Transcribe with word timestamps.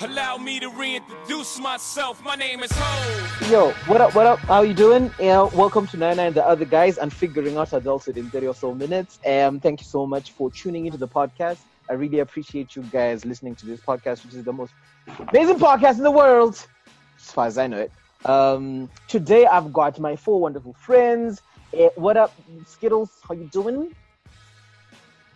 Allow 0.00 0.38
me 0.38 0.58
to 0.58 0.68
reintroduce 0.70 1.60
myself. 1.60 2.20
My 2.24 2.34
name 2.34 2.64
is 2.64 2.72
Ho. 2.74 3.48
Yo, 3.48 3.70
what 3.86 4.00
up, 4.00 4.12
what 4.14 4.26
up? 4.26 4.40
How 4.40 4.62
you 4.62 4.74
doing? 4.74 5.08
Yeah, 5.20 5.42
welcome 5.54 5.86
to 5.86 5.96
Onai 5.96 6.18
and 6.18 6.34
the 6.34 6.44
Other 6.44 6.64
Guys 6.64 6.98
and 6.98 7.12
Figuring 7.12 7.56
Out 7.56 7.72
Adulthood 7.72 8.16
in 8.16 8.28
30 8.28 8.48
or 8.48 8.54
so 8.56 8.74
minutes. 8.74 9.20
Um, 9.24 9.60
thank 9.60 9.80
you 9.80 9.86
so 9.86 10.04
much 10.04 10.32
for 10.32 10.50
tuning 10.50 10.86
into 10.86 10.98
the 10.98 11.06
podcast. 11.06 11.58
I 11.88 11.92
really 11.92 12.18
appreciate 12.18 12.74
you 12.74 12.82
guys 12.82 13.24
listening 13.24 13.54
to 13.54 13.66
this 13.66 13.80
podcast, 13.80 14.24
which 14.24 14.34
is 14.34 14.42
the 14.42 14.52
most 14.52 14.72
amazing 15.30 15.60
podcast 15.60 15.98
in 15.98 16.02
the 16.02 16.10
world, 16.10 16.66
as 17.16 17.30
far 17.30 17.46
as 17.46 17.56
I 17.56 17.68
know 17.68 17.78
it. 17.78 17.92
Um, 18.24 18.90
today 19.06 19.46
I've 19.46 19.72
got 19.72 20.00
my 20.00 20.16
four 20.16 20.40
wonderful 20.40 20.72
friends. 20.72 21.40
Uh, 21.72 21.90
what 21.94 22.16
up, 22.16 22.34
Skittles? 22.66 23.10
How 23.28 23.34
you 23.34 23.44
doing? 23.44 23.94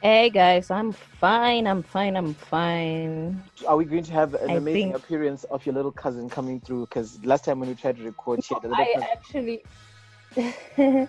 Hey 0.01 0.31
guys, 0.31 0.71
I'm 0.71 0.93
fine. 0.93 1.67
I'm 1.67 1.83
fine. 1.83 2.17
I'm 2.17 2.33
fine. 2.35 3.43
Are 3.67 3.77
we 3.77 3.85
going 3.85 4.05
to 4.05 4.13
have 4.13 4.35
an 4.35 4.51
I 4.51 4.55
amazing 4.55 4.93
think- 4.93 4.97
appearance 4.97 5.45
of 5.45 5.65
your 5.67 5.75
little 5.75 5.91
cousin 5.91 6.29
coming 6.31 6.61
through? 6.61 6.87
Because 6.87 7.23
last 7.25 7.45
time 7.45 7.59
when 7.61 7.69
we 7.69 7.75
tried 7.75 7.97
to 7.97 8.05
record, 8.05 8.45
she 8.45 8.55
had 8.55 8.65
a 8.65 8.69
little 8.69 8.85
I 8.85 8.93
cousin. 8.95 9.09
actually, 9.13 9.63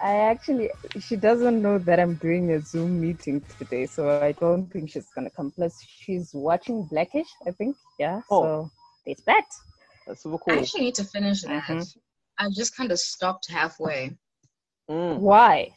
I 0.00 0.14
actually, 0.16 0.70
she 1.00 1.16
doesn't 1.16 1.60
know 1.60 1.78
that 1.78 1.98
I'm 1.98 2.14
doing 2.14 2.52
a 2.52 2.60
Zoom 2.60 3.00
meeting 3.00 3.42
today, 3.58 3.86
so 3.86 4.20
I 4.20 4.30
don't 4.32 4.70
think 4.72 4.90
she's 4.90 5.08
gonna 5.14 5.30
come. 5.30 5.50
Plus, 5.50 5.82
she's 5.84 6.32
watching 6.32 6.84
Blackish. 6.84 7.26
I 7.44 7.50
think, 7.50 7.76
yeah. 7.98 8.20
Oh. 8.30 8.42
So 8.42 8.70
it's 9.04 9.22
that. 9.22 9.46
That's 10.06 10.22
super 10.22 10.38
cool. 10.38 10.54
I 10.54 10.58
actually 10.58 10.82
need 10.82 10.94
to 10.94 11.04
finish 11.04 11.42
that. 11.42 11.64
Mhm. 11.64 11.96
I 12.38 12.48
just 12.54 12.76
kind 12.76 12.92
of 12.92 13.00
stopped 13.00 13.50
halfway. 13.50 14.16
Mm. 14.88 15.18
Why? 15.18 15.74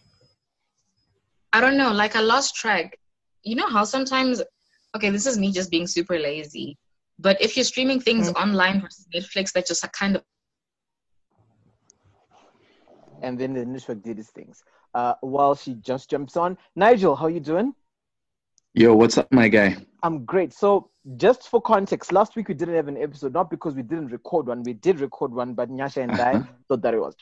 I 1.54 1.60
don't 1.60 1.78
know, 1.78 1.92
like 1.92 2.16
I 2.16 2.22
lost 2.22 2.56
track. 2.56 2.98
You 3.44 3.56
know 3.56 3.68
how 3.68 3.84
sometimes, 3.84 4.42
okay, 4.96 5.10
this 5.10 5.26
is 5.26 5.38
me 5.38 5.52
just 5.52 5.70
being 5.70 5.88
super 5.88 6.18
lazy. 6.18 6.78
But 7.20 7.42
if 7.42 7.56
you're 7.56 7.66
streaming 7.66 8.00
things 8.00 8.30
online 8.30 8.82
versus 8.82 9.08
Netflix, 9.14 9.52
that 9.54 9.68
just 9.68 9.84
are 9.84 9.90
kind 9.90 10.16
of 10.16 10.24
and 13.22 13.40
then 13.40 13.54
the 13.54 13.66
network 13.66 14.02
did 14.02 14.20
its 14.20 14.30
things. 14.32 14.64
Uh, 14.94 15.14
while 15.22 15.56
she 15.56 15.76
just 15.76 16.10
jumps 16.10 16.36
on, 16.36 16.58
Nigel, 16.76 17.16
how 17.16 17.28
you 17.28 17.40
doing? 17.40 17.74
Yo, 18.74 18.96
what's 18.96 19.18
up, 19.18 19.30
my 19.34 19.50
guy? 19.50 19.76
I'm 20.02 20.24
great. 20.24 20.54
So, 20.54 20.90
just 21.18 21.50
for 21.50 21.62
context, 21.62 22.14
last 22.14 22.38
week 22.38 22.48
we 22.48 22.54
didn't 22.54 22.76
have 22.76 22.88
an 22.88 22.96
episode, 22.96 23.34
not 23.34 23.50
because 23.50 23.76
we 23.76 23.82
didn't 23.82 24.08
record 24.08 24.48
one. 24.48 24.64
We 24.64 24.72
did 24.72 25.02
record 25.02 25.34
one, 25.34 25.54
but 25.56 25.70
Nyasha 25.70 26.04
and 26.04 26.14
I 26.14 26.36
uh-huh. 26.36 26.44
thought 26.70 26.82
that 26.84 26.94
it 26.94 27.02
was 27.02 27.14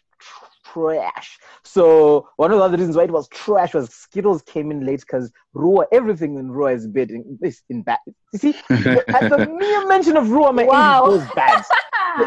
trash. 0.63 1.39
So, 1.63 2.29
one 2.35 2.51
of 2.51 2.59
the 2.59 2.63
other 2.63 2.77
reasons 2.77 2.97
why 2.97 3.05
it 3.05 3.11
was 3.11 3.27
trash 3.29 3.73
was 3.73 3.89
Skittles 3.89 4.43
came 4.43 4.69
in 4.69 4.85
late 4.85 4.99
because 4.99 5.31
Ruwa, 5.55 5.85
everything 5.91 6.37
in 6.37 6.51
Ruwa 6.51 6.75
is 6.75 6.85
bad. 6.85 7.09
In, 7.09 7.39
is 7.41 7.63
in 7.69 7.81
bad. 7.81 7.97
You 8.31 8.37
see, 8.37 8.49
at 8.69 9.29
the 9.31 9.47
mere 9.59 9.87
mention 9.87 10.17
of 10.17 10.25
Ruwa, 10.25 10.53
my 10.53 10.65
Wow. 10.65 11.05
English 11.05 11.21
goes 11.21 11.35
bad. 11.35 11.65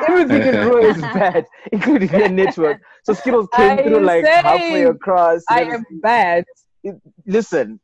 Everything 0.09 0.43
in 0.43 0.55
Ruwa 0.67 0.97
is 0.97 1.01
bad, 1.15 1.47
including 1.71 2.11
your 2.11 2.29
network. 2.29 2.83
So 3.05 3.13
Skittles 3.13 3.47
came 3.55 3.79
Are 3.79 3.83
through 3.85 3.99
you 3.99 4.01
like 4.01 4.25
halfway 4.25 4.83
across. 4.83 5.43
I 5.49 5.63
am 5.63 5.85
bad. 6.03 6.45
listen, 7.25 7.79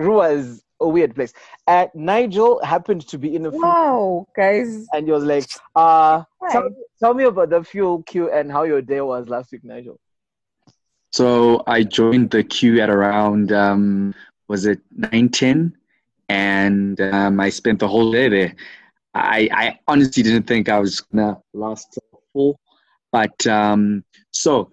Ruwa 0.00 0.34
is 0.34 0.62
a 0.80 0.88
weird 0.88 1.14
place. 1.14 1.32
Uh, 1.66 1.86
Nigel 1.94 2.62
happened 2.64 3.06
to 3.08 3.18
be 3.18 3.34
in 3.34 3.42
the 3.42 3.50
fuel, 3.50 3.62
Wow, 3.62 4.26
guys. 4.36 4.86
and 4.92 5.06
he 5.06 5.12
was 5.12 5.24
like, 5.24 5.46
uh, 5.76 6.24
tell, 6.50 6.68
tell 6.98 7.14
me 7.14 7.24
about 7.24 7.50
the 7.50 7.62
fuel 7.62 8.02
queue 8.02 8.30
and 8.30 8.50
how 8.50 8.64
your 8.64 8.82
day 8.82 9.00
was 9.00 9.28
last 9.28 9.52
week, 9.52 9.64
Nigel. 9.64 9.98
So 11.12 11.62
I 11.66 11.84
joined 11.84 12.30
the 12.30 12.42
queue 12.42 12.80
at 12.80 12.90
around 12.90 13.52
um, 13.52 14.14
was 14.48 14.66
it 14.66 14.80
nine 14.90 15.28
ten, 15.28 15.76
and 16.28 17.00
um, 17.00 17.38
I 17.38 17.50
spent 17.50 17.78
the 17.78 17.88
whole 17.88 18.10
day 18.10 18.28
there. 18.28 18.54
I, 19.14 19.48
I 19.52 19.78
honestly 19.86 20.24
didn't 20.24 20.48
think 20.48 20.68
I 20.68 20.80
was 20.80 21.00
gonna 21.00 21.38
last 21.52 21.92
till 21.92 22.20
full, 22.32 22.60
but 23.12 23.46
um, 23.46 24.02
so 24.32 24.72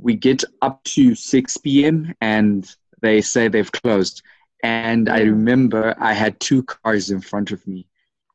we 0.00 0.14
get 0.16 0.42
up 0.62 0.82
to 0.84 1.14
six 1.14 1.58
p.m. 1.58 2.14
and 2.22 2.74
they 3.02 3.20
say 3.20 3.48
they've 3.48 3.70
closed. 3.70 4.22
And 4.64 5.08
I 5.10 5.20
remember 5.20 5.94
I 5.98 6.14
had 6.14 6.40
two 6.40 6.62
cars 6.62 7.10
in 7.10 7.20
front 7.20 7.50
of 7.52 7.60
me 7.66 7.86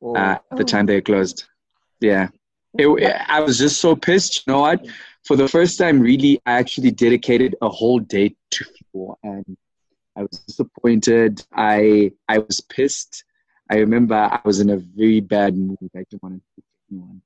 Oh, 0.02 0.16
uh, 0.16 0.38
at 0.52 0.58
the 0.58 0.64
Oh. 0.64 0.74
time 0.74 0.86
they 0.86 1.02
closed. 1.02 1.44
Yeah. 2.00 2.30
It, 2.78 2.88
I 3.28 3.40
was 3.42 3.58
just 3.58 3.82
so 3.82 3.96
pissed. 3.96 4.46
You 4.46 4.54
know 4.54 4.62
what? 4.62 4.86
For 5.26 5.36
the 5.36 5.48
first 5.48 5.78
time, 5.78 6.00
really, 6.00 6.40
I 6.46 6.54
actually 6.54 6.92
dedicated 6.92 7.56
a 7.62 7.68
whole 7.68 8.00
day 8.00 8.36
to 8.52 8.64
fuel, 8.76 9.18
and 9.24 9.58
I 10.16 10.22
was 10.22 10.40
disappointed. 10.48 11.44
I 11.52 12.12
I 12.30 12.38
was 12.38 12.62
pissed. 12.62 13.24
I 13.72 13.78
remember 13.78 14.16
I 14.16 14.40
was 14.46 14.60
in 14.60 14.70
a 14.70 14.78
very 14.78 15.20
bad 15.20 15.58
mood. 15.58 15.78
I 15.96 16.04
didn't 16.10 16.22
want 16.24 16.36
to 16.36 16.42
talk 16.56 16.66
to 16.66 16.92
anyone. 16.92 17.22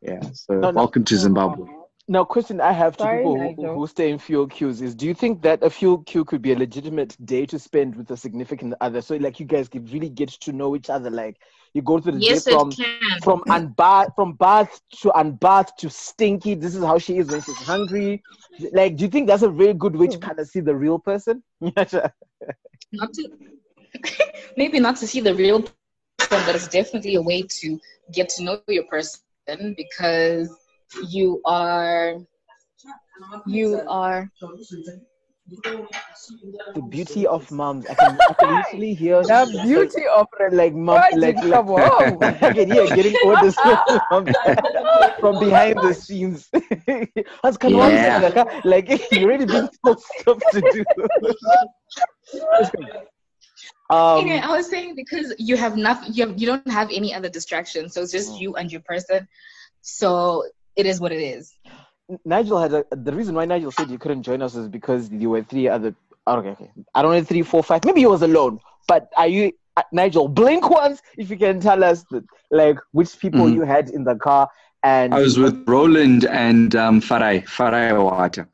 Yeah. 0.00 0.22
So 0.32 0.54
No, 0.54 0.70
no. 0.70 0.76
welcome 0.80 1.04
to 1.04 1.16
Zimbabwe. 1.16 1.66
Now, 2.10 2.24
question 2.24 2.58
I 2.58 2.72
have 2.72 2.96
to 2.96 3.04
Sorry, 3.04 3.18
people 3.18 3.36
who, 3.36 3.44
Nigel. 3.44 3.74
who 3.74 3.86
stay 3.86 4.10
in 4.10 4.18
fuel 4.18 4.46
queues 4.46 4.80
is: 4.80 4.94
Do 4.94 5.06
you 5.06 5.12
think 5.12 5.42
that 5.42 5.62
a 5.62 5.68
fuel 5.68 5.98
queue 5.98 6.24
could 6.24 6.40
be 6.40 6.52
a 6.52 6.56
legitimate 6.56 7.14
day 7.26 7.44
to 7.46 7.58
spend 7.58 7.96
with 7.96 8.10
a 8.10 8.16
significant 8.16 8.74
other? 8.80 9.02
So, 9.02 9.16
like, 9.16 9.38
you 9.38 9.44
guys 9.44 9.68
could 9.68 9.92
really 9.92 10.08
get 10.08 10.30
to 10.30 10.52
know 10.52 10.74
each 10.74 10.88
other. 10.88 11.10
Like, 11.10 11.36
you 11.74 11.82
go 11.82 12.00
through 12.00 12.12
the 12.12 12.20
yes, 12.20 12.44
day 12.44 12.52
from 12.52 12.72
can. 12.72 13.20
from 13.22 13.42
unbath 13.48 14.14
from 14.14 14.32
bath 14.32 14.80
to 15.02 15.10
unbath 15.10 15.76
to 15.80 15.90
stinky. 15.90 16.54
This 16.54 16.74
is 16.74 16.82
how 16.82 16.98
she 16.98 17.18
is 17.18 17.28
when 17.28 17.42
she's 17.42 17.56
hungry. 17.56 18.22
Like, 18.72 18.96
do 18.96 19.04
you 19.04 19.10
think 19.10 19.26
that's 19.26 19.42
a 19.42 19.50
very 19.50 19.74
good 19.74 19.94
way 19.94 20.06
to 20.06 20.16
hmm. 20.16 20.22
kind 20.22 20.38
of 20.38 20.48
see 20.48 20.60
the 20.60 20.74
real 20.74 20.98
person? 20.98 21.42
not 21.60 21.90
to 23.12 23.30
maybe 24.56 24.80
not 24.80 24.96
to 24.96 25.06
see 25.06 25.20
the 25.20 25.34
real 25.34 25.60
person, 25.60 26.46
but 26.46 26.54
it's 26.54 26.68
definitely 26.68 27.16
a 27.16 27.22
way 27.22 27.42
to 27.42 27.78
get 28.12 28.30
to 28.30 28.42
know 28.44 28.62
your 28.66 28.84
person 28.84 29.20
because 29.76 30.56
you 31.10 31.40
are 31.44 32.16
you 33.46 33.80
are 33.88 34.30
the 36.74 36.82
beauty 36.82 37.26
of 37.26 37.50
moms. 37.50 37.86
I 37.86 37.94
can, 37.94 38.18
I 38.28 38.32
can 38.34 38.56
literally 38.56 38.94
hear 38.94 39.22
The 39.24 39.60
beauty 39.62 40.02
of 40.14 40.26
like 40.52 40.74
mom, 40.74 40.96
like, 40.96 41.14
did 41.20 41.38
you 41.40 41.48
like 41.48 41.52
come 41.52 41.68
on? 41.70 42.22
I 42.42 42.50
can 42.50 42.68
hear 42.68 42.86
getting 42.88 43.16
orders 43.22 43.56
from, 44.08 44.28
from 45.20 45.38
behind 45.38 45.80
the 45.80 45.94
scenes. 45.94 46.48
That's 47.42 47.56
kind 47.56 47.74
of 47.74 47.92
Yeah. 47.92 48.60
like 48.64 48.88
you 49.12 49.24
already 49.24 49.46
been 49.46 49.68
told 49.84 50.00
stuff 50.00 50.38
to 50.50 50.62
do. 50.62 50.84
um, 53.90 54.20
Anyway, 54.20 54.40
I 54.42 54.56
was 54.56 54.68
saying 54.68 54.94
because 54.96 55.34
you 55.38 55.56
have 55.56 55.76
nothing, 55.76 56.12
you 56.12 56.26
have, 56.26 56.38
you 56.38 56.46
don't 56.46 56.68
have 56.70 56.90
any 56.92 57.14
other 57.14 57.28
distractions, 57.28 57.94
so 57.94 58.02
it's 58.02 58.12
just 58.12 58.38
you 58.40 58.56
and 58.56 58.70
your 58.70 58.82
person. 58.82 59.26
So 59.80 60.44
it 60.78 60.86
is 60.86 61.00
what 61.00 61.12
it 61.12 61.20
is. 61.20 61.52
Nigel 62.24 62.58
had 62.58 62.72
a, 62.72 62.84
the 62.92 63.12
reason 63.12 63.34
why 63.34 63.44
Nigel 63.44 63.70
said 63.70 63.90
you 63.90 63.98
couldn't 63.98 64.22
join 64.22 64.40
us 64.40 64.54
is 64.54 64.68
because 64.68 65.10
you 65.10 65.28
were 65.30 65.42
three 65.42 65.68
other. 65.68 65.94
oh, 66.26 66.38
Okay, 66.38 66.50
okay. 66.50 66.70
I 66.94 67.02
don't 67.02 67.12
know 67.12 67.22
three, 67.22 67.42
four, 67.42 67.62
five. 67.62 67.84
Maybe 67.84 68.00
he 68.00 68.06
was 68.06 68.22
alone. 68.22 68.60
But 68.86 69.08
are 69.16 69.28
you 69.28 69.52
uh, 69.76 69.82
Nigel? 69.92 70.28
Blink 70.28 70.70
once 70.70 71.02
if 71.18 71.28
you 71.30 71.36
can 71.36 71.60
tell 71.60 71.84
us 71.84 72.04
that, 72.10 72.24
like 72.50 72.78
which 72.92 73.18
people 73.18 73.46
Mhm. 73.46 73.54
you 73.56 73.62
had 73.62 73.90
in 73.90 74.04
the 74.04 74.14
car 74.16 74.48
and. 74.82 75.12
I 75.14 75.20
was 75.20 75.38
with 75.38 75.62
Roland 75.68 76.24
and 76.24 76.74
um, 76.76 77.00
Farai 77.02 77.44
Farai 77.44 77.92
Wata. 77.92 78.46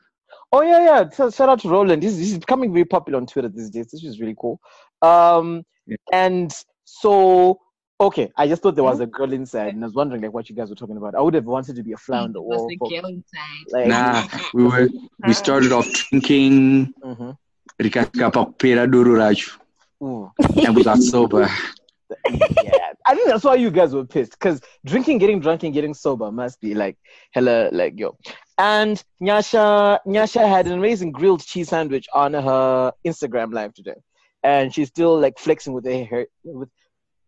Oh 0.51 0.63
yeah, 0.63 0.85
yeah. 0.85 1.09
So, 1.11 1.31
shout 1.31 1.49
out 1.49 1.61
to 1.61 1.69
Roland. 1.69 2.03
This, 2.03 2.17
this 2.17 2.33
is 2.33 2.39
becoming 2.39 2.73
very 2.73 2.85
popular 2.85 3.19
on 3.19 3.27
Twitter 3.27 3.49
these 3.49 3.71
days. 3.71 3.89
This 3.93 4.03
is 4.05 4.19
really 4.21 4.37
cool. 4.41 4.61
Um, 5.03 5.65
Yeah. 5.87 5.97
and 6.13 6.51
so 6.85 7.59
okay, 8.01 8.31
I 8.37 8.47
just 8.49 8.63
thought 8.63 8.75
there 8.75 8.85
was 8.85 9.01
a 9.01 9.07
girl 9.07 9.33
inside, 9.33 9.75
and 9.75 9.83
I 9.85 9.87
was 9.87 9.95
wondering 9.95 10.23
like 10.23 10.33
what 10.33 10.49
you 10.51 10.57
guys 10.57 10.69
were 10.71 10.75
talking 10.77 10.97
about. 10.97 11.15
I 11.15 11.21
would 11.21 11.35
have 11.35 11.45
wanted 11.45 11.77
to 11.77 11.83
be 11.83 11.93
a 11.93 11.97
fly 11.97 12.19
on 12.19 12.33
the 12.33 12.41
It 12.41 12.45
was 12.47 12.59
wall. 12.59 12.69
the 12.69 12.77
for- 12.79 12.91
girl 12.91 13.07
inside. 13.07 13.67
like, 13.71 13.87
Nah, 13.87 14.27
we 14.55 14.65
were 14.65 14.89
we 15.27 15.33
started 15.33 15.73
off 15.73 15.87
drinking. 15.93 16.93
mhm. 17.05 17.37
Rikafika 17.81 18.31
pakupera 18.31 18.89
doro 18.91 19.17
racho, 19.19 19.59
Ooh. 20.03 20.31
and 20.65 20.77
we 20.77 20.85
got 20.85 20.99
sober. 21.03 21.49
yeah, 22.31 22.93
I 23.07 23.15
think 23.15 23.29
that's 23.29 23.43
why 23.43 23.55
you 23.57 23.71
guys 23.71 23.93
were 23.95 24.05
pissed 24.05 24.33
because 24.33 24.61
drinking, 24.85 25.19
getting 25.19 25.41
drunk, 25.41 25.65
and 25.65 25.73
getting 25.75 25.93
sober 25.95 26.31
must 26.31 26.61
be 26.61 26.75
like 26.75 26.97
hella 27.33 27.71
like 27.73 27.99
yo. 27.99 28.17
And 28.59 29.03
Nyasha, 29.21 29.99
Nyasha 30.07 30.47
had 30.49 30.67
an 30.67 30.75
amazing 30.75 31.11
grilled 31.11 31.43
cheese 31.45 31.71
sandwich 31.71 32.07
on 32.13 32.35
her 32.35 32.93
Instagram 33.05 33.53
live 33.53 33.75
today, 33.75 33.97
and 34.45 34.73
she's 34.73 34.89
still 34.89 35.19
like 35.19 35.39
flexing 35.39 35.73
with 35.73 35.85
her 35.87 36.05
hair. 36.05 36.27
With 36.45 36.69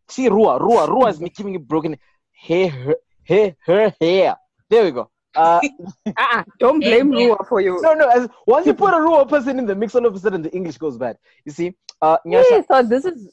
see 0.08 0.28
Ruwa, 0.28 0.60
Ruwa, 0.60 0.88
Ruwa 0.88 1.10
is 1.10 1.20
making 1.20 1.54
it 1.54 1.66
broken 1.66 1.96
hair, 2.32 2.70
her, 2.70 2.94
hair, 3.24 3.56
her 3.64 3.94
hair. 4.00 4.36
There 4.70 4.84
we 4.84 4.90
go. 4.90 5.10
Uh, 5.34 5.60
Ah, 6.18 6.44
don't 6.58 6.80
blame 6.80 7.12
Yeah. 7.12 7.18
Ruwa 7.18 7.46
for 7.48 7.60
you. 7.60 7.80
no, 7.82 7.92
no. 7.92 8.08
As, 8.08 8.26
once 8.46 8.66
you 8.66 8.72
put 8.74 8.94
a 8.94 8.96
Ruwa 8.96 9.28
person 9.28 9.58
in 9.58 9.66
the 9.66 9.74
mix, 9.74 9.94
all 9.94 10.06
of 10.06 10.14
a 10.14 10.18
sudden 10.18 10.40
the 10.42 10.50
English 10.54 10.78
goes 10.78 10.96
bad. 10.96 11.18
You 11.44 11.52
see, 11.52 11.74
uh, 12.00 12.16
Nyasha, 12.26 12.44
Yeah, 12.50 12.62
so 12.70 12.82
this 12.82 13.04
is. 13.04 13.32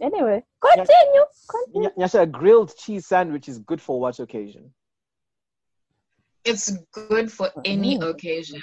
Anyway, 0.00 0.42
continue. 0.60 1.24
continue. 1.48 1.90
Nyasha, 1.98 2.22
a 2.22 2.26
grilled 2.26 2.74
cheese 2.76 3.06
sandwich 3.06 3.48
is 3.48 3.58
good 3.58 3.80
for 3.80 4.00
what 4.00 4.18
occasion? 4.18 4.72
It's 6.44 6.72
good 6.92 7.30
for 7.30 7.50
any 7.64 7.98
Mm. 7.98 8.10
occasion. 8.10 8.62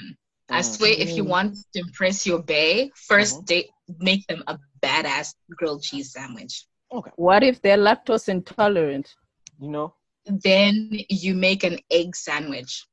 I 0.49 0.61
Mm. 0.61 0.63
swear, 0.65 0.93
if 0.97 1.15
you 1.15 1.23
Mm. 1.23 1.29
want 1.29 1.55
to 1.73 1.79
impress 1.79 2.25
your 2.25 2.39
bae, 2.41 2.89
1st 2.95 3.41
Mhm. 3.41 3.45
date, 3.45 3.69
make 3.99 4.25
them 4.27 4.43
a 4.47 4.57
badass 4.81 5.33
grilled 5.51 5.83
cheese 5.83 6.11
sandwich. 6.13 6.65
Okay. 6.91 7.11
What 7.15 7.43
if 7.43 7.61
they're 7.61 7.77
lactose 7.77 8.29
intolerant? 8.29 9.13
You 9.59 9.69
know, 9.71 9.93
Then 10.25 10.91
you 11.09 11.33
make 11.35 11.63
an 11.63 11.79
egg 11.91 12.15
sandwich. 12.15 12.85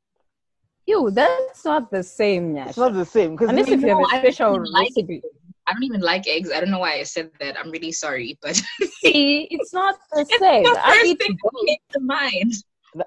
Ew, 0.87 1.11
that's 1.11 1.65
not 1.65 1.91
the 1.91 2.03
same, 2.03 2.55
Yet. 2.57 2.69
it's 2.69 2.77
not 2.79 2.93
the 2.93 3.05
same 3.07 3.33
because 3.37 3.49
Unless 3.51 3.69
if 3.69 3.81
you 3.83 3.89
have 3.89 3.99
No, 3.99 4.05
a 4.05 4.09
I 4.17 4.19
special 4.21 4.57
don't 4.57 4.71
like 4.71 4.89
recipe. 4.97 5.23
I 5.67 5.73
don't 5.73 5.83
even 5.85 6.01
like 6.03 6.27
eggs. 6.29 6.51
I 6.53 6.61
don't 6.61 6.71
know 6.71 6.81
why 6.81 6.95
I 6.99 7.05
said 7.05 7.31
that. 7.41 7.59
I'm 7.59 7.71
really 7.71 7.93
sorry, 7.93 8.37
but 8.43 8.55
See, 9.01 9.49
it's 9.51 9.73
not 9.73 9.95
the 10.13 10.21
it's 10.21 10.39
same. 10.39 10.63
the 10.65 10.79
I 10.85 10.91
first 10.93 11.07
eat 11.07 11.19
thing 11.19 11.37
both. 11.43 11.53
that 11.53 11.67
came 11.67 11.77
to 11.93 12.01
mind. 12.01 12.55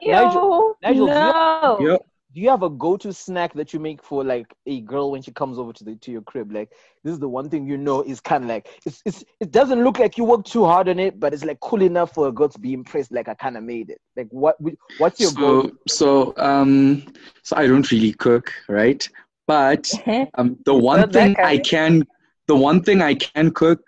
Nigel, 0.02 0.42
Ew, 0.42 0.76
Nigel, 0.82 1.06
do 1.06 1.12
you- 1.12 1.18
no. 1.20 1.78
Yep. 1.92 2.02
Do 2.38 2.44
you 2.44 2.52
have 2.52 2.64
a 2.64 2.70
go-to 2.70 3.14
snack 3.14 3.56
that 3.56 3.74
you 3.74 3.80
make 3.80 4.04
for 4.04 4.24
like 4.24 4.56
a 4.68 4.82
girl 4.82 5.12
when 5.12 5.24
she 5.24 5.32
comes 5.32 5.60
over 5.60 5.74
to 5.74 5.84
the 5.86 5.96
to 5.98 6.12
your 6.12 6.22
crib? 6.22 6.54
Like 6.54 6.72
this 7.04 7.14
is 7.14 7.20
the 7.20 7.30
one 7.30 7.50
thing 7.50 7.68
you 7.68 7.78
know 7.78 8.04
is 8.04 8.22
kind 8.22 8.44
of 8.46 8.50
like 8.50 8.70
it's, 8.86 9.02
it's 9.06 9.26
it 9.42 9.52
doesn't 9.52 9.84
look 9.84 10.00
like 10.00 10.18
you 10.18 10.26
work 10.26 10.46
too 10.46 10.66
hard 10.66 10.90
on 10.90 11.00
it, 11.00 11.20
but 11.20 11.34
it's 11.34 11.46
like 11.46 11.60
cool 11.62 11.82
enough 11.82 12.14
for 12.14 12.28
a 12.28 12.32
girl 12.32 12.50
to 12.50 12.60
be 12.60 12.74
impressed. 12.74 13.12
Like 13.12 13.28
I 13.30 13.36
kind 13.36 13.58
of 13.58 13.64
made 13.64 13.90
it. 13.90 14.00
Like 14.16 14.28
what 14.32 14.58
what's 14.98 15.20
your 15.20 15.32
So, 15.32 15.72
go? 15.72 15.72
so, 15.88 16.34
um, 16.38 17.06
so 17.44 17.56
I 17.58 17.68
don't 17.68 17.90
really 17.92 18.14
cook, 18.14 18.54
right? 18.70 19.08
But 19.48 19.90
um, 20.38 20.58
the 20.66 20.76
one 20.76 21.10
thing 21.12 21.36
I 21.44 21.58
can, 21.58 22.06
the 22.48 22.56
one 22.56 22.84
thing 22.84 23.02
I 23.02 23.16
can 23.16 23.52
cook, 23.52 23.82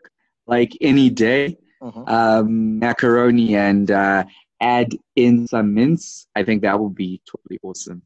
like 0.47 0.75
any 0.81 1.09
day, 1.09 1.57
Mhm. 1.81 2.07
um, 2.07 2.79
macaroni 2.79 3.55
and 3.55 3.91
uh, 3.91 4.23
add 4.61 4.95
in 5.15 5.47
some 5.47 5.73
mince. 5.73 6.27
I 6.35 6.43
think 6.43 6.61
that 6.63 6.79
would 6.79 6.95
be 6.95 7.21
totally 7.29 7.59
awesome. 7.63 8.01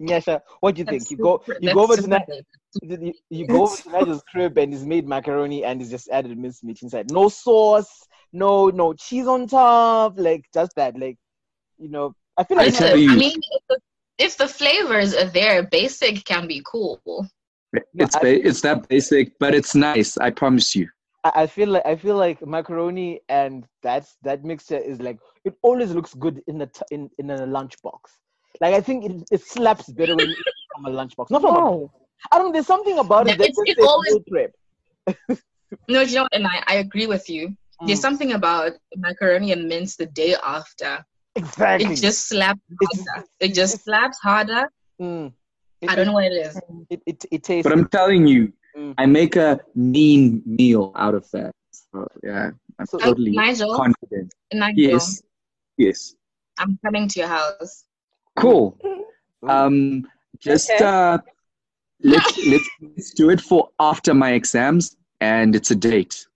Nyasha, 0.00 0.40
what 0.60 0.74
do 0.74 0.80
you 0.80 0.84
think? 0.86 1.10
You 1.10 1.16
go 1.16 1.42
you 1.60 1.70
go 1.70 1.82
over 1.82 1.96
to 1.96 2.02
super 2.02 2.18
you, 2.82 3.12
you 3.30 3.46
go 3.46 3.64
over 3.64 3.76
to 3.76 3.90
Nigel's 3.90 4.22
crib 4.30 4.58
and 4.58 4.72
he's 4.72 4.84
made 4.84 5.06
macaroni 5.06 5.64
and 5.64 5.80
he's 5.80 5.90
just 5.90 6.08
added 6.10 6.36
minced 6.36 6.64
meat 6.64 6.82
inside. 6.82 7.10
No 7.10 7.28
sauce, 7.28 8.06
no 8.32 8.68
no 8.70 8.92
cheese 8.94 9.26
on 9.26 9.46
top, 9.46 10.14
like 10.18 10.44
just 10.52 10.72
that. 10.76 10.98
Like 10.98 11.16
you 11.78 11.88
know, 11.88 12.14
I 12.36 12.44
feel 12.44 12.56
like 12.56 12.68
If 12.68 12.78
tell 12.78 12.90
the- 12.90 12.98
you- 13.00 13.10
I 13.10 13.16
mean, 13.16 13.40
if 13.50 13.62
the, 13.68 13.78
if 14.18 14.36
the 14.36 14.48
flavors 14.48 15.14
are 15.14 15.24
there, 15.26 15.62
basic 15.64 16.24
can 16.24 16.46
be 16.46 16.62
cool. 16.64 17.00
It's 17.94 18.16
ba- 18.16 18.46
it's 18.48 18.60
that 18.62 18.88
basic, 18.88 19.38
but 19.38 19.54
it's 19.54 19.74
nice. 19.74 20.16
I 20.18 20.30
promise 20.30 20.74
you. 20.76 20.88
I 21.24 21.42
I 21.42 21.46
feel 21.46 21.68
like 21.68 21.86
I 21.86 21.96
feel 21.96 22.16
like 22.16 22.44
macaroni 22.46 23.20
and 23.28 23.66
that's 23.82 24.16
that 24.22 24.44
mixture 24.44 24.78
is 24.78 25.00
like 25.00 25.18
it 25.44 25.54
always 25.62 25.90
looks 25.92 26.14
good 26.14 26.42
in 26.46 26.58
the 26.58 26.66
t- 26.66 26.82
in 26.90 27.10
in 27.18 27.30
a 27.30 27.38
lunchbox. 27.46 28.00
Like 28.60 28.74
I 28.74 28.80
think 28.80 29.04
it, 29.04 29.28
it 29.30 29.40
slaps 29.42 29.88
better 29.90 30.14
when 30.16 30.26
you 30.26 30.32
eat 30.32 30.38
it 30.46 30.54
from 30.74 30.86
a 30.86 30.90
lunchbox. 30.90 31.30
Not 31.30 31.42
from 31.42 31.56
a, 31.56 31.58
No. 31.60 31.90
I 32.32 32.38
don't. 32.38 32.52
There's 32.52 32.66
something 32.66 32.98
about 32.98 33.28
it 33.28 33.38
that 33.38 33.48
it's- 33.50 33.56
it's 33.66 33.82
always- 33.86 34.12
meal 34.14 34.24
prep. 34.30 35.38
No, 35.88 36.00
you 36.08 36.14
know, 36.16 36.28
and 36.32 36.46
I, 36.46 36.62
I 36.66 36.74
agree 36.76 37.06
with 37.06 37.28
you. 37.28 37.56
There's 37.86 37.98
Mm, 37.98 38.02
something 38.02 38.32
about 38.32 38.72
macaroni 38.96 39.52
and 39.52 39.68
mince 39.68 39.96
the 39.96 40.06
day 40.06 40.36
after. 40.42 41.04
exactly. 41.36 41.92
It 41.92 41.96
just 41.96 42.28
slaps 42.28 42.60
harder. 42.80 43.26
It 43.40 43.52
just 43.54 43.82
slaps 43.84 44.18
harder. 44.20 44.70
Mm. 45.02 45.32
It, 45.82 45.90
I 45.90 45.94
don't 45.96 46.06
know 46.06 46.12
what 46.12 46.24
it 46.24 46.32
is. 46.46 46.56
It 46.88 47.02
it, 47.04 47.24
it 47.32 47.42
tastes. 47.42 47.64
But 47.68 47.72
I'm 47.76 47.88
telling 47.88 48.26
you, 48.26 48.52
Mm. 48.76 48.92
I 48.98 49.06
make 49.06 49.36
a 49.36 49.60
mean 49.76 50.42
meal 50.46 50.90
out 50.96 51.14
of 51.14 51.30
that. 51.30 51.52
So 51.70 52.08
yeah, 52.24 52.50
I'm 52.78 52.86
So- 52.86 52.98
totally 52.98 53.30
Nigel, 53.32 53.74
confident. 53.76 54.32
Nigel, 54.52 54.82
Yes, 54.82 55.22
yes. 55.76 56.14
I'm 56.58 56.76
coming 56.84 57.06
to 57.08 57.20
your 57.20 57.28
house. 57.28 57.84
Cool. 58.36 58.78
Um, 59.46 60.08
just 60.38 60.70
Okay. 60.70 60.82
uh, 60.82 61.18
let's 62.02 62.46
let's 62.46 62.68
let's 62.80 63.10
do 63.12 63.28
it 63.28 63.42
for 63.42 63.68
after 63.78 64.14
my 64.14 64.32
exams, 64.32 64.96
and 65.20 65.54
it's 65.54 65.70
a 65.70 65.74
date. 65.74 66.26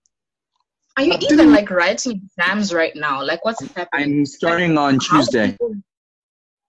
Are 0.95 1.01
you 1.01 1.15
even 1.31 1.51
like 1.51 1.71
writing 1.71 2.21
exams 2.23 2.71
right 2.71 2.95
now? 2.95 3.23
Like, 3.23 3.43
what's 3.45 3.61
happening? 3.73 4.19
I'm 4.19 4.25
starting 4.27 4.77
on 4.77 4.99
How 4.99 5.17
Tuesday 5.21 5.51
people- 5.53 5.73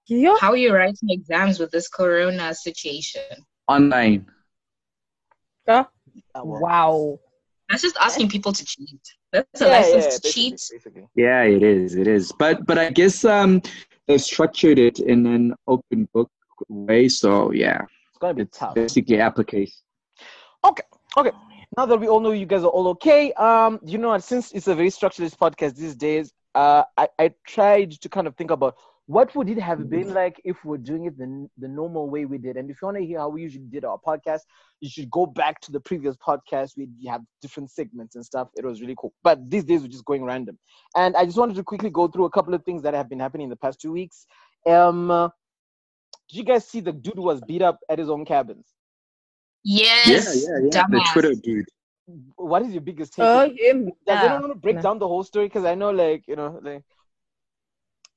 Yeah. 0.07 0.37
How 0.41 0.53
are 0.53 0.57
you 0.57 0.73
writing 0.73 1.11
exams 1.11 1.59
with 1.61 1.71
this 1.73 1.89
corona 1.89 2.55
situation? 2.55 3.21
online. 3.69 4.25
Ah. 5.69 5.91
Wow. 6.43 7.19
That's 7.69 7.83
just 7.83 7.99
asking 8.01 8.31
people 8.31 8.55
to 8.55 8.65
cheat. 8.65 9.01
That's 9.31 9.61
a 9.61 9.67
Yeah, 9.67 9.71
license 9.73 10.05
yeah, 10.07 10.11
to 10.11 10.33
cheat. 10.33 10.53
basically. 10.53 11.07
Yeah, 11.15 11.43
it 11.43 11.63
is. 11.63 11.95
It 11.97 12.09
is. 12.09 12.33
But 12.33 12.65
but 12.65 12.79
I 12.79 12.89
guess 12.91 13.27
um 13.27 13.61
they've 14.11 14.21
structured 14.21 14.79
it 14.79 14.99
in 14.99 15.27
an 15.27 15.55
open 15.69 16.09
book 16.13 16.31
way. 16.69 17.09
So 17.09 17.53
yeah, 17.53 17.83
It's 18.09 18.19
gonna 18.19 18.35
be 18.35 18.43
it's 18.43 18.59
tough. 18.59 18.75
basically 18.75 19.21
application. 19.21 19.75
Okay, 20.65 20.83
okay. 21.17 21.33
Now 21.77 21.87
that 21.87 21.99
we 21.99 22.09
all 22.09 22.21
know 22.21 22.33
you 22.33 22.47
guys 22.47 22.65
are 22.65 22.69
all 22.69 22.89
okay, 22.89 23.33
um, 23.35 23.79
you 23.85 23.99
know, 23.99 24.17
since 24.19 24.53
it's 24.53 24.67
a 24.67 24.75
very 24.75 24.91
structured 24.91 25.31
podcast 25.33 25.77
these 25.77 25.95
days, 25.95 26.33
uh, 26.55 26.83
I, 26.97 27.09
I 27.19 27.35
tried 27.47 27.93
to 27.93 28.09
kind 28.09 28.27
of 28.27 28.35
think 28.37 28.51
about 28.51 28.77
what 29.07 29.35
would 29.35 29.49
it 29.49 29.59
have 29.59 29.91
been 29.91 30.15
like 30.15 30.41
if 30.45 30.65
we're 30.65 30.77
doing 30.79 31.07
it 31.07 31.19
the, 31.19 31.49
the 31.59 31.67
normal 31.67 32.09
way 32.09 32.27
we 32.27 32.39
did. 32.39 32.57
And 32.57 32.71
if 32.71 32.81
you 32.81 32.87
want 32.87 32.99
to 32.99 33.05
hear 33.05 33.19
how 33.19 33.29
we 33.29 33.43
usually 33.43 33.65
did 33.67 33.85
our 33.85 33.99
podcast, 33.99 34.43
you 34.81 34.89
should 34.89 35.11
go 35.11 35.27
back 35.27 35.61
to 35.63 35.73
the 35.73 35.81
previous 35.81 36.17
podcast. 36.17 36.77
We 36.77 36.89
have 37.09 37.23
different 37.43 37.71
segments 37.73 38.15
and 38.15 38.25
stuff. 38.25 38.49
It 38.57 38.65
was 38.65 38.81
really 38.81 38.95
cool. 38.97 39.13
But 39.25 39.51
these 39.51 39.65
days 39.65 39.83
we're 39.83 39.89
just 39.89 40.05
going 40.05 40.23
random. 40.25 40.59
And 40.95 41.17
I 41.17 41.25
just 41.25 41.39
wanted 41.39 41.57
to 41.57 41.65
quickly 41.65 41.91
go 41.91 42.07
through 42.07 42.27
a 42.27 42.31
couple 42.31 42.55
of 42.55 42.65
things 42.65 42.83
that 42.83 42.95
have 42.95 43.09
been 43.09 43.19
happening 43.19 43.45
in 43.45 43.51
the 43.51 43.57
past 43.57 43.81
two 43.81 43.91
weeks. 43.93 44.27
Um, 44.67 45.11
uh, 45.11 45.29
did 46.29 46.37
you 46.39 46.45
guys 46.45 46.69
see 46.69 46.81
the 46.81 46.93
dude 46.93 47.19
was 47.19 47.41
beat 47.41 47.63
up 47.63 47.81
at 47.89 47.99
his 47.99 48.09
own 48.09 48.25
cabins? 48.25 48.75
Yes, 49.65 50.45
Yeah, 50.47 50.59
yeah, 50.61 50.71
yeah. 50.73 50.87
The. 50.89 51.09
Twitter 51.13 51.35
dude. 51.35 51.67
What 52.37 52.63
is 52.63 52.73
your 52.73 52.81
biggest 52.81 53.15
take? 53.15 53.25
Oh, 53.25 53.41
him. 53.41 53.87
Does 53.87 53.93
Yeah. 54.07 54.25
anyone 54.25 54.43
want 54.43 54.53
to 54.53 54.59
break 54.59 54.77
No. 54.77 54.83
down 54.83 54.99
the 54.99 55.09
whole 55.09 55.23
story? 55.25 55.47
Because 55.47 55.65
I 55.65 55.75
know, 55.75 55.91
like, 55.91 56.27
you 56.27 56.37
know, 56.37 56.59
like, 56.63 56.85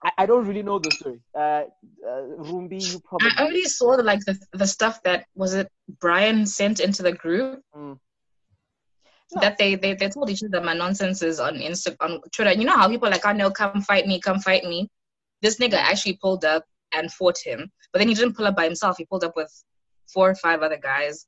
I, 0.06 0.12
I 0.20 0.26
don't 0.26 0.46
really 0.48 0.64
know 0.64 0.80
the 0.80 0.92
story. 0.92 1.20
Uh, 1.36 1.64
uh 2.08 2.24
Rumbi, 2.38 2.80
you 2.92 3.00
probably. 3.00 3.30
I 3.38 3.42
already 3.44 3.64
saw 3.66 3.96
the 3.96 4.04
like 4.04 4.20
the 4.26 4.38
the 4.54 4.68
stuff 4.68 5.02
that 5.04 5.26
was 5.36 5.54
it 5.54 5.70
Brian 6.00 6.46
sent 6.46 6.80
into 6.80 7.04
the 7.04 7.14
group 7.14 7.62
Mm. 7.76 8.00
No. 9.32 9.42
that 9.42 9.58
they, 9.58 9.74
they 9.76 9.96
they 9.96 10.10
told 10.10 10.30
each 10.30 10.44
other 10.44 10.64
my 10.64 10.74
nonsenses 10.76 11.40
on 11.40 11.56
Insta 11.56 11.96
on 12.02 12.22
Twitter. 12.32 12.52
You 12.52 12.66
know 12.66 12.78
how 12.78 12.88
people 12.88 13.08
are 13.08 13.12
like, 13.12 13.26
oh 13.26 13.32
know, 13.32 13.50
come 13.50 13.82
fight 13.82 14.06
me, 14.06 14.20
come 14.20 14.40
fight 14.40 14.64
me. 14.64 14.90
This 15.42 15.58
nigga 15.58 15.74
actually 15.74 16.20
pulled 16.22 16.46
up 16.46 16.64
and 16.94 17.12
fought 17.12 17.38
him, 17.44 17.72
but 17.92 18.00
then 18.00 18.08
he 18.10 18.14
didn't 18.14 18.36
pull 18.36 18.46
up 18.46 18.56
by 18.56 18.66
himself. 18.66 18.98
He 18.98 19.06
pulled 19.06 19.24
up 19.24 19.36
with 19.36 19.52
four 20.14 20.30
or 20.30 20.36
five 20.36 20.62
other 20.62 20.78
guys 20.78 21.26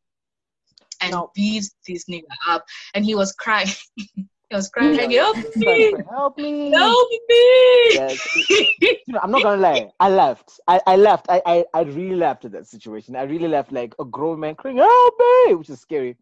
and 1.01 1.11
No. 1.13 1.31
beat 1.33 1.65
this 1.87 2.05
nigga 2.05 2.23
up, 2.47 2.63
and 2.93 3.03
he 3.03 3.15
was 3.15 3.31
crying. 3.31 3.69
he 4.49 4.55
was 4.55 4.69
crying, 4.69 5.11
Yeah. 5.11 5.23
help 5.33 5.55
me, 5.55 5.93
Help 6.09 6.37
me! 6.37 6.71
help 6.71 7.09
me. 7.09 7.29
Yes. 7.93 8.35
You 8.81 8.97
know, 9.13 9.19
I'm 9.23 9.31
not 9.31 9.43
gonna 9.43 9.61
lie. 9.61 9.89
I 9.99 10.09
left. 10.09 10.59
I, 10.67 10.79
I 10.87 10.95
laughed. 10.95 11.27
I, 11.29 11.41
I 11.45 11.65
I 11.73 11.81
really 11.83 12.15
left 12.15 12.45
at 12.45 12.51
that 12.53 12.67
situation. 12.67 13.15
I 13.15 13.23
really 13.23 13.47
left 13.47 13.71
like 13.71 13.93
a 13.99 14.05
grown 14.05 14.39
man 14.39 14.55
crying, 14.55 14.77
"Help 14.77 15.13
me!" 15.19 15.55
which 15.55 15.69
is 15.69 15.79
scary. 15.79 16.17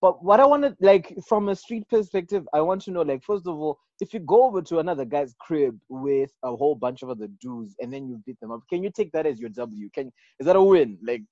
But 0.00 0.22
what 0.24 0.38
I 0.38 0.46
wanted, 0.46 0.76
like, 0.80 1.12
from 1.28 1.48
a 1.48 1.56
street 1.56 1.88
perspective, 1.88 2.46
I 2.54 2.60
want 2.60 2.82
to 2.82 2.92
know, 2.92 3.02
like, 3.02 3.24
first 3.24 3.48
of 3.48 3.58
all, 3.58 3.80
if 4.00 4.14
you 4.14 4.20
go 4.20 4.44
over 4.44 4.62
to 4.62 4.78
another 4.78 5.04
guy's 5.04 5.34
crib 5.40 5.76
with 5.88 6.30
a 6.44 6.54
whole 6.54 6.76
bunch 6.76 7.02
of 7.02 7.10
other 7.10 7.26
dudes 7.40 7.74
and 7.80 7.92
then 7.92 8.06
you 8.08 8.22
beat 8.24 8.38
them 8.40 8.52
up, 8.52 8.60
can 8.70 8.84
you 8.84 8.92
take 8.94 9.10
that 9.10 9.26
as 9.26 9.40
your 9.40 9.50
W? 9.50 9.90
Can 9.92 10.12
is 10.38 10.46
that 10.46 10.54
a 10.54 10.62
win? 10.62 10.98
Like, 11.04 11.22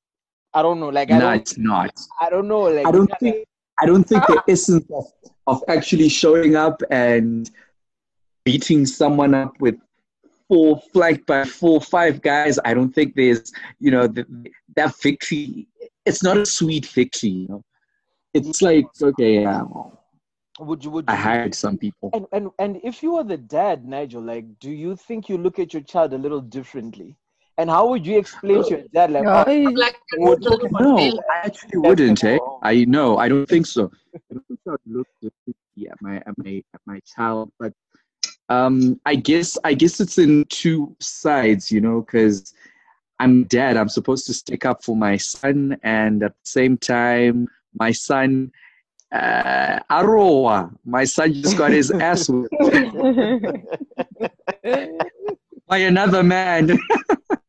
I 0.52 0.62
don't 0.62 0.80
know. 0.80 0.88
Like, 0.88 1.12
I 1.12 1.18
No, 1.18 1.20
don't, 1.30 1.40
it's 1.42 1.56
not. 1.56 1.92
I 2.20 2.28
don't 2.28 2.48
know. 2.48 2.62
Like, 2.62 2.86
I 2.86 2.90
don't 2.90 3.06
kinda- 3.06 3.36
think 3.36 3.46
I 3.78 3.86
don't 3.86 4.04
think 4.04 4.26
the 4.26 4.42
essence 4.48 4.86
of, 4.92 5.04
of 5.46 5.62
actually 5.68 6.08
showing 6.08 6.56
up 6.56 6.82
and 6.90 7.50
beating 8.44 8.86
someone 8.86 9.34
up 9.34 9.60
with 9.60 9.76
four 10.48 10.80
flanked 10.92 11.26
by 11.26 11.44
four 11.44 11.80
five 11.80 12.22
guys. 12.22 12.58
I 12.64 12.74
don't 12.74 12.92
think 12.92 13.14
there's 13.14 13.52
you 13.78 13.90
know 13.90 14.06
the, 14.06 14.26
that 14.76 14.94
victory. 15.02 15.66
It's 16.04 16.22
not 16.22 16.36
a 16.38 16.46
sweet 16.46 16.86
victory. 16.86 17.30
You 17.30 17.48
know, 17.48 17.64
it's 18.32 18.62
like 18.62 18.86
okay, 19.02 19.42
yeah, 19.42 19.62
Would 20.60 20.84
you? 20.84 20.90
Would 20.90 21.04
I 21.08 21.12
you? 21.14 21.18
hired 21.18 21.54
some 21.54 21.76
people. 21.76 22.10
And 22.14 22.26
and 22.32 22.50
and 22.58 22.80
if 22.82 23.02
you 23.02 23.14
were 23.14 23.24
the 23.24 23.36
dad, 23.36 23.84
Nigel, 23.84 24.22
like, 24.22 24.46
do 24.58 24.70
you 24.70 24.96
think 24.96 25.28
you 25.28 25.36
look 25.36 25.58
at 25.58 25.74
your 25.74 25.82
child 25.82 26.12
a 26.14 26.18
little 26.18 26.40
differently? 26.40 27.16
And 27.58 27.70
how 27.70 27.88
would 27.88 28.06
you 28.06 28.18
explain 28.18 28.62
to 28.64 28.68
your 28.68 28.82
dad, 28.92 29.10
like, 29.10 29.24
Oh, 29.26 29.44
oh, 29.46 29.60
Like, 29.70 29.96
Would- 30.18 30.42
No, 30.72 30.98
I 30.98 31.46
actually 31.46 31.78
wouldn't. 31.78 32.22
Eh? 32.22 32.36
I 32.66 32.84
know. 32.84 33.18
I 33.18 33.28
don't 33.28 33.46
think 33.46 33.64
so. 33.64 33.92
I 34.14 34.18
don't 34.32 34.44
think 34.48 34.58
I 34.66 34.70
would 34.72 34.80
look 34.86 35.06
differently 35.22 35.88
at 35.88 36.02
my 36.02 36.16
at 36.16 36.36
my 36.36 36.62
at 36.74 36.80
my 36.84 37.00
child, 37.06 37.52
but 37.60 37.72
um, 38.48 39.00
I 39.06 39.14
guess 39.14 39.56
I 39.62 39.74
guess 39.74 40.00
it's 40.00 40.18
in 40.18 40.44
two 40.48 40.96
sides, 41.00 41.70
you 41.70 41.80
know, 41.80 42.00
because 42.00 42.52
I'm 43.20 43.44
dad. 43.44 43.76
I'm 43.76 43.88
supposed 43.88 44.26
to 44.26 44.34
stick 44.34 44.66
up 44.66 44.82
for 44.82 44.96
my 44.96 45.16
son, 45.16 45.78
and 45.84 46.24
at 46.24 46.32
the 46.32 46.50
same 46.50 46.76
time, 46.76 47.46
my 47.78 47.92
son, 47.92 48.50
uh, 49.12 49.78
Aroa, 49.88 50.72
my 50.84 51.04
son 51.04 51.34
just 51.34 51.56
got 51.56 51.70
his 51.70 51.92
ass 51.92 52.28
whipped 52.28 52.52
by 55.68 55.78
another 55.78 56.24
man. 56.24 56.76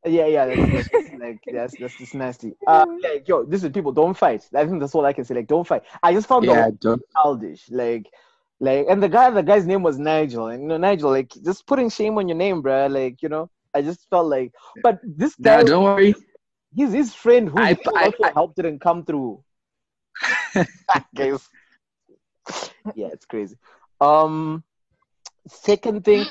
yeah, 0.08 0.26
yeah, 0.26 0.46
that's, 0.46 0.90
that's 0.92 1.10
like 1.20 1.40
that's 1.52 1.76
that's 1.76 1.96
just 1.98 2.16
nasty. 2.16 2.54
Uh, 2.66 2.86
like, 3.04 3.28
yo, 3.28 3.44
this 3.44 3.64
is 3.64 3.70
people, 3.72 3.92
don't 3.92 4.18
fight. 4.18 4.48
I 4.56 4.66
think 4.66 4.80
that's 4.80 4.96
all 4.96 5.06
I 5.06 5.14
can 5.14 5.24
say. 5.26 5.36
Like, 5.36 5.48
don't 5.48 5.66
fight. 5.68 5.84
I 6.02 6.14
just 6.14 6.28
found 6.28 6.48
the 6.48 6.52
yeah, 6.54 6.70
don't. 6.80 7.02
childish. 7.14 7.70
Like, 7.70 8.08
Like, 8.60 8.88
and 8.90 9.02
the 9.04 9.10
guy, 9.10 9.30
the 9.30 9.44
guy's 9.44 9.68
name 9.68 9.84
was 9.84 10.00
Nigel, 10.00 10.48
and 10.48 10.62
you 10.64 10.68
know, 10.68 10.78
Nigel, 10.78 11.12
like, 11.12 11.32
just 11.46 11.68
putting 11.68 11.90
shame 11.92 12.18
on 12.18 12.28
your 12.28 12.38
name, 12.38 12.64
bruh. 12.64 12.90
Like, 12.92 13.22
you 13.22 13.30
know, 13.30 13.50
I 13.76 13.82
just 13.84 14.10
felt 14.10 14.28
like, 14.28 14.52
but 14.82 15.00
this 15.04 15.36
guy, 15.36 15.58
Nah, 15.58 15.64
don't 15.64 15.84
worry. 15.84 16.16
he's 16.74 16.92
his 16.92 17.14
friend 17.14 17.48
who 17.50 17.60
I- 17.60 17.78
I- 17.96 18.06
also 18.06 18.24
I- 18.24 18.32
helped 18.34 18.56
didn't 18.56 18.80
come 18.80 19.06
through. 19.06 19.44
Yeah, 22.96 23.08
it's 23.12 23.26
crazy. 23.26 23.58
Um, 24.00 24.64
second 25.48 26.06
thing, 26.06 26.26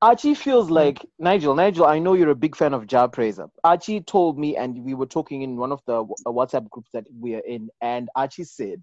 Archie 0.00 0.34
feels 0.34 0.70
like 0.70 1.04
Nigel. 1.18 1.56
Nigel, 1.56 1.84
I 1.84 1.98
know 1.98 2.14
you're 2.14 2.30
a 2.30 2.34
big 2.36 2.54
fan 2.54 2.72
of 2.72 2.86
Jah 2.86 3.08
Prayzah. 3.08 3.50
Archie 3.64 4.00
told 4.00 4.38
me, 4.38 4.56
and 4.56 4.84
we 4.84 4.94
were 4.94 5.06
talking 5.06 5.42
in 5.42 5.56
one 5.56 5.72
of 5.72 5.80
the 5.86 6.04
WhatsApp 6.24 6.70
groups 6.70 6.90
that 6.92 7.04
we 7.18 7.34
are 7.34 7.42
in, 7.44 7.68
and 7.82 8.08
Archie 8.14 8.44
said 8.44 8.80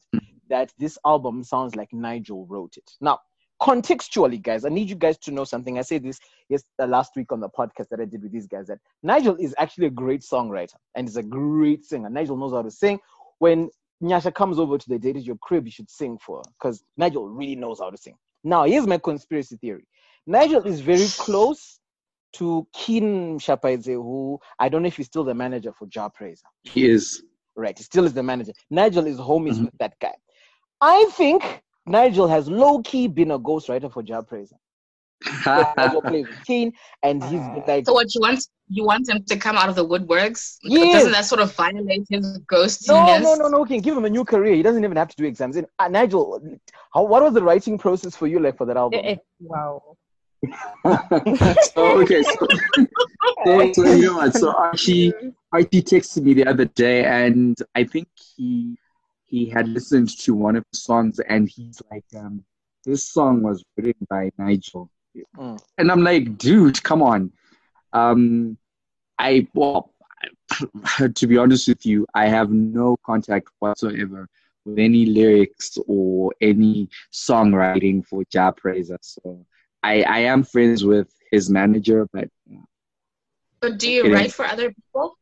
that 0.50 0.74
this 0.78 0.98
album 1.06 1.42
sounds 1.42 1.74
like 1.74 1.94
Nigel 1.94 2.46
wrote 2.48 2.76
it. 2.76 2.92
Now, 3.00 3.20
contextually, 3.62 4.42
guys, 4.42 4.66
I 4.66 4.70
need 4.70 4.90
you 4.90 4.98
guys 4.98 5.18
to 5.20 5.32
know 5.32 5.46
something. 5.46 5.80
I 5.80 5.84
said 5.84 6.04
this 6.04 6.20
yes 6.50 6.64
uh, 6.80 6.86
last 6.86 7.14
week 7.16 7.32
on 7.32 7.40
the 7.40 7.48
podcast 7.48 7.88
that 7.92 8.02
I 8.02 8.06
did 8.06 8.22
with 8.22 8.34
these 8.34 8.48
guys 8.48 8.68
that 8.68 8.80
Nigel 9.02 9.38
is 9.38 9.56
actually 9.58 9.88
a 9.88 9.92
great 9.92 10.20
songwriter 10.20 10.76
and 10.96 11.08
is 11.08 11.16
a 11.16 11.24
great 11.24 11.86
singer. 11.86 12.10
Nigel 12.10 12.36
knows 12.36 12.52
how 12.52 12.62
to 12.62 12.72
sing. 12.72 13.00
When 13.40 13.70
Nyasha 14.04 14.36
comes 14.36 14.60
over 14.60 14.78
to 14.78 14.90
the 14.90 15.00
date 15.00 15.16
at 15.16 15.24
your 15.24 15.38
crib, 15.38 15.66
you 15.66 15.72
should 15.72 15.90
sing 15.90 16.18
for 16.18 16.40
her 16.40 16.52
because 16.60 16.84
Nigel 16.98 17.30
really 17.30 17.56
knows 17.56 17.80
how 17.80 17.90
to 17.90 17.98
sing. 17.98 18.18
Now, 18.44 18.66
here's 18.66 18.86
my 18.86 18.98
conspiracy 18.98 19.56
theory. 19.56 19.88
Nigel 20.28 20.64
is 20.66 20.80
very 20.82 21.08
close 21.18 21.80
to 22.34 22.68
Keen 22.74 23.40
Shapaidze, 23.40 23.94
who 23.94 24.40
I 24.60 24.70
don't 24.70 24.82
know 24.82 24.88
if 24.88 24.98
he's 24.98 25.06
still 25.08 25.24
the 25.24 25.34
manager 25.34 25.72
for 25.72 25.86
Jah 25.88 26.10
Prayzah. 26.20 26.44
He 26.64 26.90
is. 26.90 27.24
Right, 27.56 27.78
he 27.78 27.84
still 27.84 28.04
is 28.06 28.14
the 28.14 28.24
manager. 28.24 28.52
Nigel 28.70 29.08
is 29.08 29.18
homies 29.18 29.56
Mhm. 29.56 29.66
with 29.66 29.78
that 29.80 29.94
guy. 30.02 30.14
I 30.82 31.06
think 31.12 31.64
Nigel 31.86 32.28
has 32.28 32.50
low 32.50 32.82
key 32.82 33.08
been 33.08 33.32
a 33.32 33.40
ghostwriter 33.40 33.92
for 33.92 34.04
Jah 34.04 34.22
Prayzah. 34.30 34.58
Nigel 35.78 36.02
plays 36.02 36.28
with 36.28 36.46
Keen, 36.46 36.74
and 37.02 37.24
he's 37.24 37.40
been 37.40 37.64
like, 37.66 37.86
So 37.86 37.94
what 37.94 38.14
you 38.14 38.22
want? 38.22 38.46
You 38.68 38.84
want 38.84 39.08
him 39.08 39.24
to 39.26 39.38
come 39.38 39.56
out 39.56 39.70
of 39.70 39.76
the 39.76 39.86
woodworks? 39.88 40.58
Yes. 40.64 40.94
Doesn't 40.94 41.12
that 41.14 41.26
sort 41.26 41.40
of 41.42 41.56
violate 41.56 42.06
his 42.10 42.40
ghostiness? 42.52 42.88
no, 42.88 43.20
no, 43.20 43.36
no, 43.36 43.48
no, 43.48 43.60
we 43.62 43.68
can 43.70 43.80
give 43.80 43.96
him 43.96 44.06
a 44.06 44.10
new 44.10 44.26
career. 44.26 44.56
He 44.56 44.64
doesn't 44.64 44.84
even 44.84 44.98
have 44.98 45.08
to 45.10 45.16
do 45.16 45.24
exams. 45.26 45.56
And, 45.56 45.68
uh, 45.80 45.88
Nigel, 45.88 46.42
how, 46.94 47.04
what 47.04 47.24
was 47.24 47.34
the 47.34 47.44
writing 47.44 47.78
process 47.78 48.16
for 48.16 48.26
you 48.28 48.40
like 48.40 48.58
for 48.58 48.66
that 48.66 48.76
album? 48.76 49.00
Eh, 49.04 49.12
eh, 49.12 49.16
wow. 49.40 49.96
so 51.74 52.02
okay, 52.02 52.22
so, 52.22 52.48
so, 53.46 53.74
so 53.74 53.84
you 53.94 54.02
know 54.08 54.18
what? 54.18 54.34
So 54.34 54.52
Archie 54.54 55.14
Archie 55.52 55.82
texted 55.82 56.24
me 56.24 56.34
the 56.34 56.46
other 56.46 56.66
day, 56.66 57.06
and 57.06 57.58
I 57.74 57.84
think 57.84 58.08
he 58.36 58.78
he 59.26 59.48
had 59.50 59.68
listened 59.68 60.10
to 60.20 60.34
one 60.36 60.56
of 60.56 60.64
the 60.72 60.78
songs, 60.78 61.20
and 61.20 61.50
he's 61.50 61.82
like, 61.92 62.06
um, 62.16 62.44
"This 62.84 63.08
song 63.08 63.42
was 63.42 63.64
written 63.78 64.06
by 64.10 64.32
Nigel," 64.38 64.92
Mm. 65.38 65.60
and 65.78 65.92
I'm 65.92 66.04
like, 66.04 66.38
"Dude, 66.38 66.82
come 66.84 67.02
on." 67.02 67.32
Um, 67.94 68.58
I 69.18 69.48
well, 69.54 69.94
to 71.16 71.28
be 71.28 71.38
honest 71.38 71.68
with 71.68 71.86
you, 71.86 72.06
I 72.14 72.28
have 72.28 72.52
no 72.52 72.98
contact 73.06 73.50
whatsoever 73.60 74.28
with 74.66 74.78
any 74.80 75.06
lyrics 75.06 75.78
or 75.88 76.34
any 76.42 76.90
songwriting 77.12 78.06
for 78.06 78.24
Jah 78.32 78.54
Prayzah, 78.54 79.00
so. 79.02 79.46
I, 79.86 80.02
I 80.02 80.20
am 80.34 80.44
friends 80.44 80.84
with 80.84 81.10
his 81.32 81.50
manager, 81.50 82.08
but 82.12 82.28
But 83.62 83.78
do 83.78 83.92
you 83.92 84.12
write 84.12 84.34
for 84.34 84.46
other 84.46 84.74
people? 84.74 85.18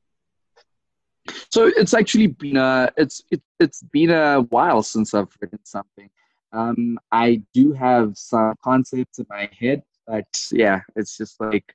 so 1.49 1.71
it's 1.75 1.93
actually 1.93 2.27
been 2.27 2.57
a 2.57 2.91
it's 2.97 3.21
it, 3.31 3.41
it's 3.59 3.81
been 3.83 4.11
a 4.11 4.41
while 4.55 4.81
since 4.83 5.13
I've 5.13 5.35
written 5.39 5.59
something. 5.63 6.09
Um, 6.53 6.97
I 7.11 7.41
do 7.53 7.73
have 7.73 8.17
some 8.17 8.55
concepts 8.63 9.19
in 9.19 9.25
my 9.29 9.49
head, 9.59 9.83
but 10.07 10.27
yeah, 10.51 10.81
it's 10.95 11.17
just 11.17 11.41
like 11.41 11.73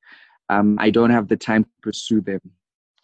um, 0.49 0.79
I 0.81 0.91
don't 0.91 1.11
have 1.11 1.29
the 1.29 1.37
time 1.37 1.65
to 1.65 1.71
pursue 1.83 2.21
them. 2.23 2.41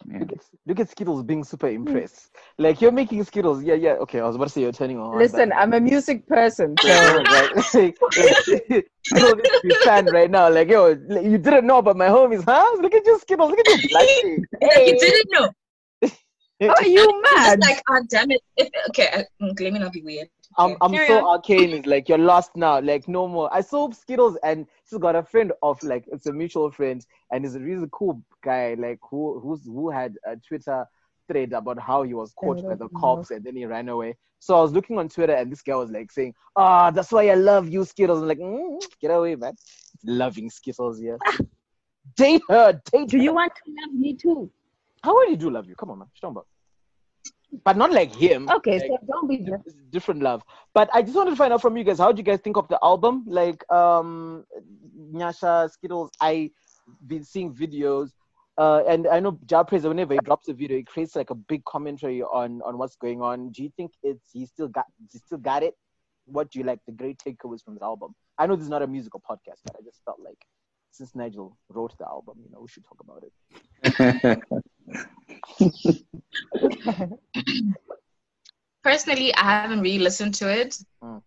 Yeah. 0.07 0.19
Look 0.19 0.31
at, 0.31 0.37
look 0.67 0.79
at 0.79 0.89
Skittles 0.89 1.23
being 1.23 1.43
super 1.43 1.67
impressed. 1.67 2.31
Like, 2.57 2.81
you're 2.81 2.91
making 2.91 3.23
Skittles. 3.23 3.63
Yeah, 3.63 3.73
yeah. 3.73 3.93
Okay, 3.93 4.19
I 4.19 4.27
was 4.27 4.35
about 4.35 4.45
to 4.45 4.49
say 4.51 4.61
you're 4.61 4.71
turning 4.71 4.99
on. 4.99 5.17
Listen, 5.17 5.49
but- 5.49 5.57
I'm 5.57 5.73
a 5.73 5.79
music 5.79 6.27
person, 6.27 6.75
so 6.79 6.87
right. 6.89 7.55
like, 7.73 7.73
like, 7.73 8.87
Skittles 9.03 9.41
needs 9.43 9.61
be 9.63 9.75
fan 9.83 10.05
right 10.07 10.29
now. 10.29 10.49
Like, 10.49 10.69
yo, 10.69 10.97
like, 11.07 11.25
you 11.25 11.37
didn't 11.37 11.65
know 11.65 11.79
about 11.79 11.97
my 11.97 12.07
homies, 12.07 12.43
huh? 12.43 12.77
Look 12.81 12.93
at 12.93 13.05
you, 13.05 13.19
Skittles. 13.19 13.49
Look 13.49 13.59
at 13.59 13.67
you 13.67 13.89
blushing. 13.89 14.45
Like 14.61 14.87
you 14.87 14.99
didn't 14.99 15.31
know. 15.31 15.51
are 16.69 16.87
you 16.87 17.21
mad? 17.21 17.59
It's 17.59 17.67
like, 17.67 17.81
oh 17.89 18.01
damn 18.09 18.31
it. 18.31 18.41
If, 18.57 18.69
okay, 18.89 19.09
I, 19.11 19.43
mm, 19.43 19.59
let 19.59 19.73
me 19.73 19.79
not 19.79 19.91
be 19.91 20.01
weird. 20.01 20.29
I'm, 20.57 20.77
I'm 20.81 20.91
carry 20.91 21.07
so 21.07 21.17
on. 21.19 21.37
arcane. 21.37 21.71
It's 21.71 21.87
like 21.87 22.09
you're 22.09 22.17
lost 22.17 22.51
now. 22.55 22.79
Like 22.79 23.07
no 23.07 23.27
more. 23.27 23.53
I 23.53 23.61
saw 23.61 23.89
Skittles, 23.91 24.37
and 24.43 24.65
she's 24.89 24.99
got 24.99 25.15
a 25.15 25.23
friend 25.23 25.51
of 25.61 25.81
like 25.83 26.05
it's 26.11 26.27
a 26.27 26.33
mutual 26.33 26.71
friend, 26.71 27.05
and 27.31 27.43
he's 27.43 27.55
a 27.55 27.59
really 27.59 27.87
cool 27.91 28.21
guy. 28.43 28.75
Like 28.77 28.99
who 29.09 29.39
who's 29.39 29.65
who 29.65 29.89
had 29.89 30.15
a 30.25 30.35
Twitter 30.37 30.85
thread 31.27 31.53
about 31.53 31.79
how 31.79 32.03
he 32.03 32.13
was 32.13 32.33
caught 32.33 32.63
by 32.67 32.75
the 32.75 32.87
cops 32.89 33.31
and 33.31 33.43
then 33.43 33.55
he 33.55 33.65
ran 33.65 33.89
away. 33.89 34.15
So 34.39 34.55
I 34.55 34.61
was 34.61 34.71
looking 34.73 34.99
on 34.99 35.09
Twitter, 35.09 35.33
and 35.33 35.51
this 35.51 35.61
guy 35.61 35.75
was 35.75 35.89
like 35.89 36.11
saying, 36.11 36.33
"Ah, 36.55 36.91
that's 36.91 37.11
why 37.11 37.27
I 37.29 37.33
love 37.33 37.67
you, 37.67 37.83
Skittles." 37.83 38.21
I'm 38.21 38.27
like, 38.27 38.37
mm, 38.37 38.79
get 39.01 39.09
away, 39.09 39.35
man. 39.35 39.53
Loving 40.03 40.49
Skittles, 40.49 41.01
yeah. 41.01 41.17
date 42.15 42.43
her, 42.49 42.79
date. 42.91 43.09
Do 43.09 43.17
her. 43.17 43.23
you 43.23 43.33
want 43.33 43.53
to 43.55 43.71
love 43.81 43.93
me 43.95 44.13
too? 44.13 44.51
I 45.03 45.09
already 45.09 45.35
do 45.35 45.49
love 45.49 45.67
you. 45.67 45.75
Come 45.75 45.91
on, 45.91 45.99
man. 45.99 46.07
You 46.21 46.29
about? 46.29 46.47
But 47.63 47.77
not 47.77 47.91
like 47.91 48.13
him. 48.13 48.49
Okay, 48.49 48.79
Like, 48.79 48.87
so 48.87 48.97
don't 49.07 49.27
be 49.27 49.37
di- 49.37 49.57
different 49.91 50.21
love. 50.21 50.43
But 50.73 50.89
I 50.93 51.01
just 51.01 51.15
wanted 51.15 51.31
to 51.31 51.35
find 51.35 51.53
out 51.53 51.61
from 51.61 51.77
you 51.77 51.83
guys, 51.83 51.99
how 51.99 52.11
do 52.11 52.17
you 52.17 52.23
guys 52.23 52.39
think 52.41 52.57
of 52.57 52.67
the 52.67 52.79
album? 52.83 53.23
Like 53.27 53.69
um 53.71 54.45
Nyasha, 55.13 55.69
Skittles, 55.69 56.11
I 56.19 56.51
been 57.07 57.23
seeing 57.23 57.53
videos. 57.53 58.09
Uh, 58.57 58.83
and 58.87 59.05
I 59.07 59.19
know 59.19 59.37
Jah 59.45 59.65
Prayzah, 59.65 59.89
whenever 59.89 60.13
he 60.13 60.19
drops 60.23 60.47
a 60.47 60.53
video, 60.53 60.77
he 60.77 60.83
creates 60.83 61.15
like 61.15 61.29
a 61.29 61.35
big 61.35 61.63
commentary 61.65 62.21
on 62.21 62.61
on 62.63 62.77
what's 62.77 62.95
going 62.95 63.21
on. 63.21 63.49
Do 63.49 63.63
you 63.63 63.71
think 63.75 63.91
it's 64.01 64.29
he 64.31 64.45
still 64.45 64.67
got 64.69 64.85
he 65.11 65.17
still 65.19 65.37
got 65.37 65.61
it? 65.63 65.75
What 66.25 66.51
do 66.51 66.59
you 66.59 66.65
like 66.65 66.79
the 66.85 66.93
great 66.93 67.19
takeaways 67.19 67.63
from 67.63 67.75
the 67.75 67.83
album? 67.83 68.15
I 68.37 68.47
know 68.47 68.55
this 68.55 68.63
is 68.63 68.69
not 68.69 68.81
a 68.81 68.87
musical 68.87 69.21
podcast, 69.29 69.59
but 69.65 69.75
I 69.77 69.83
just 69.83 70.01
felt 70.05 70.19
like 70.23 70.37
since 70.91 71.13
Nigel 71.15 71.57
wrote 71.69 71.97
the 71.99 72.05
album, 72.05 72.35
you 72.43 72.49
know, 72.51 72.61
we 72.61 72.67
should 72.67 72.85
talk 72.85 72.99
about 73.01 73.23
it. 73.23 74.39
Personally, 78.83 79.33
I 79.33 79.43
haven't 79.43 79.81
really 79.81 79.99
listened 79.99 80.35
to 80.35 80.51
it. 80.51 80.77
Mm. 81.03 81.21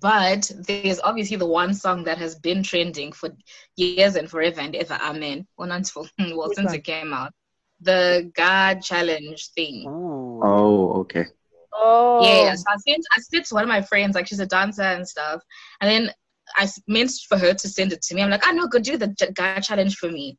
But 0.00 0.50
there's 0.66 1.00
obviously 1.00 1.36
the 1.36 1.46
one 1.46 1.74
song 1.74 2.04
that 2.04 2.18
has 2.18 2.34
been 2.34 2.62
trending 2.62 3.12
for 3.12 3.30
years 3.76 4.16
and 4.16 4.28
forever 4.28 4.60
and 4.60 4.74
ever. 4.74 4.98
Amen. 5.00 5.46
Well, 5.56 5.68
not 5.68 5.86
for, 5.86 6.04
well 6.18 6.48
Which 6.48 6.56
since 6.56 6.70
one? 6.70 6.76
it 6.76 6.84
came 6.84 7.12
out. 7.12 7.32
The 7.80 8.30
God 8.34 8.82
Challenge 8.82 9.48
thing. 9.54 9.86
Ooh. 9.86 10.40
oh, 10.42 10.92
okay. 11.00 11.26
Oh, 11.72 12.18
Yeah, 12.24 12.54
so 12.54 12.64
I 12.68 12.76
sent 12.76 13.04
I 13.16 13.20
sent 13.20 13.46
to 13.46 13.54
one 13.54 13.62
of 13.62 13.68
my 13.68 13.80
friends, 13.80 14.14
like 14.14 14.26
she's 14.26 14.40
a 14.40 14.46
dancer 14.46 14.82
and 14.82 15.06
stuff, 15.06 15.42
and 15.80 15.90
then 15.90 16.12
I 16.56 16.68
meant 16.88 17.12
for 17.28 17.38
her 17.38 17.54
to 17.54 17.68
send 17.68 17.92
it 17.92 18.02
to 18.02 18.14
me. 18.14 18.22
I'm 18.22 18.30
like, 18.30 18.46
I 18.46 18.52
know, 18.52 18.66
go 18.66 18.80
do 18.80 18.96
the 18.96 19.14
God 19.34 19.60
challenge 19.60 19.96
for 19.96 20.10
me. 20.10 20.36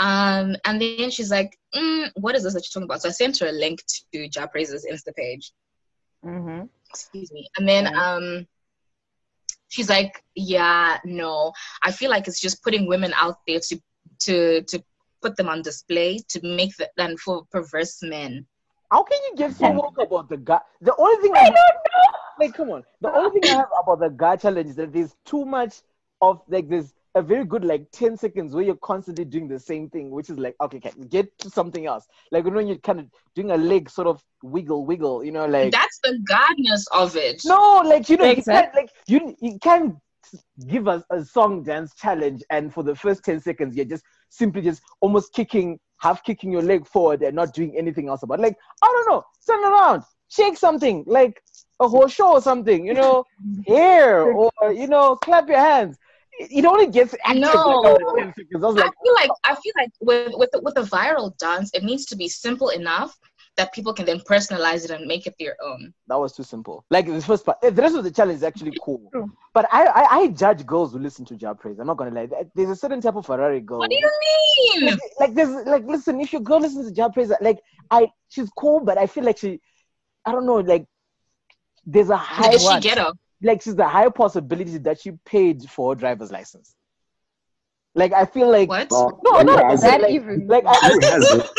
Um, 0.00 0.56
and 0.64 0.80
then 0.80 1.10
she's 1.10 1.30
like, 1.30 1.58
mm, 1.74 2.10
what 2.14 2.34
is 2.34 2.42
this 2.42 2.54
that 2.54 2.64
you're 2.64 2.72
talking 2.72 2.84
about? 2.84 3.02
So 3.02 3.10
I 3.10 3.12
sent 3.12 3.38
her 3.38 3.48
a 3.48 3.52
link 3.52 3.80
to 4.14 4.28
Jah 4.28 4.48
Prayzah's 4.52 4.86
Insta 4.90 5.14
page. 5.14 5.52
hmm 6.24 6.62
Excuse 6.88 7.30
me. 7.30 7.48
And 7.56 7.68
then 7.68 7.94
um, 7.94 8.46
she's 9.68 9.90
like, 9.90 10.24
yeah, 10.34 10.98
no, 11.04 11.52
I 11.82 11.92
feel 11.92 12.10
like 12.10 12.26
it's 12.26 12.40
just 12.40 12.64
putting 12.64 12.88
women 12.88 13.12
out 13.14 13.36
there 13.46 13.60
to 13.60 13.80
to 14.20 14.62
to 14.62 14.82
put 15.22 15.36
them 15.36 15.48
on 15.50 15.60
display 15.62 16.18
to 16.28 16.40
make 16.42 16.72
them 16.96 17.16
for 17.18 17.44
perverse 17.52 18.02
men. 18.02 18.46
How 18.90 19.02
can 19.02 19.18
you 19.28 19.36
get 19.36 19.54
so 19.54 19.70
woke 19.70 19.98
about 20.00 20.30
the 20.30 20.38
guy? 20.38 20.60
The 20.80 20.94
only 20.96 21.22
thing 21.22 21.32
I, 21.36 21.44
don't 21.44 21.52
know. 21.52 22.40
Like, 22.40 22.54
come 22.54 22.70
on. 22.70 22.84
The 23.02 23.12
only 23.12 23.38
thing 23.38 23.50
I 23.50 23.56
have 23.58 23.68
about 23.82 24.00
the 24.00 24.08
guy 24.08 24.36
challenge 24.36 24.70
is 24.70 24.76
that 24.76 24.92
there's 24.92 25.14
too 25.26 25.44
much 25.44 25.82
of 26.22 26.40
like 26.48 26.68
there's 26.68 26.92
a 27.14 27.22
very 27.22 27.44
good 27.44 27.64
like 27.64 27.90
10 27.92 28.16
seconds 28.16 28.54
where 28.54 28.64
you're 28.64 28.76
constantly 28.76 29.24
doing 29.24 29.48
the 29.48 29.58
same 29.58 29.88
thing, 29.90 30.10
which 30.10 30.30
is 30.30 30.38
like 30.38 30.54
okay, 30.60 30.78
okay 30.78 30.92
get 31.08 31.36
to 31.38 31.50
something 31.50 31.86
else. 31.86 32.06
Like 32.30 32.44
when 32.44 32.66
you're 32.66 32.76
kind 32.78 33.00
of 33.00 33.06
doing 33.34 33.50
a 33.50 33.56
leg 33.56 33.90
sort 33.90 34.06
of 34.06 34.22
wiggle, 34.42 34.86
wiggle, 34.86 35.24
you 35.24 35.32
know, 35.32 35.46
like 35.46 35.72
That's 35.72 35.98
the 36.02 36.18
godness 36.30 36.84
of 36.92 37.16
it. 37.16 37.42
no, 37.44 37.82
like 37.84 38.08
you 38.08 38.16
know, 38.16 38.30
you 38.30 38.42
can't 38.42 38.74
like 38.74 38.90
you 39.06 39.36
you 39.40 39.58
can't 39.58 39.96
give 40.68 40.86
us 40.86 41.02
a 41.10 41.24
song 41.24 41.62
dance 41.62 41.94
challenge 41.94 42.42
and 42.50 42.72
for 42.72 42.84
the 42.84 42.94
first 42.94 43.24
10 43.24 43.40
seconds 43.40 43.74
you're 43.74 43.86
just 43.86 44.04
simply 44.28 44.60
just 44.60 44.82
almost 45.00 45.32
kicking 45.32 45.80
half 46.00 46.22
kicking 46.22 46.52
your 46.52 46.62
leg 46.62 46.86
forward 46.86 47.22
and 47.22 47.34
not 47.34 47.52
doing 47.52 47.76
anything 47.76 48.08
else 48.08 48.22
about 48.22 48.38
it. 48.38 48.42
like 48.42 48.56
I 48.82 48.86
don't 48.86 49.08
know, 49.14 49.24
turn 49.46 49.64
around, 49.64 50.02
shake 50.28 50.56
something, 50.56 51.04
like 51.06 51.42
a 51.80 51.88
horse 51.88 52.12
show 52.12 52.32
or 52.32 52.40
something, 52.40 52.86
you 52.86 52.94
know, 52.94 53.24
hair 53.66 54.22
or 54.22 54.50
you 54.72 54.86
know, 54.86 55.16
clap 55.16 55.48
your 55.48 55.58
hands. 55.58 55.98
It 56.38 56.48
it 56.58 56.64
only 56.64 56.86
gets 56.86 57.14
active 57.24 57.42
No. 57.42 57.80
like 57.82 57.92
after 57.92 58.04
10 58.18 58.34
seconds. 58.34 58.64
I 58.64 58.66
was 58.66 58.76
I 58.78 58.90
feel 59.02 59.14
like 59.14 59.30
I 59.44 59.54
feel 59.54 59.72
like 59.76 59.90
with 60.00 60.32
with 60.34 60.50
the, 60.52 60.60
with 60.60 60.76
a 60.78 60.82
viral 60.82 61.36
dance, 61.38 61.70
it 61.74 61.82
needs 61.82 62.06
to 62.06 62.16
be 62.16 62.28
simple 62.28 62.70
enough 62.70 63.18
that 63.56 63.72
people 63.72 63.92
can 63.92 64.06
then 64.06 64.20
personalize 64.20 64.84
it 64.84 64.90
and 64.90 65.06
make 65.06 65.26
it 65.26 65.34
their 65.38 65.56
own. 65.62 65.92
That 66.06 66.18
was 66.18 66.32
too 66.32 66.42
simple. 66.44 66.84
Like 66.90 67.06
the 67.06 67.20
first 67.20 67.44
part, 67.44 67.60
the 67.60 67.72
rest 67.72 67.96
of 67.96 68.04
the 68.04 68.10
challenge 68.10 68.36
is 68.38 68.42
actually 68.42 68.72
cool. 68.82 69.10
But 69.52 69.66
I, 69.72 69.84
I, 69.86 70.02
I 70.18 70.28
judge 70.28 70.64
girls 70.64 70.92
who 70.92 70.98
listen 71.00 71.24
to 71.26 71.36
Jah 71.36 71.54
Prayzah. 71.60 71.80
I'm 71.80 71.86
not 71.88 71.96
gonna 71.96 72.12
lie. 72.12 72.28
There's 72.54 72.70
a 72.70 72.76
certain 72.76 73.00
type 73.00 73.16
of 73.16 73.26
Ferrari 73.26 73.60
girl. 73.60 73.80
What 73.80 73.90
do 73.90 73.96
you 73.96 74.10
mean? 74.80 74.96
Like 75.18 75.34
there's 75.34 75.66
like 75.66 75.84
listen, 75.84 76.20
if 76.20 76.32
your 76.32 76.42
girl 76.42 76.60
listens 76.60 76.88
to 76.88 76.94
Jah 76.94 77.10
Prayzah, 77.14 77.36
like 77.40 77.58
I, 77.90 78.08
she's 78.28 78.48
cool, 78.56 78.80
but 78.80 78.96
I 78.96 79.06
feel 79.06 79.24
like 79.24 79.38
she, 79.38 79.60
I 80.24 80.32
don't 80.32 80.46
know, 80.46 80.58
like 80.58 80.86
there's 81.84 82.10
a 82.10 82.16
high 82.16 82.52
Did 82.52 82.60
she 82.60 82.66
what? 82.66 82.82
Get 83.42 83.48
up? 83.48 83.52
like 83.52 83.62
she's 83.62 83.76
the 83.76 83.88
high 83.88 84.08
possibility 84.08 84.78
that 84.78 85.00
she 85.00 85.12
paid 85.24 85.62
for 85.68 85.92
her 85.94 85.98
driver's 85.98 86.30
license. 86.30 86.74
Like 87.94 88.12
I 88.12 88.24
feel 88.24 88.50
like 88.50 88.68
What? 88.68 88.88
Well, 88.90 89.20
no, 89.24 89.38
who 89.38 89.44
no, 89.44 89.56
That 89.56 90.00
it? 90.00 90.02
like, 90.02 90.12
even 90.12 90.46
like 90.46 90.64
I, 90.66 90.74
Who 90.74 91.00
I 91.02 91.06
has 91.10 91.30
it? 91.32 91.50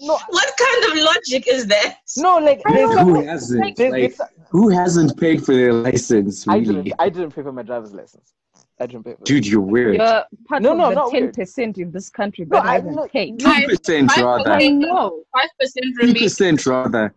no, 0.00 0.18
What 0.28 0.52
kind 0.58 0.84
of 0.98 1.04
logic 1.04 1.48
is 1.48 1.66
that? 1.66 1.96
no, 2.16 2.38
like 2.38 2.62
Who 2.66 2.92
some, 2.94 3.24
hasn't? 3.24 3.76
there's, 3.76 4.18
Like, 4.18 4.28
who 4.50 4.68
hasn't 4.68 5.18
paid 5.18 5.44
for 5.44 5.54
their 5.54 5.72
license? 5.72 6.46
I 6.46 6.58
Really, 6.58 6.82
didn't, 6.84 6.92
I 7.00 7.08
didn't 7.08 7.32
pay 7.34 7.42
for 7.42 7.52
my 7.52 7.62
driver's 7.62 7.92
license. 7.92 8.32
I 8.78 8.86
didn't 8.86 9.04
pay 9.04 9.12
for 9.14 9.22
it. 9.22 9.24
dude, 9.24 9.46
you're 9.46 9.60
weird. 9.60 9.96
You're 9.96 10.24
part 10.46 10.62
No, 10.62 10.72
of 10.72 10.78
no, 10.78 10.88
the 10.90 10.94
not 10.94 11.10
ten 11.10 11.32
percent 11.32 11.78
in 11.78 11.90
this 11.90 12.10
country 12.10 12.44
No, 12.48 12.58
I- 12.58 12.74
haven't 12.74 12.94
no, 12.94 13.08
paid. 13.08 13.40
Two 13.40 13.66
percent 13.66 14.16
rather. 14.18 14.50
I 14.52 14.68
know. 14.68 15.24
Five 15.34 15.48
percent 15.58 15.86
Two 16.00 16.14
percent 16.14 16.64
rather. 16.66 17.12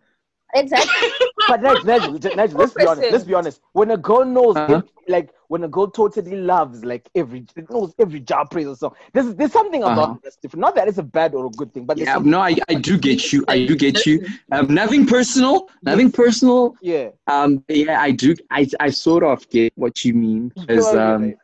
Exactly. 0.54 1.08
But 1.48 1.62
Nigel, 1.62 1.84
Nigel, 1.84 2.36
Nigel, 2.36 2.58
let's 2.58 2.74
be 2.74 2.86
honest. 2.86 3.10
Let's 3.12 3.24
be 3.24 3.34
honest. 3.34 3.60
When 3.72 3.90
a 3.90 3.96
girl 3.96 4.24
knows, 4.24 4.56
Uh-huh. 4.56 4.74
ev- 4.76 4.88
like 5.08 5.30
when 5.48 5.64
a 5.64 5.68
girl 5.68 5.88
totally 5.90 6.36
loves, 6.36 6.84
like 6.84 7.08
every 7.16 7.44
knows 7.68 7.92
every 7.98 8.20
Jah 8.20 8.44
Prayzah 8.50 8.76
song. 8.76 8.94
There's 9.12 9.34
there's 9.34 9.50
something 9.52 9.82
about 9.82 9.98
Uh-huh. 9.98 10.12
it 10.14 10.22
that's 10.22 10.36
different. 10.36 10.60
Not 10.60 10.74
that 10.76 10.86
it's 10.86 10.98
a 10.98 11.02
bad 11.02 11.34
or 11.34 11.46
a 11.46 11.50
good 11.50 11.72
thing, 11.74 11.84
but 11.86 11.98
Yeah, 11.98 12.18
no, 12.22 12.40
I, 12.40 12.54
I 12.68 12.74
do 12.74 12.98
get 12.98 13.32
you. 13.32 13.44
I 13.48 13.66
do 13.66 13.74
get 13.74 14.04
you. 14.06 14.24
Um, 14.52 14.72
nothing 14.72 15.06
personal. 15.06 15.68
Nothing 15.82 16.12
personal. 16.12 16.74
yeah. 16.82 17.08
Um, 17.26 17.64
yeah, 17.68 18.00
I 18.00 18.10
do. 18.12 18.34
I, 18.50 18.68
I 18.78 18.90
sort 18.90 19.24
of 19.24 19.48
get 19.50 19.72
what 19.76 20.04
you 20.04 20.14
mean. 20.14 20.52
Because, 20.54 20.86
Totally 20.92 21.32
um, 21.32 21.34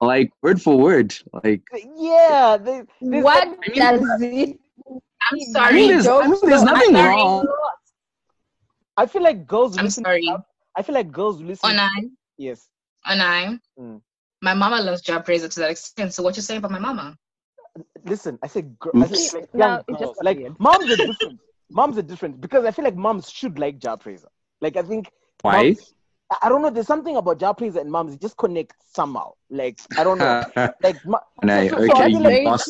like 0.00 0.30
word 0.42 0.60
for 0.60 0.76
word, 0.76 1.14
like 1.44 1.62
Yeah. 1.96 2.58
They, 2.60 2.82
there's 3.00 3.24
What 3.24 3.48
like- 3.48 3.58
I 3.64 3.70
mean- 3.70 3.78
does 4.08 4.22
it? 4.22 4.58
I'm 4.86 5.00
I 5.30 5.34
mean, 5.36 5.52
sorry. 5.52 5.86
there's, 5.88 6.06
I 6.06 6.26
mean, 6.26 6.36
there's 6.42 6.62
nothing 6.64 6.94
I'm 6.96 7.06
wrong. 7.06 7.46
I 8.96 9.06
feel 9.06 9.22
like 9.22 9.46
girls. 9.46 9.76
I'm 9.78 9.84
listen 9.84 10.04
sorry. 10.04 10.22
To, 10.22 10.44
I 10.76 10.82
feel 10.82 10.94
like 10.94 11.10
girls 11.12 11.40
listen. 11.40 11.70
On 11.70 11.78
I, 11.78 12.02
yes. 12.38 12.68
on 13.06 13.20
I. 13.20 13.58
Mm. 13.78 14.00
My 14.42 14.54
mama 14.54 14.80
loves 14.80 15.00
Jah 15.02 15.20
Prayzah 15.22 15.50
to 15.50 15.60
that 15.60 15.70
extent. 15.70 16.12
So 16.14 16.22
what 16.22 16.36
you 16.36 16.42
saying 16.42 16.58
about 16.58 16.70
my 16.70 16.78
mama? 16.78 17.16
Listen, 18.04 18.38
I 18.42 18.46
said, 18.46 18.78
gr- 18.78 18.90
I 18.96 19.06
said 19.06 19.40
like, 19.40 19.54
No, 19.54 19.66
young 19.88 19.98
just 19.98 20.22
like 20.22 20.38
moms 20.60 20.90
are 20.90 20.96
different. 20.96 21.40
moms 21.70 21.98
are 21.98 22.02
different 22.02 22.40
because 22.40 22.64
I 22.64 22.70
feel 22.70 22.84
like 22.84 22.94
moms 22.96 23.30
should 23.30 23.58
like 23.58 23.78
Jah 23.78 23.96
Prayzah. 23.96 24.26
Like 24.60 24.76
I 24.76 24.82
think 24.82 25.10
Why? 25.42 25.62
moms- 25.68 25.94
I- 26.30 26.38
I 26.42 26.48
don't 26.48 26.62
know. 26.62 26.70
There's 26.70 26.86
something 26.86 27.16
about 27.16 27.38
Jah 27.40 27.54
Prayzah 27.54 27.80
and 27.80 27.90
moms. 27.90 28.14
It 28.14 28.20
just 28.20 28.36
connects 28.36 28.76
somehow. 28.92 29.32
Like 29.50 29.78
I 29.96 30.04
don't 30.04 30.18
know. 30.18 30.44
Like 30.82 31.04
ma- 31.06 31.18
Nay, 31.42 31.68
so- 31.68 31.76
so 31.76 31.82
I 31.82 31.86
okay, 31.86 32.00
feel 32.02 32.10
you 32.10 32.18
like, 32.20 32.44
lost, 32.44 32.68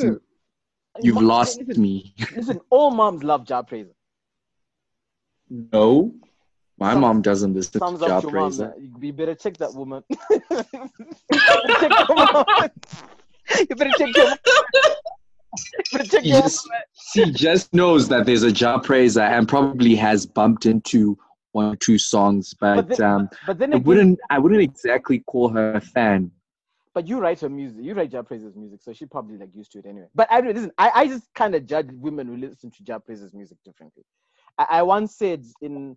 you've 1.02 1.14
Moms- 1.16 1.26
lost 1.26 1.60
listen, 1.66 1.82
me. 1.82 2.14
Listen, 2.36 2.60
all 2.70 2.90
moms 2.92 3.24
love 3.24 3.44
Jah 3.44 3.62
Prayzah. 3.68 3.93
No, 5.72 6.12
my 6.78 6.90
Thumbs- 6.92 7.00
mom 7.00 7.22
doesn't 7.22 7.54
listen 7.54 7.72
to 7.72 7.78
Thumbs 7.78 8.00
job 8.00 8.24
mom. 8.24 8.32
praiser. 8.32 8.74
You- 9.00 9.12
better 9.12 9.34
check 9.34 9.56
that 9.58 9.72
woman. 9.74 10.02
you 10.10 10.40
better 10.50 11.74
check 11.80 12.08
your 12.08 12.16
mom. 12.16 12.44
You 13.68 13.76
better 13.76 13.90
check 13.98 14.16
your 14.16 14.26
mom. 14.28 14.38
You 15.92 16.04
check 16.04 16.22
She 16.24 16.28
your 16.30 16.40
just, 16.42 16.68
she 17.12 17.30
just 17.30 17.72
knows 17.72 18.08
that 18.08 18.26
there's 18.26 18.42
a 18.42 18.50
Jah 18.50 18.80
Prayzah 18.82 19.30
and 19.30 19.48
probably 19.48 19.94
has 19.94 20.26
bumped 20.26 20.66
into 20.66 21.16
one 21.52 21.66
or 21.72 21.76
two 21.76 21.98
songs, 21.98 22.52
but, 22.58 22.74
But 22.74 22.88
then- 22.96 23.06
um, 23.06 23.28
But 23.46 23.58
then 23.60 23.72
I 23.72 23.76
again, 23.76 23.84
wouldn't 23.86 24.18
I 24.30 24.38
wouldn't 24.40 24.60
exactly 24.62 25.20
call 25.20 25.48
her 25.50 25.74
a 25.74 25.80
fan. 25.80 26.32
But 26.94 27.06
you 27.08 27.18
write 27.20 27.40
her 27.40 27.48
music. 27.48 27.84
You 27.84 27.94
write 27.94 28.10
Jah 28.12 28.22
Prayzah's 28.22 28.56
music, 28.56 28.80
so 28.82 28.92
she 28.92 29.04
probably 29.06 29.36
like 29.36 29.50
used 29.54 29.70
to 29.72 29.78
it 29.78 29.86
anyway. 29.86 30.06
But 30.14 30.28
I 30.30 30.40
listen. 30.40 30.70
I, 30.78 30.90
I 30.94 31.06
just 31.08 31.32
kind 31.34 31.54
of 31.54 31.66
judge 31.66 31.88
women 31.92 32.26
who 32.28 32.36
listen 32.36 32.70
to 32.70 32.82
Jah 32.84 33.00
Prayzah's 33.00 33.32
music 33.34 33.58
differently. 33.64 34.04
I, 34.58 34.66
I 34.70 34.82
once 34.82 35.16
said 35.16 35.44
in, 35.60 35.96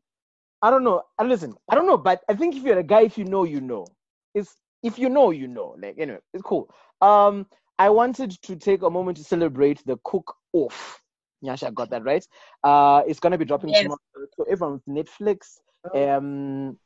I 0.62 0.70
don't 0.70 0.84
know. 0.84 1.04
I 1.17 1.24
listen. 1.24 1.54
I 1.70 1.76
don't 1.76 1.86
know, 1.88 1.98
but 1.98 2.24
I 2.30 2.34
think 2.36 2.56
if 2.56 2.63
you're 2.63 2.80
a 2.80 2.84
guy, 2.84 3.02
if 3.02 3.17
you 3.17 3.26
know, 3.26 3.43
you 3.43 3.62
know. 3.62 3.86
It's 4.34 4.56
if 4.84 4.98
you 5.00 5.10
know, 5.10 5.32
you 5.32 5.48
know. 5.48 5.76
Like 5.80 5.98
anyway, 6.00 6.20
it's 6.34 6.43
cool. 6.43 6.70
Um, 7.02 7.46
I 7.80 7.89
wanted 7.89 8.32
to 8.41 8.56
take 8.56 8.82
a 8.82 8.89
moment 8.89 9.17
to 9.17 9.24
celebrate 9.24 9.84
the 9.86 9.98
cook 10.04 10.36
off. 10.54 11.02
Nyasha 11.43 11.74
got 11.74 11.91
that 11.91 12.04
right. 12.04 12.26
Uh, 12.63 13.04
it's 13.08 13.20
gonna 13.20 13.38
be 13.38 13.46
dropping 13.46 13.70
Yes. 13.70 13.84
tomorrow. 13.84 14.00
So 14.36 14.43
everyone 14.50 14.82
with 14.86 15.08
Netflix. 15.08 15.60
Um, 15.93 16.78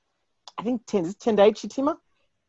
I 0.57 0.63
think 0.63 0.85
ten 0.85 1.05
is 1.05 1.15
Tendai 1.15 1.51
Chitima, 1.53 1.95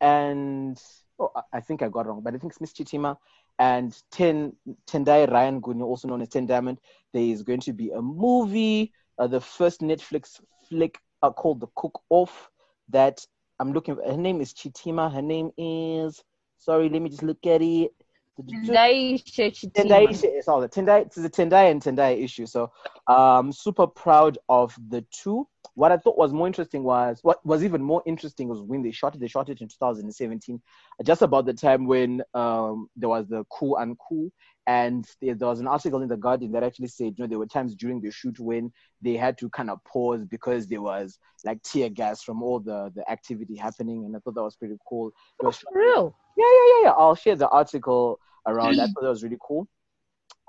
and 0.01 0.81
oh, 1.19 1.31
I- 1.53 1.61
think 1.61 1.83
I 1.83 1.89
got 1.89 2.07
it 2.07 2.09
wrong, 2.09 2.21
but 2.23 2.35
I 2.35 2.39
think 2.39 2.53
it's 2.53 2.61
Miss 2.61 2.73
Chitima 2.73 3.17
and 3.59 3.97
Ten 4.11 4.55
Tendai 4.87 5.31
Ryan 5.31 5.61
Guni, 5.61 5.83
also 5.83 6.09
known 6.09 6.23
as 6.23 6.29
Ten 6.29 6.47
Diamond. 6.47 6.79
There 7.13 7.23
is 7.23 7.43
going 7.43 7.61
to 7.61 7.73
be 7.73 7.91
a 7.91 8.03
movie, 8.03 8.93
uh, 9.23 9.27
the 9.29 9.41
first 9.41 9.81
Netflix 9.81 10.41
flick 10.69 10.99
uh, 11.23 11.31
called 11.31 11.61
The 11.61 11.69
Cook 11.77 12.01
Off. 12.11 12.51
That 12.89 13.25
I'm 13.61 13.73
looking. 13.73 13.95
for. 13.95 14.03
Her 14.03 14.17
name 14.17 14.41
is 14.41 14.53
Chitima. 14.53 15.13
Her 15.13 15.23
name 15.23 15.51
is. 15.57 16.23
Sorry, 16.59 16.89
let 16.89 17.01
me 17.01 17.09
just 17.09 17.23
look 17.23 17.47
at 17.47 17.63
it. 17.63 17.93
Tendaiishe 18.41 19.53
Chitima. 19.53 19.73
Tendai 19.73 20.11
issue. 20.11 20.27
It's 20.27 20.49
all 20.49 20.61
the 20.61 20.69
Tendai. 20.69 21.07
It's 21.07 21.17
a 21.17 21.31
Tendai 21.31 21.71
and 21.71 21.81
Tendai 21.81 22.23
issue. 22.23 22.47
So, 22.47 22.73
um, 23.07 23.53
super 23.53 23.87
proud 23.87 24.39
of 24.49 24.77
the 24.89 25.05
two. 25.13 25.47
What 25.75 25.93
I 25.93 25.97
thought 25.99 26.19
was 26.19 26.33
more 26.33 26.49
interesting 26.49 26.83
was 26.83 27.21
what 27.23 27.45
was 27.47 27.63
even 27.63 27.83
more 27.83 28.03
interesting 28.05 28.49
was 28.49 28.61
when 28.61 28.83
they 28.83 28.91
shot 28.91 29.15
it. 29.15 29.21
They 29.21 29.29
shot 29.29 29.49
it 29.49 29.61
in 29.61 29.69
2017, 29.69 30.61
just 31.05 31.23
about 31.23 31.47
the 31.47 31.55
time 31.55 31.87
when 31.87 32.23
um 32.35 32.89
there 32.97 33.09
was 33.09 33.29
the 33.29 33.45
coup 33.45 33.77
and 33.77 33.97
coup, 33.99 34.33
and 34.67 35.07
there, 35.21 35.35
was 35.41 35.61
an 35.61 35.67
article 35.67 36.03
in 36.03 36.09
the 36.09 36.17
Guardian 36.17 36.53
that 36.53 36.63
actually 36.63 36.89
said 36.89 37.15
you 37.17 37.25
know 37.25 37.27
there 37.27 37.39
were 37.39 37.47
times 37.47 37.75
during 37.75 38.01
the 38.01 38.11
shoot 38.11 38.39
when 38.39 38.73
they 39.01 39.17
had 39.17 39.37
to 39.39 39.51
kind 39.51 39.71
of 39.71 39.83
pause 39.85 40.25
because 40.25 40.69
there 40.69 40.83
was 40.83 41.19
like 41.45 41.63
tear 41.63 41.89
gas 41.89 42.23
from 42.23 42.43
all 42.43 42.61
the 42.61 42.93
the 42.95 43.09
activity 43.11 43.57
happening, 43.57 44.05
and 44.05 44.17
I 44.17 44.21
thought 44.21 44.35
that 44.35 44.43
was 44.43 44.57
pretty 44.57 44.77
cool. 44.89 45.13
It 45.41 45.47
was 45.47 45.63
oh, 45.67 45.71
For 45.73 45.79
real. 45.79 46.17
yeah, 46.37 46.45
yeah, 46.47 46.67
yeah, 46.67 46.85
yeah. 46.85 46.95
I'll 46.97 47.15
share 47.17 47.37
the 47.37 47.49
article 47.49 48.21
around 48.47 48.77
that. 48.77 48.91
Thought 48.95 49.03
that 49.03 49.11
was 49.11 49.23
really 49.23 49.39
cool. 49.41 49.67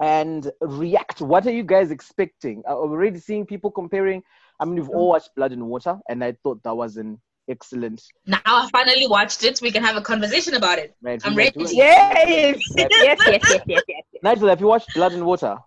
And 0.02 0.52
react. 0.62 1.22
What 1.22 1.46
are 1.46 1.52
you 1.52 1.64
guys 1.64 1.92
expecting? 1.92 2.64
We're 2.68 2.76
already 2.76 3.20
seeing 3.20 3.46
people 3.46 3.72
comparing. 3.72 4.24
I 4.60 4.66
mean, 4.66 4.76
we've 4.76 4.90
all 4.90 5.08
mm. 5.08 5.14
watched 5.14 5.30
Blood 5.36 5.52
and 5.52 5.68
Water, 5.68 5.98
and 6.10 6.24
I 6.24 6.34
thought 6.44 6.62
that 6.64 6.76
was 6.76 6.98
an 6.98 7.20
excellent. 7.50 8.02
Now 8.26 8.40
I 8.46 8.70
finally 8.72 9.08
watched 9.08 9.44
it. 9.44 9.60
We 9.62 9.72
can 9.72 9.84
have 9.84 9.96
a 9.96 10.02
conversation 10.02 10.54
about 10.56 10.78
it. 10.80 10.96
Right, 11.02 11.22
I'm 11.24 11.36
ready. 11.36 11.54
Yes. 11.58 12.64
yes, 12.78 12.88
yes, 12.90 13.20
yes, 13.28 13.42
yes, 13.50 13.62
yes, 13.68 13.84
yes. 13.88 14.04
Nigel, 14.22 14.48
have 14.50 14.62
you 14.62 14.68
watched 14.68 14.94
Blood 14.94 15.14
and 15.14 15.26
Water? 15.26 15.58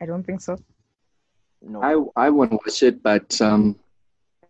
I 0.00 0.06
don't 0.06 0.24
think 0.24 0.40
so. 0.40 0.56
No. 1.62 2.10
I 2.16 2.26
I 2.26 2.30
want 2.30 2.50
to 2.50 2.56
watch 2.56 2.82
it, 2.82 3.02
but 3.02 3.40
um, 3.40 3.78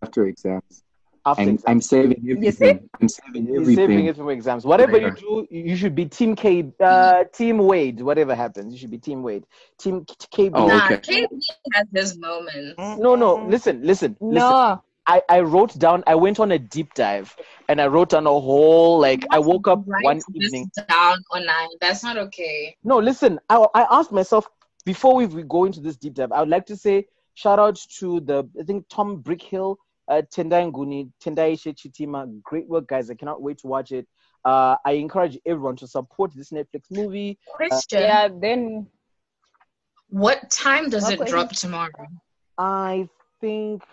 after 0.01 0.25
exams, 0.25 0.83
After 1.25 1.43
I'm, 1.43 1.49
exams. 1.49 1.63
I'm 1.67 1.81
saving 1.81 2.17
You 2.23 2.35
everything. 2.37 2.89
I'm 2.99 3.07
saving 3.07 3.45
He's 3.45 3.55
everything. 3.57 3.75
saving 3.75 4.05
it 4.07 4.15
for 4.15 4.31
exams. 4.31 4.65
Whatever 4.65 4.97
you 4.97 5.11
do, 5.11 5.47
you 5.51 5.75
should 5.75 5.93
be 5.93 6.05
Team 6.07 6.35
K, 6.35 6.71
uh, 6.79 7.25
Team 7.31 7.59
Wade. 7.59 8.01
Whatever 8.01 8.33
happens, 8.33 8.73
you 8.73 8.79
should 8.79 8.89
be 8.89 8.97
Team 8.97 9.21
Wade. 9.21 9.45
Team 9.77 10.05
KB. 10.05 10.51
Oh, 10.55 10.67
nah, 10.67 10.85
okay. 10.91 11.27
KB 11.27 11.39
has 11.73 11.87
his 11.93 12.17
moments. 12.17 12.75
No, 12.77 13.15
no. 13.15 13.45
Listen, 13.47 13.83
listen, 13.83 14.17
listen. 14.19 14.79
No. 15.07 15.13
I, 15.15 15.21
I 15.29 15.39
wrote 15.41 15.77
down, 15.79 16.03
I 16.07 16.15
went 16.15 16.39
on 16.39 16.51
a 16.51 16.59
deep 16.59 16.93
dive 16.93 17.35
and 17.69 17.81
I 17.81 17.87
wrote 17.87 18.09
down 18.09 18.25
a 18.25 18.29
whole, 18.29 18.99
like, 18.99 19.25
I 19.31 19.39
woke 19.39 19.67
up 19.67 19.83
Write 19.85 20.03
one 20.03 20.17
this 20.17 20.45
evening. 20.53 20.71
down 20.87 21.17
online. 21.31 21.69
That's 21.81 22.03
not 22.03 22.17
okay. 22.17 22.75
No, 22.83 22.99
listen, 22.99 23.39
I, 23.49 23.65
I 23.73 23.87
asked 23.91 24.11
myself 24.11 24.47
before 24.85 25.15
we, 25.15 25.25
we 25.25 25.43
go 25.43 25.65
into 25.65 25.79
this 25.79 25.97
deep 25.97 26.13
dive, 26.13 26.31
I 26.31 26.39
would 26.39 26.49
like 26.49 26.65
to 26.67 26.75
say 26.75 27.05
shout 27.35 27.59
out 27.59 27.79
to 27.99 28.19
the, 28.19 28.47
I 28.59 28.63
think, 28.63 28.85
Tom 28.89 29.21
Brickhill, 29.23 29.77
uh, 30.07 30.21
Tendai 30.33 30.71
Nguni, 30.71 31.09
Tendai 31.23 31.53
Chitima. 31.53 32.41
Great 32.43 32.67
work, 32.67 32.87
guys. 32.87 33.09
I 33.09 33.15
cannot 33.15 33.41
wait 33.41 33.59
to 33.59 33.67
watch 33.67 33.91
it. 33.91 34.07
Uh, 34.45 34.75
I 34.85 34.93
encourage 34.93 35.39
everyone 35.45 35.77
to 35.77 35.87
support 35.87 36.31
this 36.35 36.51
Netflix 36.51 36.91
movie. 36.91 37.39
Question: 37.47 38.01
Yeah, 38.01 38.27
then 38.41 38.87
What 40.09 40.51
time 40.51 40.89
does 40.89 41.09
it 41.09 41.25
drop 41.25 41.51
tomorrow? 41.51 42.07
I 42.57 43.07
think, 43.39 43.83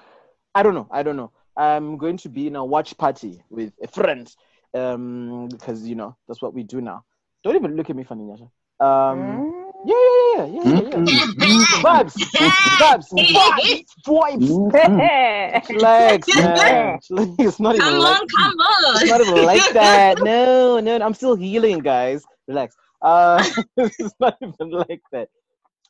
I 0.54 0.62
don't 0.62 0.74
know, 0.74 0.88
I 0.90 1.02
don't 1.02 1.16
know. 1.16 1.32
I'm 1.56 1.96
going 1.98 2.16
to 2.18 2.28
be 2.28 2.46
in 2.46 2.56
a 2.56 2.64
watch 2.64 2.96
party 2.96 3.42
with 3.50 3.72
a 3.82 3.88
friend 3.88 4.32
um, 4.74 5.48
because, 5.48 5.86
you 5.86 5.94
know, 5.94 6.16
that's 6.26 6.40
what 6.42 6.54
we 6.54 6.62
do 6.62 6.80
now. 6.80 7.04
Don't 7.44 7.56
even 7.56 7.76
look 7.76 7.90
at 7.90 7.96
me 7.96 8.04
funny, 8.04 8.24
Nyasha. 8.24 8.48
Um, 8.84 9.72
Yeah, 9.84 9.96
yeah, 9.96 10.44
yeah, 10.44 10.46
yeah, 10.46 10.80
yeah, 10.80 10.90
yeah. 11.06 11.64
Vibes, 11.80 12.14
vibes, 12.36 13.08
vibes, 13.08 13.84
vibes. 14.06 14.48
Mm-mm. 14.48 15.80
Man. 15.80 16.98
It's 17.38 17.60
not 17.60 17.74
even 17.76 17.86
Come 17.86 17.98
like 17.98 18.20
on, 18.20 18.26
come 18.28 18.58
on. 18.58 19.02
it's 19.02 19.10
not 19.10 19.20
even 19.20 19.44
like 19.44 19.72
that. 19.72 20.18
No, 20.22 20.80
no, 20.80 20.98
I'm 20.98 21.14
still 21.14 21.36
healing, 21.36 21.78
guys. 21.80 22.24
Relax. 22.46 22.76
Uh, 23.02 23.42
it's 23.76 24.14
not 24.20 24.36
even 24.42 24.70
like 24.70 25.00
that. 25.12 25.28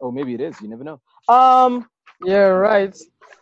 Oh, 0.00 0.10
maybe 0.10 0.34
it 0.34 0.40
is. 0.40 0.60
You 0.60 0.68
never 0.68 0.84
know. 0.84 1.00
Um, 1.28 1.86
You're 2.22 2.60
right. 2.60 2.96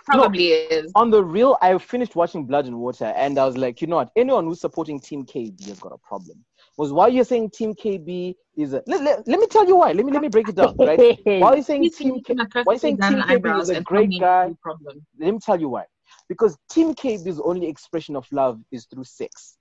Probably 0.04 0.52
is. 0.52 0.90
on 0.94 1.10
the 1.10 1.22
real, 1.22 1.58
I 1.60 1.76
finished 1.78 2.16
watching 2.16 2.46
Blood 2.46 2.66
and 2.66 2.78
Water, 2.78 3.06
and 3.06 3.38
I 3.38 3.44
was 3.44 3.56
like, 3.56 3.80
you 3.82 3.86
know 3.86 3.96
what? 3.96 4.10
Anyone 4.16 4.46
who's 4.46 4.60
supporting 4.60 5.00
Team 5.00 5.26
KB 5.26 5.66
has 5.66 5.78
got 5.78 5.92
a 5.92 5.98
problem. 5.98 6.44
Was 6.78 6.92
why 6.92 7.08
you're 7.08 7.24
saying 7.24 7.50
Team 7.50 7.74
KB 7.74 8.34
is 8.56 8.72
a. 8.72 8.82
Let, 8.86 9.02
let, 9.02 9.28
let 9.28 9.40
me 9.40 9.46
tell 9.48 9.66
you 9.66 9.76
why. 9.76 9.92
Let 9.92 10.06
me 10.06 10.12
let 10.12 10.22
me 10.22 10.28
break 10.28 10.48
it 10.48 10.54
down. 10.54 10.76
Right? 10.78 10.98
Why 11.26 11.56
you 11.56 11.62
saying 11.62 11.90
Team? 11.90 12.20
K- 12.22 12.36
why 12.64 12.74
you 12.74 12.78
saying 12.78 12.98
Team 12.98 13.18
KB 13.20 13.60
is 13.60 13.68
a 13.70 13.80
great 13.82 14.10
guy? 14.18 14.54
Problem. 14.62 15.04
Let 15.18 15.32
me 15.32 15.40
tell 15.40 15.60
you 15.60 15.68
why. 15.68 15.84
Because 16.28 16.56
Team 16.70 16.94
KB's 16.94 17.40
only 17.40 17.68
expression 17.68 18.16
of 18.16 18.26
love 18.32 18.60
is 18.70 18.86
through 18.86 19.04
sex. 19.04 19.56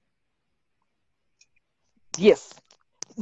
Yes. 2.18 2.54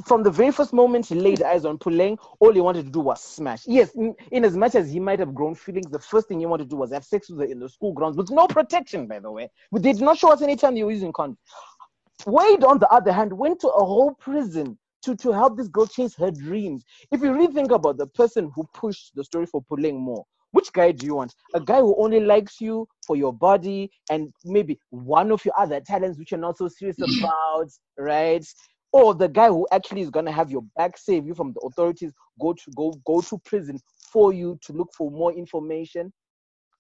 From 0.04 0.24
the 0.24 0.32
very 0.32 0.52
first 0.52 0.74
moment 0.74 1.06
he 1.06 1.16
laid 1.16 1.42
eyes 1.42 1.64
on 1.64 1.78
Puleng, 1.78 2.18
all 2.42 2.52
he 2.52 2.60
wanted 2.60 2.86
to 2.86 2.92
do 2.92 3.00
was 3.00 3.22
smash. 3.22 3.64
Yes, 3.66 3.96
in, 3.96 4.14
in 4.32 4.44
as 4.44 4.58
much 4.58 4.76
as 4.76 4.92
he 4.92 5.00
might 5.00 5.20
have 5.20 5.34
grown 5.34 5.56
feelings, 5.56 5.90
the 5.90 6.00
first 6.00 6.28
thing 6.28 6.40
he 6.40 6.46
wanted 6.46 6.66
to 6.66 6.70
do 6.72 6.76
was 6.76 6.92
have 6.92 7.06
sex 7.06 7.30
with 7.30 7.40
her 7.40 7.46
in 7.46 7.60
the 7.60 7.70
school 7.70 7.94
grounds 7.94 8.18
with 8.18 8.30
no 8.30 8.46
protection, 8.48 9.08
by 9.08 9.20
the 9.20 9.32
way. 9.32 9.50
But 9.72 9.84
they 9.84 9.94
did 9.94 10.02
not 10.02 10.18
show 10.18 10.34
us 10.34 10.42
any 10.42 10.58
time 10.58 10.76
they 10.76 10.84
were 10.84 10.92
using 10.92 11.14
condoms. 11.14 11.38
Wade, 12.26 12.64
on 12.64 12.80
the 12.80 12.90
other 12.90 13.12
hand, 13.12 13.32
went 13.32 13.60
to 13.62 13.68
a 13.70 13.86
whole 13.86 14.14
prison 14.16 14.78
to, 15.04 15.16
to 15.16 15.32
help 15.32 15.56
this 15.56 15.68
girl 15.68 15.86
chase 15.86 16.16
her 16.16 16.32
dreams. 16.32 16.84
If 17.12 17.22
you 17.22 17.32
really 17.32 17.54
think 17.54 17.72
about 17.72 17.98
the 17.98 18.08
person 18.08 18.52
who 18.56 18.68
pushed 18.74 19.12
the 19.16 19.24
story 19.24 19.46
for 19.46 19.64
Puleng 19.64 20.00
more, 20.00 20.26
which 20.52 20.72
guy 20.72 20.92
do 20.92 21.06
you 21.06 21.16
want? 21.16 21.36
A 21.54 21.60
guy 21.60 21.80
who 21.80 21.96
only 22.02 22.22
likes 22.22 22.62
you 22.62 22.88
for 23.06 23.16
your 23.16 23.34
body 23.34 23.92
and 24.10 24.34
maybe 24.46 24.80
one 24.90 25.32
of 25.32 25.44
your 25.44 25.54
other 25.60 25.82
talents 25.82 26.18
which 26.18 26.32
you're 26.32 26.40
not 26.40 26.58
so 26.58 26.68
serious 26.70 26.98
about, 27.20 27.70
right? 27.98 28.46
Or 28.92 29.14
the 29.14 29.28
guy 29.28 29.48
who 29.48 29.68
actually 29.72 30.02
is 30.02 30.10
gonna 30.10 30.32
have 30.32 30.52
your 30.52 30.64
back, 30.76 30.98
save 30.98 31.26
you 31.26 31.34
from 31.34 31.54
the 31.54 31.60
authorities, 31.62 32.14
go 32.40 32.54
to 32.54 32.72
go 32.76 32.92
go 33.06 33.22
to 33.22 33.38
prison 33.46 33.80
for 34.12 34.34
you 34.34 34.58
to 34.64 34.74
look 34.74 34.90
for 34.98 35.12
more 35.12 35.34
information, 35.34 36.12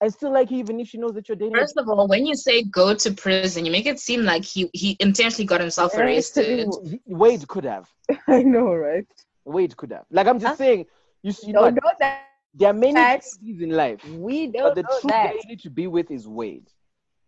and 0.01 0.11
still 0.13 0.31
like 0.31 0.51
even 0.51 0.79
if 0.79 0.87
she 0.87 0.97
knows 0.97 1.13
that 1.13 1.27
you're 1.27 1.35
dating. 1.37 1.57
First 1.57 1.77
of 1.77 1.87
all, 1.89 2.07
when 2.07 2.25
you 2.25 2.35
say 2.35 2.63
go 2.63 2.93
to 2.95 3.11
prison, 3.13 3.55
you 3.57 3.61
make 3.63 3.77
it 3.77 3.89
seem 3.89 4.13
like 4.23 4.33
he, 4.33 4.59
he 4.73 4.87
intentionally 4.91 5.39
got 5.45 5.61
himself 5.61 5.97
arrested. 5.97 6.69
Wade 7.05 7.47
could 7.47 7.65
have. 7.65 7.89
I 8.27 8.43
know, 8.43 8.73
right? 8.73 9.05
Wade 9.45 9.75
could 9.77 9.91
have. 9.91 10.05
Like 10.11 10.27
I'm 10.27 10.39
just 10.39 10.55
Huh? 10.55 10.57
saying, 10.57 10.85
you 11.23 11.31
see, 11.31 11.47
you 11.47 11.53
know, 11.53 11.69
know 11.69 11.91
that. 11.99 12.21
there 12.53 12.69
are 12.69 12.73
many 12.73 13.05
That's- 13.05 13.37
things 13.39 13.61
in 13.61 13.69
life, 13.71 14.01
We 14.03 14.47
don't 14.47 14.63
but 14.63 14.75
the 14.75 14.83
know 14.83 14.99
true 14.99 15.09
that. 15.09 15.21
guy 15.21 15.33
you 15.41 15.49
need 15.49 15.59
to 15.61 15.69
be 15.69 15.87
with 15.87 16.11
is 16.11 16.27
Wade, 16.27 16.69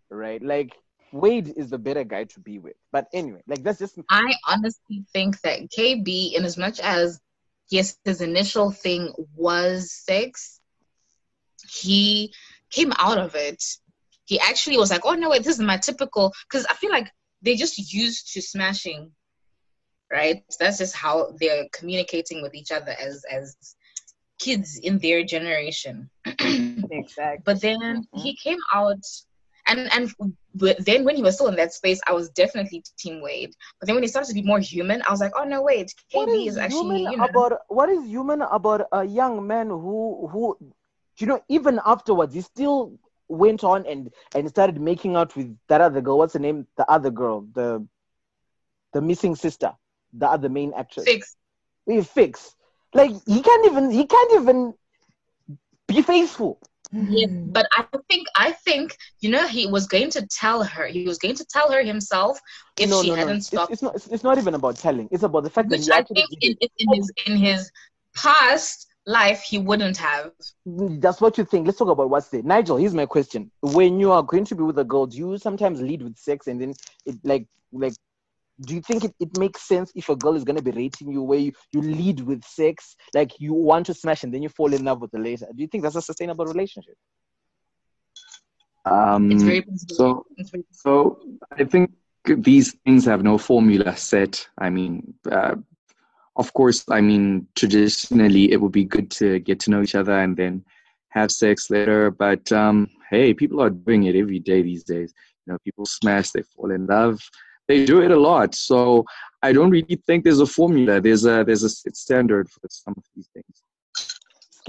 right? 0.09 0.41
Like 0.41 0.75
Wade 1.11 1.53
is 1.55 1.69
the 1.69 1.77
better 1.77 2.03
guy 2.03 2.25
to 2.25 2.39
be 2.39 2.59
with. 2.59 2.75
But 2.91 3.07
anyway, 3.13 3.41
like 3.47 3.63
that's 3.63 3.79
just 3.79 3.99
I 4.09 4.33
honestly 4.47 5.05
think 5.13 5.39
that 5.41 5.69
KB, 5.77 6.33
in 6.33 6.43
as 6.43 6.57
much 6.57 6.79
as 6.79 7.19
yes, 7.69 7.97
his 8.05 8.21
initial 8.21 8.71
thing 8.71 9.13
was 9.35 9.91
sex, 9.91 10.59
he 11.69 12.33
came 12.71 12.93
out 12.97 13.17
of 13.17 13.35
it. 13.35 13.63
He 14.25 14.39
actually 14.39 14.77
was 14.77 14.91
like, 14.91 15.01
"Oh 15.05 15.13
no, 15.13 15.29
wait, 15.29 15.43
this 15.43 15.55
is 15.55 15.61
my 15.61 15.77
typical." 15.77 16.33
Because 16.49 16.65
I 16.69 16.73
feel 16.73 16.91
like 16.91 17.09
they 17.41 17.55
just 17.55 17.93
used 17.93 18.33
to 18.33 18.41
smashing, 18.41 19.11
right? 20.11 20.43
That's 20.59 20.77
just 20.77 20.95
how 20.95 21.33
they're 21.39 21.67
communicating 21.73 22.41
with 22.41 22.53
each 22.55 22.71
other 22.71 22.95
as 22.99 23.23
as 23.31 23.55
kids 24.39 24.77
in 24.77 24.99
their 24.99 25.23
generation. 25.23 26.09
Exactly. 26.89 27.43
But 27.43 27.61
then 27.61 28.07
he 28.15 28.35
came 28.35 28.59
out, 28.73 29.03
and 29.67 29.91
and 29.93 30.11
then 30.79 31.03
when 31.03 31.15
he 31.15 31.21
was 31.21 31.35
still 31.35 31.47
in 31.47 31.55
that 31.55 31.73
space, 31.73 31.99
I 32.07 32.13
was 32.13 32.29
definitely 32.29 32.83
Team 32.97 33.21
Wade. 33.21 33.53
But 33.79 33.87
then 33.87 33.95
when 33.95 34.03
he 34.03 34.07
started 34.07 34.29
to 34.29 34.33
be 34.33 34.41
more 34.41 34.59
human, 34.59 35.01
I 35.07 35.11
was 35.11 35.19
like, 35.19 35.33
oh 35.37 35.43
no, 35.43 35.61
wait, 35.61 35.93
what 36.11 36.27
KB 36.27 36.47
is, 36.47 36.53
is 36.53 36.57
actually 36.57 36.99
human 36.99 37.11
you 37.11 37.17
know, 37.17 37.25
about 37.25 37.59
what 37.67 37.89
is 37.89 38.03
human 38.05 38.41
about 38.41 38.87
a 38.91 39.03
young 39.03 39.45
man 39.45 39.67
who 39.67 40.27
who 40.31 40.57
you 41.17 41.27
know 41.27 41.43
even 41.49 41.79
afterwards 41.85 42.33
he 42.33 42.41
still 42.41 42.97
went 43.27 43.63
on 43.63 43.85
and 43.85 44.11
and 44.35 44.49
started 44.49 44.79
making 44.79 45.15
out 45.15 45.35
with 45.35 45.55
that 45.67 45.81
other 45.81 46.01
girl. 46.01 46.17
What's 46.17 46.33
the 46.33 46.39
name? 46.39 46.67
The 46.77 46.89
other 46.89 47.11
girl 47.11 47.45
the 47.53 47.85
the 48.93 49.01
missing 49.01 49.35
sister 49.35 49.73
the 50.13 50.27
other 50.27 50.49
main 50.49 50.73
actress. 50.75 51.05
Fix. 51.05 51.35
we 51.85 52.01
fix. 52.01 52.55
Like 52.93 53.11
he 53.25 53.41
can't 53.41 53.65
even 53.65 53.91
he 53.91 54.05
can't 54.05 54.33
even 54.41 54.73
be 55.87 56.01
faithful 56.01 56.59
Yeah, 56.91 57.27
hmm. 57.27 57.51
but 57.51 57.67
I 57.75 57.85
think 58.09 58.27
I 58.35 58.51
think 58.53 58.95
you 59.19 59.29
know 59.29 59.47
he 59.47 59.67
was 59.67 59.87
going 59.87 60.09
to 60.11 60.25
tell 60.27 60.63
her. 60.63 60.87
He 60.87 61.03
was 61.03 61.17
going 61.17 61.35
to 61.35 61.45
tell 61.45 61.71
her 61.71 61.83
himself 61.83 62.39
if 62.79 62.89
no 62.89 63.01
she 63.01 63.09
no 63.09 63.15
no 63.15 63.19
hadn't 63.19 63.37
it's, 63.37 63.47
stopped. 63.47 63.73
it's 63.73 63.81
not 63.81 63.95
it's, 63.95 64.07
it's 64.07 64.23
not 64.23 64.37
even 64.37 64.53
about 64.53 64.77
telling 64.77 65.09
it's 65.11 65.23
about 65.23 65.43
the 65.43 65.49
fact 65.49 65.69
that 65.69 65.79
which 65.79 65.85
he 65.85 65.91
I 65.91 66.03
think 66.03 66.27
in, 66.41 66.55
in 66.77 66.93
his 66.93 67.11
in 67.25 67.37
his 67.37 67.71
past 68.15 68.87
life 69.05 69.41
he 69.41 69.57
wouldn't 69.57 69.97
have. 69.97 70.31
That's 70.65 71.19
what 71.19 71.37
you 71.37 71.45
think. 71.45 71.65
Let's 71.65 71.79
talk 71.79 71.89
about 71.89 72.09
what's 72.09 72.29
there. 72.29 72.43
Nigel, 72.43 72.77
here's 72.77 72.93
my 72.93 73.05
question. 73.05 73.51
When 73.61 73.99
you 73.99 74.11
are 74.11 74.23
going 74.23 74.45
to 74.45 74.55
be 74.55 74.63
with 74.63 74.77
a 74.79 74.83
girl, 74.83 75.07
do 75.07 75.17
you 75.17 75.37
sometimes 75.37 75.81
lead 75.81 76.01
with 76.01 76.17
sex 76.17 76.47
and 76.47 76.61
then 76.61 76.73
it 77.05 77.15
like 77.23 77.47
like 77.71 77.93
do 78.61 78.75
you 78.75 78.81
think 78.81 79.03
it, 79.03 79.13
it 79.19 79.37
makes 79.37 79.67
sense 79.67 79.91
if 79.95 80.09
a 80.09 80.15
girl 80.15 80.35
is 80.35 80.43
gonna 80.43 80.61
be 80.61 80.71
rating 80.71 81.11
you 81.11 81.21
where 81.21 81.39
you, 81.39 81.51
you 81.71 81.81
lead 81.81 82.21
with 82.21 82.43
sex, 82.43 82.95
like 83.13 83.39
you 83.39 83.53
want 83.53 83.85
to 83.87 83.93
smash 83.93 84.23
and 84.23 84.33
then 84.33 84.41
you 84.41 84.49
fall 84.49 84.73
in 84.73 84.83
love 84.83 85.01
with 85.01 85.11
the 85.11 85.19
later? 85.19 85.47
Do 85.55 85.61
you 85.61 85.67
think 85.67 85.83
that's 85.83 85.95
a 85.95 86.01
sustainable 86.01 86.45
relationship? 86.45 86.95
Um, 88.85 89.31
It's 89.31 89.43
very 89.43 89.61
possible. 89.61 89.95
so 89.95 90.25
It's 90.37 90.49
very 90.49 90.65
So 90.71 91.19
I 91.57 91.65
think 91.65 91.91
these 92.25 92.73
things 92.85 93.05
have 93.05 93.23
no 93.23 93.37
formula 93.37 93.95
set. 93.95 94.47
I 94.57 94.69
mean, 94.69 95.13
uh, 95.31 95.55
of 96.35 96.53
course, 96.53 96.83
I 96.89 97.01
mean, 97.01 97.47
traditionally 97.55 98.51
it 98.51 98.61
would 98.61 98.71
be 98.71 98.85
good 98.85 99.09
to 99.11 99.39
get 99.39 99.59
to 99.61 99.71
know 99.71 99.81
each 99.81 99.95
other 99.95 100.17
and 100.19 100.35
then 100.35 100.63
have 101.09 101.31
sex 101.31 101.69
later. 101.69 102.11
But 102.11 102.51
um, 102.51 102.89
hey, 103.09 103.33
people 103.33 103.61
are 103.61 103.69
doing 103.69 104.03
it 104.03 104.15
every 104.15 104.39
day 104.39 104.61
these 104.61 104.83
days. 104.83 105.13
You 105.45 105.53
know, 105.53 105.59
people 105.63 105.85
smash, 105.85 106.31
they 106.31 106.41
fall 106.41 106.71
in 106.71 106.85
love, 106.85 107.19
they 107.67 107.85
do 107.85 108.01
it 108.01 108.11
a 108.11 108.17
lot. 108.17 108.55
So 108.55 109.05
I 109.41 109.51
don't 109.53 109.69
really 109.69 109.99
think 110.07 110.23
there's 110.23 110.39
a 110.39 110.45
formula. 110.45 110.99
There's 111.01 111.25
a 111.25 111.43
there's 111.43 111.63
a 111.63 111.69
standard 111.69 112.49
for 112.49 112.61
some 112.69 112.93
of 112.97 113.03
these 113.15 113.27
things. 113.33 113.63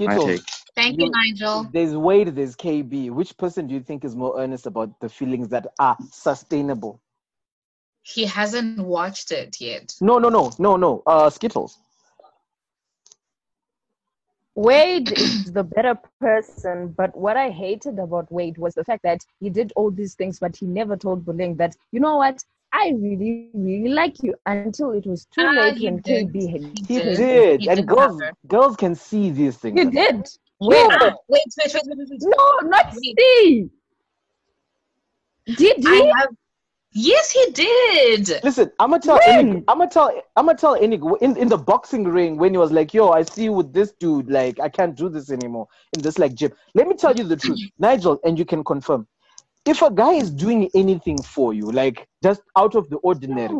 My 0.01 0.15
Skittles. 0.17 0.41
Thank 0.75 0.97
you, 0.97 1.05
You- 1.05 1.11
Nigel. 1.11 1.69
there's 1.73 1.95
Wade, 1.95 2.29
there's 2.29 2.55
KB. 2.55 3.09
Which 3.11 3.35
person 3.37 3.67
do 3.67 3.73
you 3.73 3.81
think 3.81 4.05
is 4.05 4.15
more 4.15 4.39
earnest 4.39 4.65
about 4.65 4.97
the 4.99 5.09
feelings 5.09 5.49
that 5.49 5.67
are 5.79 5.97
sustainable? 6.11 7.01
He 8.03 8.25
hasn't 8.25 8.79
watched 8.79 9.31
it 9.31 9.59
yet. 9.59 9.95
No, 10.01 10.19
no, 10.19 10.29
no, 10.29 10.51
no, 10.57 10.77
no. 10.77 11.03
Uh, 11.05 11.29
Skittles. 11.29 11.77
Wade 14.55 15.11
is 15.11 15.53
the 15.53 15.63
better 15.63 15.95
person, 16.19 16.89
but 16.97 17.15
what 17.15 17.37
I 17.37 17.49
hated 17.49 17.97
about 17.99 18.31
Wade 18.31 18.57
was 18.57 18.73
the 18.75 18.83
fact 18.83 19.03
that 19.03 19.23
he 19.39 19.49
did 19.49 19.71
all 19.75 19.89
these 19.91 20.15
things, 20.15 20.39
but 20.39 20.55
he 20.55 20.65
never 20.65 20.97
told 20.97 21.25
Puleng 21.25 21.55
that, 21.57 21.75
you 21.91 21.99
know 21.99 22.17
what, 22.17 22.43
I 22.73 22.93
really, 22.95 23.49
really 23.53 23.89
like 23.89 24.21
you 24.23 24.35
until 24.45 24.91
it 24.91 25.05
was 25.05 25.25
too 25.25 25.41
Ah, 25.41 25.51
late 25.51 25.77
he 25.77 25.89
when 25.89 25.99
did. 26.01 26.27
KB 26.27 26.51
had. 26.51 26.61
He 26.61 26.81
He 26.87 26.99
did. 26.99 27.17
did, 27.17 27.61
He 27.61 27.67
and 27.67 27.79
did 27.81 27.87
girls, 27.87 28.21
have 28.21 28.33
girls 28.47 28.75
can 28.75 28.95
see 28.95 29.31
these 29.31 29.57
things. 29.57 29.79
He 29.79 29.85
did. 29.85 30.15
Yeah. 30.15 30.21
Wait, 30.59 30.87
Wait, 31.29 31.45
wait, 31.61 31.73
wait, 31.73 31.83
wait, 31.87 31.97
wait, 31.97 32.07
wait. 32.09 32.21
no, 32.21 32.67
not 32.69 32.85
Wait. 32.93 33.15
Steve. 33.17 33.69
Did 35.55 35.77
he? 35.77 36.11
Have. 36.17 36.29
Yes, 36.91 37.31
he 37.31 37.51
did. 37.51 38.43
Listen, 38.43 38.71
I'm 38.79 38.89
gonna 38.91 39.01
tell 39.01 39.19
When? 39.25 39.63
I'm 39.67 39.77
gonna 39.77 39.89
tell 39.89 40.11
I'm 40.35 40.45
gonna 40.45 40.57
tell 40.57 40.75
any 40.75 40.99
in 41.21 41.37
in 41.37 41.47
the 41.49 41.57
boxing 41.57 42.03
ring 42.05 42.37
when 42.37 42.53
he 42.53 42.57
was 42.57 42.71
like, 42.71 42.93
"Yo, 42.93 43.09
I 43.09 43.23
see 43.23 43.45
you 43.45 43.53
with 43.53 43.73
this 43.73 43.91
dude. 43.99 44.29
Like, 44.29 44.59
I 44.59 44.69
can't 44.69 44.95
do 44.95 45.09
this 45.09 45.31
anymore 45.31 45.67
in 45.93 46.01
this 46.01 46.17
like 46.17 46.33
gym." 46.35 46.51
Let 46.73 46.87
me 46.87 46.95
tell 46.95 47.15
you 47.15 47.23
the 47.23 47.35
truth, 47.37 47.59
Nigel, 47.79 48.19
and 48.23 48.37
you 48.39 48.45
can 48.45 48.63
confirm. 48.63 49.07
If 49.69 49.81
a 49.83 49.91
guy 49.91 50.13
is 50.13 50.31
doing 50.31 50.69
anything 50.75 51.21
for 51.23 51.53
you, 51.53 51.71
like 51.71 52.07
just 52.23 52.41
out 52.57 52.75
of 52.75 52.89
the 52.89 52.97
ordinary, 52.97 53.59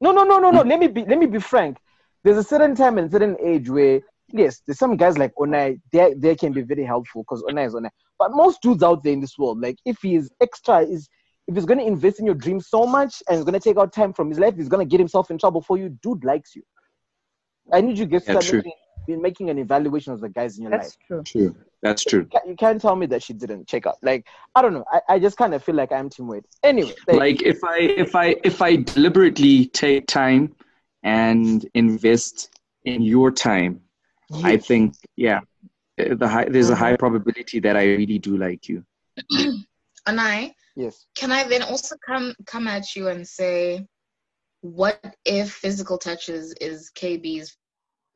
no, 0.00 0.12
no, 0.12 0.24
no, 0.24 0.38
no, 0.38 0.50
no. 0.50 0.62
Let 0.62 0.78
me 0.80 0.88
be 0.88 1.04
let 1.04 1.18
me 1.18 1.26
be 1.26 1.38
frank. 1.40 1.78
There's 2.24 2.38
a 2.38 2.44
certain 2.44 2.74
time 2.74 2.98
and 2.98 3.10
certain 3.10 3.36
age 3.42 3.70
where 3.70 4.00
yes, 4.32 4.62
there's 4.66 4.78
some 4.78 4.96
guys 4.96 5.18
like 5.18 5.32
Onai, 5.38 5.80
they 5.92 6.14
they 6.16 6.34
can 6.36 6.52
be 6.52 6.62
very 6.62 6.84
helpful 6.84 7.22
because 7.22 7.42
Onai 7.44 7.66
is 7.66 7.74
Onai. 7.74 7.90
But 8.18 8.32
most 8.32 8.62
dudes 8.62 8.82
out 8.82 9.02
there 9.04 9.12
in 9.14 9.20
this 9.20 9.38
world, 9.38 9.60
like 9.60 9.76
if 9.86 9.98
he 10.02 10.16
is 10.16 10.30
extra, 10.40 10.80
is 10.80 11.08
if 11.46 11.54
he's 11.54 11.66
gonna 11.66 11.84
invest 11.84 12.20
in 12.20 12.26
your 12.26 12.34
dream 12.34 12.60
so 12.60 12.86
much 12.86 13.22
and 13.28 13.36
he's 13.36 13.44
gonna 13.44 13.60
take 13.60 13.78
out 13.78 13.92
time 13.92 14.12
from 14.12 14.28
his 14.28 14.38
life, 14.38 14.56
he's 14.56 14.68
gonna 14.68 14.84
get 14.84 15.00
himself 15.00 15.30
in 15.30 15.38
trouble 15.38 15.62
for 15.62 15.78
you. 15.78 15.90
Dude 16.02 16.24
likes 16.24 16.54
you. 16.54 16.62
I 17.72 17.80
need 17.80 17.98
you 17.98 18.06
guys 18.06 18.22
to 18.22 18.26
Yeah, 18.26 18.32
start 18.34 18.46
making, 18.46 18.72
be 19.06 19.16
making 19.16 19.50
an 19.50 19.58
evaluation 19.58 20.12
of 20.12 20.20
the 20.20 20.28
guys 20.28 20.58
in 20.58 20.64
your 20.64 20.72
life. 20.72 20.82
That's 20.82 20.96
true. 21.06 21.22
True. 21.24 21.56
That's 21.82 22.04
true. 22.04 22.20
You 22.20 22.26
can't- 22.26 22.48
You 22.48 22.56
can't 22.56 22.80
tell 22.80 22.96
me 22.96 23.06
that 23.06 23.22
she 23.22 23.32
didn't 23.32 23.68
check 23.68 23.86
out. 23.86 23.98
Like 24.02 24.26
I 24.54 24.62
don't 24.62 24.74
know. 24.74 24.84
I, 24.90 25.00
I 25.08 25.18
just 25.18 25.36
kind 25.36 25.54
of 25.54 25.62
feel 25.62 25.74
like 25.76 25.92
I'm 25.92 26.10
Team 26.10 26.28
Wade. 26.28 26.44
Anyway, 26.62 26.94
like, 27.06 27.18
like 27.18 27.42
if 27.42 27.62
i 27.62 27.78
if 27.78 28.16
i 28.16 28.36
if 28.42 28.60
i 28.62 28.76
deliberately 28.76 29.66
take 29.66 30.06
time 30.06 30.54
and 31.04 31.68
invest 31.74 32.50
in 32.84 33.02
your 33.02 33.30
time 33.30 33.80
i 34.44 34.56
think 34.56 34.94
yeah 35.14 35.40
the 35.96 36.26
high, 36.26 36.44
there's 36.44 36.70
a 36.70 36.72
mm-hmm. 36.72 36.82
high 36.82 36.96
probability 36.96 37.60
that 37.60 37.76
i 37.76 37.84
really 37.84 38.18
do 38.18 38.36
like 38.36 38.68
you 38.68 38.84
And 40.08 40.18
I 40.18 40.54
yes. 40.74 41.04
can 41.14 41.30
I 41.30 41.44
then 41.44 41.62
also 41.62 41.94
come 42.04 42.34
come 42.46 42.66
at 42.66 42.96
you 42.96 43.08
and 43.08 43.28
say, 43.28 43.86
what 44.62 45.14
if 45.26 45.52
physical 45.52 45.98
touches 45.98 46.54
is 46.60 46.90
KB's 46.96 47.56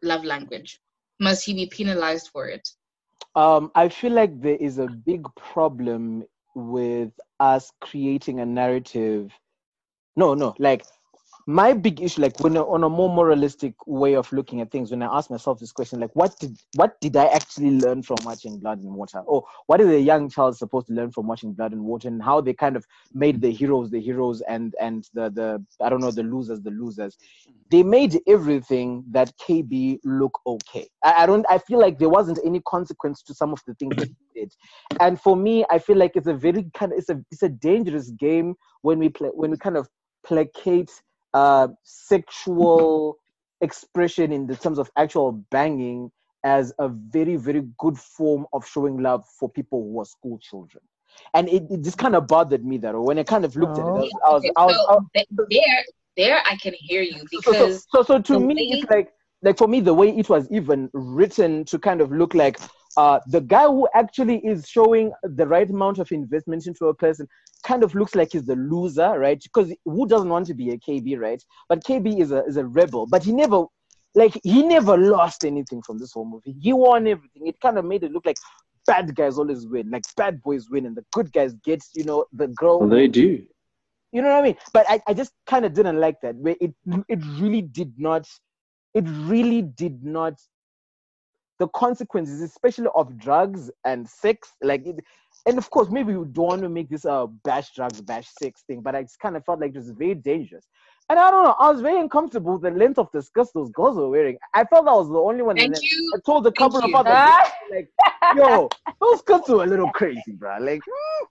love 0.03 0.25
language? 0.25 0.81
must 1.21 1.45
he 1.45 1.55
be 1.55 1.67
penalized 1.67 2.31
for 2.33 2.49
it? 2.49 2.69
Um, 3.35 3.71
I 3.75 3.89
feel 3.89 4.13
like 4.13 4.41
there 4.41 4.57
is 4.57 4.79
a 4.79 4.89
big 4.89 5.27
problem 5.37 6.25
with 6.55 7.13
us 7.41 7.73
creating 7.81 8.41
a 8.41 8.47
narrative. 8.47 9.33
No, 10.17 10.35
no, 10.35 10.55
like 10.59 10.85
my 11.47 11.73
big 11.73 12.01
issue, 12.01 12.21
like 12.21 12.39
when 12.41 12.57
on 12.57 12.85
a 12.85 12.89
more 12.89 13.09
moralistic 13.09 13.75
way 13.87 14.15
of 14.15 14.31
looking 14.33 14.61
at 14.61 14.71
things, 14.71 14.91
when 14.91 15.03
I 15.03 15.17
ask 15.17 15.31
myself 15.31 15.59
this 15.59 15.73
question, 15.73 16.01
like 16.01 16.15
what 16.15 16.39
did 16.39 16.57
what 16.75 17.01
did 17.01 17.17
I 17.17 17.27
actually 17.27 17.71
learn 17.71 18.03
from 18.03 18.19
watching 18.25 18.59
Blood 18.59 18.81
and 18.83 18.95
Water, 18.95 19.21
or 19.21 19.45
what 19.67 19.81
is 19.81 19.89
a 19.89 20.01
young 20.01 20.31
child 20.31 20.57
supposed 20.57 20.87
to 20.89 20.93
learn 20.93 21.11
from 21.11 21.27
watching 21.27 21.53
Blood 21.53 21.73
and 21.73 21.83
Water, 21.83 22.09
and 22.09 22.23
how 22.23 22.41
they 22.41 22.55
kind 22.55 22.77
of 22.77 22.87
made 23.13 23.41
the 23.41 23.51
heroes 23.51 23.91
the 23.91 24.01
heroes 24.01 24.41
and 24.43 24.75
and 24.81 25.09
the 25.15 25.31
the 25.31 25.65
I 25.85 25.89
don't 25.89 26.01
know 26.01 26.11
the 26.11 26.23
losers 26.23 26.61
the 26.61 26.71
losers. 26.71 27.17
They 27.71 27.83
made 27.83 28.21
everything 28.29 29.05
that 29.11 29.33
KB 29.39 29.99
look 30.05 30.39
okay. 30.47 30.89
I, 31.03 31.23
I 31.23 31.27
don't. 31.27 31.47
I 31.49 31.59
feel 31.59 31.81
like 31.81 31.99
there 31.99 32.11
wasn't 32.11 32.39
any 32.45 32.61
consequence 32.61 33.23
to 33.23 33.35
some 33.35 33.53
of 33.53 33.61
the 33.67 33.75
things 33.75 33.97
that 33.97 34.09
he 34.09 34.41
did, 34.41 34.55
and 35.01 35.21
for 35.21 35.37
me, 35.37 35.65
I 35.71 35.79
feel 35.79 35.97
like 35.97 36.15
it's 36.15 36.29
a 36.29 36.35
very 36.35 36.71
kind 36.75 36.93
of 36.93 36.99
it's 36.99 37.09
a 37.09 37.21
it's 37.31 37.43
a 37.43 37.49
dangerous 37.49 38.11
game 38.11 38.55
when 38.83 38.99
we 38.99 39.09
play 39.09 39.31
when 39.33 39.51
we 39.51 39.57
kind 39.57 39.77
of 39.77 39.89
placate 40.25 40.91
uh, 41.35 41.69
sexual 41.83 43.19
expression 43.61 44.33
in 44.33 44.47
the 44.47 44.57
terms 44.57 44.79
of 44.79 44.91
actual 44.97 45.33
banging 45.51 46.11
as 46.45 46.73
a 46.79 46.89
very 46.89 47.37
very 47.37 47.63
good 47.79 47.97
form 47.97 48.47
of 48.53 48.67
showing 48.67 48.99
love 48.99 49.25
for 49.39 49.49
people 49.49 49.83
who 49.85 50.01
are 50.01 50.05
school 50.05 50.39
children 50.39 50.83
and 51.35 51.49
it, 51.49 51.63
it 51.71 51.83
just 51.83 51.99
kind 51.99 52.17
of 52.17 52.27
bothered 52.27 52.65
me 52.65 52.77
that 52.79 52.99
when 52.99 53.19
i 53.19 53.23
kind 53.23 53.45
of 53.45 53.55
looked 53.57 53.79
Oh. 53.79 53.99
at 53.99 54.05
it 54.05 54.13
i 54.27 54.31
was, 54.31 54.31
I 54.31 54.31
was, 54.33 54.51
I 54.57 54.65
was, 54.67 54.77
so 54.89 55.07
th- 55.15 55.29
there, 55.51 55.85
there, 56.17 56.43
I 56.51 56.57
can 56.57 56.75
hear 56.77 57.03
you 57.03 57.19
so, 57.31 57.41
so, 57.41 57.53
because 57.53 57.87
so, 57.95 58.03
so 58.03 58.19
to 58.21 58.41
me 58.41 58.55
way- 58.55 58.79
it's 58.79 58.91
like 58.91 59.13
like 59.43 59.59
for 59.59 59.69
me 59.69 59.81
the 59.81 59.95
way 59.95 60.09
it 60.17 60.29
was 60.29 60.49
even 60.51 60.91
written 60.93 61.65
to 61.67 61.79
kind 61.79 62.01
of 62.01 62.11
look 62.13 62.35
like 62.35 62.59
uh, 62.97 63.21
the 63.27 63.41
guy 63.41 63.65
who 63.65 63.89
actually 63.95 64.39
is 64.39 64.69
showing 64.69 65.13
the 65.23 65.47
right 65.47 65.69
amount 65.69 65.99
of 65.99 66.11
investment 66.13 66.67
into 66.67 66.87
a 66.87 66.95
person 66.95 67.27
kind 67.67 67.85
of 67.85 67.95
looks 67.95 68.15
like 68.15 68.33
he's 68.33 68.45
the 68.45 68.57
loser, 68.57 69.19
right? 69.19 69.41
Because 69.43 69.73
who 69.85 70.07
doesn't 70.07 70.29
want 70.29 70.47
to 70.47 70.55
be 70.55 70.71
a 70.71 70.79
KB, 70.79 71.19
right? 71.19 71.43
But 71.69 71.85
KB 71.85 72.21
is 72.21 72.33
a 72.33 72.45
is 72.45 72.57
a 72.57 72.67
rebel, 72.67 73.07
but 73.07 73.23
he 73.23 73.33
never 73.33 73.65
like 74.15 74.39
he 74.43 74.63
never 74.63 74.97
lost 74.97 75.45
anything 75.45 75.83
from 75.83 75.99
this 75.99 76.13
whole 76.13 76.27
movie. 76.27 76.55
He 76.61 76.73
won 76.73 77.07
everything. 77.07 77.47
It 77.47 77.61
kind 77.61 77.79
of 77.79 77.85
made 77.85 78.03
it 78.03 78.13
look 78.13 78.27
like 78.27 78.37
bad 78.87 79.15
guys 79.15 79.39
always 79.39 79.67
win, 79.67 79.91
like 79.91 80.03
bad 80.17 80.43
boys 80.43 80.69
win, 80.71 80.87
and 80.87 80.97
the 80.97 81.05
good 81.13 81.33
guys 81.33 81.55
get 81.65 81.83
you 81.95 82.05
know 82.05 82.27
the 82.33 82.49
girl. 82.49 82.81
Well, 82.81 82.89
they 82.89 83.09
do. 83.09 83.45
You 84.13 84.21
know 84.21 84.29
what 84.29 84.41
I 84.41 84.43
mean? 84.43 84.57
But 84.75 84.87
I, 84.91 85.01
I 85.07 85.15
just 85.15 85.33
kind 85.47 85.65
of 85.65 85.73
didn't 85.73 85.99
like 85.99 86.21
that. 86.23 86.37
Where 86.37 86.57
it 86.61 86.75
it 87.09 87.21
really 87.39 87.63
did 87.63 87.95
not, 87.97 88.29
it 88.95 89.05
really 89.07 89.63
did 89.63 90.05
not. 90.05 90.35
The 91.63 91.69
consequences, 91.69 92.41
especially 92.41 92.89
of 92.93 93.17
drugs 93.19 93.71
and 93.85 94.09
sex, 94.09 94.53
like, 94.65 94.85
it, 94.85 94.99
and 95.47 95.59
of 95.59 95.71
course, 95.71 95.91
maybe 95.91 96.11
you 96.11 96.25
don't 96.25 96.47
want 96.47 96.63
to 96.63 96.69
make 96.69 96.89
this 96.89 97.05
a 97.05 97.29
bash 97.45 97.73
drugs, 97.73 98.01
bash 98.01 98.29
sex 98.43 98.65
thing, 98.67 98.81
but 98.81 98.97
I 98.97 99.03
just 99.03 99.21
kind 99.21 99.37
of 99.37 99.45
felt 99.45 99.61
like 99.61 99.71
it 99.71 99.77
was 99.77 99.91
very 99.91 100.17
dangerous. 100.17 100.67
And 101.09 101.21
I 101.21 101.31
don't 101.31 101.45
know, 101.45 101.55
I 101.61 101.71
was 101.71 101.81
very 101.81 102.01
uncomfortable 102.01 102.55
with 102.55 102.63
the 102.63 102.77
length 102.77 102.99
of 102.99 103.07
the 103.13 103.23
skirts 103.23 103.53
those 103.55 103.71
girls 103.71 103.97
were 103.97 104.09
wearing. 104.09 104.39
I 104.55 104.65
felt 104.65 104.89
I 104.89 104.93
was 104.93 105.09
the 105.09 105.19
only 105.19 105.43
one. 105.43 105.57
thank 105.57 105.77
you. 105.81 106.13
I 106.17 106.19
told 106.27 106.49
a 106.49 106.53
couple 106.53 106.79
of 106.79 106.91
you. 106.91 106.97
other 106.97 107.11
Ah. 107.13 107.53
like, 107.71 107.89
yo, 108.35 108.69
those 109.01 109.21
skirts 109.21 109.49
were 109.49 109.63
a 109.63 109.67
little 109.69 109.91
crazy, 109.91 110.33
bro. 110.33 110.59
Like, 110.59 110.81
mm, 110.81 111.27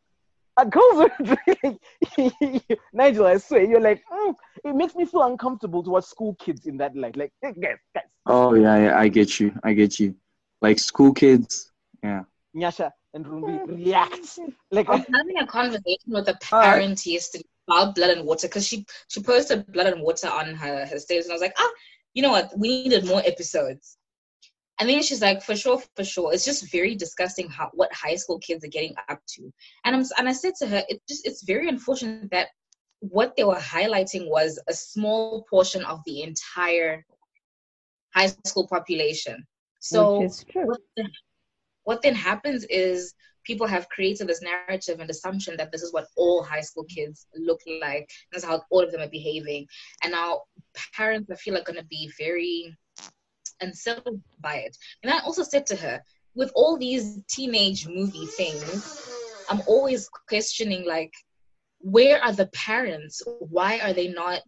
uh, 0.57 0.63
girls 0.65 1.09
are 1.09 1.77
Nigel, 2.93 3.25
I 3.25 3.37
swear, 3.37 3.63
you're 3.63 3.81
like, 3.81 4.03
mm, 4.11 4.35
it 4.63 4.75
makes 4.75 4.95
me 4.95 5.05
feel 5.05 5.23
uncomfortable 5.23 5.83
to 5.83 5.89
watch 5.89 6.05
school 6.05 6.35
kids 6.35 6.65
in 6.67 6.77
that 6.77 6.95
light. 6.95 7.15
Like, 7.15 7.31
guys, 7.41 7.55
guys, 7.93 8.03
Oh 8.25 8.53
yeah, 8.53 8.77
yeah, 8.77 8.99
I 8.99 9.07
get 9.07 9.39
you. 9.39 9.53
I 9.63 9.73
get 9.73 9.99
you. 9.99 10.15
Like 10.61 10.79
school 10.79 11.13
kids. 11.13 11.71
Yeah. 12.03 12.23
Nyasha 12.55 12.91
and 13.13 13.25
Rumbi 13.25 13.67
react. 13.67 14.39
Like, 14.71 14.87
I 14.87 14.97
was 14.97 15.05
having 15.13 15.37
a 15.39 15.47
conversation 15.47 16.07
with 16.07 16.27
a 16.27 16.37
parent 16.41 17.05
yesterday 17.05 17.45
about 17.67 17.95
blood 17.95 18.11
and 18.11 18.25
water 18.25 18.47
because 18.47 18.67
she 18.67 18.85
she 19.07 19.21
posted 19.21 19.65
blood 19.71 19.87
and 19.87 20.01
water 20.01 20.27
on 20.27 20.53
her 20.53 20.85
her 20.85 20.99
status 20.99 21.25
and 21.25 21.31
I 21.31 21.35
was 21.35 21.41
like, 21.41 21.53
ah, 21.57 21.71
you 22.13 22.21
know 22.21 22.31
what? 22.31 22.51
We 22.57 22.83
needed 22.83 23.05
more 23.05 23.21
episodes. 23.25 23.97
And 24.81 24.89
then 24.89 25.03
she's 25.03 25.21
like, 25.21 25.43
for 25.43 25.55
sure, 25.55 25.79
for 25.95 26.03
sure. 26.03 26.33
It's 26.33 26.43
just 26.43 26.71
very 26.71 26.95
disgusting 26.95 27.47
how 27.47 27.69
what 27.75 27.93
high 27.93 28.15
school 28.15 28.39
kids 28.39 28.65
are 28.65 28.69
getting 28.69 28.95
up 29.09 29.19
to. 29.35 29.53
And 29.85 29.95
I'm 29.95 30.03
and 30.17 30.27
I 30.27 30.33
said 30.33 30.55
to 30.55 30.67
her, 30.67 30.83
it 30.89 30.99
just 31.07 31.27
it's 31.27 31.43
very 31.43 31.69
unfortunate 31.69 32.31
that 32.31 32.47
what 32.99 33.35
they 33.35 33.43
were 33.43 33.53
highlighting 33.53 34.27
was 34.27 34.59
a 34.67 34.73
small 34.73 35.45
portion 35.47 35.85
of 35.85 35.99
the 36.07 36.23
entire 36.23 37.05
high 38.15 38.33
school 38.43 38.67
population. 38.67 39.45
So 39.81 40.27
what 40.55 40.81
then, 40.97 41.11
what 41.83 42.01
then 42.01 42.15
happens 42.15 42.63
is 42.63 43.13
people 43.43 43.67
have 43.67 43.87
created 43.89 44.25
this 44.25 44.41
narrative 44.41 44.99
and 44.99 45.11
assumption 45.11 45.57
that 45.57 45.71
this 45.71 45.83
is 45.83 45.93
what 45.93 46.07
all 46.17 46.41
high 46.41 46.61
school 46.61 46.85
kids 46.85 47.27
look 47.35 47.59
like. 47.81 48.09
That's 48.31 48.43
how 48.43 48.63
all 48.71 48.83
of 48.83 48.91
them 48.91 49.01
are 49.01 49.09
behaving. 49.09 49.67
And 50.01 50.11
now 50.11 50.41
parents, 50.95 51.29
I 51.29 51.35
feel, 51.35 51.55
are 51.55 51.63
going 51.63 51.77
to 51.77 51.85
be 51.85 52.11
very 52.17 52.75
unsettled 53.61 54.21
by 54.39 54.55
it. 54.57 54.77
And 55.03 55.11
I 55.11 55.19
also 55.19 55.43
said 55.43 55.65
to 55.67 55.75
her, 55.75 56.03
with 56.35 56.51
all 56.55 56.77
these 56.77 57.19
teenage 57.29 57.87
movie 57.87 58.25
things, 58.25 59.09
I'm 59.49 59.61
always 59.67 60.09
questioning, 60.27 60.85
like, 60.85 61.13
where 61.79 62.23
are 62.23 62.31
the 62.31 62.47
parents? 62.47 63.21
Why 63.39 63.79
are 63.79 63.93
they 63.93 64.07
not 64.07 64.41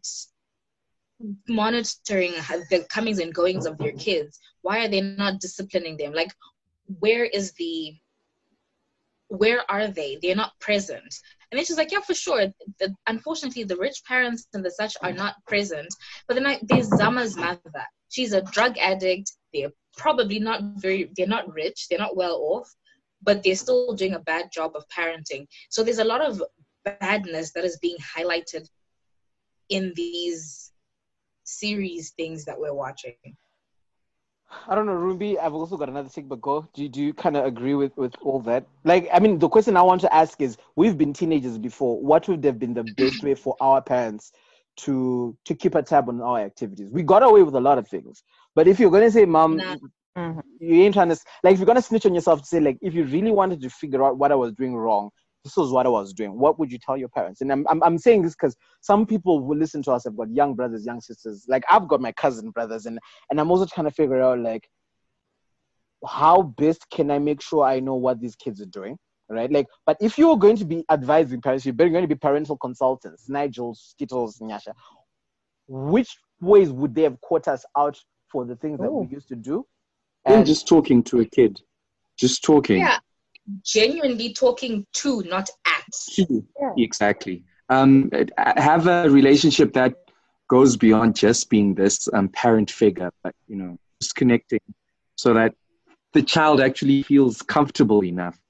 monitoring 1.47 2.33
the 2.69 2.85
comings 2.89 3.19
and 3.19 3.33
goings 3.33 3.65
of 3.65 3.77
their 3.77 3.91
kids? 3.93 4.39
Why 4.61 4.85
are 4.85 4.89
they 4.89 5.01
not 5.01 5.39
disciplining 5.39 5.97
them? 5.97 6.13
Like, 6.13 6.31
where 6.99 7.25
is 7.25 7.53
the 7.53 7.95
where 9.29 9.63
are 9.69 9.87
they? 9.87 10.19
They're 10.21 10.35
not 10.35 10.51
present. 10.59 11.15
And 11.51 11.57
then 11.57 11.65
she's 11.65 11.77
like, 11.77 11.91
yeah, 11.91 12.01
for 12.01 12.13
sure. 12.13 12.47
The, 12.79 12.95
unfortunately, 13.07 13.63
the 13.63 13.77
rich 13.77 14.03
parents 14.07 14.47
and 14.53 14.63
the 14.63 14.71
such 14.71 14.95
are 15.01 15.11
mm. 15.11 15.17
not 15.17 15.35
present. 15.47 15.87
But 16.27 16.35
then 16.35 16.45
I, 16.45 16.59
there's 16.61 16.87
Zama's 16.87 17.35
mother. 17.35 17.59
She's 18.13 18.33
a 18.33 18.43
drug 18.43 18.77
addict. 18.77 19.31
They're 19.55 19.71
probably 19.97 20.37
not 20.37 20.61
very, 20.75 21.09
they're 21.17 21.25
not 21.25 21.51
rich. 21.51 21.87
They're 21.89 21.97
not 21.97 22.15
well 22.15 22.35
off, 22.43 22.71
but 23.23 23.41
they're 23.41 23.55
still 23.55 23.93
doing 23.93 24.13
a 24.13 24.19
bad 24.19 24.51
job 24.53 24.73
of 24.75 24.85
parenting. 24.95 25.47
So 25.71 25.83
there's 25.83 25.97
a 25.97 26.03
lot 26.03 26.21
of 26.21 26.43
badness 26.85 27.53
that 27.53 27.65
is 27.65 27.79
being 27.81 27.97
highlighted 28.15 28.69
in 29.69 29.93
these 29.95 30.71
series 31.43 32.11
things 32.11 32.45
that 32.45 32.59
we're 32.59 32.75
watching. 32.75 33.15
I 34.67 34.75
don't 34.75 34.85
know, 34.85 34.93
Ruby. 34.93 35.39
I've 35.39 35.55
also 35.55 35.75
got 35.75 35.89
another 35.89 36.09
thing, 36.09 36.27
but 36.27 36.39
go. 36.39 36.67
Do 36.75 36.83
you, 36.83 36.89
do 36.89 37.01
you 37.01 37.15
kind 37.15 37.35
of 37.35 37.45
agree 37.45 37.73
with 37.73 37.97
with 37.97 38.13
all 38.21 38.39
that? 38.41 38.67
Like, 38.83 39.09
I 39.11 39.17
mean, 39.17 39.39
the 39.39 39.49
question 39.49 39.75
I 39.75 39.81
want 39.81 40.01
to 40.01 40.13
ask 40.13 40.39
is: 40.39 40.57
We've 40.75 40.95
been 40.95 41.13
teenagers 41.13 41.57
before. 41.57 41.99
What 41.99 42.27
would 42.27 42.43
have 42.43 42.59
been 42.59 42.75
the 42.75 42.83
best 42.83 43.23
way 43.23 43.33
for 43.33 43.55
our 43.59 43.81
parents 43.81 44.31
to 44.77 45.37
to 45.45 45.55
keep 45.55 45.75
a 45.75 45.83
tab 45.83 46.09
on 46.09 46.21
our 46.21 46.39
activities? 46.39 46.89
We 46.91 47.03
got 47.03 47.23
away 47.23 47.43
with 47.43 47.55
a 47.55 47.59
lot 47.59 47.77
of 47.77 47.87
things, 47.87 48.23
but 48.55 48.67
if 48.67 48.79
you're 48.79 48.91
gonna 48.91 49.11
say, 49.11 49.25
"Mom," 49.25 49.57
Nah. 49.57 49.75
Mhm. 50.17 50.43
you 50.59 50.83
ain't 50.83 50.93
trying 50.93 51.09
to 51.09 51.17
like 51.43 51.53
if 51.53 51.59
you're 51.59 51.65
gonna 51.65 51.81
snitch 51.81 52.05
on 52.05 52.13
yourself 52.13 52.41
to 52.41 52.47
say 52.47 52.59
like 52.59 52.77
if 52.81 52.93
you 52.93 53.05
really 53.05 53.31
wanted 53.31 53.61
to 53.61 53.69
figure 53.69 54.03
out 54.03 54.17
what 54.17 54.31
I 54.31 54.35
was 54.35 54.53
doing 54.53 54.75
wrong, 54.75 55.09
this 55.43 55.57
was 55.57 55.71
what 55.71 55.85
I 55.85 55.89
was 55.89 56.13
doing. 56.13 56.37
What 56.37 56.59
would 56.59 56.71
you 56.71 56.77
tell 56.77 56.95
your 56.97 57.09
parents? 57.09 57.41
And 57.41 57.51
I'm 57.51 57.65
I'm, 57.67 57.83
I'm 57.83 57.97
saying 57.97 58.21
this 58.21 58.33
because 58.33 58.55
some 58.81 59.05
people 59.05 59.43
who 59.43 59.55
listen 59.55 59.81
to 59.83 59.91
us 59.91 60.05
have 60.05 60.15
got 60.15 60.29
young 60.31 60.55
brothers, 60.55 60.85
young 60.85 61.01
sisters. 61.01 61.45
Like 61.47 61.63
I've 61.69 61.87
got 61.87 62.01
my 62.01 62.11
cousin 62.11 62.51
brothers, 62.51 62.85
and 62.85 62.99
and 63.29 63.39
I'm 63.39 63.51
also 63.51 63.65
trying 63.65 63.85
to 63.85 63.91
figure 63.91 64.21
out 64.21 64.39
like 64.39 64.67
how 66.05 66.41
best 66.41 66.85
can 66.89 67.11
I 67.11 67.19
make 67.19 67.41
sure 67.41 67.63
I 67.63 67.79
know 67.79 67.95
what 67.95 68.19
these 68.19 68.35
kids 68.35 68.61
are 68.61 68.67
doing. 68.67 68.97
Right, 69.29 69.51
like, 69.51 69.67
but 69.85 69.97
if 70.01 70.17
you're 70.17 70.37
going 70.37 70.57
to 70.57 70.65
be 70.65 70.83
advising 70.91 71.41
parents, 71.41 71.65
you're 71.65 71.73
going 71.73 71.93
to 72.01 72.07
be 72.07 72.13
parental 72.15 72.57
consultants, 72.57 73.29
Nigel, 73.29 73.73
Skittles, 73.73 74.37
Nyasha. 74.39 74.73
Which 75.67 76.17
ways 76.41 76.69
would 76.69 76.93
they 76.93 77.03
have 77.03 77.19
caught 77.21 77.47
us 77.47 77.65
out 77.77 77.97
for 78.29 78.45
the 78.45 78.55
things 78.57 78.79
that 78.79 78.91
we 78.91 79.05
Oh. 79.05 79.09
used 79.09 79.29
to 79.29 79.35
do? 79.35 79.65
Even 80.27 80.39
And- 80.39 80.45
just 80.45 80.67
talking 80.67 81.01
to 81.03 81.21
a 81.21 81.25
kid. 81.25 81.61
Just 82.17 82.43
talking. 82.43 82.79
Yeah, 82.79 82.97
genuinely 83.63 84.33
talking 84.33 84.85
to, 84.93 85.23
not 85.23 85.49
at. 85.65 85.83
to. 86.15 86.45
Yeah. 86.59 86.73
Exactly. 86.77 87.43
Um, 87.69 88.11
have 88.37 88.87
a 88.87 89.09
relationship 89.09 89.73
that 89.73 89.95
goes 90.49 90.77
beyond 90.77 91.15
just 91.15 91.49
being 91.49 91.73
this 91.73 92.07
um, 92.13 92.27
parent 92.29 92.69
figure, 92.69 93.09
but 93.23 93.33
you 93.47 93.55
know, 93.55 93.77
just 94.01 94.15
connecting 94.15 94.59
so 95.15 95.33
that 95.33 95.55
the 96.11 96.21
child 96.21 96.61
actually 96.61 97.01
feels 97.03 97.41
comfortable 97.41 98.03
enough 98.03 98.35
to 98.35 98.41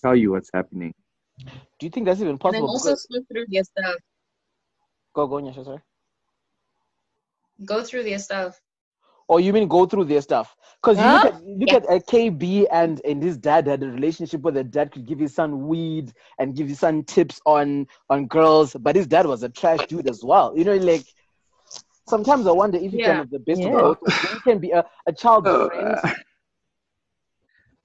tell 0.00 0.16
you 0.16 0.32
what's 0.32 0.50
happening. 0.52 0.94
Do 1.38 1.86
you 1.86 1.90
think 1.90 2.06
that's 2.06 2.20
even 2.20 2.30
And 2.32 2.38
then 2.40 2.52
possible? 2.52 2.68
also 2.68 2.90
Because- 2.90 3.06
go 3.12 3.20
through 3.30 3.46
their 3.48 3.64
stuff. 3.64 3.96
go, 5.14 5.26
go, 5.26 5.36
Nyasha, 5.36 5.64
sorry. 5.64 5.80
Go 7.64 7.82
through 7.82 8.04
their 8.04 8.18
stuff. 8.18 8.60
Or 9.28 9.40
you 9.40 9.52
mean 9.52 9.66
go 9.66 9.86
through 9.86 10.04
their 10.04 10.20
stuff? 10.20 10.54
Because 10.80 10.98
you 10.98 11.04
look 11.04 11.24
at 11.24 11.42
you 11.42 11.56
look 11.58 11.68
Yeah. 11.70 11.76
at 11.78 11.86
uh, 11.90 11.98
KB 11.98 12.66
and 12.70 13.00
and 13.04 13.20
his 13.22 13.36
dad 13.36 13.66
had 13.66 13.82
a 13.82 13.88
relationship 13.88 14.42
where 14.42 14.52
the 14.52 14.62
dad 14.62 14.92
could 14.92 15.04
give 15.06 15.18
his 15.18 15.34
son 15.34 15.66
weed 15.66 16.12
and 16.38 16.54
give 16.54 16.68
his 16.68 16.78
son 16.78 17.02
tips 17.02 17.40
on 17.44 17.88
on 18.08 18.26
girls, 18.28 18.74
but 18.78 18.94
his 18.94 19.06
dad 19.08 19.26
was 19.26 19.42
a 19.42 19.48
trash 19.48 19.84
dude 19.88 20.08
as 20.08 20.22
well. 20.22 20.56
You 20.56 20.64
know, 20.64 20.76
like 20.76 21.04
sometimes 22.08 22.46
I 22.46 22.52
wonder 22.52 22.76
if 22.78 22.84
you 22.84 22.90
can 22.90 23.00
Yeah. 23.00 23.14
have 23.16 23.30
the 23.30 23.40
best 23.40 23.60
Yeah. 23.60 23.68
of 23.68 23.98
both. 24.00 24.32
You 24.34 24.40
can 24.40 24.58
be 24.60 24.70
a, 24.70 24.84
a 25.08 25.12
child's 25.12 25.48
Oh, 25.48 25.68
friend 25.70 25.96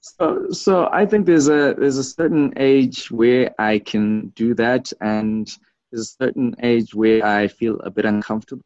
So, 0.01 0.49
so 0.51 0.89
I 0.91 1.05
think 1.05 1.25
there's 1.25 1.47
a 1.47 1.75
there's 1.77 1.97
a 1.97 2.03
certain 2.03 2.53
age 2.57 3.11
where 3.11 3.53
I 3.59 3.79
can 3.79 4.29
do 4.29 4.55
that, 4.55 4.91
and 4.99 5.47
there's 5.91 6.01
a 6.01 6.23
certain 6.23 6.55
age 6.61 6.95
where 6.95 7.23
I 7.23 7.47
feel 7.47 7.79
a 7.81 7.91
bit 7.91 8.05
uncomfortable 8.05 8.65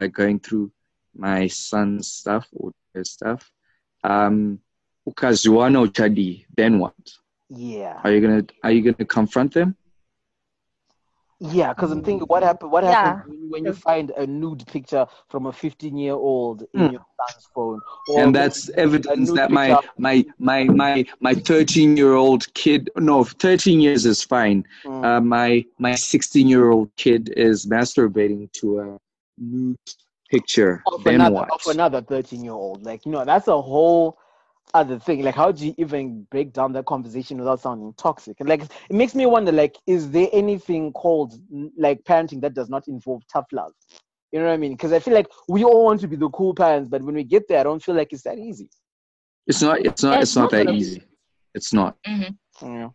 like 0.00 0.12
going 0.12 0.38
through 0.38 0.70
my 1.16 1.48
son's 1.48 2.10
stuff 2.10 2.46
or 2.52 2.72
his 2.94 3.10
stuff. 3.10 3.50
Um, 4.04 4.60
ukaziwana 5.08 5.86
uchadi, 5.86 6.46
then 6.56 6.78
what? 6.78 6.94
Yeah. 7.48 8.00
Are 8.04 8.12
you 8.12 8.20
gonna 8.20 8.44
Are 8.62 8.70
you 8.70 8.82
gonna 8.82 9.04
confront 9.06 9.54
them? 9.54 9.76
Yeah, 11.40 11.72
because 11.72 11.90
I'm 11.92 12.02
thinking, 12.02 12.26
what 12.26 12.42
happened? 12.42 12.72
What 12.72 12.84
Yeah. 12.84 13.22
when, 13.26 13.50
when 13.50 13.64
you 13.64 13.72
find 13.72 14.10
a 14.10 14.26
nude 14.26 14.66
picture 14.66 15.06
from 15.28 15.46
a 15.46 15.52
15 15.52 15.96
year 15.96 16.14
old 16.14 16.64
in 16.74 16.88
Hmm. 16.88 16.90
your 16.90 17.00
son's 17.18 17.48
phone? 17.54 17.80
Or 18.06 18.22
and 18.22 18.34
that's 18.34 18.70
evidence 18.70 19.32
that 19.32 19.50
my 19.50 19.68
picture- 19.68 19.88
my 19.98 20.24
my 20.38 20.64
my 20.64 21.04
my 21.20 21.34
13 21.34 21.96
year 21.96 22.14
old 22.14 22.52
kid 22.54 22.90
no 22.96 23.24
13 23.24 23.80
years 23.80 24.06
is 24.06 24.22
fine 24.24 24.64
Mm. 24.84 25.04
uh, 25.04 25.20
my 25.20 25.64
my 25.78 25.94
16 25.94 26.48
year 26.48 26.70
old 26.70 26.90
kid 26.96 27.30
is 27.36 27.66
masturbating 27.66 28.50
to 28.52 28.80
a 28.80 28.98
nude 29.38 29.76
picture 30.30 30.84
of 30.86 31.06
then 31.06 31.06
another 31.06 31.40
what 31.40 31.50
of 31.50 31.60
another 31.66 32.00
13 32.02 32.44
year 32.44 32.52
old. 32.52 32.82
Like, 32.84 33.04
you 33.06 33.12
know, 33.12 33.24
that's 33.24 33.48
a 33.48 33.60
whole 33.60 34.18
other 34.74 34.98
thing. 34.98 35.22
Like, 35.22 35.34
how 35.34 35.52
do 35.52 35.66
you 35.66 35.74
even 35.78 36.26
break 36.30 36.52
down 36.52 36.72
that 36.72 36.86
conversation 36.86 37.38
without 37.38 37.60
sounding 37.60 37.92
toxic? 37.96 38.40
And 38.40 38.48
like, 38.48 38.62
it 38.62 38.70
makes 38.90 39.14
me 39.14 39.26
wonder, 39.26 39.52
like, 39.52 39.76
is 39.86 40.10
there 40.10 40.28
anything 40.32 40.92
called 40.92 41.34
like 41.76 42.02
parenting 42.04 42.40
that 42.42 42.54
does 42.54 42.68
not 42.68 42.88
involve 42.88 43.22
tough 43.32 43.46
love? 43.52 43.72
You 44.32 44.40
know 44.40 44.46
what 44.46 44.52
I 44.52 44.56
mean? 44.58 44.72
Because 44.72 44.92
I 44.92 44.98
feel 44.98 45.14
like 45.14 45.28
we 45.48 45.64
all 45.64 45.84
want 45.84 46.00
to 46.00 46.08
be 46.08 46.16
the 46.16 46.28
cool 46.30 46.54
parents, 46.54 46.88
but 46.88 47.02
when 47.02 47.14
we 47.14 47.24
get 47.24 47.48
there, 47.48 47.60
I 47.60 47.64
don't 47.64 47.82
feel 47.82 47.94
like 47.94 48.12
it's 48.12 48.22
that 48.22 48.38
easy. 48.38 48.68
it's 49.46 49.62
not 49.62 49.80
it's 49.80 50.02
not 50.02 50.14
Yeah, 50.14 50.20
it's 50.20 50.30
it's 50.30 50.36
not 50.36 50.42
not 50.42 50.50
that 50.50 50.66
gonna 50.66 50.76
easy 50.76 51.02
it's 51.54 51.72
not 51.72 51.96
Yeah. 52.62 52.90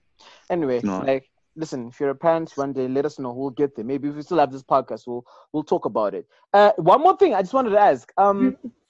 Anyway, 0.49 0.81
No. 0.83 0.99
like, 1.01 1.29
listen, 1.55 1.87
if 1.87 1.99
you're 1.99 2.09
a 2.11 2.15
parent 2.15 2.51
one 2.55 2.73
day, 2.73 2.87
let 2.87 3.05
us 3.05 3.19
know. 3.19 3.31
We'll 3.33 3.49
get 3.49 3.75
there. 3.75 3.85
Maybe 3.85 4.09
if 4.09 4.15
we 4.15 4.21
still 4.21 4.37
have 4.39 4.51
this 4.51 4.63
podcast, 4.63 5.07
we'll 5.07 5.25
we'll 5.51 5.63
talk 5.63 5.85
about 5.85 6.13
it. 6.13 6.27
Uh, 6.53 6.71
one 6.77 7.01
more 7.01 7.17
thing, 7.17 7.33
I 7.33 7.41
just 7.41 7.53
wanted 7.53 7.71
to 7.71 7.79
ask. 7.79 8.11
Um, 8.17 8.57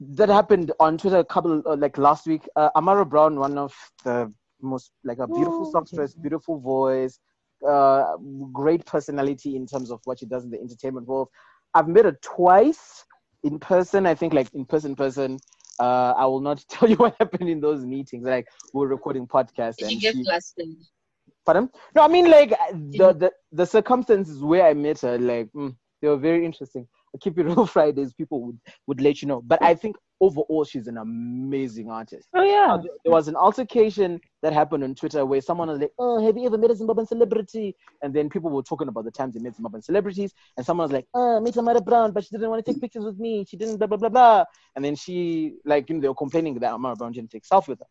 that 0.00 0.28
happened 0.28 0.72
on 0.80 0.98
Twitter 0.98 1.18
a 1.18 1.24
couple 1.24 1.62
uh, 1.66 1.76
like 1.76 1.96
last 1.98 2.26
week. 2.26 2.46
Uh, 2.56 2.70
Ammara 2.76 3.08
Brown, 3.08 3.38
one 3.38 3.56
of 3.58 3.74
the 4.04 4.32
most 4.60 4.92
like 5.04 5.18
a 5.18 5.26
beautiful 5.26 5.66
Oh. 5.66 5.70
songstress, 5.70 6.14
beautiful 6.14 6.58
voice, 6.60 7.18
uh, 7.66 8.16
great 8.52 8.84
personality 8.84 9.56
in 9.56 9.66
terms 9.66 9.90
of 9.90 10.00
what 10.04 10.18
she 10.18 10.26
does 10.26 10.44
in 10.44 10.50
the 10.50 10.60
entertainment 10.60 11.06
world. 11.06 11.28
I've 11.74 11.88
met 11.88 12.04
her 12.04 12.16
twice 12.22 13.04
in 13.42 13.58
person. 13.58 14.06
I 14.06 14.14
think 14.14 14.32
like 14.34 14.52
in 14.54 14.64
person, 14.64 14.94
person. 14.96 15.38
Uh, 15.78 16.14
I 16.16 16.24
will 16.24 16.40
not 16.40 16.64
tell 16.70 16.88
you 16.88 16.96
what 16.96 17.16
happened 17.18 17.48
in 17.48 17.60
those 17.60 17.84
meetings. 17.84 18.26
Like 18.26 18.46
we 18.72 18.80
we're 18.80 18.88
recording 18.88 19.26
podcasts 19.26 19.76
Did 19.76 19.90
and 19.92 20.00
get 20.00 20.14
she- 20.14 20.24
flustered? 20.24 20.66
Pardon? 21.44 21.70
No, 21.94 22.02
I 22.02 22.08
mean 22.08 22.28
like 22.30 22.50
the 22.72 23.12
the, 23.12 23.32
the 23.52 23.64
circumstances 23.66 24.42
where 24.42 24.64
I 24.66 24.74
met 24.74 25.00
her, 25.02 25.16
like 25.18 25.48
mm, 25.52 25.74
they 26.02 26.08
were 26.08 26.16
very 26.16 26.44
interesting. 26.44 26.88
Keep 27.20 27.38
it 27.38 27.42
real 27.46 27.66
Fridays. 27.66 28.12
People 28.12 28.42
would 28.42 28.58
would 28.86 29.00
let 29.00 29.22
you 29.22 29.28
know, 29.28 29.42
but 29.42 29.62
I 29.62 29.74
think 29.74 29.96
overall 30.20 30.64
she's 30.64 30.86
an 30.86 30.98
amazing 30.98 31.90
artist. 31.90 32.28
Oh 32.34 32.42
yeah. 32.42 32.76
There 33.04 33.12
was 33.12 33.28
an 33.28 33.36
altercation 33.36 34.20
that 34.42 34.52
happened 34.52 34.84
on 34.84 34.94
Twitter 34.94 35.24
where 35.26 35.40
someone 35.40 35.68
was 35.68 35.78
like, 35.78 35.92
"Oh, 35.98 36.24
have 36.24 36.36
you 36.36 36.46
ever 36.46 36.58
met 36.58 36.70
a 36.70 36.74
Zimbabwean 36.74 37.06
celebrity?" 37.08 37.76
And 38.02 38.14
then 38.14 38.28
people 38.28 38.50
were 38.50 38.62
talking 38.62 38.88
about 38.88 39.04
the 39.04 39.10
times 39.10 39.34
they 39.34 39.40
met 39.40 39.56
Zimbabwean 39.56 39.84
celebrities, 39.84 40.32
and 40.56 40.64
someone 40.64 40.84
was 40.86 40.92
like, 40.92 41.06
"Oh, 41.14 41.36
I 41.36 41.40
met 41.40 41.54
Ammara 41.54 41.84
Brown, 41.84 42.12
but 42.12 42.24
she 42.24 42.30
didn't 42.30 42.50
want 42.50 42.64
to 42.64 42.72
take 42.72 42.80
pictures 42.80 43.04
with 43.04 43.18
me. 43.18 43.44
She 43.48 43.56
didn't 43.56 43.76
blah 43.78 43.86
blah 43.86 43.98
blah 43.98 44.08
blah." 44.08 44.44
And 44.74 44.84
then 44.84 44.96
she 44.96 45.56
like 45.64 45.88
you 45.88 45.96
know 45.96 46.00
they 46.00 46.08
were 46.08 46.14
complaining 46.14 46.54
that 46.58 46.72
Ammara 46.72 46.96
Brown 46.96 47.12
didn't 47.12 47.30
take 47.30 47.44
selfie 47.44 47.68
with 47.68 47.80
her. 47.80 47.86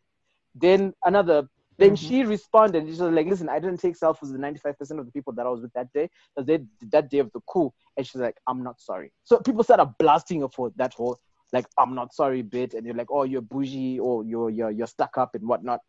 Then 0.54 0.92
another. 1.04 1.48
Then 1.78 1.96
she 1.96 2.22
responded. 2.24 2.84
She 2.84 2.90
was 2.90 3.00
like, 3.00 3.26
"Listen, 3.26 3.48
I 3.48 3.58
didn't 3.58 3.80
take 3.80 3.98
selfies 3.98 4.32
with 4.32 4.40
95% 4.40 4.98
of 4.98 5.06
the 5.06 5.12
people 5.12 5.32
that 5.34 5.46
I 5.46 5.50
was 5.50 5.60
with 5.62 5.72
that 5.74 5.92
day. 5.92 6.08
Because 6.34 6.46
they 6.46 6.64
that 6.90 7.10
day 7.10 7.18
of 7.18 7.30
the 7.32 7.40
coup." 7.48 7.72
And 7.96 8.06
she's 8.06 8.20
like, 8.20 8.36
"I'm 8.46 8.62
not 8.62 8.80
sorry." 8.80 9.12
So 9.24 9.38
people 9.40 9.62
started 9.62 9.94
blasting 9.98 10.40
her 10.40 10.48
for 10.48 10.72
that 10.76 10.94
whole 10.94 11.18
like 11.52 11.66
I'm 11.78 11.94
not 11.94 12.14
sorry 12.14 12.42
bit, 12.42 12.74
and 12.74 12.84
you're 12.84 12.94
like, 12.94 13.10
"Oh, 13.10 13.24
you're 13.24 13.40
bougie, 13.40 13.98
or 13.98 14.24
you're 14.24 14.50
you're 14.50 14.70
you're 14.70 14.86
stuck 14.86 15.16
up 15.18 15.34
and 15.34 15.46
whatnot." 15.46 15.80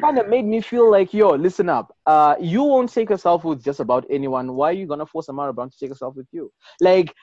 kind 0.00 0.18
of 0.18 0.28
made 0.28 0.46
me 0.46 0.60
feel 0.60 0.90
like, 0.90 1.12
yo, 1.12 1.30
listen 1.30 1.68
up. 1.68 1.94
Uh, 2.06 2.34
you 2.40 2.62
won't 2.62 2.90
take 2.92 3.10
a 3.10 3.14
selfie 3.14 3.44
with 3.44 3.62
just 3.62 3.80
about 3.80 4.06
anyone. 4.10 4.54
Why 4.54 4.70
are 4.70 4.72
you 4.72 4.86
gonna 4.86 5.06
force 5.06 5.26
Ammara 5.26 5.54
Brown 5.54 5.70
to 5.70 5.78
take 5.78 5.90
a 5.90 5.94
selfie 5.94 6.16
with 6.16 6.28
you? 6.32 6.50
Like, 6.80 7.14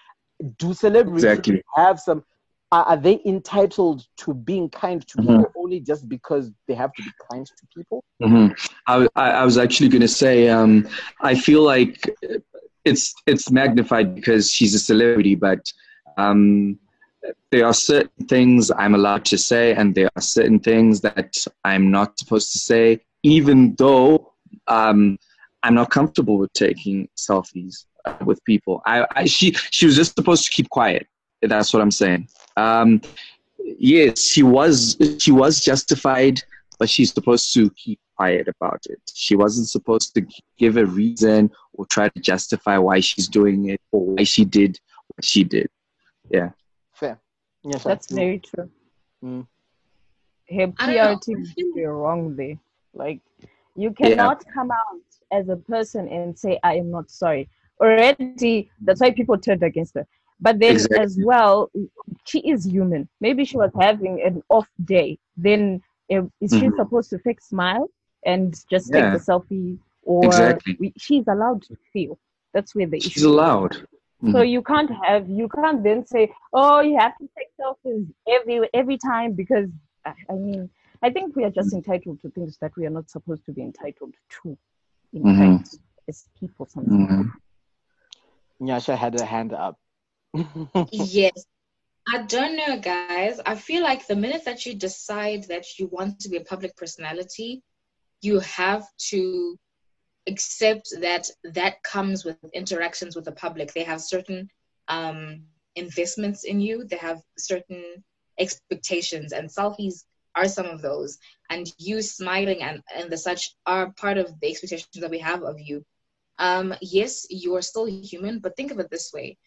do 0.60 0.74
celebrities 0.74 1.24
Exactly. 1.24 1.62
have 1.76 2.00
some? 2.00 2.24
Are, 2.72 2.84
are 2.84 2.98
they 2.98 3.22
entitled 3.26 4.06
to 4.18 4.34
being 4.34 4.70
kind 4.70 5.06
to 5.08 5.18
Mhm. 5.18 5.38
people 5.38 5.52
only 5.56 5.80
just 5.80 6.10
because 6.10 6.52
they 6.68 6.74
have 6.74 6.94
to 6.96 7.02
be 7.04 7.12
kind 7.32 7.46
to 7.46 7.68
people? 7.76 8.04
hmm 8.22 8.48
I, 8.88 9.08
I 9.16 9.30
I 9.42 9.46
was 9.46 9.58
actually 9.58 9.90
going 9.90 10.02
to 10.02 10.08
say 10.08 10.50
um, 10.50 10.88
I 11.22 11.36
feel 11.36 11.62
like 11.64 12.10
it's 12.84 13.14
it's 13.26 13.52
magnified 13.52 14.16
because 14.16 14.52
she's 14.52 14.74
a 14.74 14.80
celebrity, 14.80 15.36
but 15.36 15.72
um, 16.18 16.80
there 17.52 17.66
are 17.66 17.74
certain 17.74 18.26
things 18.28 18.72
I'm 18.72 18.96
allowed 18.96 19.26
to 19.26 19.38
say, 19.38 19.74
and 19.74 19.94
there 19.94 20.10
are 20.16 20.22
certain 20.22 20.60
things 20.60 21.02
that 21.02 21.46
I'm 21.64 21.92
not 21.92 22.18
supposed 22.20 22.52
to 22.54 22.60
say, 22.60 23.02
even 23.24 23.76
though 23.78 24.34
um, 24.68 25.18
I'm 25.64 25.76
not 25.76 25.90
comfortable 25.90 26.38
with 26.38 26.52
taking 26.54 27.08
selfies 27.18 27.86
uh, 28.06 28.16
with 28.26 28.44
people. 28.46 28.82
I, 28.86 29.06
I 29.16 29.26
she 29.26 29.52
she 29.72 29.86
was 29.86 29.96
just 29.96 30.16
supposed 30.16 30.46
to 30.46 30.52
keep 30.52 30.70
quiet. 30.70 31.08
That's 31.42 31.74
what 31.74 31.82
I'm 31.82 31.92
saying. 31.92 32.28
Um, 32.56 33.02
yes, 33.60 34.22
she 34.22 34.44
was 34.44 34.98
she 35.20 35.32
was 35.32 35.64
justified 35.64 36.42
but 36.80 36.90
she's 36.90 37.14
supposed 37.14 37.54
to 37.54 37.70
keep 37.72 38.00
quiet 38.16 38.48
about 38.48 38.86
it. 38.90 39.00
She 39.14 39.36
wasn't 39.36 39.68
supposed 39.68 40.14
to 40.16 40.26
give 40.58 40.78
a 40.78 40.86
reason 40.86 41.52
or 41.74 41.86
try 41.86 42.10
to 42.10 42.20
justify 42.20 42.78
why 42.78 43.00
she's 43.00 43.28
doing 43.28 43.70
it 43.70 43.82
or 43.92 44.06
why 44.06 44.24
she 44.24 44.46
did 44.46 44.80
what 45.08 45.26
she 45.26 45.44
did. 45.44 45.70
Yeah. 46.30 46.52
Fair. 46.94 47.20
Yes, 47.64 47.84
That's 47.84 48.12
very 48.12 48.40
true. 48.40 48.70
Mm. 49.24 49.48
Her 50.50 50.74
I 50.80 50.94
don't. 50.94 51.22
PR 51.22 51.26
team 51.26 51.42
is 51.42 51.54
very 51.76 51.88
wrong 51.88 52.36
there. 52.36 52.58
Like, 52.94 53.20
you 53.76 53.92
cannot 53.92 54.44
come 54.54 54.72
out 54.72 55.02
as 55.32 55.50
a 55.50 55.58
person 55.58 56.08
and 56.08 56.38
say, 56.38 56.60
I 56.64 56.76
am 56.76 56.90
not 56.90 57.12
sorry. 57.12 57.50
Already, 57.80 58.72
that's 58.82 59.02
why 59.02 59.12
people 59.12 59.38
turned 59.38 59.62
against 59.62 59.96
her. 59.96 60.08
But 60.40 60.60
then, 60.60 60.72
Exactly. 60.72 60.98
as 61.04 61.18
well, 61.22 61.72
she 62.26 62.40
is 62.40 62.66
human. 62.66 63.08
Maybe 63.20 63.44
she 63.46 63.58
was 63.58 63.72
having 63.80 64.22
an 64.22 64.44
off 64.50 64.70
day. 64.86 65.18
Then, 65.36 65.82
uh, 66.12 66.24
is 66.42 66.52
she 66.56 66.68
Mhm. 66.68 66.76
supposed 66.76 67.10
to 67.12 67.20
fake 67.20 67.42
smile 67.42 67.90
and 68.26 68.54
just 68.70 68.92
Yeah. 68.92 69.02
take 69.02 69.12
the 69.12 69.18
selfie? 69.20 69.80
Or 70.04 70.26
Exactly. 70.26 70.78
we, 70.80 70.94
she's 70.98 71.28
allowed 71.28 71.64
to 71.64 71.76
feel. 71.94 72.18
That's 72.54 72.74
where 72.76 72.88
the 72.88 72.98
She's 73.00 73.08
issue 73.08 73.20
is. 73.20 73.24
She's 73.24 73.26
allowed. 73.26 73.76
So 74.32 74.42
Mhm. 74.42 74.50
you 74.54 74.62
can't 74.62 74.92
have 75.04 75.30
you 75.30 75.48
can't 75.50 75.84
then 75.84 76.06
say, 76.06 76.34
oh, 76.54 76.80
you 76.82 76.98
have 76.98 77.18
to 77.18 77.30
take 77.38 77.50
selfies 77.60 78.08
every 78.28 78.70
every 78.74 78.98
time 78.98 79.34
because 79.34 79.70
I 80.06 80.14
I 80.30 80.34
mean 80.34 80.70
I 81.02 81.10
think 81.12 81.36
we 81.36 81.44
are 81.44 81.52
just 81.52 81.74
entitled 81.74 82.22
to 82.22 82.30
things 82.30 82.58
that 82.62 82.76
we 82.78 82.86
are 82.86 82.90
not 83.00 83.10
supposed 83.10 83.46
to 83.46 83.52
be 83.52 83.62
entitled 83.62 84.14
to. 84.44 84.58
In 85.14 85.24
Mhm. 85.24 85.58
fact, 85.58 85.76
as 86.08 86.28
people 86.40 86.66
sometimes. 86.66 87.10
Mhm. 87.12 87.32
Nyasha 88.62 88.96
had 88.98 89.14
her 89.14 89.26
hand 89.26 89.54
up. 89.54 89.78
Yes. 90.92 91.46
I 92.14 92.22
don't 92.24 92.56
know, 92.56 92.80
guys. 92.80 93.42
I 93.46 93.56
feel 93.56 93.84
like 93.84 94.08
the 94.08 94.16
minute 94.16 94.46
that 94.46 94.66
you 94.66 94.74
decide 94.74 95.44
that 95.50 95.78
you 95.78 95.88
want 95.88 96.20
to 96.22 96.30
be 96.30 96.38
a 96.38 96.44
public 96.44 96.76
personality, 96.78 97.62
you 98.22 98.40
have 98.40 98.86
to 99.10 99.58
accept 100.28 100.88
that 101.02 101.30
that 101.44 101.84
comes 101.84 102.24
with 102.24 102.38
interactions 102.54 103.16
with 103.16 103.26
the 103.26 103.34
public. 103.34 103.74
They 103.74 103.84
have 103.84 104.02
certain 104.02 104.50
um, 104.88 105.42
investments 105.76 106.46
in 106.46 106.62
you, 106.62 106.86
they 106.86 106.98
have 106.98 107.22
certain 107.38 108.04
expectations, 108.40 109.34
and 109.34 109.50
selfies 109.50 110.06
are 110.36 110.48
some 110.48 110.66
of 110.66 110.82
those. 110.82 111.18
And 111.50 111.68
you 111.78 112.02
smiling 112.02 112.62
and, 112.62 112.82
and 112.96 113.10
the 113.10 113.18
such 113.18 113.56
are 113.66 113.92
part 113.94 114.18
of 114.18 114.40
the 114.40 114.48
expectations 114.48 114.88
that 114.96 115.12
we 115.12 115.20
have 115.20 115.44
of 115.44 115.60
you. 115.60 115.84
Um, 116.40 116.74
yes, 116.82 117.26
you 117.30 117.56
are 117.56 117.62
still 117.62 117.86
human, 117.86 118.40
but 118.40 118.56
think 118.56 118.72
of 118.72 118.80
it 118.80 118.90
this 118.90 119.12
way 119.14 119.38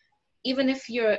even 0.44 0.68
if 0.68 0.88
you're 0.88 1.18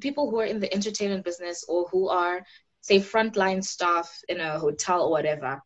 people 0.00 0.30
who 0.30 0.38
are 0.40 0.46
in 0.46 0.60
the 0.60 0.72
entertainment 0.72 1.24
business 1.24 1.64
or 1.68 1.86
who 1.90 2.08
are 2.08 2.42
say 2.80 2.98
frontline 2.98 3.62
staff 3.62 4.08
in 4.28 4.40
a 4.40 4.58
hotel 4.58 5.02
or 5.04 5.10
whatever 5.10 5.60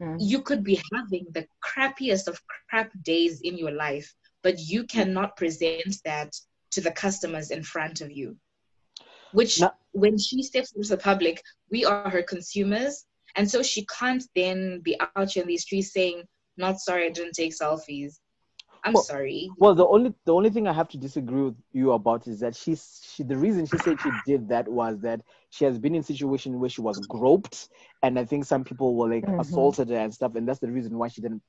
Mm. 0.00 0.16
you 0.18 0.40
could 0.42 0.64
be 0.64 0.80
having 0.92 1.26
the 1.32 1.46
crappiest 1.62 2.26
of 2.26 2.40
crap 2.70 2.90
days 3.02 3.40
in 3.42 3.58
your 3.58 3.70
life 3.70 4.12
but 4.42 4.58
you 4.58 4.84
cannot 4.84 5.36
present 5.36 5.96
that 6.04 6.34
to 6.70 6.80
the 6.80 6.90
customers 6.90 7.50
in 7.50 7.62
front 7.62 8.00
of 8.00 8.10
you 8.10 8.36
which 9.32 9.60
No. 9.60 9.70
when 9.92 10.18
she 10.18 10.42
steps 10.42 10.72
into 10.72 10.88
the 10.88 10.96
public 10.96 11.42
we 11.70 11.84
are 11.84 12.08
her 12.10 12.22
consumers 12.22 13.04
and 13.36 13.48
so 13.48 13.62
she 13.62 13.86
can't 13.98 14.24
then 14.34 14.80
be 14.80 14.98
out 15.14 15.30
here 15.30 15.42
in 15.42 15.48
these 15.48 15.62
streets 15.62 15.92
saying 15.92 16.24
not 16.56 16.80
sorry 16.80 17.06
i 17.06 17.10
didn't 17.10 17.34
take 17.34 17.52
selfies 17.52 18.18
I'm 18.84 18.94
Well- 18.94 19.02
sorry. 19.02 19.50
Well, 19.58 19.74
the 19.74 19.86
only 19.86 20.12
the 20.24 20.34
only 20.34 20.50
thing 20.50 20.66
I 20.66 20.72
have 20.72 20.88
to 20.88 20.98
disagree 20.98 21.42
with 21.42 21.56
you 21.72 21.92
about 21.92 22.26
is 22.26 22.40
that 22.40 22.56
she's 22.56 23.00
she 23.14 23.22
the 23.22 23.36
reason 23.36 23.66
she 23.66 23.78
said 23.78 24.00
she 24.00 24.10
did 24.26 24.48
that 24.48 24.66
was 24.68 24.98
that 25.00 25.22
she 25.50 25.64
has 25.64 25.78
been 25.78 25.94
in 25.94 26.02
situation 26.02 26.58
where 26.58 26.70
she 26.70 26.80
was 26.80 27.06
groped, 27.06 27.68
and 28.02 28.18
I 28.18 28.24
think 28.24 28.44
some 28.44 28.64
people 28.64 28.96
were 28.96 29.08
like 29.08 29.24
Mhm. 29.24 29.40
assaulted 29.40 29.88
her 29.90 29.96
and 29.96 30.12
stuff, 30.12 30.34
and 30.34 30.48
that's 30.48 30.58
the 30.60 30.70
reason 30.70 30.98
why 30.98 31.08
she 31.08 31.20
didn't 31.20 31.42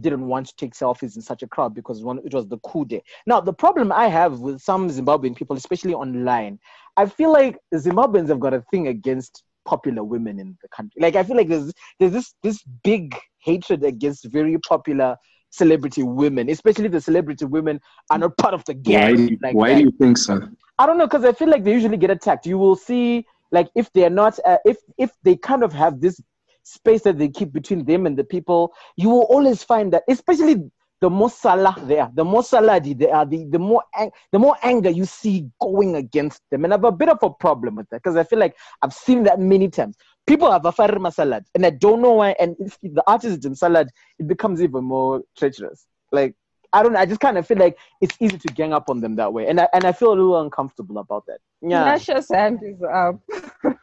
didn't 0.00 0.26
want 0.28 0.46
to 0.46 0.54
take 0.56 0.72
selfies 0.74 1.16
in 1.16 1.22
such 1.22 1.42
a 1.42 1.48
crowd 1.48 1.74
because 1.74 2.02
one 2.04 2.20
it 2.24 2.32
was 2.32 2.46
the 2.46 2.58
coup 2.60 2.84
day. 2.84 3.02
Now 3.26 3.40
the 3.40 3.52
problem 3.52 3.90
I 3.92 4.06
have 4.06 4.38
with 4.40 4.60
some 4.60 4.88
Zimbabwean 4.88 5.34
people, 5.36 5.56
especially 5.56 5.94
online, 5.94 6.58
I 6.96 7.06
feel 7.06 7.32
like 7.32 7.58
Zimbabweans 7.74 8.28
have 8.28 8.40
got 8.40 8.54
a 8.54 8.62
thing 8.70 8.86
against 8.86 9.42
popular 9.66 10.04
women 10.04 10.38
in 10.38 10.56
the 10.62 10.68
country. 10.68 11.02
Like 11.02 11.16
I 11.16 11.24
feel 11.24 11.36
like 11.36 11.48
there's 11.48 11.72
there's 11.98 12.12
this 12.12 12.34
this 12.42 12.62
big 12.84 13.18
hatred 13.40 13.82
against 13.84 14.24
very 14.26 14.56
popular 14.60 15.16
celebrity 15.50 16.02
women, 16.02 16.48
especially 16.48 16.88
the 16.88 17.00
celebrity 17.00 17.44
women 17.44 17.80
are 18.10 18.18
not 18.18 18.36
part 18.38 18.54
of 18.54 18.64
the 18.64 18.74
Why 18.84 19.12
do 19.14 19.22
you, 19.22 19.38
like 19.42 19.54
why 19.54 19.68
that. 19.68 19.78
do 19.78 19.82
you 19.82 19.90
think 19.92 20.18
so? 20.18 20.40
I 20.78 20.86
don't 20.86 20.96
know 20.96 21.06
because 21.06 21.24
I 21.24 21.32
feel 21.32 21.48
like 21.48 21.64
they 21.64 21.72
usually 21.72 21.96
get 21.96 22.10
attacked. 22.10 22.46
You 22.46 22.58
will 22.58 22.76
see 22.76 23.26
like 23.52 23.68
if 23.74 23.92
they're 23.92 24.10
not 24.10 24.38
uh, 24.46 24.58
if 24.64 24.78
if 24.96 25.10
they 25.22 25.36
kind 25.36 25.62
of 25.62 25.72
have 25.72 26.00
this 26.00 26.20
space 26.62 27.02
that 27.02 27.18
they 27.18 27.28
keep 27.28 27.52
between 27.52 27.84
them 27.84 28.06
and 28.06 28.16
the 28.16 28.24
people, 28.24 28.72
you 28.96 29.08
will 29.10 29.24
always 29.24 29.62
find 29.62 29.92
that 29.92 30.04
especially 30.08 30.70
the 31.00 31.10
more 31.10 31.30
salah 31.30 31.74
they 31.86 31.98
are, 31.98 32.10
the 32.14 32.24
more 32.24 32.42
saladi 32.42 32.96
they 32.96 33.10
are, 33.10 33.24
the, 33.24 33.46
the 33.46 33.58
more 33.58 33.82
ang- 33.96 34.12
the 34.32 34.38
more 34.38 34.56
anger 34.62 34.90
you 34.90 35.04
see 35.04 35.48
going 35.60 35.96
against 35.96 36.42
them. 36.50 36.64
And 36.64 36.72
I 36.72 36.76
have 36.76 36.84
a 36.84 36.92
bit 36.92 37.08
of 37.08 37.18
a 37.22 37.30
problem 37.30 37.76
with 37.76 37.88
that 37.90 38.02
because 38.02 38.16
I 38.16 38.24
feel 38.24 38.38
like 38.38 38.56
I've 38.82 38.92
seen 38.92 39.22
that 39.24 39.40
many 39.40 39.68
times. 39.68 39.96
People 40.26 40.50
have 40.52 40.64
a 40.64 40.72
farima 40.72 41.12
salad, 41.12 41.44
and 41.54 41.66
I 41.66 41.70
don't 41.70 42.00
know 42.00 42.12
why. 42.14 42.36
And 42.38 42.54
if 42.60 42.78
the 42.82 43.02
artist 43.06 43.38
is 43.38 43.44
in 43.44 43.54
salad, 43.56 43.88
it 44.18 44.28
becomes 44.28 44.62
even 44.62 44.84
more 44.84 45.22
treacherous. 45.36 45.86
Like 46.12 46.34
I 46.72 46.82
don't 46.82 46.92
know. 46.92 47.00
I 47.00 47.06
just 47.06 47.20
kind 47.20 47.36
of 47.36 47.46
feel 47.46 47.58
like 47.58 47.76
it's 48.00 48.16
easy 48.20 48.38
to 48.38 48.48
gang 48.48 48.72
up 48.72 48.88
on 48.90 49.00
them 49.00 49.16
that 49.16 49.32
way, 49.32 49.48
and 49.48 49.60
I 49.60 49.68
and 49.72 49.84
I 49.84 49.92
feel 49.92 50.08
a 50.10 50.14
little 50.14 50.40
uncomfortable 50.40 50.98
about 50.98 51.24
that. 51.26 51.38
Yeah. 51.62 51.96
Nyasha's 51.96 52.28
hand 52.32 52.60
is 52.62 52.80
up. 52.82 53.20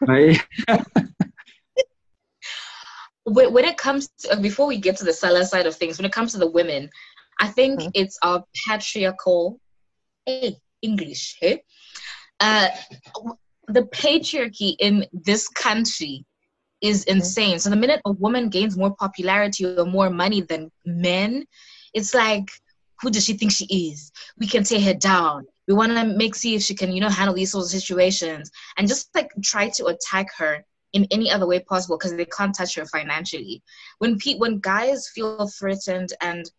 I, 0.08 0.40
when, 3.26 3.52
when 3.54 3.66
it 3.66 3.78
comes 3.78 4.08
to, 4.20 4.34
uh, 4.34 4.40
before 4.40 4.68
we 4.68 4.78
get 4.78 4.98
to 4.98 5.04
the 5.04 5.14
seller 5.14 5.44
side 5.44 5.66
of 5.68 5.76
things 5.76 5.98
when 5.98 6.06
it 6.06 6.12
comes 6.14 6.32
to 6.32 6.38
the 6.38 6.50
women 6.50 6.90
i 7.40 7.48
think 7.48 7.80
Mhm. 7.82 7.92
it's 7.94 8.18
our 8.24 8.44
patriarchal 8.66 9.60
hey 10.26 10.58
english 10.82 11.38
hey 11.42 11.62
uh 12.40 12.70
the 13.68 13.84
patriarchy 13.84 14.76
in 14.80 15.06
this 15.12 15.48
country 15.48 16.26
is 16.82 17.06
mm-hmm. 17.06 17.18
insane. 17.18 17.60
So 17.60 17.70
the 17.70 17.76
minute 17.76 18.02
a 18.06 18.12
woman 18.12 18.50
gains 18.50 18.78
more 18.78 18.96
popularity 18.96 19.66
or 19.66 19.86
more 19.86 20.10
money 20.10 20.42
than 20.42 20.72
men 20.86 21.46
it's 21.98 22.14
like 22.14 22.50
who 23.02 23.10
does 23.10 23.26
she 23.26 23.34
think 23.34 23.52
she 23.52 23.66
is? 23.66 24.12
We 24.40 24.48
can 24.48 24.64
tear 24.64 24.82
her 24.82 24.94
down. 24.94 25.46
We 25.68 25.76
want 25.76 25.92
to 25.92 26.04
make 26.04 26.34
see 26.34 26.56
if 26.56 26.64
she 26.64 26.76
can 26.76 26.92
you 26.92 27.02
know 27.02 27.10
handle 27.10 27.36
these 27.36 27.52
sorts 27.52 27.74
of 27.74 27.80
situations 27.80 28.52
and 28.78 28.88
just 28.88 29.14
like 29.16 29.32
try 29.44 29.70
to 29.70 29.88
attack 29.88 30.28
her 30.38 30.64
in 30.94 31.08
any 31.12 31.30
other 31.30 31.46
way 31.48 31.60
possible 31.60 31.98
because 31.98 32.16
they 32.16 32.26
can't 32.26 32.56
touch 32.56 32.76
her 32.76 32.86
financially. 32.86 33.62
When 33.98 34.18
pe- 34.18 34.38
when 34.38 34.60
guys 34.60 35.10
feel 35.10 35.48
threatened 35.48 36.10
and 36.22 36.50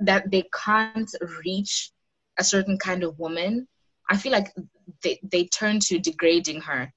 that 0.00 0.30
they 0.30 0.44
can't 0.52 1.10
reach 1.44 1.92
a 2.38 2.44
certain 2.44 2.78
kind 2.78 3.04
of 3.04 3.18
woman, 3.18 3.68
I 4.10 4.16
feel 4.16 4.32
like 4.32 4.52
they, 5.02 5.18
they 5.22 5.44
turn 5.44 5.78
to 5.80 5.98
degrading 5.98 6.60
her 6.62 6.92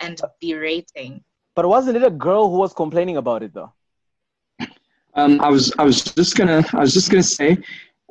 and 0.00 0.20
berating. 0.40 1.22
But 1.54 1.68
wasn't 1.68 1.96
it 1.96 2.02
a 2.02 2.10
girl 2.10 2.50
who 2.50 2.58
was 2.58 2.72
complaining 2.72 3.16
about 3.16 3.42
it 3.42 3.52
though? 3.54 3.72
um, 5.14 5.40
I 5.40 5.48
was 5.50 5.72
I 5.78 5.84
was 5.84 6.02
just 6.02 6.36
gonna 6.36 6.64
I 6.72 6.80
was 6.80 6.94
just 6.94 7.10
gonna 7.10 7.22
say, 7.22 7.58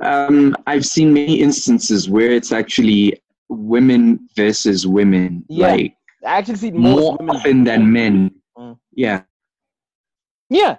um, 0.02 0.56
I've 0.68 0.86
seen 0.86 1.14
many 1.14 1.40
instances 1.42 2.10
where 2.10 2.32
it's 2.32 2.52
actually 2.52 3.22
women 3.50 4.28
versus 4.36 4.86
women, 4.86 5.46
Yeah. 5.50 5.68
like 5.72 5.96
I 6.26 6.38
actually 6.38 6.58
see 6.58 6.72
more 6.72 7.18
women. 7.20 7.36
often 7.36 7.64
than 7.64 7.92
men. 7.92 8.36
Mm. 8.58 8.78
Yeah. 8.94 9.24
Yeah, 10.50 10.78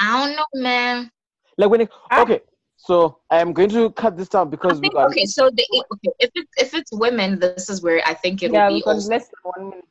I 0.00 0.26
don't 0.26 0.36
know, 0.36 0.44
man. 0.62 1.10
like 1.58 1.70
when 1.70 1.80
it. 1.82 1.90
Okay, 2.18 2.40
so 2.84 3.18
I 3.30 3.40
am 3.40 3.52
going 3.52 3.68
to 3.70 3.90
cut 3.92 4.16
this 4.16 4.28
down 4.28 4.48
I 4.48 4.50
because 4.50 4.80
we 4.80 4.88
think, 4.88 4.94
got. 4.94 5.10
okay, 5.10 5.24
so 5.26 5.50
the, 5.50 5.66
okay, 5.94 6.12
if 6.18 6.30
it's 6.34 6.52
if 6.58 6.74
it's 6.74 6.92
women, 6.92 7.38
this 7.38 7.70
is 7.70 7.82
where 7.82 8.02
I 8.06 8.14
think 8.14 8.42
it 8.42 8.52
yeah, 8.52 8.68
will 8.68 8.76
be. 8.76 8.82
because 8.82 9.06
Also, 9.06 9.10
less 9.10 9.26
than 9.28 9.40
one 9.54 9.70
minute. 9.70 9.84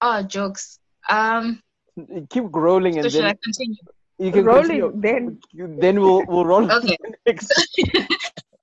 oh, 0.00 0.22
jokes. 0.22 0.78
Um, 1.08 1.60
Keep 2.30 2.44
rolling 2.52 2.98
and 2.98 3.04
so 3.04 3.08
should 3.08 3.24
I 3.26 3.34
then 3.34 3.38
continue? 3.44 3.76
you 4.18 4.32
can 4.32 4.44
Rolling, 4.44 4.80
continue. 4.80 4.92
then 5.00 5.38
You- 5.52 5.76
Then 5.78 6.00
we'll 6.00 6.24
we'll 6.26 6.44
roll. 6.44 6.70
Okay. 6.70 6.96
next. 7.26 7.52
if, 7.76 8.08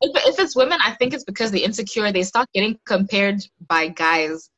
if 0.01 0.39
it's 0.39 0.55
women, 0.55 0.79
I 0.83 0.91
think 0.95 1.13
it's 1.13 1.23
because 1.23 1.51
they're 1.51 1.63
insecure. 1.63 2.11
They 2.11 2.23
start 2.23 2.47
getting 2.53 2.77
compared 2.85 3.41
by 3.67 3.87
guys. 3.87 4.49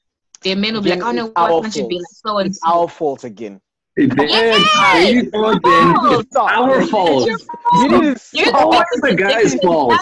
Their 0.42 0.56
men 0.56 0.74
will 0.74 0.82
be 0.82 0.90
Then 0.90 1.00
like, 1.00 1.08
oh 1.08 1.12
no, 1.12 1.26
it's 1.28 1.34
our 1.36 1.50
why 1.52 1.62
can't 1.62 1.76
you 1.76 1.88
be 1.88 1.96
like 1.96 2.06
so 2.26 2.38
and 2.40 2.50
It's 2.50 2.60
so? 2.60 2.70
our 2.72 2.88
fault 2.88 3.24
again. 3.24 3.62
Then, 3.96 4.10
there 4.10 5.14
you 5.14 5.30
fault. 5.30 5.60
It's 5.64 6.36
our 6.36 6.88
fault. 6.88 7.28
You 7.28 7.88
need 7.90 8.18
to 8.18 8.22
You're 8.34 8.48
stop. 8.48 8.86
the 9.02 9.16
guy's 9.16 9.56
fault? 9.56 9.94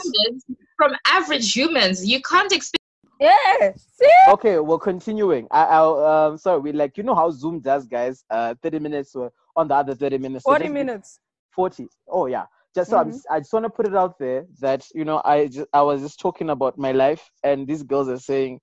from 0.77 0.93
average 1.05 1.53
humans. 1.53 2.05
You 2.05 2.21
can't 2.21 2.51
expect. 2.51 2.79
yeah, 3.19 3.73
see, 3.75 4.09
Okay, 4.29 4.57
well, 4.59 4.79
continuing. 4.79 5.47
I, 5.51 5.65
I'll 5.65 6.03
um 6.05 6.37
sorry. 6.37 6.59
We 6.61 6.71
like 6.71 6.97
you 6.97 7.03
know 7.03 7.15
how 7.15 7.29
Zoom 7.31 7.59
does, 7.59 7.85
guys. 7.87 8.23
Uh, 8.29 8.55
thirty 8.63 8.79
minutes 8.79 9.15
uh, 9.15 9.29
on 9.55 9.67
the 9.67 9.75
other 9.75 9.93
thirty 9.93 10.17
minutes. 10.17 10.45
So 10.45 10.51
forty 10.51 10.65
just- 10.65 10.73
minutes. 10.73 11.19
40 11.53 11.87
oh 12.07 12.27
yeah 12.27 12.45
just 12.73 12.89
so 12.89 12.97
I'm, 12.97 13.13
i 13.29 13.39
just 13.39 13.51
want 13.51 13.65
to 13.65 13.69
put 13.69 13.85
it 13.85 13.95
out 13.95 14.17
there 14.17 14.45
that 14.61 14.85
you 14.95 15.03
know 15.03 15.21
i 15.25 15.47
just 15.47 15.67
i 15.73 15.81
was 15.81 16.01
just 16.01 16.17
talking 16.19 16.49
about 16.49 16.77
my 16.77 16.93
life 16.93 17.29
and 17.43 17.67
these 17.67 17.83
girls 17.83 18.07
are 18.07 18.17
saying 18.17 18.59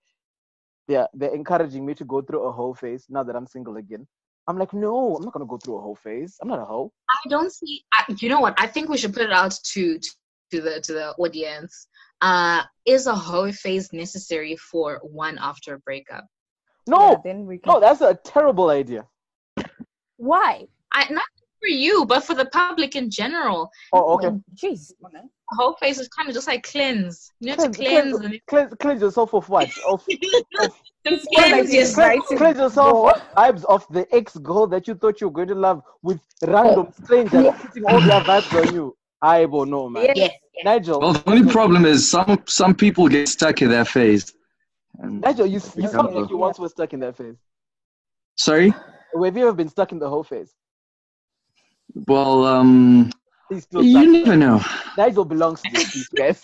yeah 0.88 1.04
they're 1.12 1.34
encouraging 1.34 1.84
me 1.84 1.94
to 1.94 2.04
go 2.06 2.22
through 2.22 2.44
a 2.44 2.50
whole 2.52 2.74
phase 2.74 3.04
now 3.10 3.22
that 3.22 3.36
i'm 3.36 3.46
single 3.46 3.76
again 3.76 4.06
i'm 4.49 4.59
like 4.59 4.72
no 4.72 5.14
i'm 5.16 5.22
not 5.22 5.32
gonna 5.32 5.46
go 5.46 5.59
through 5.59 5.76
a 5.76 5.80
whole 5.80 5.94
phase 5.94 6.36
i'm 6.42 6.49
not 6.49 6.59
a 6.59 6.64
hoe 6.64 6.90
I 7.11 7.28
don't 7.30 7.51
see. 7.51 7.84
I, 7.92 8.05
you 8.18 8.28
know 8.28 8.40
what? 8.40 8.55
I 8.61 8.66
think 8.66 8.90
we 8.90 8.99
should 8.99 9.14
put 9.14 9.22
it 9.22 9.32
out 9.32 9.55
to 9.72 9.99
to, 9.99 10.11
to 10.51 10.61
the 10.61 10.80
to 10.82 10.92
the 10.92 11.09
audience. 11.14 11.86
Uh, 12.20 12.62
is 12.84 13.07
a 13.07 13.14
hoe 13.14 13.51
phase 13.51 13.92
necessary 13.94 14.57
for 14.57 15.01
one 15.03 15.38
after 15.40 15.74
a 15.74 15.78
breakup? 15.78 16.26
no 16.86 17.11
Yeah, 17.11 17.16
then 17.24 17.46
we 17.46 17.59
can. 17.59 17.72
no 17.72 17.80
that's 17.80 18.01
a 18.01 18.14
terrible 18.24 18.70
idea 18.70 19.07
Why? 20.16 20.66
I 20.92 21.07
not 21.12 21.24
for 21.61 21.68
you, 21.68 22.04
but 22.06 22.24
for 22.24 22.34
the 22.34 22.46
public 22.46 22.96
in 22.96 23.11
general. 23.11 23.70
oh 23.92 24.14
okay 24.14 24.28
um, 24.28 24.44
Jeez. 24.54 24.92
Whole 25.52 25.74
face 25.76 25.98
is 25.98 26.09
kind 26.09 26.28
of 26.28 26.34
just 26.34 26.46
like 26.46 26.62
cleanse. 26.62 27.32
You 27.40 27.52
have 27.52 27.59
to 27.59 27.70
cleanse, 27.70 27.78
cleanse. 27.78 28.18
cleanse, 28.18 28.24
and 28.24 28.46
cleanse, 28.46 28.74
cleanse 28.80 29.00
yourself 29.00 29.32
of 29.32 29.48
what 29.48 29.70
of, 29.88 30.04
of 30.61 30.74
to 31.06 31.20
cleanse 31.34 31.72
yourself. 31.72 32.26
cleanse, 32.36 32.59
yourself 32.59 33.16
of 33.16 33.34
vibes 33.34 33.64
of 33.64 33.86
the 33.90 34.06
ex-girl 34.14 34.66
that 34.66 34.86
you 34.86 34.94
thought 34.94 35.20
you 35.20 35.28
were 35.28 35.32
going 35.32 35.48
to 35.48 35.54
love 35.54 35.82
with 36.02 36.20
random 36.46 36.88
oh. 36.88 37.04
strangers 37.04 37.54
putting 37.61 37.84
all 37.86 38.00
their 38.00 38.20
vibes 38.20 38.66
on 38.68 38.74
you 38.74 38.96
i 39.22 39.44
will 39.44 39.66
know 39.66 39.88
man 39.88 40.04
Yes. 40.04 40.16
Yeah, 40.16 40.28
yeah. 40.56 40.62
nigel 40.64 41.00
Well, 41.00 41.12
the 41.14 41.30
only 41.30 41.50
problem 41.50 41.84
is 41.86 42.09
some 42.09 42.42
some 42.46 42.74
people 42.74 43.09
get 43.09 43.28
stuck 43.28 43.62
in 43.62 43.70
their 43.70 43.84
phase. 43.84 44.32
And, 45.00 45.20
Nigel, 45.20 45.46
you, 45.46 45.61
you 45.76 45.88
sound 45.88 46.14
like 46.14 46.28
you 46.28 46.36
once 46.36 46.59
were 46.59 46.68
stuck 46.68 46.92
in 46.92 47.00
that 47.00 47.16
phase. 47.16 47.36
sorry. 48.36 48.70
Have 48.70 49.36
you 49.36 49.42
ever 49.44 49.52
been 49.52 49.68
stuck 49.68 49.92
in 49.92 50.00
the 50.00 50.09
whole 50.09 50.24
phase? 50.24 50.52
Well, 52.07 52.45
um, 52.45 53.11
you 53.51 53.61
stuck. 53.61 53.84
never 53.84 54.36
know. 54.36 54.61
Nigel 54.97 55.24
belongs 55.24 55.62
to 55.62 55.68
this 55.70 55.91
piece, 55.93 56.09
guys. 56.09 56.43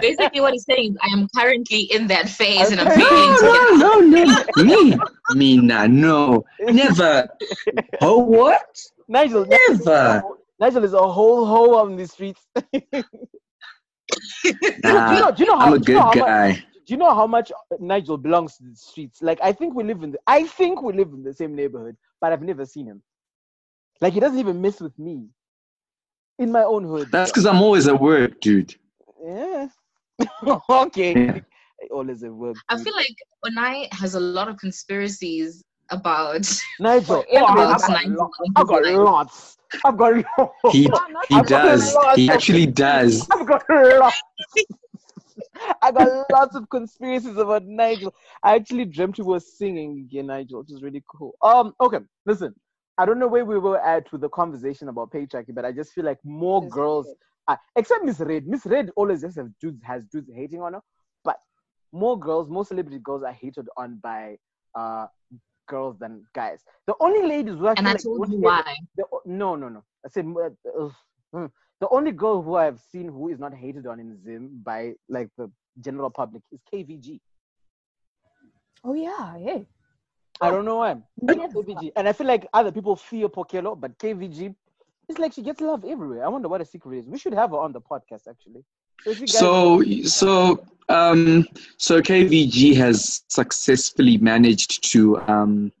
Basically, 0.00 0.40
what 0.40 0.52
he's 0.52 0.64
saying 0.64 0.92
is, 0.92 0.98
I 1.02 1.08
am 1.16 1.28
currently 1.36 1.82
in 1.92 2.06
that 2.08 2.28
phase, 2.28 2.70
and 2.70 2.80
I'm 2.80 2.88
Okay. 2.88 3.00
trying 3.00 3.36
to 3.36 3.42
get 3.42 3.70
No, 3.78 4.00
no, 4.00 4.00
no, 4.56 4.64
me, 4.64 4.98
me, 5.34 5.56
nah, 5.58 5.86
no, 5.86 6.44
never. 6.60 7.28
Oh, 8.02 8.18
what? 8.18 8.78
Nigel, 9.08 9.46
Never. 9.46 10.22
Nigel 10.58 10.84
is 10.84 10.92
a 10.94 10.98
whole 10.98 11.44
hoe 11.46 11.74
on 11.76 11.96
the 11.96 12.06
streets. 12.06 12.46
do, 12.82 13.02
you 14.44 14.72
Nah, 14.82 15.18
know, 15.20 15.30
do 15.32 15.42
you 15.44 15.46
know 15.50 15.58
how 15.58 15.66
I'm 15.66 15.72
a 15.74 15.78
do 15.78 15.92
you 15.92 15.98
know 15.98 16.10
good 16.10 16.18
much- 16.20 16.26
guy. 16.28 16.52
do 16.54 16.94
you 16.94 16.96
know 16.96 17.14
how 17.14 17.26
much 17.26 17.52
Nigel 17.78 18.16
belongs 18.18 18.56
to 18.56 18.64
the 18.64 18.74
streets? 18.74 19.22
Like 19.22 19.38
I 19.42 19.52
think 19.52 19.74
we 19.74 19.84
live 19.84 20.02
in 20.02 20.12
the 20.12 20.18
I 20.26 20.44
think 20.46 20.82
we 20.82 20.92
live 20.92 21.08
in 21.12 21.22
the 21.22 21.32
same 21.34 21.54
neighborhood, 21.54 21.96
but 22.20 22.32
I've 22.32 22.42
never 22.42 22.64
seen 22.66 22.86
him. 22.86 23.02
Like 24.00 24.14
he 24.14 24.20
doesn't 24.20 24.38
even 24.38 24.60
mess 24.60 24.80
with 24.80 24.98
me. 24.98 25.28
In 26.38 26.50
my 26.50 26.62
own 26.62 26.84
hood. 26.84 27.08
That's 27.12 27.30
because 27.30 27.44
I'm 27.44 27.60
always 27.60 27.86
at 27.86 28.00
work, 28.00 28.40
dude. 28.40 28.74
yeah. 29.22 29.68
okay. 30.70 31.12
Yeah. 31.26 31.40
Always 31.90 32.22
at 32.24 32.32
work. 32.32 32.56
I 32.70 32.82
feel 32.82 32.94
like 32.94 33.14
Onai 33.44 33.92
has 33.92 34.14
a 34.14 34.20
lot 34.20 34.48
of 34.48 34.56
conspiracies 34.58 35.62
about 35.90 36.46
Nigel. 36.80 37.24
Yeah, 37.30 37.42
oh, 37.42 37.46
I've 37.46 37.80
got 37.80 37.90
Nigel 37.90 38.16
lots. 38.16 38.38
and 38.40 38.52
I've 38.56 38.66
got 38.68 38.84
lots. 38.86 39.56
I've 39.84 39.96
got 39.98 40.24
lots. 40.38 40.52
He 40.72 40.82
he 40.82 41.34
I've 41.36 41.46
does. 41.46 41.94
lots 41.94 42.16
He 42.16 42.28
of- 42.28 42.34
actually 42.34 42.66
does. 42.66 43.28
I've 43.30 43.46
got 43.46 43.62
lots. 43.68 44.16
I 45.82 45.90
got 45.92 46.26
lots 46.32 46.56
of 46.56 46.68
conspiracies 46.70 47.36
about 47.36 47.64
Nigel. 47.64 48.14
I 48.42 48.54
actually 48.56 48.84
dreamt 48.86 49.16
he 49.16 49.22
was 49.22 49.56
singing 49.58 50.06
again, 50.08 50.26
Nigel, 50.26 50.60
which 50.60 50.72
is 50.72 50.82
really 50.82 51.02
cool. 51.14 51.34
Um, 51.42 51.74
okay, 51.80 51.98
listen. 52.26 52.54
I 53.00 53.06
don't 53.06 53.18
know 53.18 53.28
where 53.28 53.46
we 53.46 53.58
were 53.58 53.80
at 53.80 54.12
with 54.12 54.20
the 54.20 54.28
conversation 54.28 54.88
about 54.88 55.10
patriarchy, 55.10 55.54
but 55.54 55.64
I 55.64 55.72
just 55.72 55.94
feel 55.94 56.04
like 56.04 56.18
more 56.22 56.68
girls, 56.68 57.06
uh, 57.48 57.56
except 57.74 58.04
Miss 58.04 58.20
Red. 58.20 58.46
Miss 58.46 58.66
Red 58.66 58.90
always 58.94 59.22
just 59.22 59.38
has 59.38 59.48
dudes 59.58 59.82
has 59.82 60.04
dudes 60.12 60.30
hating 60.34 60.60
on 60.60 60.74
her, 60.74 60.82
but 61.24 61.38
more 61.92 62.18
girls, 62.18 62.50
more 62.50 62.66
celebrity 62.66 62.98
girls 63.02 63.22
are 63.22 63.32
hated 63.32 63.66
on 63.78 63.98
by 64.02 64.36
uh 64.74 65.06
girls 65.66 65.96
than 65.98 66.26
guys. 66.34 66.62
The 66.86 66.94
only 67.00 67.26
ladies 67.26 67.54
who 67.54 67.68
I 67.68 67.74
And 67.78 67.88
I 67.88 67.92
like 67.92 68.02
told 68.02 68.30
you 68.30 68.40
why. 68.40 68.76
the, 68.96 69.04
no, 69.24 69.56
no, 69.56 69.70
no. 69.70 69.82
I 70.04 70.10
said 70.10 70.26
uh, 70.26 70.84
uh, 70.84 70.90
hmm. 71.32 71.46
the 71.80 71.88
only 71.88 72.12
girl 72.12 72.42
who 72.42 72.56
I've 72.56 72.80
seen 72.80 73.08
who 73.08 73.30
is 73.30 73.38
not 73.38 73.54
hated 73.54 73.86
on 73.86 73.98
in 73.98 74.14
Zim 74.22 74.60
by 74.62 74.92
like 75.08 75.30
the 75.38 75.50
general 75.80 76.10
public 76.10 76.42
is 76.52 76.60
KVG. 76.70 77.18
Oh 78.84 78.92
yeah, 78.92 79.38
yeah. 79.38 79.60
I 80.40 80.50
don't 80.50 80.64
know 80.64 80.76
why. 80.76 80.96
Never. 81.20 81.48
KVG. 81.48 81.92
And 81.96 82.08
I 82.08 82.12
feel 82.12 82.26
like 82.26 82.46
other 82.52 82.72
people 82.72 82.96
fear 82.96 83.28
Pokelo, 83.28 83.78
but 83.78 83.98
KVG, 83.98 84.54
it's 85.08 85.18
like 85.18 85.32
she 85.32 85.42
gets 85.42 85.60
love 85.60 85.84
everywhere. 85.84 86.24
I 86.24 86.28
wonder 86.28 86.48
what 86.48 86.58
the 86.58 86.64
secret 86.64 86.98
is. 86.98 87.06
We 87.06 87.18
should 87.18 87.34
have 87.34 87.50
her 87.50 87.58
on 87.58 87.72
the 87.72 87.80
podcast 87.80 88.28
actually. 88.28 88.64
So, 89.04 89.14
guys 89.14 89.30
So, 89.30 89.82
so, 90.04 90.66
um, 90.88 91.46
so 91.76 92.00
KVG 92.00 92.76
has 92.76 93.22
successfully 93.28 94.18
managed 94.18 94.90
to 94.92 95.18
um, 95.22 95.72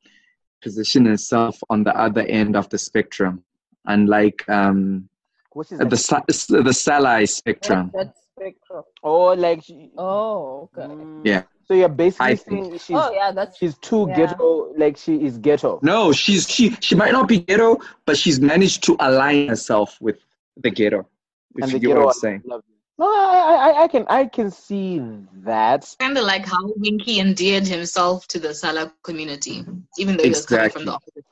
position 0.62 1.06
herself 1.06 1.58
on 1.70 1.84
the 1.84 1.96
other 1.96 2.22
end 2.22 2.56
of 2.56 2.68
the 2.68 2.78
spectrum, 2.78 3.42
unlike 3.86 4.46
um, 4.48 5.08
which 5.52 5.72
is 5.72 5.78
the 5.78 5.84
like, 5.84 6.26
the 6.64 6.70
Salai 6.70 7.28
spectrum. 7.28 7.90
What's 7.92 8.08
that 8.08 8.16
spectrum? 8.36 8.84
oh, 9.02 9.34
like 9.34 9.62
she, 9.64 9.90
Oh, 9.96 10.70
okay. 10.74 10.92
Mm. 10.92 11.22
Yeah. 11.24 11.42
So 11.70 11.74
you're 11.76 11.88
basically 11.88 12.26
I 12.26 12.34
think- 12.34 12.64
saying 12.64 12.78
she's 12.80 12.96
Oh 12.96 13.12
yeah, 13.12 13.30
that's 13.30 13.56
she's 13.56 13.78
too 13.78 14.06
Yeah. 14.08 14.16
ghetto, 14.16 14.72
like 14.76 14.96
she 14.96 15.24
is 15.24 15.38
ghetto. 15.38 15.78
No, 15.84 16.10
she's 16.10 16.50
she 16.50 16.70
she 16.80 16.96
might 16.96 17.12
not 17.12 17.28
be 17.28 17.38
ghetto, 17.38 17.78
but 18.06 18.18
she's 18.18 18.40
managed 18.40 18.82
to 18.86 18.96
align 18.98 19.46
herself 19.46 19.96
with 20.00 20.16
the 20.56 20.70
ghetto. 20.70 21.06
If 21.54 21.62
and 21.62 21.72
you 21.72 21.78
the 21.78 21.86
get 21.86 21.88
ghetto 21.94 22.06
what 22.06 22.16
I'm 22.16 22.20
saying. 22.20 22.42
No, 22.44 23.06
I, 23.06 23.70
I, 23.76 23.82
I 23.84 23.88
can, 23.88 24.04
I 24.08 24.26
can 24.26 24.50
see 24.50 25.00
that. 25.44 25.94
Kind 26.00 26.18
of 26.18 26.24
like 26.24 26.44
how 26.44 26.58
Winky 26.76 27.20
endeared 27.20 27.68
himself 27.68 28.26
to 28.32 28.40
the 28.40 28.52
Salah 28.52 28.92
community, 29.04 29.64
even 29.96 30.16
though 30.16 30.24
he 30.24 30.30
was 30.30 30.44
coming 30.44 30.70
from 30.70 30.86
the 30.86 30.92
opposite. 30.94 31.24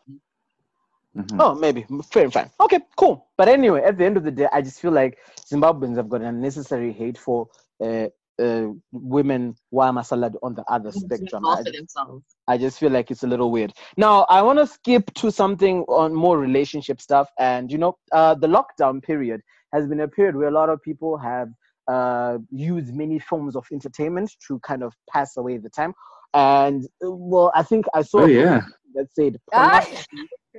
Mhm. 1.17 1.37
Oh, 1.41 1.55
maybe. 1.57 1.85
Fair 2.13 2.25
and 2.25 2.33
fine. 2.33 2.51
Okay, 2.61 2.79
cool. 2.97 3.27
But 3.37 3.49
anyway, 3.49 3.83
at 3.83 3.99
the 3.99 4.05
end 4.05 4.17
of 4.17 4.23
the 4.23 4.31
day, 4.31 4.47
I 4.53 4.63
just 4.63 4.79
feel 4.81 4.93
like 4.93 5.19
Zimbabweans 5.51 5.97
have 5.97 6.09
got 6.09 6.21
an 6.21 6.29
unnecessary 6.29 6.93
hate 6.93 7.19
for 7.19 7.49
uh, 7.83 8.07
uh, 8.43 8.69
women 8.93 9.55
while 9.71 9.93
Masalad 9.93 10.35
on 10.43 10.55
the 10.55 10.65
other 10.69 10.93
spectrum. 10.93 11.47
I, 11.47 11.63
for 11.63 11.73
themselves. 11.73 12.25
I 12.47 12.59
just 12.59 12.79
feel 12.79 12.91
like 12.91 13.11
it's 13.11 13.23
a 13.23 13.27
little 13.27 13.51
weird. 13.51 13.73
Now, 13.97 14.23
I 14.29 14.43
want 14.43 14.59
to 14.59 14.67
skip 14.67 15.13
to 15.15 15.31
something 15.31 15.83
on 15.83 16.15
more 16.15 16.39
relationship 16.39 17.01
stuff. 17.01 17.29
And, 17.39 17.71
you 17.71 17.79
know, 17.79 17.99
uh, 18.13 18.35
the 18.35 18.47
lockdown 18.47 19.03
period 19.03 19.41
has 19.73 19.87
been 19.87 20.01
a 20.01 20.09
period 20.09 20.37
where 20.37 20.49
a 20.49 20.53
lot 20.53 20.69
of 20.69 20.83
people 20.83 21.19
have 21.19 21.49
uh, 21.89 22.39
used 22.51 22.95
many 22.95 23.19
forms 23.19 23.57
of 23.57 23.67
entertainment 23.73 24.31
to 24.47 24.59
kind 24.61 24.83
of 24.83 24.95
pass 25.11 25.37
away 25.37 25.59
the 25.59 25.71
time. 25.71 25.93
And, 26.35 26.85
uh, 27.05 27.11
well, 27.11 27.53
I 27.55 27.63
think 27.63 27.87
I 27.95 28.03
saw 28.03 28.23
Oh 28.23 28.27
yeah. 28.27 28.63
that 28.95 29.09
said 29.15 29.39
Ah. 29.53 29.87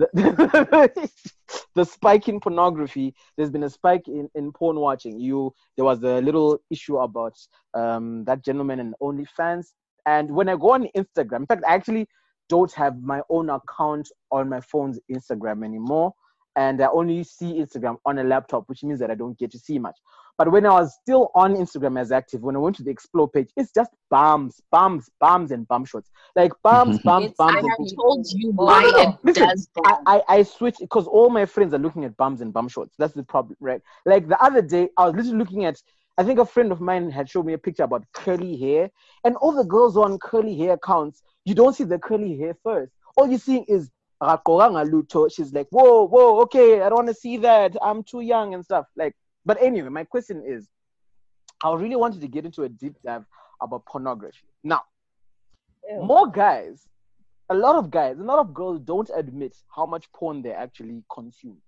the, 1.74 1.84
spike 1.84 2.28
in 2.28 2.40
pornography 2.40 3.14
there's 3.36 3.50
been 3.50 3.64
a 3.64 3.70
spike 3.70 4.08
in, 4.08 4.28
in 4.34 4.52
porn 4.52 4.78
watching. 4.78 5.18
You 5.18 5.52
there 5.76 5.84
was 5.84 6.02
a 6.02 6.20
little 6.20 6.58
issue 6.70 6.98
about 6.98 7.34
um, 7.74 8.24
that 8.24 8.44
gentleman 8.44 8.80
and 8.80 8.94
OnlyFans. 9.02 9.68
And 10.06 10.30
when 10.30 10.48
I 10.48 10.56
go 10.56 10.72
on 10.72 10.88
Instagram 10.96 11.40
in 11.40 11.46
fact 11.46 11.64
I 11.66 11.74
actually 11.74 12.06
don't 12.48 12.72
have 12.72 13.02
my 13.02 13.20
own 13.28 13.50
account 13.50 14.08
on 14.30 14.48
my 14.48 14.60
phone's 14.60 14.98
Instagram 15.10 15.64
anymore 15.64 16.12
and 16.56 16.80
I 16.82 16.88
only 16.88 17.22
see 17.24 17.54
Instagram 17.60 17.96
on 18.04 18.18
a 18.18 18.24
laptop 18.24 18.64
which 18.68 18.82
means 18.82 19.00
that 19.00 19.10
I 19.10 19.14
don't 19.14 19.38
get 19.38 19.50
to 19.52 19.58
see 19.58 19.78
much 19.78 19.96
but 20.36 20.50
when 20.52 20.64
I 20.66 20.70
was 20.70 20.94
still 21.02 21.30
on 21.34 21.54
Instagram 21.56 22.00
as 22.00 22.12
active 22.12 22.42
when 22.42 22.56
I 22.56 22.58
went 22.58 22.76
to 22.76 22.82
the 22.82 22.90
explore 22.90 23.28
page 23.28 23.50
it's 23.56 23.72
just 23.72 23.90
bums 24.10 24.60
bums 24.70 25.08
bums 25.20 25.50
and 25.50 25.66
bum 25.68 25.84
shots 25.84 26.10
like 26.36 26.52
bums 26.62 26.98
Mhm. 26.98 27.02
bums 27.04 27.32
bums 27.36 27.54
I 27.56 27.58
and 27.58 27.68
have 27.70 27.96
told 27.96 28.26
you 28.32 28.52
why 28.52 28.82
no, 28.82 28.90
no. 28.90 29.10
it 29.10 29.16
Listen, 29.24 29.48
does 29.48 29.68
I, 29.84 29.90
that. 29.90 30.00
I, 30.06 30.22
I 30.28 30.42
switched 30.42 30.80
because 30.80 31.06
all 31.06 31.30
my 31.30 31.44
friends 31.46 31.74
are 31.74 31.78
looking 31.78 32.04
at 32.04 32.16
bums 32.16 32.40
and 32.40 32.52
bum 32.52 32.68
shorts. 32.68 32.94
That's 32.98 33.14
the 33.14 33.22
problem, 33.22 33.56
right? 33.60 33.80
Like 34.06 34.28
the 34.28 34.42
other 34.42 34.62
day, 34.62 34.88
I 34.96 35.06
was 35.06 35.14
literally 35.14 35.38
looking 35.38 35.64
at. 35.64 35.80
I 36.16 36.24
think 36.24 36.40
a 36.40 36.44
friend 36.44 36.72
of 36.72 36.80
mine 36.80 37.10
had 37.12 37.30
showed 37.30 37.46
me 37.46 37.52
a 37.52 37.58
picture 37.58 37.84
about 37.84 38.04
curly 38.12 38.56
hair, 38.56 38.90
and 39.24 39.36
all 39.36 39.52
the 39.52 39.62
girls 39.64 39.96
on 39.96 40.18
curly 40.18 40.56
hair 40.58 40.72
accounts, 40.72 41.22
you 41.44 41.54
don't 41.54 41.74
see 41.76 41.84
the 41.84 41.98
curly 41.98 42.36
hair 42.36 42.56
first. 42.64 42.92
All 43.16 43.28
you're 43.28 43.38
seeing 43.38 43.64
is 43.68 43.88
Rakoranga 44.22 44.88
Luto. 44.88 45.32
She's 45.32 45.52
like, 45.52 45.68
whoa, 45.70 46.06
whoa, 46.06 46.40
okay, 46.42 46.80
I 46.82 46.88
don't 46.88 46.96
want 47.04 47.08
to 47.08 47.14
see 47.14 47.36
that. 47.38 47.76
I'm 47.82 48.02
too 48.02 48.20
young 48.20 48.54
and 48.54 48.64
stuff. 48.64 48.86
Like, 48.96 49.14
but 49.44 49.60
anyway, 49.62 49.88
my 49.88 50.04
question 50.04 50.42
is, 50.46 50.68
I 51.62 51.72
really 51.74 51.96
wanted 51.96 52.20
to 52.20 52.28
get 52.28 52.44
into 52.44 52.62
a 52.62 52.68
deep 52.68 52.94
dive 53.04 53.24
about 53.60 53.84
pornography. 53.86 54.46
Now, 54.62 54.82
Ew. 55.88 56.02
more 56.02 56.30
guys, 56.30 56.86
a 57.50 57.54
lot 57.54 57.76
of 57.76 57.90
guys, 57.90 58.18
a 58.18 58.22
lot 58.22 58.38
of 58.38 58.52
girls 58.54 58.80
don't 58.80 59.10
admit 59.14 59.56
how 59.74 59.86
much 59.86 60.10
porn 60.12 60.42
they 60.42 60.52
actually 60.52 61.02
consume. 61.12 61.58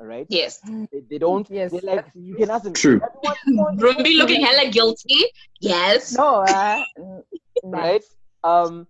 All 0.00 0.06
right? 0.06 0.26
Yes. 0.28 0.58
They, 0.58 1.02
they 1.10 1.18
don't. 1.18 1.48
Yes, 1.50 1.70
They 1.70 1.80
like 1.80 2.06
you 2.14 2.34
can 2.34 2.50
ask 2.50 2.64
them. 2.64 2.72
True. 2.72 3.00
"Everyone 3.24 3.78
porn 3.78 3.78
Rumbi 3.78 4.16
looking 4.16 4.44
porn," 4.44 4.56
hella 4.56 4.70
guilty. 4.70 5.20
Yes. 5.60 6.12
No, 6.12 6.42
uh, 6.42 6.82
no. 6.98 7.24
Right? 7.64 8.02
Um, 8.42 8.88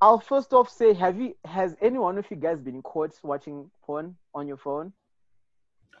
I'll 0.00 0.18
first 0.20 0.52
off 0.54 0.70
say, 0.70 0.94
have 0.94 1.20
you? 1.20 1.36
Has 1.44 1.76
any 1.82 1.98
one 1.98 2.16
of 2.18 2.24
you 2.30 2.36
guys 2.36 2.58
been 2.58 2.80
caught 2.82 3.12
watching 3.22 3.70
porn 3.84 4.16
on 4.34 4.48
your 4.48 4.56
phone? 4.56 4.92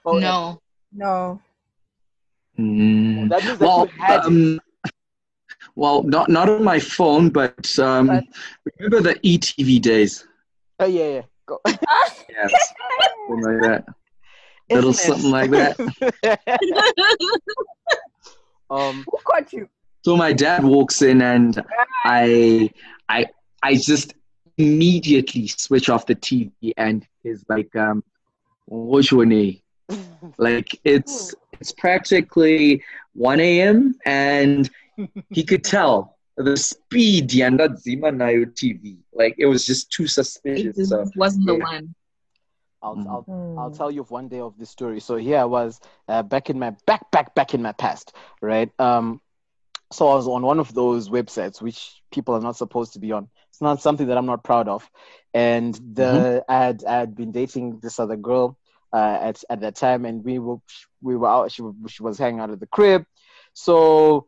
Oh, 0.04 0.18
No. 0.18 0.60
no. 0.92 1.40
Mm. 2.58 3.28
That 3.28 3.44
means 3.44 3.58
that 3.58 3.66
Well, 3.66 3.86
you 3.86 4.02
had. 4.02 4.20
um, 4.20 4.60
well, 5.76 6.02
not 6.02 6.28
not 6.30 6.48
on 6.48 6.64
my 6.64 6.78
phone, 6.78 7.28
but 7.30 7.78
um, 7.78 8.06
But- 8.06 8.24
remember 8.78 9.12
the 9.12 9.18
ETV 9.20 9.80
days? 9.80 10.26
Oh 10.78 10.86
yeah, 10.86 11.08
yeah. 11.08 11.22
Go. 11.46 11.60
Yeah, 11.66 12.48
something 13.28 13.44
like 13.44 13.60
that. 13.62 13.84
Little 14.70 14.90
it? 14.90 14.94
something 14.96 15.30
like 15.30 15.50
that. 15.50 15.78
um, 18.70 19.04
Who 19.10 19.18
caught 19.24 19.52
you? 19.52 19.68
So 20.04 20.16
my 20.16 20.32
dad 20.32 20.64
walks 20.64 21.02
in, 21.02 21.20
and 21.20 21.62
I, 22.04 22.70
I, 23.08 23.26
I 23.62 23.74
just 23.76 24.14
immediately 24.58 25.46
switch 25.48 25.88
off 25.88 26.06
the 26.06 26.14
TV, 26.14 26.72
and 26.76 27.06
he's 27.22 27.44
like, 27.48 27.74
um, 27.76 28.02
"Which 28.66 29.12
one?" 29.12 29.32
eh?" 29.32 29.52
Like 30.38 30.80
it's 30.84 31.34
it's 31.52 31.72
practically 31.72 32.82
1 33.14 33.60
a.m. 33.60 33.94
and 34.06 34.70
he 35.32 35.44
could 35.44 35.64
tell 35.64 36.16
the 36.36 36.56
speed 36.56 37.30
yandadzima 37.30 38.10
nayo 38.10 38.46
TV. 38.54 38.98
Like 39.12 39.34
it 39.38 39.46
was 39.46 39.66
just 39.66 39.90
too 39.92 40.04
It 40.04 40.08
suspicious. 40.08 40.76
just 40.76 40.90
So 40.90 41.04
wasn't 41.16 41.46
the 41.46 41.54
one. 41.56 41.94
I'll, 42.82 42.96
Mhm. 42.96 43.06
I'll. 43.08 43.26
I'll 43.58 43.70
tell 43.70 43.90
you 43.90 44.00
of 44.00 44.10
one 44.10 44.28
day 44.28 44.40
of 44.40 44.56
this 44.58 44.70
story. 44.70 45.00
So 45.00 45.16
here 45.16 45.38
I 45.38 45.44
was 45.44 45.80
uh, 46.08 46.22
back 46.22 46.48
in 46.50 46.58
my 46.58 46.70
back 46.86 47.10
back 47.10 47.34
back 47.34 47.54
in 47.54 47.62
my 47.62 47.72
past, 47.72 48.14
right? 48.40 48.70
Um, 48.80 49.20
so 49.92 50.08
I 50.08 50.14
was 50.14 50.28
on 50.28 50.42
one 50.42 50.60
of 50.60 50.72
those 50.74 51.08
websites 51.08 51.60
which 51.60 52.00
people 52.12 52.34
are 52.34 52.40
not 52.40 52.56
supposed 52.56 52.92
to 52.94 52.98
be 53.00 53.12
on. 53.12 53.28
It's 53.48 53.60
not 53.60 53.82
something 53.82 54.06
that 54.06 54.16
I'm 54.16 54.26
not 54.26 54.44
proud 54.44 54.68
of, 54.68 54.88
and 55.34 55.74
the 55.94 56.44
I 56.48 56.58
had 56.58 56.84
I 56.84 56.98
had 56.98 57.16
been 57.16 57.32
dating 57.32 57.80
this 57.80 57.98
other 57.98 58.16
girl 58.16 58.56
uh, 58.92 59.18
at 59.20 59.42
at 59.50 59.60
that 59.60 59.76
time, 59.76 60.04
and 60.04 60.24
we 60.24 60.38
were 60.38 60.56
we 61.02 61.16
were 61.16 61.28
out. 61.28 61.50
She 61.50 61.62
she 61.88 62.02
was 62.02 62.18
hanging 62.18 62.40
out 62.40 62.50
at 62.50 62.60
the 62.60 62.66
crib, 62.66 63.04
so. 63.52 64.26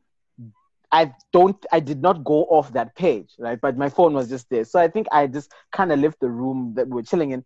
I 0.94 1.14
don't. 1.32 1.56
I 1.72 1.80
did 1.80 2.02
not 2.02 2.22
go 2.22 2.44
off 2.44 2.74
that 2.74 2.94
page, 2.94 3.30
right? 3.38 3.58
But 3.58 3.78
my 3.78 3.88
phone 3.88 4.12
was 4.12 4.28
just 4.28 4.50
there, 4.50 4.62
so 4.64 4.78
I 4.78 4.88
think 4.88 5.06
I 5.10 5.26
just 5.26 5.50
kind 5.72 5.90
of 5.90 5.98
left 5.98 6.20
the 6.20 6.28
room 6.28 6.74
that 6.76 6.86
we 6.86 6.96
were 6.96 7.02
chilling 7.02 7.30
in, 7.30 7.42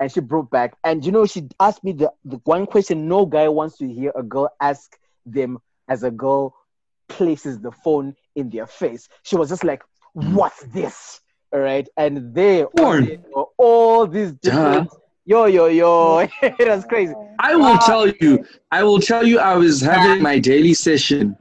and 0.00 0.10
she 0.10 0.18
brought 0.18 0.50
back. 0.50 0.76
And 0.82 1.06
you 1.06 1.12
know, 1.12 1.24
she 1.24 1.48
asked 1.60 1.84
me 1.84 1.92
the, 1.92 2.10
the 2.24 2.38
one 2.42 2.66
question 2.66 3.06
no 3.06 3.24
guy 3.24 3.48
wants 3.48 3.78
to 3.78 3.88
hear 3.88 4.10
a 4.16 4.22
girl 4.24 4.50
ask 4.60 4.98
them 5.24 5.58
as 5.88 6.02
a 6.02 6.10
girl 6.10 6.56
places 7.08 7.60
the 7.60 7.72
phone 7.72 8.14
in 8.34 8.50
their 8.50 8.66
face. 8.66 9.08
She 9.22 9.36
was 9.36 9.48
just 9.48 9.64
like, 9.64 9.82
hmm. 10.14 10.34
What's 10.34 10.62
this? 10.64 11.20
All 11.52 11.60
right. 11.60 11.88
And 11.96 12.34
they 12.34 12.64
Porn. 12.76 13.04
there 13.06 13.18
were 13.34 13.44
all 13.58 14.06
these 14.06 14.32
different 14.32 14.90
yo 15.24 15.46
yo 15.46 15.66
yo. 15.66 16.18
it 16.42 16.68
was 16.68 16.84
crazy. 16.84 17.14
I 17.38 17.54
will 17.54 17.64
ah. 17.64 17.86
tell 17.86 18.08
you. 18.08 18.44
I 18.70 18.82
will 18.82 19.00
tell 19.00 19.26
you. 19.26 19.38
I 19.38 19.54
was 19.56 19.80
having 19.80 20.22
my 20.22 20.38
daily 20.38 20.74
session. 20.74 21.36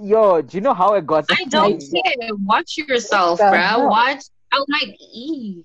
Yo, 0.00 0.40
do 0.40 0.56
you 0.56 0.60
know 0.60 0.72
how 0.74 0.94
I 0.94 1.00
got 1.00 1.26
I 1.30 1.44
don't 1.44 1.78
care. 1.80 2.28
Watch 2.44 2.78
yourself, 2.78 3.38
What 3.40 3.50
the 3.50 3.56
bruh. 3.56 3.66
hell? 3.68 3.88
Watch. 3.88 4.24
I 4.52 4.64
like, 4.68 4.96
e. 5.00 5.62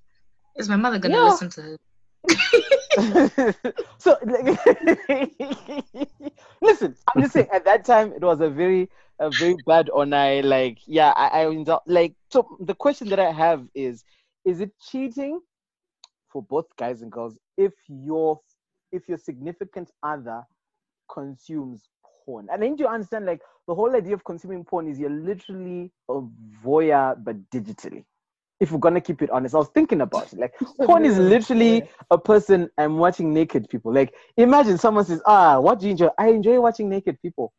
Is 0.57 0.69
my 0.69 0.75
mother 0.75 0.99
gonna 0.99 1.15
Yeah. 1.15 1.23
listen 1.23 1.49
to 1.51 1.73
it? 1.73 1.81
so 3.97 4.17
listen 6.61 6.95
i'm 7.07 7.21
just 7.21 7.33
saying 7.33 7.47
at 7.53 7.65
that 7.65 7.83
time 7.85 8.13
it 8.13 8.21
was 8.21 8.39
a 8.41 8.49
very 8.49 8.89
a 9.19 9.29
very 9.29 9.55
bad 9.65 9.89
on 9.91 10.13
i 10.13 10.39
like 10.41 10.77
yeah 10.85 11.13
i 11.15 11.43
i 11.43 11.79
like 11.85 12.13
so 12.29 12.57
the 12.61 12.75
question 12.75 13.07
that 13.09 13.19
i 13.19 13.31
have 13.31 13.67
is 13.73 14.03
is 14.45 14.61
it 14.61 14.71
cheating 14.89 15.39
for 16.31 16.41
both 16.43 16.65
guys 16.77 17.01
and 17.01 17.11
girls 17.11 17.37
if 17.57 17.73
your 17.87 18.39
if 18.91 19.07
your 19.07 19.17
significant 19.17 19.91
other 20.03 20.43
consumes 21.11 21.89
porn. 22.25 22.47
And 22.51 22.61
then 22.61 22.77
you 22.77 22.87
understand 22.87 23.25
like 23.25 23.41
the 23.67 23.75
whole 23.75 23.95
idea 23.95 24.13
of 24.13 24.23
consuming 24.23 24.63
porn 24.63 24.87
is 24.87 24.99
you're 24.99 25.09
literally 25.09 25.91
a 26.09 26.21
voyeur 26.63 27.15
but 27.23 27.37
digitally. 27.49 28.03
If 28.61 28.71
we're 28.71 28.79
gonna 28.79 29.01
keep 29.01 29.21
it 29.21 29.29
honest, 29.31 29.53
I 29.53 29.57
was 29.57 29.67
thinking 29.73 30.01
about 30.01 30.31
it. 30.31 30.39
Like 30.39 30.53
porn 30.85 31.03
is 31.05 31.17
literally 31.17 31.89
a 32.09 32.17
person 32.17 32.69
I'm 32.77 32.97
watching 32.97 33.33
naked 33.33 33.67
people. 33.69 33.93
Like 33.93 34.13
imagine 34.37 34.77
someone 34.77 35.05
says, 35.05 35.21
Ah, 35.25 35.59
what 35.59 35.79
do 35.79 35.85
you 35.87 35.91
enjoy? 35.91 36.09
I 36.17 36.29
enjoy 36.29 36.59
watching 36.61 36.87
naked 36.89 37.21
people 37.21 37.51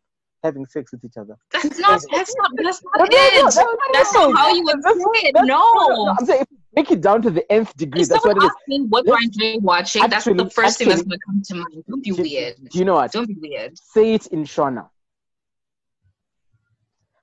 having 0.42 0.64
sex 0.66 0.92
with 0.92 1.04
each 1.04 1.16
other. 1.18 1.34
That's 1.52 1.78
not. 1.78 2.00
That's 2.12 2.34
not. 2.36 2.50
That's 2.56 2.82
not 2.82 2.92
No, 2.98 3.04
no, 3.04 3.10
no, 3.10 3.16
it. 3.16 3.42
that's 3.42 3.56
what 3.56 3.78
That's 3.92 4.08
is. 4.08 4.14
not 4.14 4.38
how 4.38 4.54
you 4.54 4.64
would 4.64 4.82
That's- 4.82 5.02
say 5.02 5.28
it. 5.28 5.32
that's- 5.34 5.46
No. 5.48 6.14
I'm 6.18 6.24
saying 6.26 6.42
if 6.42 6.46
you 6.50 6.58
make 6.76 6.90
it 6.90 7.00
down 7.00 7.20
to 7.22 7.30
the 7.30 7.50
nth 7.52 7.76
degree, 7.76 8.02
If 8.02 8.08
that's 8.08 8.24
what 8.24 8.30
someone 8.36 8.44
it 8.44 8.46
is. 8.46 8.50
asks 8.50 8.68
me 8.68 8.80
what 8.88 9.04
do 9.06 9.12
I 9.12 9.18
enjoy 9.22 9.58
watching, 9.60 10.02
that's 10.02 10.14
Actually- 10.26 10.44
the 10.44 10.50
first 10.50 10.78
thing 10.78 10.88
that's 10.88 11.02
going 11.02 11.18
to 11.18 11.26
come 11.26 11.42
to 11.44 11.54
mind. 11.56 11.84
Don't 11.88 12.02
be 12.04 12.10
Do- 12.12 12.22
weird. 12.22 12.54
Do 12.70 12.78
you 12.78 12.84
know 12.84 12.94
what? 12.94 13.12
Don't 13.12 13.26
be 13.26 13.36
weird. 13.40 13.76
Say 13.78 14.14
it 14.14 14.26
in 14.28 14.44
Shona. 14.44 14.88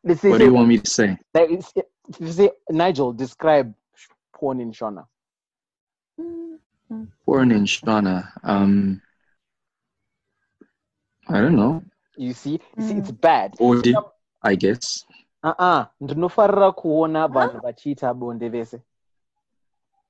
Let's 0.03 0.21
What 0.23 0.39
do 0.39 0.45
you 0.45 0.53
want 0.53 0.67
me 0.67 0.79
to 0.79 0.89
say? 0.89 1.17
like, 1.33 1.49
it's- 1.49 1.71
if 1.75 1.85
you 2.19 2.31
say 2.31 2.51
Nigel, 2.69 3.13
describe 3.13 3.73
porn 4.33 4.59
in 4.59 4.71
Shona. 4.71 5.05
Porn 7.25 7.51
in 7.51 7.65
Shona. 7.65 8.29
Um, 8.43 9.01
I 11.27 11.39
don't 11.41 11.55
know. 11.55 11.83
You 12.17 12.33
see, 12.33 12.59
you 12.77 12.83
see, 12.83 12.95
it's 12.95 13.11
bad. 13.11 13.55
Body, 13.57 13.95
I 14.41 14.55
guess. 14.55 15.05
Uh-uh. 15.43 15.85
ndinofarira 16.01 16.71
kuona 16.71 17.27
vanhu 17.27 17.59
vachiita 17.61 18.13
bonde 18.13 18.49
vese 18.49 18.81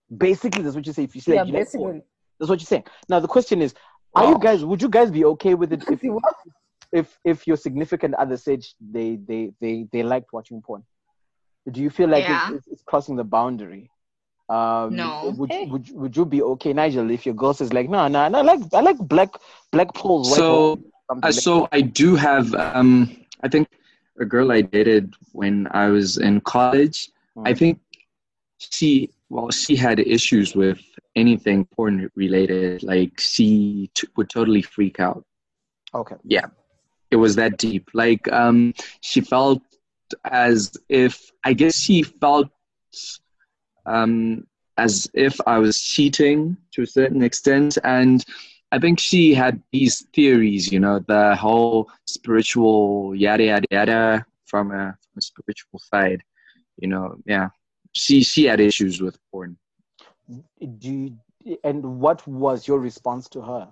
basically 0.09 0.61
that's 0.63 0.75
what 0.75 0.85
you 0.85 0.93
say 0.93 1.03
if 1.03 1.15
you 1.15 1.21
say 1.21 1.33
Yeah, 1.33 1.41
like, 1.41 1.47
you 1.51 1.57
like 1.59 1.71
porn. 1.71 1.91
basically. 1.93 2.07
that's 2.39 2.49
what 2.49 2.59
you're 2.59 2.67
saying 2.67 2.83
now 3.09 3.19
the 3.19 3.27
question 3.27 3.61
is 3.63 3.73
are 4.13 4.29
you 4.29 4.37
guys 4.37 4.63
would 4.63 4.79
you 4.81 4.89
guys 4.89 5.09
be 5.09 5.25
okay 5.25 5.55
with 5.55 5.73
it 5.73 5.83
if 5.89 6.01
See 6.01 6.09
what? 6.11 6.35
if 6.91 7.17
if 7.23 7.47
your 7.47 7.57
significant 7.57 8.13
other 8.13 8.37
said 8.37 8.63
they 8.79 9.15
they 9.15 9.51
they 9.59 9.87
they 9.91 10.03
liked 10.03 10.31
watching 10.33 10.61
porn 10.61 10.83
do 11.71 11.81
you 11.81 11.89
feel 11.89 12.09
like 12.09 12.23
Yeah. 12.23 12.49
it's, 12.49 12.49
it's, 12.49 12.67
it's 12.67 12.83
crossing 12.83 13.15
the 13.15 13.23
boundary 13.23 13.89
um 14.49 14.95
No. 14.97 15.33
would, 15.37 15.51
Hey. 15.51 15.65
would 15.71 15.89
would 15.91 16.15
you 16.17 16.25
be 16.25 16.41
okay 16.41 16.73
nigel 16.73 17.09
if 17.11 17.25
your 17.25 17.35
girl 17.35 17.53
says 17.53 17.71
like 17.73 17.89
no 17.89 18.07
no 18.07 18.27
no, 18.27 18.39
i 18.39 18.41
like 18.41 18.59
i 18.73 18.81
like 18.81 18.97
black 18.97 19.29
black 19.71 19.93
poles 19.93 20.29
white 20.29 20.37
So, 20.37 20.45
poles, 20.45 20.79
something 21.09 21.23
Uh, 21.29 21.31
like- 21.31 21.43
so 21.43 21.67
I 21.71 21.81
do 21.81 22.15
have, 22.15 22.53
um, 22.55 23.09
I 23.43 23.47
think 23.47 23.67
a 24.19 24.25
girl 24.25 24.51
I 24.51 24.61
dated 24.61 25.13
when 25.31 25.67
I 25.71 25.87
was 25.89 26.17
in 26.17 26.41
college, 26.41 27.09
I 27.45 27.53
Mm. 27.53 27.57
think 27.57 27.79
she, 28.59 29.09
well, 29.29 29.49
she 29.51 29.75
had 29.75 29.99
issues 29.99 30.55
with 30.55 30.79
anything 31.15 31.65
porn 31.65 32.09
related. 32.15 32.83
Like 32.83 33.19
she 33.19 33.89
t- 33.93 34.07
would 34.15 34.29
totally 34.29 34.61
freak 34.61 34.99
out. 34.99 35.25
okay 35.93 36.17
Yeah, 36.23 36.47
It 37.11 37.17
was 37.17 37.35
that 37.35 37.57
deep. 37.57 37.89
Like, 37.93 38.31
um, 38.31 38.73
she 39.01 39.21
felt 39.21 39.61
as 40.25 40.75
if, 40.89 41.31
I 41.43 41.53
guess 41.53 41.75
she 41.75 42.03
felt, 42.03 42.49
um, 43.85 44.47
as 44.77 45.09
if 45.13 45.39
I 45.45 45.59
was 45.59 45.79
cheating 45.81 46.57
to 46.71 46.81
a 46.83 46.87
certain 46.87 47.21
extent. 47.21 47.77
And 47.83 48.23
I 48.71 48.79
think 48.79 48.99
she 48.99 49.33
had 49.33 49.61
these 49.71 50.07
theories, 50.13 50.71
you 50.71 50.79
know, 50.79 50.99
the 50.99 51.35
whole 51.35 51.89
spiritual 52.05 53.13
yada 53.15 53.43
yada 53.43 53.67
yada 53.69 54.25
from 54.45 54.71
a, 54.71 54.97
from 55.01 55.17
a 55.17 55.21
spiritual 55.21 55.79
side. 55.79 56.23
You 56.77 56.87
know, 56.87 57.15
yeah. 57.25 57.49
She 57.95 58.23
she 58.23 58.45
had 58.45 58.59
issues 58.59 58.99
with 59.01 59.19
porn. 59.31 59.55
do 60.79 60.89
you, 60.91 61.57
and 61.63 61.99
what 61.99 62.25
was 62.27 62.67
your 62.67 62.79
response 62.79 63.29
to 63.29 63.41
her 63.41 63.71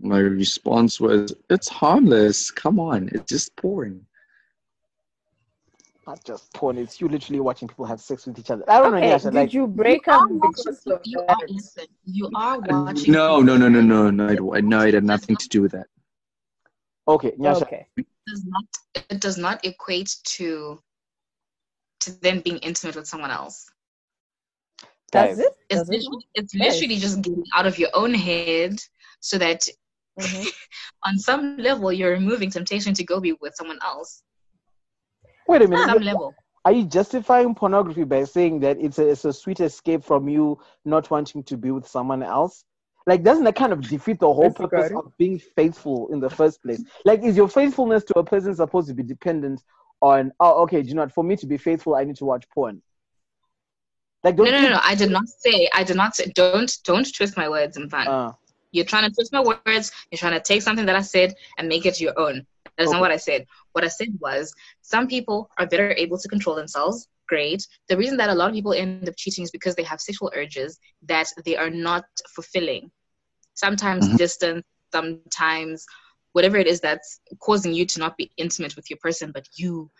My 0.00 0.18
response 0.18 0.98
was, 0.98 1.32
"It's 1.48 1.68
harmless. 1.68 2.50
Come 2.50 2.80
on, 2.80 3.08
it's 3.12 3.28
just 3.30 3.54
porn." 3.56 4.06
Not 6.10 6.24
just 6.24 6.52
porn 6.54 6.76
it's 6.82 7.00
you 7.00 7.08
literally 7.08 7.40
watching 7.48 7.68
people 7.68 7.84
have 7.92 8.00
sex 8.00 8.26
with 8.26 8.38
each 8.42 8.50
other 8.50 8.64
i 8.68 8.78
don't 8.80 8.90
know 8.92 8.98
Okay, 8.98 9.10
Nyasha, 9.10 9.24
did 9.30 9.34
like 9.34 9.52
you 9.58 9.66
break 9.66 10.06
You 10.06 10.12
up 10.14 10.22
are 10.22 10.28
watching- 10.28 10.50
because 10.50 10.86
of 10.86 11.00
you 11.12 11.20
are, 11.28 11.36
listen, 11.48 11.86
you 12.18 12.30
are 12.34 12.58
watching. 12.60 13.12
No, 13.12 13.40
no, 13.48 13.56
no, 13.62 13.68
no, 13.68 13.80
no, 13.80 14.10
no. 14.10 14.26
It, 14.54 14.64
no, 14.64 14.80
it 14.88 14.94
had 14.94 15.04
nothing 15.14 15.36
to 15.36 15.48
do 15.54 15.62
with 15.64 15.72
that. 15.78 15.86
okay 17.14 17.32
Nyasha, 17.42 17.62
Okay. 17.66 17.82
does 18.30 18.42
not 18.54 18.64
it 19.12 19.20
does 19.26 19.38
not 19.46 19.64
equate 19.70 20.10
to 20.34 20.48
to 22.04 22.10
them 22.26 22.40
being 22.46 22.58
intimate 22.68 22.96
with 22.96 23.06
someone 23.12 23.30
else. 23.40 23.56
Does 25.12 25.38
it? 25.46 25.52
It's 25.68 25.80
Does 25.80 25.90
it? 25.90 26.02
literally, 26.64 26.94
Yes. 26.96 27.06
just 27.06 27.18
getting 27.26 27.44
out 27.56 27.66
of 27.70 27.78
your 27.82 27.90
own 28.02 28.12
head 28.14 28.72
so 29.28 29.34
that 29.44 29.60
Mhm. 30.18 30.46
on 31.06 31.14
some 31.28 31.42
level 31.68 31.92
you're 31.92 32.12
removing 32.20 32.50
temptation 32.58 32.92
to 32.98 33.04
go 33.12 33.16
be 33.26 33.32
with 33.42 33.54
someone 33.60 33.78
else. 33.90 34.22
Wait 35.50 35.62
a 35.62 35.68
minute 35.68 35.86
some 35.86 36.02
level. 36.02 36.34
are 36.64 36.72
you 36.72 36.84
justifying 36.84 37.54
pornography 37.54 38.04
by 38.04 38.24
saying 38.24 38.60
that 38.60 38.76
it's 38.80 38.98
a, 38.98 39.08
it's 39.08 39.24
a 39.24 39.32
sweet 39.32 39.60
escape 39.60 40.04
from 40.04 40.28
you 40.28 40.58
not 40.84 41.10
wanting 41.10 41.42
to 41.42 41.56
be 41.56 41.70
with 41.70 41.86
someone 41.86 42.22
else 42.22 42.64
like 43.06 43.22
doesn't 43.22 43.44
that 43.44 43.56
kind 43.56 43.72
of 43.72 43.86
defeat 43.88 44.18
the 44.20 44.32
whole 44.32 44.50
That's 44.50 44.56
purpose 44.60 44.88
good. 44.90 44.96
of 44.98 45.16
being 45.18 45.38
faithful 45.38 46.08
in 46.12 46.20
the 46.20 46.30
first 46.30 46.62
place 46.62 46.82
like 47.04 47.22
is 47.22 47.36
your 47.36 47.48
faithfulness 47.48 48.04
to 48.04 48.18
a 48.18 48.24
person 48.24 48.54
supposed 48.54 48.88
to 48.88 48.94
be 48.94 49.02
dependent 49.02 49.62
on 50.02 50.32
oh 50.40 50.62
okay 50.62 50.82
do 50.82 50.88
you 50.88 50.94
know 50.94 51.02
what 51.02 51.12
for 51.12 51.24
me 51.24 51.36
to 51.36 51.46
be 51.46 51.56
faithful 51.56 51.94
i 51.94 52.04
need 52.04 52.16
to 52.16 52.24
watch 52.24 52.48
porn 52.50 52.80
like 54.24 54.36
No, 54.36 54.44
don't 54.44 54.52
no, 54.52 54.58
you- 54.58 54.68
no, 54.68 54.74
no. 54.74 54.80
I 54.82 54.94
did 54.94 55.10
not 55.10 55.28
say. 55.28 55.68
I 55.74 55.82
did 55.82 55.96
not 55.96 56.14
say. 56.14 56.26
Don't, 56.34 56.70
don't 56.84 57.14
twist 57.14 57.36
my 57.38 57.48
words, 57.48 57.78
Mfan. 57.78 58.06
uh, 58.06 58.32
You're 58.72 58.84
trying 58.84 59.08
to 59.08 59.14
twist 59.14 59.32
my 59.32 59.40
words. 59.42 59.76
You're 60.10 60.18
trying 60.18 60.20
to 60.20 60.40
take 60.40 60.62
something 60.62 60.86
that 60.86 60.96
I 60.96 61.02
said 61.02 61.34
and 61.58 61.68
make 61.68 61.86
it 61.86 62.00
your 62.00 62.18
own. 62.18 62.46
That 62.64 62.84
is 62.84 62.90
Okay. 62.90 62.92
not 62.92 63.00
what 63.00 63.10
I 63.10 63.16
said. 63.16 63.46
What 63.72 63.84
I 63.84 63.88
said 63.88 64.08
was 64.20 64.54
some 64.82 65.06
people 65.06 65.50
are 65.58 65.66
better 65.66 65.92
able 65.92 66.18
to 66.18 66.28
control 66.28 66.54
themselves. 66.56 67.08
Great. 67.28 67.66
The 67.88 67.96
reason 67.96 68.16
that 68.18 68.30
a 68.30 68.34
lot 68.34 68.48
of 68.48 68.54
people 68.54 68.72
end 68.74 69.08
up 69.08 69.14
cheating 69.16 69.44
is 69.44 69.50
because 69.50 69.74
they 69.76 69.82
have 69.84 70.00
sexual 70.00 70.32
urges 70.34 70.78
that 71.02 71.28
they 71.44 71.56
are 71.56 71.70
not 71.70 72.04
fulfilling. 72.34 72.90
Sometimes 73.54 74.06
Mhm. 74.06 74.18
distance, 74.18 74.64
sometimes 74.92 75.86
whatever 76.32 76.56
it 76.56 76.66
is 76.66 76.80
that's 76.80 77.20
causing 77.40 77.72
you 77.74 77.86
to 77.86 77.98
not 78.00 78.16
be 78.16 78.30
intimate 78.36 78.76
with 78.76 78.90
your 78.90 78.98
person, 79.02 79.30
but 79.32 79.46
you 79.56 79.90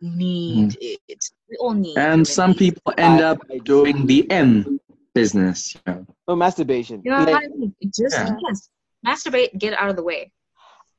need 0.00 0.76
it. 0.80 1.24
We 1.48 1.56
all 1.56 1.74
need 1.74 1.96
And 1.96 2.26
some 2.26 2.54
people 2.54 2.92
end 2.96 3.20
up 3.20 3.40
doing 3.64 4.06
the 4.06 4.30
M 4.30 4.80
business. 5.14 5.74
You 5.74 5.80
know. 5.86 6.06
oh, 6.28 6.36
masturbation 6.36 7.02
You 7.04 7.10
know 7.10 7.18
what 7.18 7.28
Like, 7.32 7.44
I 7.44 7.48
mean? 7.48 7.74
Just 7.84 8.16
Yeah. 8.18 8.36
yes. 8.48 8.68
Masturbate, 9.06 9.58
get 9.58 9.74
out 9.74 9.90
of 9.90 9.96
the 9.96 10.02
way. 10.02 10.32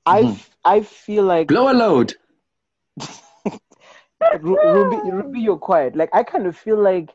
I, 0.05 0.21
f- 0.21 0.49
I 0.65 0.81
feel 0.81 1.23
like 1.23 1.51
Lower 1.51 1.73
load. 1.73 2.15
Ruby, 4.41 4.97
Ruby, 5.11 5.39
you're 5.41 5.57
quiet. 5.57 5.95
Like 5.95 6.09
I 6.13 6.23
kind 6.23 6.45
of 6.47 6.55
feel 6.55 6.77
like 6.81 7.13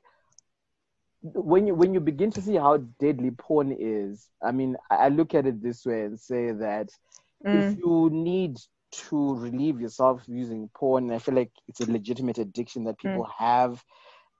when 1.22 1.66
you 1.66 1.74
when 1.74 1.94
you 1.94 2.00
begin 2.00 2.30
to 2.32 2.40
see 2.42 2.56
how 2.56 2.76
deadly 3.00 3.30
porn 3.30 3.74
is. 3.78 4.28
I 4.42 4.52
mean, 4.52 4.76
I, 4.90 4.96
I 4.96 5.08
look 5.08 5.34
at 5.34 5.46
it 5.46 5.62
this 5.62 5.84
way 5.86 6.02
and 6.02 6.18
say 6.18 6.52
that 6.52 6.88
Mm. 7.44 7.60
if 7.60 7.76
you 7.76 8.10
need 8.12 8.58
to 8.92 9.34
relieve 9.36 9.80
yourself 9.80 10.22
using 10.26 10.70
porn, 10.74 11.10
I 11.10 11.18
feel 11.18 11.34
like 11.34 11.50
it's 11.68 11.80
a 11.80 11.90
legitimate 11.90 12.38
addiction 12.38 12.84
that 12.84 12.98
people 12.98 13.26
have. 13.38 13.82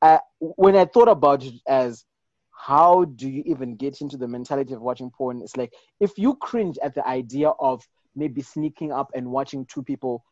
Uh, 0.02 0.18
when 0.40 0.76
I 0.76 0.84
thought 0.84 1.08
about 1.08 1.44
it 1.44 1.54
as 1.66 2.04
how 2.66 3.04
do 3.16 3.28
you 3.28 3.42
even 3.44 3.76
get 3.76 4.00
into 4.00 4.16
the 4.16 4.26
mentality 4.26 4.72
of 4.72 4.80
watching 4.80 5.10
porn? 5.10 5.42
It's 5.42 5.56
like 5.56 5.72
if 6.00 6.12
you 6.16 6.34
cringe 6.36 6.78
at 6.82 6.94
the 6.94 7.06
idea 7.06 7.50
of 7.60 7.82
maybe 8.16 8.40
sneaking 8.40 8.90
up 8.90 9.10
and 9.14 9.30
watching 9.30 9.66
two 9.66 9.82
people 9.82 10.24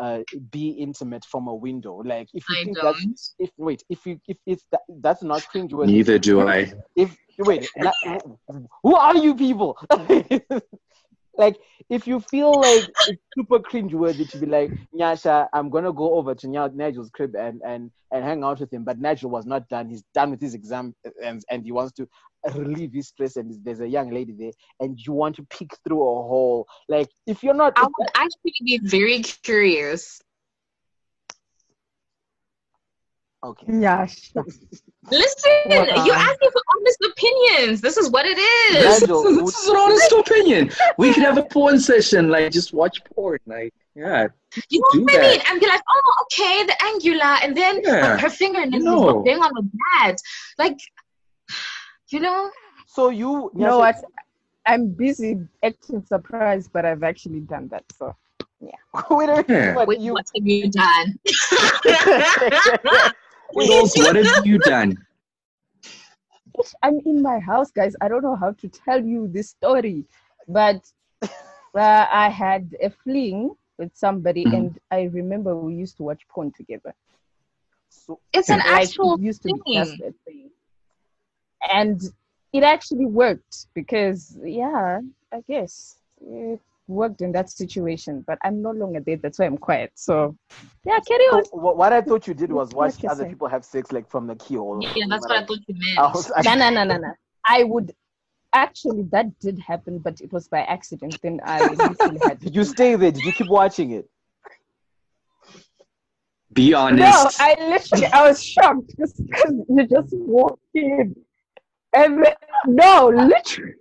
uh, 0.00 0.20
be 0.50 0.70
intimate 0.70 1.24
from 1.24 1.46
a 1.46 1.54
window, 1.54 2.02
like 2.04 2.28
if 2.34 2.48
you 2.48 2.56
I 2.56 2.64
think 2.64 2.78
that's 2.82 3.02
don't. 3.04 3.20
if 3.38 3.50
wait 3.56 3.84
if 3.88 4.04
you 4.06 4.20
if 4.26 4.38
it's 4.44 4.64
that, 4.72 4.80
that's 5.00 5.22
not 5.22 5.46
cringe 5.48 5.72
worthy. 5.72 5.92
Neither 5.92 6.18
do 6.18 6.40
I. 6.40 6.72
If 6.96 7.16
wait, 7.38 7.68
that, 7.76 7.94
who 8.82 8.96
are 8.96 9.16
you 9.16 9.36
people? 9.36 9.78
like 11.38 11.56
if 11.88 12.06
you 12.06 12.20
feel 12.20 12.52
like 12.60 12.84
it's 13.06 13.22
super 13.34 13.60
cringe 13.60 13.94
worthy 13.94 14.26
to 14.26 14.38
be 14.38 14.46
like 14.46 14.70
Nyasha, 14.94 15.48
I'm 15.52 15.70
gonna 15.70 15.92
go 15.92 16.14
over 16.14 16.34
to 16.34 16.48
Nigel's 16.48 17.10
crib 17.10 17.34
and 17.36 17.62
and 17.64 17.90
and 18.12 18.24
hang 18.24 18.42
out 18.42 18.60
with 18.60 18.72
him, 18.72 18.84
but 18.84 18.98
Nigel 18.98 19.30
was 19.30 19.46
not 19.46 19.68
done. 19.68 19.88
He's 19.88 20.02
done 20.12 20.30
with 20.30 20.40
his 20.40 20.54
exam 20.54 20.94
and 21.24 21.42
and 21.50 21.64
he 21.64 21.72
wants 21.72 21.92
to 21.94 22.08
relieve 22.54 22.92
his 22.92 23.08
stress. 23.08 23.36
And 23.36 23.54
there's 23.64 23.80
a 23.80 23.88
young 23.88 24.10
lady 24.10 24.34
there, 24.36 24.52
and 24.80 24.98
you 24.98 25.12
want 25.12 25.36
to 25.36 25.44
peek 25.44 25.70
through 25.84 26.02
a 26.02 26.22
hole. 26.22 26.66
Like 26.88 27.08
if 27.26 27.42
you're 27.42 27.54
not, 27.54 27.74
I 27.76 27.82
would 27.82 28.08
actually 28.14 28.54
be 28.64 28.80
very 28.82 29.20
curious. 29.20 30.20
Okay. 33.44 33.66
Yeah. 33.80 34.06
sh- 34.06 34.30
Listen, 35.10 35.50
Wow. 35.70 36.04
you're 36.04 36.14
asking 36.14 36.50
for 36.50 36.62
honest 36.76 36.98
opinions. 37.12 37.80
This 37.80 37.96
is 37.96 38.10
what 38.10 38.26
it 38.26 38.36
This, 38.36 38.96
is. 38.96 39.02
Nigel, 39.02 39.22
this 39.46 39.56
is 39.58 39.68
an 39.68 39.76
honest 39.76 40.12
opinion. 40.12 40.70
We 40.98 41.14
could 41.14 41.22
have 41.22 41.38
a 41.38 41.42
porn 41.44 41.78
session, 41.80 42.28
like 42.28 42.52
just 42.52 42.72
watch 42.74 43.02
porn, 43.14 43.38
like 43.46 43.72
yeah. 43.94 44.28
You 44.70 44.80
know 44.80 45.02
what 45.04 45.16
I 45.16 45.20
mean? 45.22 45.40
And 45.48 45.60
be 45.60 45.66
like, 45.66 45.82
oh, 45.88 46.24
okay, 46.24 46.64
the 46.66 46.76
angular, 46.84 47.36
and 47.42 47.56
then 47.56 47.80
Yeah. 47.84 48.18
her 48.18 48.28
fingernails 48.30 48.84
No. 48.84 49.08
is 49.08 49.24
going 49.24 49.42
on 49.42 49.52
the 49.54 49.68
bed. 50.02 50.16
Like, 50.58 50.78
You 52.08 52.20
know? 52.20 52.50
So 52.86 53.10
you, 53.10 53.50
You 53.54 53.60
know 53.66 53.78
Nyasha- 53.80 54.02
what? 54.02 54.04
I'm 54.66 54.88
busy 54.90 55.38
acting 55.62 56.04
surprised, 56.06 56.70
but 56.72 56.84
I've 56.84 57.02
actually 57.02 57.40
done 57.40 57.68
that. 57.68 57.84
So 57.98 58.14
Wait 59.10 59.28
a 59.28 59.32
minute. 59.32 59.46
Yeah. 59.48 59.74
What, 59.74 59.88
Wait, 59.88 60.00
you, 60.00 60.12
what 60.12 60.26
have 60.34 60.46
you 60.46 60.68
done? 60.70 61.18
Jules, 63.56 63.94
what 63.96 64.16
have 64.16 64.46
you 64.46 64.58
done? 64.58 64.96
I'm 66.82 67.00
in 67.06 67.22
my 67.22 67.38
house, 67.38 67.70
guys. 67.70 67.94
I 68.00 68.08
don't 68.08 68.22
know 68.22 68.36
how 68.36 68.52
to 68.52 68.68
tell 68.68 69.04
you 69.04 69.28
this 69.28 69.50
story, 69.50 70.04
but 70.48 70.90
uh, 71.22 72.06
I 72.12 72.28
had 72.28 72.74
a 72.82 72.90
fling 72.90 73.54
with 73.78 73.94
somebody, 73.94 74.46
Mhm. 74.46 74.52
and 74.52 74.78
I 74.90 75.02
remember 75.12 75.54
we 75.56 75.74
used 75.74 75.96
to 75.98 76.02
watch 76.02 76.20
porn 76.28 76.46
together. 76.52 76.94
so, 77.88 78.20
It's 78.32 78.50
an 78.50 78.60
Like, 78.60 78.66
actual 78.80 79.14
it 79.14 79.20
used 79.20 79.42
to 79.42 79.50
be 79.50 79.62
thing. 79.64 79.74
just 79.74 79.96
thing, 80.24 80.50
and 81.70 82.00
it 82.52 82.62
actually 82.62 83.06
worked 83.06 83.66
because, 83.74 84.38
yeah, 84.44 85.00
I 85.32 85.40
guess 85.48 86.00
it 86.20 86.60
worked 86.88 87.20
in 87.20 87.32
that 87.32 87.50
situation. 87.50 88.24
But 88.26 88.38
I'm 88.42 88.60
no 88.62 88.70
longer 88.70 89.00
there. 89.00 89.16
That's 89.16 89.38
why 89.38 89.46
I'm 89.46 89.58
quiet. 89.58 89.92
So, 89.94 90.36
yeah, 90.84 90.98
carry 91.06 91.24
on. 91.24 91.44
so 91.44 91.50
what, 91.52 91.76
what 91.76 91.92
I 91.92 92.00
thought 92.00 92.26
you 92.26 92.34
did 92.34 92.50
was 92.50 92.72
watch 92.72 93.02
What 93.02 93.12
other 93.12 93.24
say? 93.24 93.28
people 93.30 93.48
have 93.48 93.64
sex 93.64 93.92
like 93.92 94.08
from 94.10 94.26
the 94.26 94.36
keyhole. 94.36 94.82
Yeah, 94.82 95.04
that's 95.08 95.26
what 95.28 95.42
I 95.42 95.46
thought 95.46 95.58
you 95.66 95.74
meant. 95.76 96.32
I 96.36 96.42
no, 96.42 96.54
no, 96.54 96.70
no, 96.70 96.84
no, 96.84 96.96
no. 97.08 97.12
I 97.46 97.64
would 97.64 97.92
actually 98.52 99.02
that 99.12 99.38
did 99.40 99.58
happen, 99.58 99.98
but 99.98 100.20
it 100.20 100.32
was 100.32 100.48
by 100.48 100.60
accident. 100.60 101.18
Then 101.22 101.40
I 101.44 101.58
had. 102.26 102.40
Did 102.40 102.54
you 102.56 102.64
stay 102.64 102.96
there? 102.96 103.12
Did 103.12 103.24
you 103.24 103.32
keep 103.32 103.48
watching 103.48 103.92
it? 103.92 104.08
Be 106.52 106.74
honest. 106.74 107.38
No. 107.38 107.44
I 107.44 107.54
literally 107.68 108.06
I 108.06 108.28
was 108.28 108.42
shocked 108.42 108.88
because 108.88 109.20
you 109.68 109.86
just 109.86 110.12
walked 110.12 110.62
in, 110.74 111.14
and 111.92 112.24
then, 112.24 112.34
no, 112.66 113.08
literally, 113.08 113.74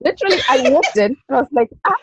literally 0.00 0.38
I 0.48 0.70
walked 0.70 0.96
in 0.96 1.16
and 1.28 1.36
I 1.36 1.40
was 1.40 1.48
like, 1.52 1.68
ah, 1.86 1.94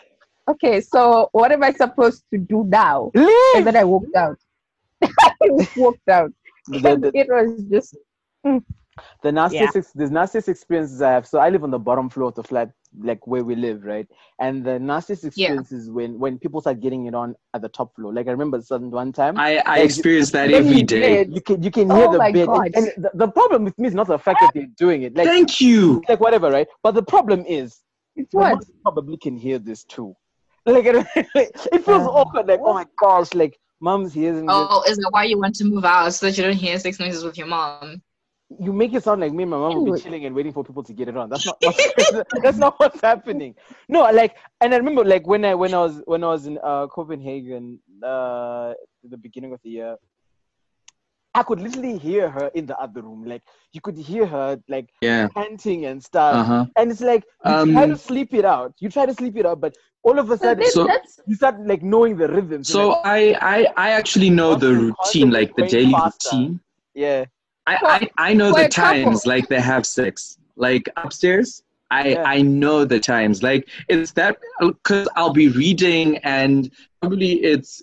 okay, 0.48 0.80
so 0.80 1.28
what 1.32 1.52
am 1.52 1.62
I 1.62 1.72
supposed 1.72 2.24
to 2.32 2.38
do 2.38 2.64
now? 2.64 3.10
And 3.14 3.66
then 3.66 3.76
I 3.76 3.84
walked 3.84 4.14
out. 4.16 4.38
I 5.02 5.34
walked 5.76 6.08
out. 6.08 6.32
The, 6.68 6.96
the, 6.96 7.10
it 7.14 7.28
was 7.28 7.62
just 7.70 7.96
mm. 8.44 8.62
the 9.22 9.30
nastiest, 9.30 9.74
Yeah. 9.74 9.78
ex- 9.80 9.92
the 9.92 10.10
nastiest 10.10 10.48
experiences 10.48 11.00
I 11.00 11.12
have. 11.12 11.26
So 11.26 11.38
I 11.38 11.48
live 11.48 11.62
on 11.62 11.70
the 11.70 11.78
bottom 11.78 12.10
floor 12.10 12.28
of 12.30 12.34
the 12.34 12.42
flat, 12.42 12.72
like 12.98 13.24
where 13.26 13.44
we 13.44 13.54
live, 13.54 13.84
right? 13.84 14.06
And 14.40 14.64
the 14.64 14.78
nastiest 14.80 15.24
experience 15.24 15.70
is 15.70 15.90
when 15.90 16.18
when 16.18 16.38
people 16.38 16.60
start 16.60 16.80
getting 16.80 17.06
it 17.06 17.14
on 17.14 17.36
at 17.54 17.62
the 17.62 17.68
top 17.68 17.94
floor. 17.94 18.12
Like 18.12 18.26
I 18.26 18.32
remember 18.32 18.60
some 18.62 18.90
one 18.90 19.12
time. 19.12 19.38
I, 19.38 19.58
I 19.58 19.78
Like, 19.78 19.84
experience 19.84 20.30
that 20.32 20.50
when 20.50 20.66
every 20.66 20.78
you 20.78 20.84
day. 20.84 21.00
bed, 21.24 21.32
You 21.32 21.40
can 21.40 21.62
you 21.62 21.70
can 21.70 21.88
hear 21.90 22.08
Oh 22.08 22.12
the 22.12 22.18
my 22.18 22.32
bed, 22.32 22.46
God. 22.46 22.66
and, 22.66 22.76
and 22.76 23.04
the, 23.04 23.10
the 23.14 23.28
problem 23.28 23.64
with 23.64 23.78
me 23.78 23.86
is 23.88 23.94
not 23.94 24.08
the 24.08 24.18
fact 24.18 24.40
that 24.40 24.50
they're 24.54 24.66
doing 24.76 25.02
it, 25.02 25.14
like 25.14 25.28
Thank 25.28 25.60
you. 25.60 26.02
like 26.08 26.18
whatever, 26.20 26.50
right? 26.50 26.66
But 26.82 26.94
the 26.94 27.02
problem 27.02 27.44
is 27.46 27.82
it's 28.16 28.32
the 28.32 28.38
what 28.38 28.52
moms 28.54 28.70
probably 28.82 29.18
can 29.18 29.36
hear 29.36 29.58
this 29.60 29.84
too. 29.84 30.16
Like 30.66 30.84
it, 30.86 31.06
it 31.72 31.84
feels 31.84 32.06
Uh, 32.06 32.08
awkward. 32.08 32.46
Like 32.48 32.60
oh 32.64 32.74
my 32.74 32.86
gosh, 32.98 33.34
like 33.34 33.58
mom's 33.80 34.12
hearing 34.12 34.52
this. 34.52 34.68
Oh, 34.70 34.82
is 34.88 34.96
that 34.98 35.08
why 35.12 35.24
you 35.24 35.38
want 35.38 35.54
to 35.56 35.64
move 35.64 35.84
out 35.84 36.12
so 36.14 36.26
that 36.26 36.36
you 36.36 36.44
don't 36.44 36.54
hear 36.54 36.78
sex 36.78 36.98
noises 37.00 37.24
with 37.24 37.38
your 37.38 37.46
mom? 37.46 38.02
You 38.60 38.72
make 38.72 38.92
it 38.94 39.02
sound 39.02 39.20
like 39.20 39.32
me 39.32 39.42
and 39.42 39.50
my 39.50 39.56
mom 39.58 39.74
will 39.74 39.80
be 39.82 39.92
chilling 39.92 40.24
and 40.24 40.34
waiting 40.34 40.52
for 40.52 40.64
people 40.64 40.82
to 40.84 40.92
get 40.92 41.08
it 41.08 41.16
on. 41.16 41.28
That's 41.28 41.44
not 41.44 41.58
what's, 41.62 41.88
that's 42.42 42.58
not 42.58 42.74
what's 42.78 43.00
happening. 43.00 43.54
No, 43.88 44.02
like 44.10 44.36
and 44.60 44.72
I 44.72 44.76
remember 44.78 45.04
like 45.04 45.26
when 45.26 45.44
I 45.44 45.54
when 45.54 45.74
I 45.74 45.78
was 45.78 46.02
when 46.06 46.22
I 46.24 46.28
was 46.28 46.46
in 46.46 46.58
uh, 46.62 46.86
Copenhagen 46.88 47.80
uh, 48.04 48.74
the 49.02 49.16
beginning 49.18 49.52
of 49.52 49.60
the 49.62 49.70
year. 49.70 49.96
I 51.34 51.42
could 51.42 51.60
literally 51.60 51.98
hear 51.98 52.30
her 52.30 52.48
in 52.54 52.66
the 52.66 52.76
other 52.78 53.02
room. 53.02 53.24
Like 53.24 53.42
you 53.72 53.80
could 53.80 53.96
hear 53.96 54.26
her 54.26 54.58
like 54.68 54.88
Yeah. 55.00 55.28
panting 55.34 55.84
and 55.86 56.02
stuff. 56.02 56.38
Uh 56.38 56.44
huh. 56.44 56.64
And 56.76 56.90
it's 56.90 57.00
like 57.00 57.24
you 57.42 57.56
try 57.56 57.86
to 57.86 57.96
Um, 57.96 57.98
sleep 57.98 58.32
it 58.34 58.44
out. 58.44 58.74
You 58.80 58.88
try 58.88 59.06
to 59.06 59.14
sleep 59.14 59.36
it 59.36 59.46
out, 59.46 59.60
but 59.60 59.76
all 60.06 60.18
of 60.22 60.30
a 60.30 60.36
sudden 60.38 60.66
So- 60.76 60.88
you 61.26 61.34
start 61.34 61.56
like 61.66 61.82
knowing 61.82 62.16
the 62.16 62.28
rhythms. 62.28 62.68
So 62.68 62.88
like, 62.90 63.00
I, 63.04 63.20
I 63.54 63.58
I 63.86 63.88
actually 64.00 64.30
know 64.38 64.50
the 64.64 64.72
routine, 64.84 65.30
like 65.38 65.50
the 65.56 65.66
daily 65.76 65.94
routine. 66.04 66.60
yeah, 66.94 67.24
I, 67.66 67.74
I, 67.96 68.28
I 68.28 68.34
know 68.38 68.50
For 68.52 68.60
the 68.60 68.66
a 68.66 68.68
couple. 68.68 69.04
times 69.04 69.26
like 69.26 69.48
they 69.48 69.60
have 69.72 69.84
sex. 69.86 70.38
Like 70.66 70.88
upstairs, 71.04 71.48
I 71.90 72.02
Yeah. 72.10 72.22
I 72.34 72.38
know 72.42 72.78
the 72.92 73.00
times. 73.14 73.42
Like 73.48 73.62
it's 73.88 74.12
that 74.20 74.38
because 74.60 75.08
I'll 75.16 75.32
be 75.44 75.48
reading 75.62 76.16
and 76.38 76.70
probably 77.00 77.32
it's 77.52 77.82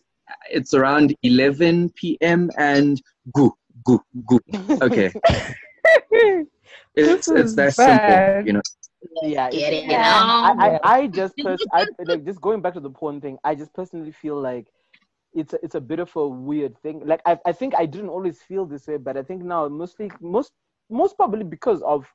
it's 0.58 0.74
around 0.74 1.16
11 1.24 1.92
p.m. 2.00 2.50
and 2.58 3.02
goo 3.36 3.52
goo 3.86 4.00
goo. 4.30 4.40
Okay, 4.88 5.12
it's 6.12 6.50
This 6.96 7.28
it's 7.28 7.28
is 7.28 7.56
that 7.56 7.76
bad. 7.78 7.90
simple, 8.38 8.48
you 8.48 8.54
know. 8.54 8.62
Yeah. 9.22 9.50
Get 9.50 9.74
it's- 9.74 9.92
it 9.92 9.96
I, 9.96 10.52
on. 10.52 10.60
I, 10.60 10.80
I 10.84 11.08
just 11.08 11.36
pers- 11.38 11.66
I, 11.74 11.86
like 12.06 12.26
just 12.26 12.42
going 12.42 12.62
back 12.62 12.74
to 12.74 12.80
the 12.80 12.90
porn 12.90 13.22
thing. 13.22 13.38
I 13.44 13.56
just 13.56 13.74
personally 13.74 14.12
feel 14.12 14.40
like 14.40 14.68
it's 15.34 15.54
a, 15.54 15.60
it's 15.64 15.76
a 15.76 15.82
bit 15.82 16.00
of 16.00 16.16
a 16.16 16.28
weird 16.28 16.78
thing. 16.80 17.02
Like 17.06 17.22
I 17.26 17.40
I 17.46 17.52
think 17.52 17.74
I 17.76 17.86
didn't 17.86 18.10
always 18.10 18.42
feel 18.42 18.66
this 18.66 18.88
way, 18.88 18.98
but 18.98 19.18
I 19.18 19.24
think 19.24 19.44
now 19.44 19.68
mostly 19.68 20.12
most 20.22 20.52
most 20.90 21.18
probably 21.18 21.44
because 21.44 21.82
of 21.82 22.06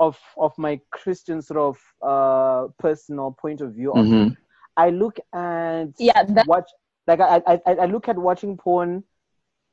of 0.00 0.18
of 0.36 0.56
my 0.58 0.80
Christian 0.90 1.42
sort 1.42 1.58
of 1.60 1.78
uh 2.02 2.68
personal 2.78 3.32
point 3.32 3.60
of 3.60 3.74
view. 3.74 3.92
Of 3.92 4.06
Mhm. 4.06 4.36
I 4.76 4.90
look 4.90 5.18
at 5.34 5.88
yeah, 5.98 6.22
that, 6.24 6.46
watch 6.46 6.68
like 7.06 7.20
I, 7.20 7.42
I 7.46 7.60
I 7.66 7.72
I 7.74 7.84
look 7.86 8.08
at 8.08 8.16
watching 8.16 8.56
porn 8.56 9.04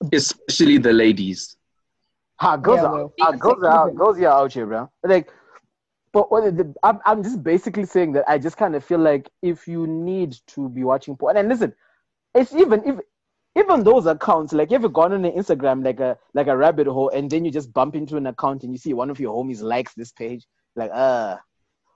Especially 0.12 0.78
the 0.78 0.92
ladies. 0.92 1.56
Ah, 2.40 2.56
girls 2.56 2.78
Yeah, 2.78 2.86
are 2.86 2.94
well, 2.94 3.12
ah, 3.20 3.32
girls 3.32 3.62
are 3.62 3.70
out, 3.70 3.94
girls 3.94 4.18
are 4.18 4.26
out 4.26 4.52
here, 4.52 4.66
bro. 4.66 4.88
Like, 5.02 5.30
but 6.12 6.30
what 6.30 6.56
the, 6.56 6.74
I'm 6.82 6.98
I'm 7.04 7.22
just 7.22 7.42
basically 7.42 7.86
saying 7.86 8.12
that 8.12 8.24
I 8.28 8.38
just 8.38 8.56
kind 8.56 8.74
of 8.74 8.84
feel 8.84 8.98
like 8.98 9.30
if 9.42 9.68
you 9.68 9.86
need 9.86 10.36
to 10.48 10.68
be 10.68 10.84
watching 10.84 11.16
porn, 11.16 11.36
and 11.36 11.48
listen, 11.48 11.74
it's 12.34 12.54
even 12.54 12.82
if 12.86 12.98
even 13.56 13.84
those 13.84 14.06
accounts, 14.06 14.52
like 14.52 14.72
if 14.72 14.82
you've 14.82 14.92
gone 14.92 15.12
on 15.12 15.22
Instagram 15.22 15.84
like 15.84 16.00
a 16.00 16.18
like 16.34 16.48
a 16.48 16.56
rabbit 16.56 16.86
hole, 16.86 17.10
and 17.10 17.30
then 17.30 17.44
you 17.44 17.50
just 17.50 17.72
bump 17.72 17.94
into 17.94 18.16
an 18.16 18.26
account 18.26 18.64
and 18.64 18.72
you 18.72 18.78
see 18.78 18.94
one 18.94 19.10
of 19.10 19.20
your 19.20 19.34
homies 19.34 19.62
likes 19.62 19.94
this 19.94 20.12
page, 20.12 20.46
like 20.76 20.90
uh, 20.92 21.36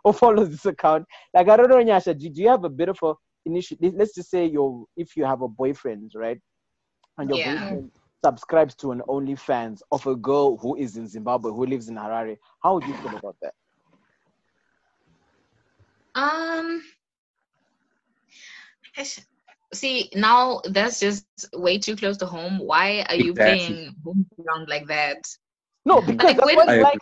or 0.04 0.14
follows 0.14 0.50
this 0.50 0.66
account. 0.66 1.06
Like 1.34 1.48
I 1.48 1.56
don't 1.56 1.68
know, 1.70 1.76
Nyasha, 1.76 2.18
do, 2.18 2.28
do 2.30 2.42
you 2.42 2.48
have 2.48 2.64
a 2.64 2.70
bit 2.70 2.88
of 2.88 2.98
a 3.02 3.14
initiative? 3.46 3.94
Let's 3.96 4.14
just 4.14 4.30
say 4.30 4.46
your 4.46 4.86
if 4.96 5.16
you 5.16 5.24
have 5.24 5.42
a 5.42 5.48
boyfriend, 5.48 6.12
right? 6.14 6.40
And 7.18 7.28
your 7.30 7.38
Yeah. 7.38 7.58
boyfriend 7.58 7.90
subscribes 8.24 8.74
to 8.76 8.92
an 8.92 9.02
OnlyFans 9.08 9.80
of 9.92 10.06
a 10.06 10.16
girl 10.16 10.56
who 10.56 10.76
is 10.76 10.96
in 10.96 11.06
Zimbabwe 11.08 11.50
who 11.52 11.66
lives 11.66 11.88
in 11.88 11.96
Harare, 11.96 12.38
how 12.62 12.74
would 12.74 12.86
you 12.86 12.94
feel 12.94 13.14
about 13.16 13.36
that? 13.42 13.54
Um. 16.14 16.82
See, 19.72 20.10
now 20.14 20.60
that's 20.66 21.00
just 21.00 21.26
way 21.54 21.78
too 21.78 21.96
close 21.96 22.16
to 22.18 22.26
home. 22.26 22.58
Why 22.58 23.04
are 23.08 23.16
you 23.16 23.32
Exactly. 23.32 23.74
playing 23.74 23.96
home 24.04 24.26
like 24.68 24.86
that? 24.86 25.18
No, 25.84 26.00
because 26.00 26.24
Like, 26.24 26.36
that's 26.36 26.54
what 26.54 26.68
like. 26.80 27.00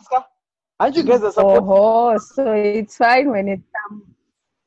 Aren't 0.81 0.97
you 0.97 1.05
guys 1.05 1.23
are 1.23 1.31
supposed 1.33 1.63
Oh, 1.69 2.19
so 2.19 2.53
it's 2.53 2.97
fine 2.97 3.31
when 3.31 3.49
it's 3.49 3.63
um, 3.91 4.03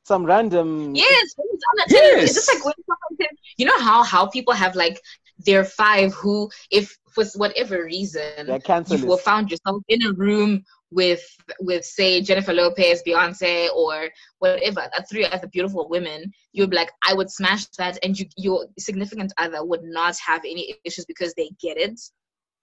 some 0.03 0.25
random? 0.25 0.95
Yes, 0.95 1.33
when 1.35 1.47
it's 1.51 1.63
on 1.71 1.79
a 1.79 1.89
television, 1.89 2.25
it's 2.25 2.35
just 2.35 2.47
Yes. 2.47 2.53
like 2.53 2.63
when 2.65 2.73
someone 2.85 3.17
said, 3.19 3.37
you 3.57 3.65
know 3.65 3.79
how 3.79 4.03
how 4.03 4.27
people 4.27 4.53
have 4.53 4.75
like 4.75 5.01
their 5.45 5.63
five 5.65 6.13
who, 6.13 6.49
if 6.71 6.97
for 7.11 7.23
whatever 7.35 7.83
reason, 7.83 8.47
They're 8.47 8.59
cancer 8.59 8.95
you 8.95 9.05
will 9.07 9.17
found 9.17 9.51
yourself 9.51 9.81
in 9.87 10.03
a 10.05 10.13
room 10.13 10.63
with 10.95 11.21
with 11.59 11.83
say 11.83 12.21
Jennifer 12.21 12.53
Lopez, 12.53 13.03
Beyonce, 13.05 13.67
or 13.75 14.09
whatever, 14.39 14.89
three 15.09 15.25
other 15.25 15.47
beautiful 15.47 15.87
women, 15.89 16.31
you'd 16.53 16.69
be 16.71 16.77
like, 16.77 16.91
I 17.07 17.13
would 17.13 17.29
smash 17.29 17.65
that, 17.77 17.99
and 18.03 18.17
you 18.17 18.25
your 18.37 18.65
significant 18.79 19.33
other 19.37 19.63
would 19.63 19.83
not 19.83 20.15
have 20.25 20.41
any 20.45 20.75
issues 20.85 21.05
because 21.05 21.33
they 21.35 21.51
get 21.61 21.77
it. 21.77 21.99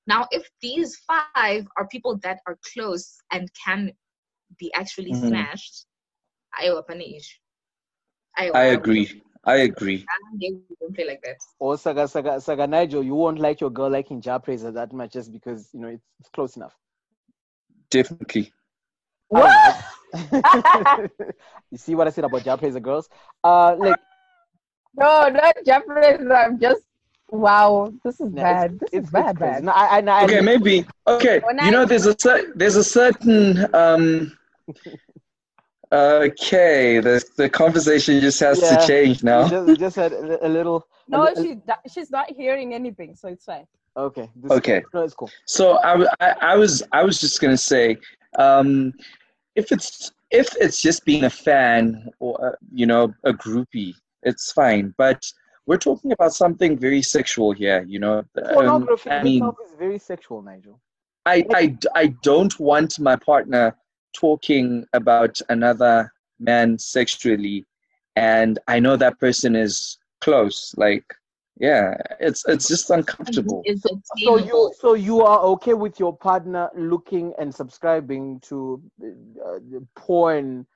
Now, 0.07 0.27
if 0.33 0.51
these 0.61 0.97
five 1.07 1.67
are 1.77 1.87
people 1.89 2.19
that 2.23 2.41
are 2.49 2.59
close 2.75 3.19
and 3.31 3.49
can 3.65 3.93
be 4.59 4.73
actually 4.75 5.13
Mhm. 5.13 5.29
smashed, 5.29 5.87
I 6.59 6.69
open 6.69 6.97
an 6.97 7.03
issue. 7.03 7.39
I, 8.37 8.51
I 8.55 8.65
agree. 8.79 9.23
I 9.47 9.57
agree. 9.57 10.07
They 10.41 10.51
don't 10.81 10.95
play 10.95 11.07
like 11.07 11.23
that. 11.23 11.37
Or 11.59 11.77
Saga 11.77 12.09
Saga 12.09 12.41
Saga 12.41 12.67
Nigel, 12.67 13.03
you 13.03 13.15
won't 13.15 13.39
like 13.39 13.61
your 13.61 13.71
girl 13.71 13.91
liking 13.91 14.21
Jah 14.21 14.41
Prayzah 14.41 14.73
that 14.75 14.93
much 14.93 15.13
just 15.13 15.33
because 15.33 15.69
you 15.73 15.81
know 15.81 15.89
it's, 15.89 16.07
it's 16.21 16.31
close 16.31 16.57
enough. 16.57 16.75
Definitely. 17.93 18.53
what? 19.29 19.85
you 21.71 21.79
see 21.79 21.95
what 21.95 22.07
I 22.07 22.11
said 22.11 22.25
about 22.25 22.43
Jah 22.45 22.57
Prayzah 22.57 22.83
girls? 22.83 23.09
Uh, 23.45 23.77
like 23.79 23.97
No, 24.95 25.29
not 25.29 25.57
Jeffrey. 25.65 26.19
I'm 26.43 26.59
just 26.59 26.83
wow. 27.31 27.93
This 28.05 28.21
is 28.21 28.31
nah, 28.33 28.43
bad. 28.43 28.73
it's, 28.73 28.81
This 28.81 28.91
it's, 28.93 29.07
is 29.07 29.13
bad, 29.13 29.39
bad. 29.39 29.65
No, 29.65 29.73
I, 29.73 29.99
I, 29.99 30.01
no, 30.03 30.13
I 30.13 30.25
Okay, 30.25 30.41
maybe. 30.41 30.87
Okay, 31.07 31.41
When 31.45 31.59
you 31.65 31.71
know, 31.71 31.85
there's 31.87 32.07
a 32.07 32.15
cer- 32.19 32.53
there's 32.55 32.77
a 32.77 32.85
certain 32.85 33.75
um. 33.75 34.37
Okay, 35.93 37.01
the 37.01 37.23
the 37.37 37.51
conversation 37.51 38.19
just 38.21 38.41
has 38.41 38.63
Yeah. 38.63 38.77
to 38.77 38.87
change 38.87 39.23
we 39.23 39.27
now. 39.27 39.47
just, 39.47 39.67
we 39.67 39.77
just 39.77 39.97
had 39.97 40.13
a, 40.15 40.47
a 40.47 40.49
little. 40.49 40.87
No, 41.07 41.27
a- 41.27 41.35
she 41.37 41.59
she's 41.93 42.11
not 42.11 42.31
hearing 42.31 42.73
anything, 42.73 43.15
so 43.15 43.29
it's 43.29 43.45
fine. 43.45 43.67
Okay. 43.97 44.31
This, 44.37 44.53
Okay. 44.53 44.83
No, 44.95 45.03
it's 45.03 45.15
cool. 45.15 45.31
So 45.47 45.79
I, 45.79 46.07
I, 46.21 46.35
I 46.41 46.57
was 46.57 46.83
I 46.93 47.03
was 47.05 47.21
just 47.21 47.41
gonna 47.41 47.57
say, 47.57 47.97
um, 48.39 48.93
if 49.55 49.73
it's 49.73 50.13
if 50.31 50.49
it's 50.61 50.81
just 50.81 51.05
being 51.05 51.25
a 51.25 51.31
fan 51.31 52.09
or 52.21 52.45
uh, 52.45 52.53
you 52.73 52.87
know 52.87 53.13
a 53.25 53.33
groupie, 53.33 53.95
it's 54.23 54.53
fine. 54.53 54.95
But 54.97 55.23
we're 55.67 55.79
talking 55.79 56.13
about 56.13 56.33
something 56.33 56.79
very 56.79 57.03
sexual 57.03 57.53
here. 57.53 57.85
You 57.87 58.01
know, 58.01 58.25
Um, 58.57 58.89
I 59.09 59.23
mean, 59.23 59.45
is 59.65 59.75
very 59.79 59.99
sexual, 59.99 60.43
Nigel. 60.43 60.81
I, 61.25 61.45
I, 61.55 61.79
I 61.95 62.07
don't 62.25 62.59
want 62.59 62.99
my 62.99 63.15
partner 63.15 63.77
talking 64.13 64.85
about 64.93 65.41
another 65.51 66.13
man 66.41 66.77
sexually 66.79 67.65
and 68.17 68.59
I 68.69 68.81
know 68.81 68.97
that 68.97 69.19
person 69.19 69.57
is 69.57 69.99
close. 70.21 70.75
Like, 70.77 71.05
yeah, 71.59 71.95
it's 72.21 72.45
it's 72.49 72.67
just 72.69 72.91
uncomfortable. 72.91 73.63
Is 73.67 73.83
So 73.83 74.37
you 74.39 74.73
so 74.81 74.95
you 74.95 75.21
are 75.23 75.41
okay 75.55 75.75
with 75.75 75.99
your 76.01 76.17
partner 76.17 76.71
looking 76.77 77.33
and 77.39 77.55
subscribing 77.55 78.41
to 78.49 78.83
uh, 79.03 79.59
porn 79.97 80.67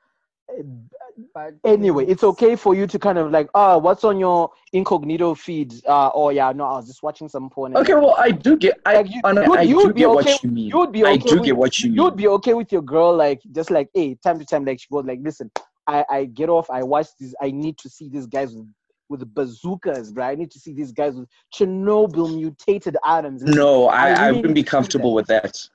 But 1.35 1.55
anyway 1.65 2.05
it's 2.07 2.23
okay 2.23 2.57
for 2.57 2.75
you 2.75 2.87
to 2.87 2.99
kind 2.99 3.19
of 3.19 3.31
like 3.33 3.49
ah 3.55 3.79
what's 3.79 4.05
on 4.05 4.19
your 4.21 4.51
incognito 4.73 5.35
feed 5.35 5.73
uh 5.89 6.11
oh 6.15 6.29
yeah 6.31 6.53
no 6.53 6.65
i 6.65 6.77
was 6.77 6.87
just 6.87 7.03
watching 7.03 7.29
some 7.29 7.49
porn 7.51 7.75
Okay, 7.77 7.95
well, 7.95 8.15
I 8.19 8.31
do 8.31 8.57
get 8.57 8.79
I, 8.87 8.97
Like, 8.97 9.11
you- 9.15 9.23
Anna, 9.25 9.41
you'd- 9.43 9.59
I 9.59 9.63
you'd 9.63 9.89
do 9.89 9.93
be 9.95 10.01
get 10.01 10.09
okay- 10.11 10.33
what 10.33 10.43
you 10.45 10.51
mean. 10.51 10.69
you'd 10.69 10.93
be 10.93 11.03
okay 11.05 11.11
I 11.11 11.15
okay 11.15 11.29
do 11.31 11.37
with- 11.37 11.45
get 11.47 11.57
what 11.57 11.79
you 11.81 11.89
mean. 11.91 11.97
you'd 11.99 12.17
be 12.17 12.29
okay 12.29 12.55
with 12.55 12.71
your 12.71 12.83
girl 12.83 13.17
like 13.17 13.41
just 13.53 13.71
like 13.71 13.89
hey 13.95 14.15
time 14.23 14.39
to 14.39 14.45
time 14.45 14.65
like 14.65 14.79
she 14.81 14.87
goes 14.93 15.05
like 15.07 15.21
listen 15.23 15.51
i 15.87 16.05
i 16.11 16.25
get 16.27 16.49
off 16.49 16.69
i 16.71 16.83
watch 16.83 17.09
this. 17.19 17.35
i 17.41 17.51
need 17.51 17.77
to 17.79 17.89
see 17.89 18.09
these 18.09 18.27
guys 18.27 18.55
with 18.55 18.67
with 19.09 19.35
bazookas 19.35 20.13
bro 20.13 20.25
i 20.25 20.35
need 20.35 20.51
to 20.51 20.59
see 20.59 20.73
these 20.73 20.93
guys 20.93 21.15
with 21.15 21.29
chernobyl 21.55 22.35
mutated 22.35 22.97
atoms 23.05 23.43
no, 23.43 23.87
I, 23.89 24.11
I 24.11 24.29
I 24.29 24.33
wouldn't 24.33 24.55
be 24.55 24.63
comfortable 24.63 25.15
that. 25.15 25.17
with 25.17 25.27
that. 25.29 25.69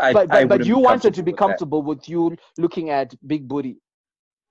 I, 0.00 0.12
but 0.12 0.28
but, 0.28 0.48
but 0.48 0.66
you 0.66 0.78
wanted 0.78 1.14
to 1.14 1.22
be 1.22 1.32
comfortable 1.32 1.82
with 1.82 2.08
you 2.08 2.36
looking 2.58 2.90
at 2.90 3.14
big 3.26 3.46
booty 3.48 3.76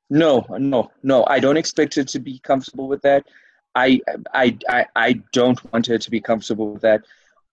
No, 0.10 0.46
no, 0.58 0.92
no. 1.04 1.26
I 1.28 1.40
don't 1.40 1.58
expect 1.58 1.96
her 1.96 2.04
to 2.04 2.20
be 2.20 2.40
comfortable 2.40 2.88
with 2.88 3.02
that. 3.02 3.26
I, 3.74 4.00
I, 4.34 4.58
I, 4.70 4.86
I 4.96 5.14
don't 5.34 5.60
want 5.74 5.88
her 5.88 5.98
to 5.98 6.12
be 6.12 6.22
comfortable 6.22 6.72
with 6.74 6.82
that. 6.84 7.02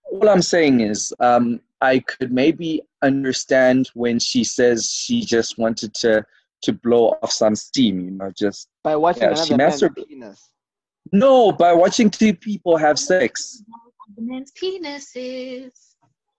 All 0.04 0.28
I'm 0.28 0.42
saying 0.42 0.80
is, 0.80 1.12
um, 1.18 1.60
I 1.80 1.98
could 1.98 2.30
maybe 2.30 2.82
understand 3.02 3.90
when 3.94 4.18
she 4.18 4.44
says 4.44 4.90
she 4.90 5.22
just 5.22 5.58
wanted 5.58 5.94
to 5.94 6.24
to 6.62 6.72
blow 6.72 7.18
off 7.22 7.32
some 7.32 7.56
steam, 7.56 8.00
you 8.00 8.10
know, 8.12 8.30
just 8.30 8.68
by 8.84 8.94
watching 8.94 9.24
Yeah, 9.24 9.30
another 9.30 9.56
man's 9.56 9.82
penis 10.06 10.51
no 11.12 11.52
by 11.52 11.72
watching 11.72 12.10
two 12.10 12.34
people 12.34 12.76
have 12.76 12.98
sex. 12.98 13.62
Men's 14.18 14.52
penises. 14.52 15.94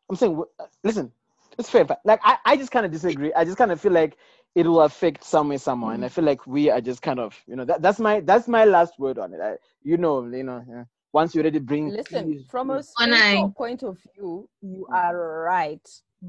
i'm 0.09 0.15
saying 0.15 0.43
uh, 0.59 0.65
listen 0.84 1.11
it's 1.57 1.69
fair 1.69 1.84
but 1.84 1.99
like 2.05 2.19
i, 2.24 2.38
I 2.45 2.57
just 2.57 2.71
kind 2.71 2.86
of 2.86 2.91
disagree 2.91 3.34
i 3.34 3.43
just 3.43 3.57
kind 3.57 3.71
of 3.71 3.82
feel 3.82 3.91
like 3.91 4.17
it 4.55 4.67
will 4.67 4.82
affect 4.82 5.24
some 5.24 5.49
way 5.49 5.57
somehow 5.57 5.89
and 5.89 6.05
i 6.05 6.09
feel 6.09 6.24
like 6.24 6.45
we 6.45 6.69
are 6.69 6.82
just 6.82 7.01
kind 7.01 7.19
of 7.19 7.39
you 7.47 7.55
know 7.55 7.65
that, 7.65 7.82
that's 7.82 7.99
my 7.99 8.19
that's 8.19 8.47
my 8.47 8.65
last 8.65 8.99
word 8.99 9.17
on 9.17 9.34
it 9.34 9.41
I, 9.41 9.55
you 9.82 9.97
know 9.97 10.24
you 10.26 10.43
know 10.43 10.63
yeah. 10.69 10.84
once 11.13 11.34
you 11.34 11.41
already 11.41 11.59
bring 11.59 11.91
Listen, 11.91 12.26
penis- 12.26 12.45
from 12.49 12.69
a 12.71 12.84
spiritual 12.84 13.53
point 13.55 13.84
of 13.84 13.97
view, 14.15 14.49
you 14.61 14.88
are 14.91 15.43
right. 15.43 15.88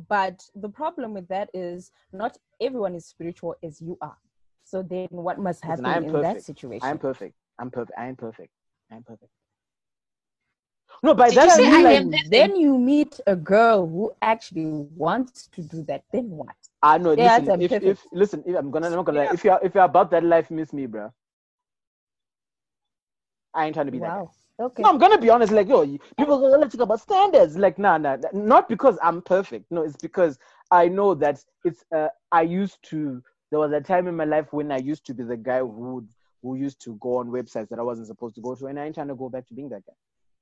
But 0.08 0.42
the 0.54 0.68
problem 0.68 1.14
with 1.14 1.26
that 1.28 1.48
is 1.54 1.90
not 2.12 2.36
everyone 2.60 2.94
is 2.94 3.06
spiritual 3.06 3.54
as 3.62 3.80
you 3.80 3.96
are. 4.02 4.16
So 4.64 4.82
then 4.82 5.08
what 5.10 5.38
must 5.38 5.64
happen 5.64 5.86
I 5.86 5.96
am 5.96 6.04
in 6.04 6.12
that 6.20 6.42
situation? 6.42 6.86
i'm 6.86 6.98
perfect 6.98 7.34
i'm 7.58 7.70
perfect 7.70 7.98
i 7.98 8.06
am 8.06 8.16
perfect 8.16 8.50
i'm 8.90 9.02
perfect 9.02 9.30
no 11.02 11.14
by 11.14 11.28
Did 11.28 11.36
that 11.36 11.48
you 11.48 11.50
i 11.50 11.70
mean 11.70 11.86
I 11.86 11.98
like 11.98 12.30
then 12.30 12.56
you 12.56 12.78
meet 12.78 13.20
a 13.26 13.36
girl 13.36 13.86
who 13.86 14.12
actually 14.22 14.66
wants 14.96 15.48
to 15.48 15.62
do 15.62 15.82
that. 15.84 16.04
Then 16.12 16.30
what? 16.30 16.56
I 16.82 16.98
know. 16.98 17.12
Yeah, 17.12 17.38
listen, 17.38 17.62
if, 17.62 17.70
perfect. 17.70 17.84
if 17.84 18.06
listen, 18.12 18.44
if 18.46 18.56
I'm 18.56 18.70
gonna, 18.70 18.86
I'm 18.88 18.92
not 18.94 19.04
gonna 19.04 19.24
lie. 19.24 19.32
If 19.32 19.44
you're 19.44 19.58
if 19.62 19.74
you're 19.74 19.84
about 19.84 20.10
that 20.10 20.24
life, 20.24 20.50
miss 20.50 20.72
me, 20.72 20.86
bro. 20.86 21.12
I 23.54 23.66
ain't 23.66 23.74
trying 23.74 23.86
to 23.86 23.92
be 23.92 24.00
that. 24.00 24.08
Guy. 24.08 24.24
Okay. 24.60 24.82
No, 24.82 24.90
I'm 24.90 24.98
gonna 24.98 25.18
be 25.18 25.30
honest. 25.30 25.52
Like, 25.52 25.68
yo, 25.68 25.86
people 26.18 26.38
go, 26.38 26.46
let's 26.58 26.74
talk 26.74 26.84
about 26.84 27.00
standards. 27.00 27.56
Like, 27.56 27.78
nah, 27.78 27.98
nah, 27.98 28.16
nah, 28.16 28.28
not 28.32 28.68
because 28.68 28.98
I'm 29.02 29.22
perfect. 29.22 29.70
No, 29.70 29.82
it's 29.82 29.96
because 29.96 30.38
I 30.70 30.88
know 30.88 31.14
that 31.14 31.42
it's. 31.64 31.84
Uh, 31.94 32.08
I 32.32 32.42
used 32.42 32.78
to. 32.90 33.22
There 33.50 33.60
was 33.60 33.72
a 33.72 33.80
time 33.80 34.08
in 34.08 34.16
my 34.16 34.24
life 34.24 34.52
when 34.52 34.72
I 34.72 34.78
used 34.78 35.06
to 35.06 35.14
be 35.14 35.22
the 35.22 35.36
guy 35.36 35.60
who 35.60 35.94
would, 35.94 36.08
who 36.44 36.56
used 36.56 36.80
to 36.82 36.96
go 37.00 37.16
on 37.16 37.28
websites 37.30 37.70
that 37.70 37.78
I 37.78 37.82
wasn't 37.82 38.06
supposed 38.06 38.34
to 38.34 38.42
go 38.42 38.54
to, 38.54 38.66
and 38.66 38.78
I 38.78 38.84
ain't 38.84 38.94
trying 38.94 39.08
to 39.08 39.14
go 39.14 39.30
back 39.30 39.48
to 39.48 39.54
being 39.54 39.70
that 39.70 39.84
guy. 39.86 39.94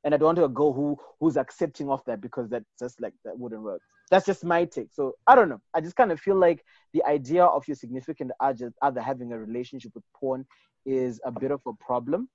And 0.05 0.13
I 0.13 0.17
don't 0.17 0.37
want 0.37 0.39
a 0.41 0.49
girl 0.49 0.73
who 0.73 0.99
who's 1.21 1.37
accepting 1.37 1.89
of 1.89 2.05
that 2.07 2.21
because 2.21 2.51
that 2.51 2.65
just 2.77 3.01
like 3.01 3.15
that 3.25 3.39
wouldn't 3.39 3.63
work. 3.63 3.81
That's 4.11 4.27
just 4.27 4.45
my 4.45 4.65
take. 4.65 4.89
So 4.93 5.15
I 5.29 5.37
don't 5.37 5.49
know. 5.49 5.61
I 5.73 5.81
just 5.81 5.95
kind 5.95 6.11
of 6.11 6.21
feel 6.21 6.35
like 6.35 6.65
the 6.93 7.05
idea 7.05 7.45
of 7.45 7.67
your 7.69 7.77
significant 7.77 8.33
other 8.41 9.01
having 9.01 9.33
a 9.33 9.39
relationship 9.39 9.93
with 9.95 10.05
porn 10.19 10.45
is 10.85 11.21
a 11.25 11.31
bit 11.31 11.53
of 11.53 11.61
a 11.69 11.73
problem 11.75 12.29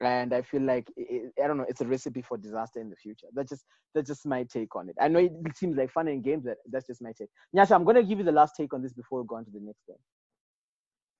and 0.00 0.34
I 0.34 0.42
feel 0.42 0.62
like 0.62 0.88
it, 0.96 1.32
I 1.42 1.46
don't 1.46 1.56
know, 1.56 1.66
it's 1.68 1.80
a 1.80 1.86
recipe 1.86 2.22
for 2.22 2.36
disaster 2.36 2.80
in 2.80 2.90
the 2.90 2.96
future. 2.96 3.28
That's 3.32 3.50
just 3.50 3.64
that's 3.94 4.08
just 4.08 4.26
my 4.26 4.42
take 4.42 4.74
on 4.74 4.88
it. 4.88 4.96
I 5.00 5.08
know 5.08 5.20
it, 5.20 5.32
it 5.46 5.56
seems 5.56 5.76
like 5.76 5.92
fun 5.92 6.08
and 6.08 6.22
games, 6.22 6.44
but 6.44 6.58
that's 6.70 6.88
just 6.88 7.00
my 7.00 7.12
take. 7.16 7.28
Nyasha, 7.56 7.72
I'm 7.72 7.84
gonna 7.84 8.02
give 8.02 8.18
you 8.18 8.24
the 8.24 8.32
last 8.32 8.54
take 8.56 8.74
on 8.74 8.82
this 8.82 8.92
before 8.92 9.22
we 9.22 9.28
go 9.28 9.36
on 9.36 9.44
to 9.44 9.50
the 9.50 9.60
next 9.60 9.82
one 9.86 9.98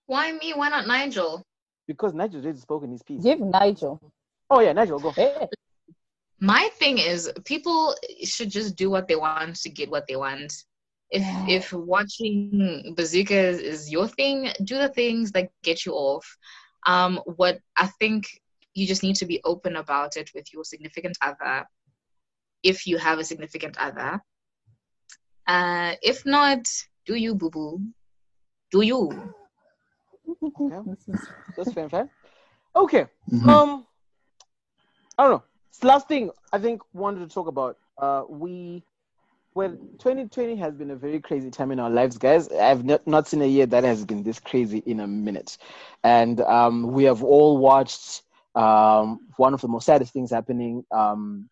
Why 0.07 0.32
me? 0.32 0.52
Why 0.55 0.68
not 0.68 0.86
Nigel? 0.86 1.42
because 1.86 2.14
Nigel 2.14 2.40
already 2.40 2.59
spoken 2.59 2.90
his 2.90 3.02
piece. 3.02 3.22
Give 3.22 3.40
Nigel. 3.40 4.00
Oh 4.48 4.61
yeah, 4.61 4.72
Nigel, 4.72 4.98
go. 4.98 5.11
Hey. 5.11 5.48
My 6.40 6.68
thing 6.78 6.96
is, 6.98 7.30
people 7.44 7.94
should 8.22 8.50
just 8.50 8.74
do 8.76 8.88
what 8.90 9.07
they 9.07 9.16
want 9.16 9.57
to 9.57 9.68
get 9.68 9.90
what 9.90 10.07
they 10.07 10.16
want. 10.16 10.52
If 11.11 11.22
Yeah. 11.22 11.46
if 11.48 11.72
watching 11.72 12.94
bazookas 12.96 13.59
is 13.61 13.90
your 13.90 14.09
thing, 14.09 14.50
do 14.64 14.78
the 14.78 14.88
things 14.88 15.32
that 15.32 15.50
get 15.62 15.84
you 15.84 15.92
off. 15.92 16.26
Um, 16.86 17.20
what 17.36 17.61
I 17.76 17.86
think 18.00 18.26
you 18.74 18.86
just 18.86 19.02
need 19.02 19.16
to 19.16 19.26
be 19.26 19.40
open 19.44 19.76
about 19.76 20.16
it 20.16 20.30
with 20.34 20.52
your 20.52 20.64
significant 20.64 21.16
other, 21.22 21.66
if 22.62 22.86
you 22.86 22.96
have 22.98 23.18
a 23.18 23.24
significant 23.24 23.76
other. 23.78 24.20
Uh, 25.46 25.94
if 26.02 26.24
not, 26.26 26.66
do 27.07 27.14
you 27.14 27.34
boo 27.34 27.50
boo? 27.50 27.80
Do 28.70 28.80
you? 28.82 29.34
That's 31.57 31.72
fair, 31.72 31.89
fair. 31.89 32.09
Okay. 32.76 33.07
Mhm. 33.30 33.49
Um, 33.49 33.87
I 35.18 35.24
don't 35.24 35.32
know. 35.32 35.43
last 35.82 36.09
thing 36.09 36.30
I 36.53 36.59
think 36.59 36.82
wanted 36.93 37.28
to 37.28 37.32
talk 37.32 37.47
about. 37.47 37.78
Uh, 37.99 38.24
we 38.28 38.82
well, 39.55 39.70
2020 39.70 40.57
has 40.57 40.74
been 40.74 40.91
a 40.91 40.97
very 40.97 41.20
crazy 41.20 41.49
time 41.49 41.70
in 41.70 41.78
our 41.78 41.91
lives, 41.91 42.18
guys. 42.18 42.49
I've 42.49 42.85
not, 42.85 43.07
not 43.07 43.28
seen 43.28 43.41
a 43.41 43.47
year 43.47 43.66
that 43.66 43.85
has 43.85 44.05
been 44.05 44.24
this 44.24 44.41
crazy 44.41 44.78
in 44.78 44.99
a 44.99 45.07
minute. 45.07 45.59
And 46.03 46.41
um, 46.41 46.91
we 46.91 47.05
have 47.05 47.22
all 47.22 47.59
watched 47.59 48.22
um, 48.57 49.20
one 49.37 49.55
of 49.55 49.61
the 49.61 49.68
most 49.68 49.87
saddest 49.87 50.12
things 50.12 50.32
happening. 50.32 50.85
Um, 50.91 51.49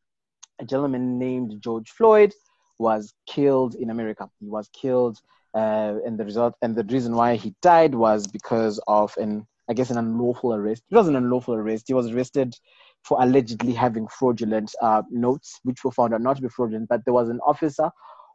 a 0.61 0.65
gentleman 0.65 1.19
named 1.19 1.61
George 1.61 1.91
Floyd 1.91 2.33
was 2.79 3.15
killed 3.27 3.77
in 3.77 3.91
America. 3.91 4.29
He 4.41 4.49
was 4.49 4.69
killed, 4.73 5.21
uh, 5.55 5.95
and 6.05 6.19
the 6.19 6.25
result 6.25 6.55
and 6.63 6.75
the 6.75 6.85
reason 6.85 7.15
why 7.15 7.37
he 7.37 7.55
died 7.61 7.95
was 7.95 8.27
because 8.27 8.81
of 8.87 9.15
an, 9.19 9.47
I 9.69 9.75
guess, 9.75 9.91
an 9.91 9.99
unlawful 9.99 10.55
arrest. 10.55 10.83
It 10.91 10.95
was 10.95 11.09
an 11.09 11.17
unlawful 11.17 11.55
arrest. 11.55 11.85
He 11.89 11.95
was 11.95 12.11
arrested 12.11 12.55
for 13.03 13.19
allegedly 13.21 13.73
having 13.73 14.07
fraudulent 14.09 14.75
uh, 14.81 15.03
notes, 15.11 15.61
which 15.65 15.85
were 15.85 15.91
found 15.91 16.15
out 16.15 16.21
not 16.21 16.37
to 16.37 16.43
be 16.43 16.49
fraudulent. 16.49 16.89
But 16.89 17.05
there 17.05 17.15
was 17.15 17.29
an 17.29 17.41
officer 17.41 17.91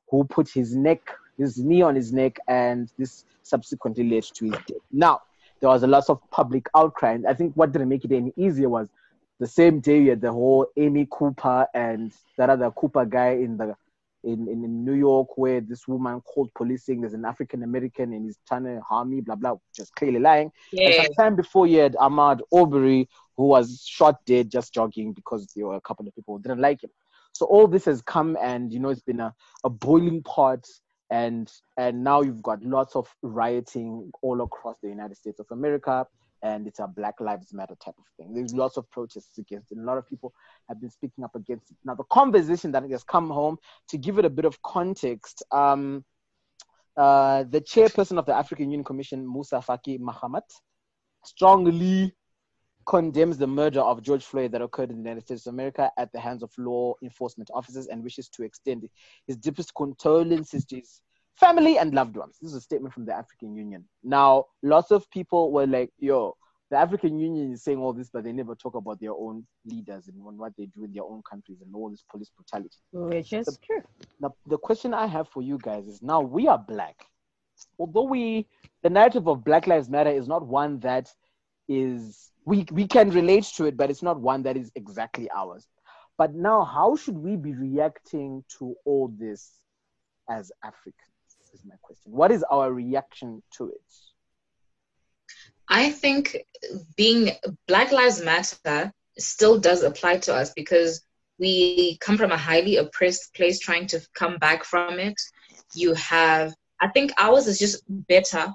who 0.09 0.23
put 0.25 0.49
his 0.49 0.75
neck, 0.75 1.01
his 1.37 1.57
knee 1.57 1.81
on 1.81 1.95
his 1.95 2.13
neck, 2.13 2.37
and 2.47 2.91
this 2.97 3.25
subsequently 3.43 4.09
led 4.09 4.23
to 4.23 4.45
his 4.45 4.55
death. 4.67 4.77
Now, 4.91 5.21
there 5.59 5.69
was 5.69 5.83
a 5.83 5.87
lot 5.87 6.09
of 6.09 6.19
public 6.31 6.67
outcry. 6.75 7.13
And 7.13 7.27
I 7.27 7.33
think 7.33 7.53
what 7.55 7.71
didn't 7.71 7.89
make 7.89 8.05
it 8.05 8.11
any 8.11 8.33
easier 8.37 8.69
was 8.69 8.89
the 9.39 9.47
same 9.47 9.79
day 9.79 10.01
you 10.01 10.09
had 10.11 10.21
the 10.21 10.31
whole 10.31 10.67
Amy 10.77 11.07
Cooper 11.09 11.67
and 11.73 12.11
that 12.37 12.49
other 12.49 12.71
Cooper 12.71 13.05
guy 13.05 13.31
in 13.31 13.57
the 13.57 13.75
in, 14.23 14.47
in, 14.47 14.63
in 14.63 14.85
New 14.85 14.93
York 14.93 15.37
where 15.37 15.61
this 15.61 15.87
woman 15.87 16.21
called 16.21 16.49
policing, 16.55 17.01
there's 17.01 17.13
an 17.13 17.25
African 17.25 17.63
American 17.63 18.13
and 18.13 18.25
he's 18.25 18.39
trying 18.47 18.63
to 18.63 18.81
harm 18.81 19.09
me, 19.11 19.21
blah 19.21 19.35
blah, 19.35 19.55
just 19.75 19.95
clearly 19.95 20.19
lying. 20.19 20.51
Yeah. 20.71 21.03
Sometime 21.03 21.35
before 21.35 21.67
you 21.67 21.79
had 21.79 21.93
Ahmaud 21.95 22.41
Arbery 22.53 23.09
who 23.35 23.45
was 23.45 23.83
shot 23.85 24.25
dead 24.25 24.49
just 24.49 24.73
jogging 24.73 25.13
because 25.13 25.47
there 25.55 25.67
were 25.67 25.75
a 25.75 25.81
couple 25.81 26.07
of 26.07 26.15
people 26.15 26.35
who 26.35 26.41
didn't 26.41 26.61
like 26.61 26.83
him. 26.83 26.89
So 27.33 27.45
all 27.45 27.67
this 27.67 27.85
has 27.85 28.01
come 28.01 28.37
and 28.41 28.73
you 28.73 28.79
know 28.79 28.89
it's 28.89 29.01
been 29.01 29.19
a, 29.19 29.33
a 29.63 29.69
boiling 29.69 30.23
pot 30.23 30.65
and 31.09 31.51
and 31.77 32.03
now 32.03 32.21
you've 32.21 32.43
got 32.43 32.61
lots 32.63 32.95
of 32.95 33.07
rioting 33.21 34.11
all 34.21 34.41
across 34.41 34.77
the 34.81 34.89
United 34.89 35.15
States 35.15 35.39
of 35.39 35.45
America 35.51 36.05
and 36.47 36.67
it's 36.67 36.79
a 36.79 36.87
Black 36.87 37.19
Lives 37.19 37.53
Matter 37.53 37.75
type 37.83 37.95
of 37.97 38.05
thing. 38.17 38.33
There's 38.33 38.53
lots 38.53 38.77
of 38.77 38.89
protests 38.89 39.37
against 39.37 39.71
it. 39.71 39.77
A 39.77 39.81
lot 39.81 39.97
of 39.97 40.07
people 40.07 40.33
have 40.69 40.79
been 40.79 40.89
speaking 40.89 41.23
up 41.23 41.35
against 41.35 41.71
it. 41.71 41.77
Now, 41.83 41.95
the 41.95 42.03
conversation 42.05 42.71
that 42.71 42.89
has 42.89 43.03
come 43.03 43.29
home, 43.29 43.57
to 43.89 43.97
give 43.97 44.17
it 44.17 44.25
a 44.25 44.29
bit 44.29 44.45
of 44.45 44.61
context, 44.61 45.43
um, 45.51 46.05
uh, 46.95 47.43
the 47.43 47.61
chairperson 47.61 48.17
of 48.17 48.25
the 48.25 48.35
African 48.35 48.65
Union 48.71 48.83
Commission, 48.83 49.31
Musa 49.31 49.57
Faki 49.57 49.99
Mahamat, 49.99 50.49
strongly 51.23 52.13
condemns 52.85 53.37
the 53.37 53.47
murder 53.47 53.81
of 53.81 54.01
George 54.01 54.23
Floyd 54.23 54.53
that 54.53 54.61
occurred 54.61 54.89
in 54.89 54.97
the 54.97 55.03
United 55.03 55.25
States 55.25 55.45
of 55.45 55.53
America 55.53 55.91
at 55.97 56.09
the 56.13 56.19
hands 56.19 56.41
of 56.41 56.51
law 56.57 56.93
enforcement 57.03 57.49
officers 57.53 57.87
and 57.87 58.01
wishes 58.01 58.29
to 58.29 58.43
extend 58.43 58.87
his 59.27 59.35
deepest 59.35 59.73
condolences 59.75 60.63
to 60.65 60.77
his 60.77 61.01
family 61.39 61.77
and 61.77 61.93
loved 61.93 62.15
ones. 62.15 62.37
This 62.41 62.51
is 62.51 62.57
a 62.57 62.61
statement 62.61 62.93
from 62.93 63.05
the 63.05 63.13
African 63.13 63.55
Union. 63.55 63.85
Now, 64.03 64.45
lots 64.63 64.91
of 64.91 65.09
people 65.11 65.51
were 65.51 65.67
like, 65.67 65.91
yo, 65.99 66.35
the 66.69 66.77
African 66.77 67.19
Union 67.19 67.53
is 67.53 67.63
saying 67.63 67.77
all 67.77 67.93
this, 67.93 68.09
but 68.11 68.23
they 68.23 68.31
never 68.33 68.55
talk 68.55 68.75
about 68.75 68.99
their 68.99 69.13
own 69.13 69.45
leaders 69.65 70.07
and 70.07 70.15
what 70.21 70.53
they 70.57 70.65
do 70.65 70.83
in 70.83 70.93
their 70.93 71.03
own 71.03 71.21
countries 71.29 71.59
and 71.61 71.73
all 71.73 71.89
this 71.89 72.03
police 72.11 72.29
brutality. 72.35 72.77
Which 72.91 73.33
is 73.33 73.45
The- 73.45 73.57
true. 73.65 73.81
Now, 74.19 74.35
the 74.47 74.57
question 74.57 74.93
I 74.93 75.05
have 75.05 75.29
for 75.29 75.41
you 75.41 75.59
guys 75.61 75.87
is 75.87 76.01
now 76.01 76.21
we 76.21 76.47
are 76.47 76.57
black. 76.57 77.05
Although 77.79 78.03
we, 78.03 78.47
the 78.83 78.89
narrative 78.89 79.27
of 79.27 79.43
Black 79.43 79.67
Lives 79.67 79.89
Matter 79.89 80.09
is 80.09 80.27
not 80.27 80.45
one 80.45 80.79
that 80.79 81.11
is, 81.67 82.31
we, 82.45 82.65
we 82.71 82.87
can 82.87 83.09
relate 83.11 83.45
to 83.55 83.65
it, 83.65 83.77
but 83.77 83.89
it's 83.89 84.03
not 84.03 84.19
one 84.19 84.43
that 84.43 84.57
is 84.57 84.71
exactly 84.75 85.29
ours. 85.35 85.67
But 86.17 86.33
now, 86.33 86.63
how 86.63 86.95
should 86.95 87.17
we 87.17 87.35
be 87.35 87.53
reacting 87.53 88.43
to 88.59 88.75
all 88.85 89.13
this 89.17 89.51
as 90.29 90.51
Africans? 90.63 91.16
Is 91.57 91.65
my 91.65 91.75
question. 91.81 92.11
What 92.11 92.31
is 92.31 92.43
our 92.51 92.71
reaction 92.71 93.41
to 93.57 93.69
it? 93.69 93.81
I 95.69 95.89
think 95.91 96.37
being 96.95 97.31
Black 97.67 97.91
Lives 97.91 98.21
Matter 98.23 98.93
still 99.17 99.59
does 99.59 99.81
apply 99.81 100.17
to 100.19 100.35
us 100.35 100.53
because 100.55 101.01
we 101.39 101.97
come 101.99 102.15
from 102.17 102.31
a 102.31 102.37
highly 102.37 102.77
oppressed 102.77 103.33
place 103.33 103.59
trying 103.59 103.87
to 103.87 103.99
come 104.13 104.37
back 104.37 104.63
from 104.65 104.99
it. 104.99 105.19
You 105.73 105.95
have, 105.95 106.53
I 106.79 106.89
think 106.89 107.11
ours 107.17 107.47
is 107.47 107.57
just 107.57 107.83
better. 107.87 108.53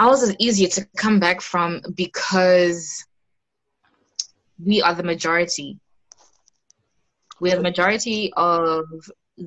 Ours 0.00 0.22
is 0.22 0.34
easier 0.40 0.68
to 0.68 0.88
come 0.96 1.20
back 1.20 1.40
from 1.40 1.82
because 1.94 3.06
we 4.64 4.82
are 4.82 4.94
the 4.94 5.04
majority. 5.04 5.78
We 7.40 7.52
are 7.52 7.56
the 7.56 7.62
majority 7.62 8.32
of 8.36 8.84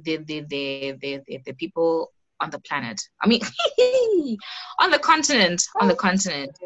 the 0.03 0.17
the 0.17 0.41
the 0.41 0.97
the, 1.01 1.21
the, 1.27 1.37
the 1.45 1.53
people 1.53 2.11
on 2.39 2.49
the 2.49 2.59
planet. 2.59 2.99
I 3.21 3.27
mean, 3.27 3.41
on 4.79 4.91
the 4.91 4.99
continent, 4.99 5.63
on 5.79 5.87
the 5.87 5.95
continent. 5.95 6.57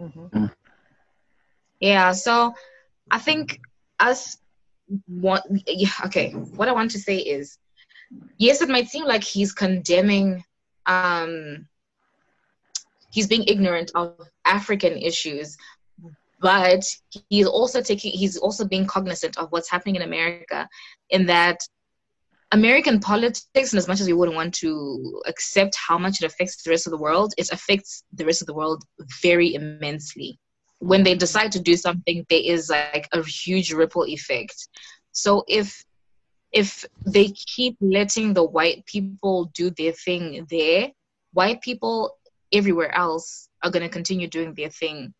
Mhm. 0.00 0.50
Yeah, 1.80 2.12
so 2.12 2.54
I 3.10 3.18
think 3.18 3.60
us 4.00 4.38
want 5.08 5.42
yeah, 5.66 5.90
okay, 6.06 6.30
what 6.30 6.68
I 6.68 6.72
want 6.72 6.90
to 6.92 6.98
say 6.98 7.18
is 7.18 7.58
yes, 8.38 8.62
it 8.62 8.68
might 8.68 8.88
seem 8.88 9.04
like 9.04 9.24
he's 9.24 9.52
condemning 9.52 10.44
um 10.86 11.66
he's 13.10 13.26
being 13.26 13.44
ignorant 13.46 13.90
of 13.94 14.16
African 14.44 14.96
issues, 14.96 15.56
but 16.42 16.84
he's 17.30 17.46
also 17.46 17.80
taking 17.80 18.12
he's 18.12 18.36
also 18.36 18.64
being 18.66 18.84
cognizant 18.84 19.38
of 19.38 19.50
what's 19.52 19.70
happening 19.70 19.96
in 19.96 20.02
America 20.02 20.68
in 21.10 21.24
that 21.26 21.60
American 22.50 23.00
politics, 23.00 23.72
and 23.72 23.78
as 23.78 23.88
much 23.88 24.00
as 24.00 24.06
we 24.06 24.12
wouldn't 24.12 24.36
want 24.36 24.52
to 24.52 25.22
accept 25.26 25.74
how 25.74 25.96
much 25.96 26.20
it 26.20 26.26
affects 26.26 26.62
the 26.62 26.68
rest 26.68 26.86
of 26.86 26.90
the 26.90 26.98
world, 26.98 27.32
it 27.38 27.50
affects 27.50 28.04
the 28.12 28.26
rest 28.26 28.42
of 28.42 28.46
the 28.46 28.52
world 28.52 28.84
very 29.22 29.54
immensely. 29.54 30.38
When 30.80 31.02
they 31.02 31.14
decide 31.14 31.50
to 31.52 31.60
do 31.60 31.76
something, 31.76 32.26
there 32.28 32.42
is 32.44 32.68
like 32.68 33.08
a 33.12 33.24
huge 33.24 33.72
ripple 33.72 34.04
effect. 34.04 34.68
So 35.12 35.44
if 35.48 35.82
if 36.52 36.84
they 37.06 37.28
keep 37.28 37.76
letting 37.80 38.34
the 38.34 38.44
white 38.44 38.84
people 38.84 39.50
do 39.54 39.70
their 39.70 39.92
thing 39.92 40.46
there, 40.50 40.90
white 41.32 41.62
people 41.62 42.18
everywhere 42.52 42.94
else 42.94 43.48
are 43.62 43.70
going 43.70 43.82
to 43.82 43.88
continue 43.88 44.28
doing 44.28 44.52
their 44.52 44.68
thing 44.68 45.14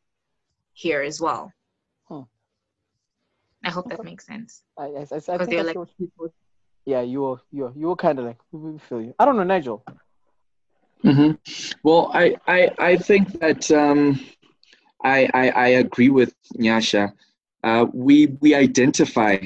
here 0.82 1.02
as 1.10 1.20
well. 1.20 1.52
Hmm. 2.08 2.22
I 3.64 3.70
hope 3.70 3.88
that 3.90 4.02
makes 4.04 4.26
sense. 4.26 4.62
I, 4.76 4.82
I, 4.82 4.86
I, 4.86 4.92
I 4.92 5.02
Because 5.02 5.26
think 5.38 5.50
they're 5.50 5.64
like 5.64 5.76
people- 5.98 6.34
yeah, 6.84 7.02
you 7.02 7.22
were, 7.22 7.40
you 7.52 7.62
were, 7.64 7.72
you 7.76 7.86
were 7.90 7.96
kind 7.96 8.18
of 8.18 8.24
like, 8.24 8.40
we 8.50 8.76
feel 8.78 9.00
you. 9.00 9.14
I 9.18 9.24
don't 9.24 9.36
know, 9.36 9.44
Nigel. 9.44 9.84
hmm 11.02 11.32
Well, 11.84 12.10
I, 12.12 12.36
I, 12.48 12.70
I 12.90 12.96
think 12.96 13.38
that 13.38 13.70
um, 13.70 14.18
I, 15.04 15.28
I, 15.32 15.50
I 15.50 15.68
agree 15.84 16.08
with 16.10 16.34
Nyasha. 16.58 17.12
Uh, 17.62 17.86
we, 17.92 18.26
we 18.40 18.54
identify 18.56 19.38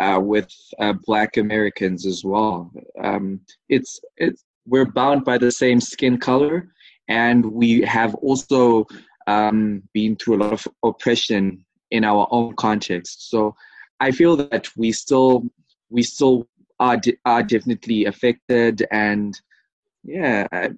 uh, 0.00 0.18
with 0.20 0.50
uh, 0.80 0.94
Black 1.06 1.36
Americans 1.36 2.06
as 2.06 2.24
well. 2.24 2.72
Um, 3.00 3.40
it's, 3.68 4.00
it's, 4.16 4.44
we're 4.66 4.90
bound 5.00 5.24
by 5.24 5.38
the 5.38 5.52
same 5.52 5.80
skin 5.80 6.18
color, 6.18 6.72
and 7.06 7.44
we 7.44 7.82
have 7.82 8.14
also 8.16 8.86
um, 9.30 9.82
been 9.92 10.16
through 10.16 10.36
a 10.36 10.42
lot 10.44 10.52
of 10.52 10.68
oppression 10.84 11.64
in 11.90 12.04
our 12.04 12.26
own 12.30 12.54
context. 12.56 13.30
So 13.30 13.54
I 14.00 14.10
feel 14.10 14.36
that 14.36 14.68
we 14.76 14.92
still, 14.92 15.44
we 15.88 16.02
still 16.02 16.48
are, 16.78 16.96
de- 16.96 17.18
are 17.24 17.42
definitely 17.42 18.06
affected 18.06 18.86
and 18.90 19.40
yeah 20.02 20.46
I, 20.52 20.70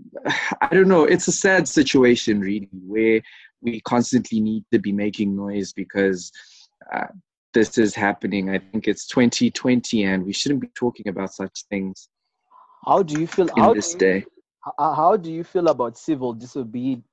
I 0.61 0.69
don't 0.75 0.89
know 0.89 1.05
it's 1.05 1.29
a 1.29 1.33
sad 1.33 1.69
situation 1.69 2.41
really 2.41 2.69
where 2.87 3.23
we 3.61 3.81
constantly 3.83 4.41
need 4.41 4.65
to 4.73 4.79
be 4.81 4.93
making 4.93 5.37
noise 5.37 5.73
because 5.73 6.33
uh, 6.93 7.07
this 7.55 7.79
is 7.79 7.95
happening 7.95 8.51
i 8.51 8.59
think 8.59 8.89
it's 8.89 9.07
2020 9.07 10.05
and 10.05 10.25
we 10.25 10.33
shouldn't 10.33 10.61
be 10.61 10.71
talking 10.75 11.09
about 11.09 11.33
such 11.33 11.65
things 11.71 12.09
How 12.85 13.03
do 13.05 13.21
you 13.21 13.29
feel? 13.29 13.49
in 13.57 13.73
this 13.75 13.93
you, 13.93 13.99
day 14.01 14.25
how, 14.79 14.95
how 14.95 15.17
do 15.17 15.31
you 15.33 15.45
feel 15.45 15.69
about 15.69 15.99
civil 15.99 16.33
disobedience, 16.33 17.05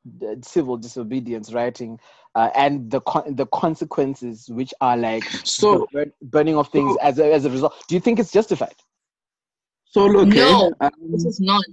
civil 0.41 0.78
disobedience 0.78 1.52
writing, 1.54 2.00
uh, 2.36 2.50
and 2.56 2.89
the 2.91 3.02
con- 3.02 3.36
the 3.36 3.45
consequences, 3.47 4.47
which 4.50 4.74
are 4.82 4.95
like 4.97 5.24
so 5.43 5.88
burn- 5.91 6.14
burning 6.22 6.58
of 6.58 6.68
things 6.70 6.95
as 7.02 7.20
a, 7.20 7.34
as 7.34 7.45
a 7.45 7.50
result? 7.50 7.74
Do 7.88 7.95
you 7.95 8.02
think 8.02 8.20
it's 8.20 8.32
justified? 8.32 8.76
so 9.86 10.06
look 10.06 10.28
No. 10.28 10.72
um, 10.82 10.91
This 11.12 11.26
is 11.26 11.39
not. 11.39 11.66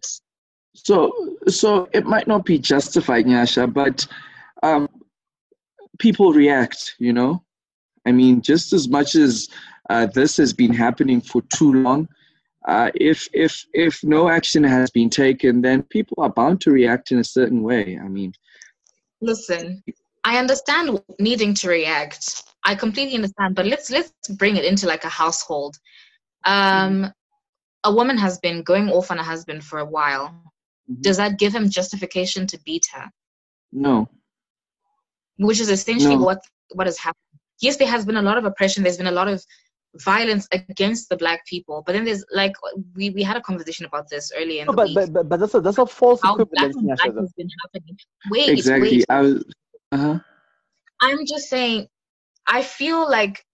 so 0.75 1.13
so 1.49 1.89
it 1.93 2.07
might 2.07 2.27
not 2.27 2.45
be 2.47 2.59
justified 2.59 3.27
nyasha 3.27 3.67
but 3.73 4.07
um, 4.63 4.89
people 5.99 6.33
react 6.33 6.95
you 6.99 7.13
know 7.13 7.43
i 8.07 8.13
mean 8.13 8.41
just 8.41 8.73
as 8.73 8.89
much 8.89 9.15
as 9.15 9.49
uh, 9.91 10.07
this 10.07 10.37
has 10.37 10.53
been 10.53 10.73
happening 10.73 11.21
for 11.21 11.43
too 11.43 11.73
long 11.73 12.09
uh, 12.67 12.91
if 12.95 13.29
if 13.33 13.65
if 13.73 14.03
no 14.03 14.29
action 14.29 14.63
has 14.65 14.91
been 14.91 15.11
taken 15.11 15.63
then 15.63 15.83
people 15.85 16.17
are 16.23 16.31
bound 16.31 16.61
to 16.61 16.71
react 16.71 17.13
in 17.13 17.19
a 17.19 17.25
certain 17.25 17.63
way 17.63 17.99
i 18.03 18.09
mean 18.09 18.33
Listen, 19.21 19.83
I 20.25 20.39
understand 20.39 21.01
needing 21.19 21.55
to 21.55 21.69
react. 21.69 22.43
I 22.65 22.75
completely 22.75 23.15
understand, 23.15 23.55
but 23.55 23.67
let's 23.67 23.91
let's 23.91 24.13
bring 24.37 24.57
it 24.57 24.65
into 24.65 24.87
like 24.87 25.05
a 25.05 25.09
household. 25.09 25.77
Um, 26.45 27.13
a 27.85 27.93
woman 27.93 28.19
has 28.19 28.39
been 28.39 28.63
going 28.63 28.91
off 28.91 29.11
on 29.11 29.19
a 29.19 29.23
husband 29.23 29.65
for 29.65 29.79
a 29.79 29.85
while. 29.85 30.35
Mhm. 30.91 31.03
Does 31.03 31.17
that 31.17 31.39
give 31.39 31.55
him 31.55 31.71
justification 31.71 32.47
to 32.49 32.59
beat 32.65 32.87
her? 32.93 33.11
No. 33.73 34.09
Which 35.39 35.61
is 35.61 35.71
essentially 35.71 36.17
No. 36.17 36.23
what 36.23 36.41
what 36.75 36.87
has 36.87 36.99
happened. 36.99 37.23
Yes, 37.61 37.77
there 37.77 37.89
has 37.89 38.05
been 38.05 38.17
a 38.17 38.23
lot 38.23 38.37
of 38.39 38.45
oppression. 38.45 38.83
There's 38.83 38.99
been 38.99 39.07
a 39.07 39.19
lot 39.23 39.29
of 39.29 39.43
violence 40.03 40.49
against 40.53 41.09
the 41.09 41.17
black 41.17 41.45
people. 41.47 41.83
But 41.85 41.93
then 41.93 42.05
there's 42.05 42.25
like 42.33 42.53
we, 42.95 43.11
we 43.11 43.23
had 43.23 43.37
a 43.37 43.41
conversation 43.41 43.87
about 43.87 44.09
this 44.09 44.33
earlier 44.37 44.63
in 44.63 44.67
No, 44.67 44.73
the 44.73 44.77
but, 44.77 44.87
week. 44.89 44.95
but 44.95 45.13
but 45.13 45.29
but 45.29 45.41
that's 45.41 45.55
a 45.55 45.61
that's 45.61 45.79
a 45.79 45.87
false 45.87 46.21
how 46.23 46.35
equivalence, 46.35 46.77
on 46.77 46.85
black 46.85 47.01
has 47.01 47.33
been 47.37 47.49
happening. 47.63 47.97
Wait, 48.31 48.49
Exactly. 48.51 48.91
wait. 48.99 49.05
I 49.09 49.21
was. 49.21 49.45
Uh 49.93 49.97
huh. 49.97 50.19
I'm 51.01 51.27
just 51.27 51.49
saying, 51.49 51.89
I 52.47 52.63
feel 52.63 53.09
like 53.09 53.45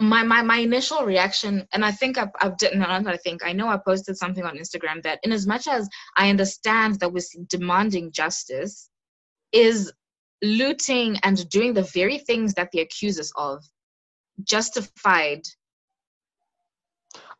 my 0.00 0.22
my 0.22 0.42
my 0.42 0.58
initial 0.58 1.04
reaction, 1.04 1.66
and 1.72 1.84
I 1.84 1.90
think 1.90 2.18
I've, 2.18 2.30
I've 2.40 2.56
done, 2.58 2.78
no, 2.78 2.86
not 2.86 3.06
I 3.08 3.16
think, 3.16 3.44
I 3.44 3.52
know 3.52 3.68
I 3.68 3.78
posted 3.78 4.16
something 4.16 4.44
on 4.44 4.56
Instagram 4.58 5.02
that, 5.02 5.20
in 5.22 5.32
as 5.32 5.46
much 5.46 5.66
as 5.68 5.88
I 6.16 6.28
understand 6.30 7.00
that 7.00 7.12
we're 7.12 7.22
demanding 7.48 8.12
justice, 8.12 8.90
is 9.52 9.92
looting 10.42 11.16
and 11.22 11.48
doing 11.48 11.72
the 11.72 11.82
very 11.82 12.18
things 12.18 12.54
that 12.54 12.70
they 12.72 12.80
accuse 12.80 13.18
us 13.18 13.32
of 13.36 13.64
justified? 14.44 15.42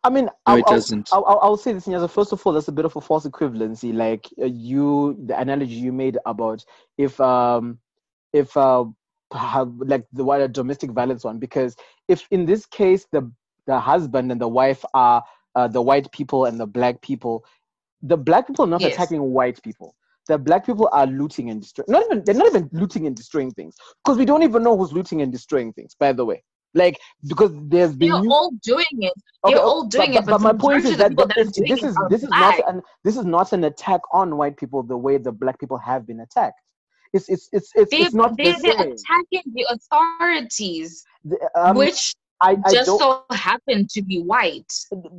I 0.05 0.11
mean, 0.11 0.31
No, 0.47 0.55
I'll, 0.55 0.59
it 0.59 0.67
doesn't. 0.67 1.11
I'll, 1.13 1.25
I'll- 1.25 1.41
I'll 1.43 1.57
say 1.57 1.73
this, 1.73 1.87
Nyasha. 1.87 2.11
First 2.11 2.33
of 2.33 2.47
all, 2.47 2.53
that's 2.53 2.69
a 2.69 2.73
bit 2.73 2.85
of 2.85 2.97
a 2.97 3.01
false 3.01 3.27
equivalency. 3.27 3.95
Like 3.95 4.29
uh, 4.41 4.47
you, 4.47 5.17
the 5.27 5.39
analogy 5.39 5.75
you 5.75 5.93
made 5.93 6.19
about 6.27 6.65
if 6.99 7.21
um 7.21 7.79
if 8.33 8.57
uh 8.57 8.85
have, 9.35 9.73
like 9.79 10.07
the 10.13 10.25
what 10.25 10.41
a 10.41 10.49
domestic 10.49 10.91
violence 10.93 11.25
one, 11.25 11.39
because 11.39 11.77
if 12.09 12.27
in 12.31 12.47
this 12.47 12.67
case 12.67 13.07
the 13.13 13.31
the 13.67 13.79
husband 13.79 14.33
and 14.33 14.41
the 14.41 14.49
wife 14.49 14.85
are 14.95 15.23
uh, 15.57 15.69
the 15.69 15.83
white 15.83 16.11
people 16.13 16.45
and 16.47 16.61
the 16.61 16.67
black 16.67 17.01
people, 17.03 17.45
the 18.03 18.17
black 18.17 18.47
people 18.47 18.65
are 18.65 18.69
not 18.69 18.83
Yes. 18.83 18.95
attacking 18.95 19.21
white 19.23 19.63
people. 19.63 19.95
The 20.29 20.39
black 20.39 20.67
people 20.67 20.89
are 20.93 21.07
looting 21.07 21.51
and 21.51 21.61
destroying. 21.61 21.87
Not 21.89 22.05
even 22.07 22.25
they're 22.25 22.35
not 22.35 22.49
even 22.49 22.69
looting 22.73 23.07
and 23.07 23.17
destroying 23.17 23.51
things 23.53 23.77
because 24.05 24.19
we 24.19 24.25
don't 24.25 24.43
even 24.43 24.63
know 24.63 24.77
who's 24.77 24.93
looting 24.93 25.23
and 25.23 25.33
destroying 25.33 25.73
things. 25.73 25.95
By 25.99 26.13
the 26.13 26.25
way, 26.25 26.43
like 26.77 26.99
because 27.27 27.51
there's 27.69 27.95
been 27.97 28.11
They're 28.11 28.21
news- 28.21 28.33
all 28.33 28.51
doing 28.63 28.85
it. 29.09 29.13
Okay, 29.45 29.55
They're 29.55 29.63
oh, 29.63 29.69
all 29.69 29.85
doing 29.87 30.13
but, 30.13 30.23
it. 30.23 30.27
But, 30.27 30.33
but 30.33 30.41
my 30.41 30.53
point 30.53 30.85
is 30.85 30.97
that 30.99 31.11
people 31.11 31.27
the- 31.27 31.35
that 31.35 31.41
are 31.41 31.45
this, 31.45 31.69
this 31.69 31.83
is 31.83 31.97
this 32.11 32.23
is 32.23 32.29
not 32.31 32.55
an 32.69 32.83
this 33.05 33.17
is 33.17 33.25
not 33.25 33.53
an 33.53 33.65
attack 33.65 34.01
on 34.13 34.37
white 34.37 34.57
people 34.57 34.83
the 34.83 34.97
way 34.97 35.19
the 35.19 35.33
black 35.33 35.59
people 35.59 35.79
have 35.79 36.07
been 36.07 36.21
attacked. 36.21 36.61
It's 37.13 37.29
it's 37.29 37.49
it's 37.53 37.71
it's, 37.75 37.91
They, 37.91 37.99
it's 37.99 38.15
not 38.15 38.37
they, 38.37 38.53
the 38.53 38.61
they're 38.63 38.89
attacking 38.93 39.53
the 39.55 39.67
authorities, 39.71 41.05
The- 41.25 41.51
um, 41.55 41.77
which 41.77 42.15
I, 42.41 42.57
I 42.67 42.73
just 42.73 42.87
so 42.87 43.25
happen 43.33 43.87
to 43.91 44.03
be 44.03 44.21
white. 44.21 44.73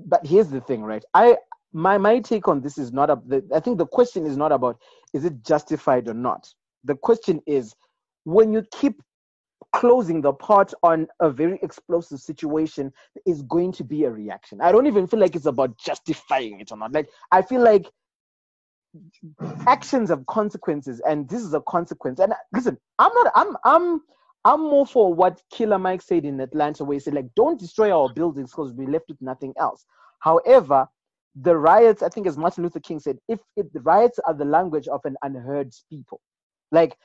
but 0.06 0.26
here's 0.26 0.50
the 0.50 0.62
thing, 0.62 0.84
right? 0.84 1.04
I 1.14 1.38
my 1.74 1.98
my 1.98 2.20
take 2.20 2.48
on 2.48 2.62
this 2.62 2.78
is 2.78 2.92
not 2.94 3.10
a, 3.10 3.20
the, 3.26 3.44
I 3.54 3.60
think 3.60 3.78
the 3.78 3.88
question 3.88 4.26
is 4.26 4.38
not 4.38 4.52
about 4.52 4.78
is 5.14 5.26
it 5.26 5.44
justified 5.44 6.08
or 6.08 6.14
not. 6.14 6.48
The 6.84 6.96
question 6.96 7.42
is 7.48 7.74
when 8.26 8.54
you 8.54 8.64
keep 8.72 9.02
closing 9.78 10.22
the 10.22 10.34
pot 10.34 10.74
on 10.82 11.08
a 11.20 11.30
very 11.30 11.60
explosive 11.62 12.20
situation 12.20 12.92
is 13.28 13.44
going 13.44 13.72
to 13.72 13.84
be 13.84 14.06
a 14.06 14.10
reaction. 14.10 14.60
I 14.60 14.72
don't 14.72 14.88
even 14.88 15.06
feel 15.06 15.20
like 15.20 15.36
it's 15.36 15.46
about 15.46 15.78
justifying 15.78 16.60
it 16.60 16.72
or 16.72 16.78
not. 16.80 16.94
Like 16.94 17.10
I 17.32 17.44
feel 17.44 17.62
like 17.62 17.86
actions 19.68 20.10
have 20.10 20.26
consequences 20.26 21.00
and 21.08 21.30
this 21.30 21.44
is 21.44 21.54
a 21.54 21.62
consequence. 21.62 22.20
And 22.20 22.34
uh, 22.34 22.38
listen, 22.52 22.76
I'm 22.98 23.14
not 23.14 23.32
I'm 23.36 23.56
I'm 23.64 24.02
I'm 24.46 24.62
more 24.62 24.88
for 24.88 25.14
what 25.14 25.44
Killer 25.54 25.78
Mike 25.78 26.02
said 26.02 26.26
in 26.26 26.40
Atlanta, 26.40 26.84
where 26.84 26.96
he 26.96 27.00
said, 27.00 27.14
like, 27.14 27.28
don't 27.36 27.60
destroy 27.60 27.92
our 27.92 28.08
buildings 28.08 28.52
because 28.52 28.74
we 28.74 28.88
left 28.88 29.10
with 29.10 29.22
nothing 29.22 29.54
else. 29.60 29.86
However, 30.20 30.88
the 31.36 31.56
riots, 31.56 32.02
I 32.02 32.10
think, 32.10 32.26
as 32.28 32.38
Martin 32.38 32.64
Luther 32.64 32.80
King 32.80 33.00
said, 33.00 33.18
if, 33.28 33.40
if 33.58 33.72
the 33.74 33.82
riots 33.82 34.20
are 34.26 34.34
the 34.34 34.46
language 34.46 34.88
of 34.88 35.02
an 35.04 35.18
unheard 35.22 35.74
people, 35.90 36.22
like 36.72 36.98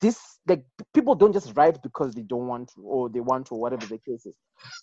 this, 0.00 0.38
like 0.46 0.64
people 0.94 1.14
don't 1.14 1.32
just 1.32 1.56
riot 1.56 1.78
because 1.82 2.14
they 2.14 2.22
don't 2.22 2.46
want 2.46 2.70
to 2.74 2.82
or 2.82 3.08
they 3.08 3.20
want 3.20 3.46
to, 3.46 3.54
or 3.54 3.60
whatever 3.60 3.86
the 3.86 3.98
case 3.98 4.26
is. 4.26 4.34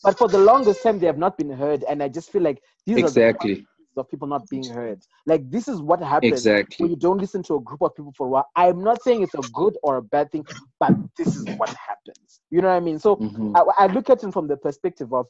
But 0.03 0.17
for 0.17 0.27
the 0.27 0.37
longest 0.39 0.83
time, 0.83 0.99
they 0.99 1.07
have 1.07 1.17
not 1.17 1.37
been 1.37 1.49
heard, 1.51 1.83
and 1.89 2.01
I 2.03 2.07
just 2.07 2.31
feel 2.31 2.41
like 2.41 2.61
these 2.85 3.03
are 3.03 3.09
the 3.09 3.09
Exactly. 3.09 3.65
of 3.97 4.09
people 4.09 4.27
not 4.27 4.47
being 4.49 4.69
heard. 4.69 5.01
Like 5.25 5.49
this 5.49 5.67
is 5.67 5.81
what 5.81 6.01
happens 6.01 6.53
when 6.77 6.89
Exactly. 6.89 6.89
you 6.91 6.95
don't 6.95 7.17
listen 7.17 7.43
to 7.43 7.55
a 7.55 7.61
group 7.61 7.81
of 7.81 7.95
people 7.95 8.13
for 8.15 8.27
a 8.27 8.29
while. 8.29 8.47
I'm 8.55 8.83
not 8.83 9.01
saying 9.01 9.23
it's 9.23 9.33
a 9.33 9.43
good 9.53 9.75
or 9.83 9.97
a 9.97 10.01
bad 10.01 10.31
thing, 10.31 10.45
but 10.79 10.93
this 11.17 11.35
is 11.35 11.49
what 11.49 11.71
happens. 11.75 12.41
You 12.51 12.61
know 12.61 12.67
what 12.69 12.75
I 12.75 12.79
mean? 12.79 12.99
So 12.99 13.15
Mhm. 13.21 13.55
I, 13.55 13.63
I 13.77 13.87
look 13.87 14.09
at 14.09 14.23
it 14.23 14.31
from 14.33 14.47
the 14.47 14.57
perspective 14.57 15.13
of 15.13 15.25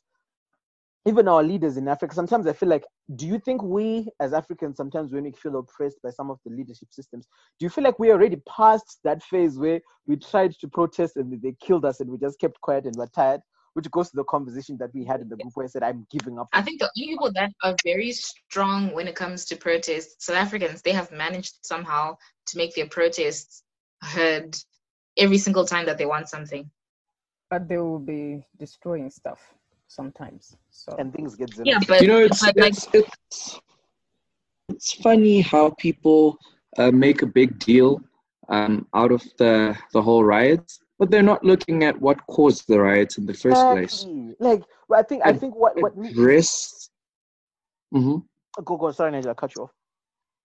even 1.08 1.28
our 1.30 1.42
leaders 1.42 1.78
in 1.78 1.88
Africa. 1.88 2.14
Sometimes 2.14 2.48
I 2.48 2.54
feel 2.54 2.68
like, 2.68 2.84
do 3.16 3.26
you 3.26 3.40
think 3.40 3.64
we 3.64 4.10
as 4.20 4.34
Africans, 4.34 4.76
sometimes 4.76 5.14
when 5.14 5.24
we 5.24 5.32
feel 5.32 5.58
oppressed 5.58 6.02
by 6.04 6.10
some 6.10 6.30
of 6.30 6.38
the 6.46 6.52
leadership 6.52 6.90
systems, 6.92 7.28
do 7.60 7.66
you 7.66 7.70
feel 7.70 7.86
like 7.86 7.98
we're 7.98 8.12
already 8.12 8.42
past 8.48 9.00
that 9.06 9.24
phase 9.24 9.58
where 9.58 9.80
we 10.06 10.18
tried 10.18 10.54
to 10.60 10.68
protest 10.68 11.16
and 11.16 11.42
they 11.42 11.56
killed 11.62 11.86
us 11.86 12.02
and 12.02 12.10
we 12.10 12.18
just 12.18 12.40
kept 12.40 12.60
quiet 12.60 12.86
and 12.86 12.96
we're 12.98 13.08
tired? 13.08 13.40
Which 13.74 13.90
goes 13.92 14.10
to 14.10 14.18
the 14.18 14.26
conversation 14.26 14.76
that 14.80 14.90
we 14.94 15.06
had 15.06 15.22
in 15.22 15.30
the 15.30 15.38
group 15.38 15.54
where 15.54 15.66
I 15.66 15.70
said, 15.70 15.84
I'm 15.84 16.06
giving 16.12 16.40
up. 16.40 16.50
I 16.52 16.62
think 16.62 16.80
the 16.80 16.90
only 16.98 17.12
people 17.14 17.32
that 17.36 17.52
are 17.64 17.76
very 17.86 18.12
strong 18.12 18.94
when 18.94 19.08
it 19.08 19.16
comes 19.16 19.46
to 19.46 19.56
protests, 19.56 20.26
South 20.26 20.36
Africans, 20.36 20.82
they 20.82 20.92
have 20.92 21.12
managed 21.12 21.60
somehow 21.62 22.18
to 22.48 22.58
make 22.58 22.76
their 22.76 22.88
protests 22.88 23.64
heard 24.02 24.58
every 25.16 25.38
single 25.38 25.66
time 25.66 25.86
that 25.86 25.98
they 25.98 26.08
want 26.08 26.28
something. 26.28 26.70
But 27.52 27.70
they 27.70 27.78
will 27.78 28.00
be 28.00 28.46
destroying 28.60 29.10
stuff 29.12 29.40
sometimes. 29.88 30.56
So 30.70 30.96
and 31.00 31.14
things 31.14 31.36
get 31.36 31.54
zero. 31.54 31.68
Yeah, 31.68 31.80
but, 31.88 32.02
you 32.02 32.08
know, 32.08 32.20
it's 32.20 32.46
but 32.46 32.56
like 32.58 32.70
it's, 32.70 32.88
it's 32.94 33.60
it's 34.70 34.94
funny 34.94 35.42
how 35.42 35.70
people 35.78 36.38
uh, 36.78 36.92
make 36.92 37.22
a 37.22 37.26
big 37.26 37.58
deal 37.60 38.02
um, 38.50 38.88
out 38.94 39.12
of 39.12 39.24
the 39.38 39.78
the 39.94 40.02
whole 40.02 40.24
riots, 40.24 40.80
but 41.00 41.10
they're 41.10 41.24
not 41.24 41.44
looking 41.44 41.84
at 41.84 42.00
what 42.00 42.26
caused 42.28 42.68
the 42.68 42.80
riots 42.80 43.18
in 43.18 43.26
the 43.26 43.34
first 43.34 43.66
place. 43.68 44.06
Like, 44.40 44.64
well, 44.88 45.00
I 45.00 45.04
think, 45.04 45.26
I 45.26 45.34
think 45.34 45.56
what, 45.56 45.82
what, 45.82 45.98
me- 45.98 46.10
Address, 46.10 46.90
hmm 47.92 48.18
go, 48.64 48.78
go, 48.78 48.92
sorry, 48.92 49.12
Nigel, 49.12 49.32
I 49.32 49.34
cut 49.34 49.56
you 49.56 49.64
off. 49.64 49.72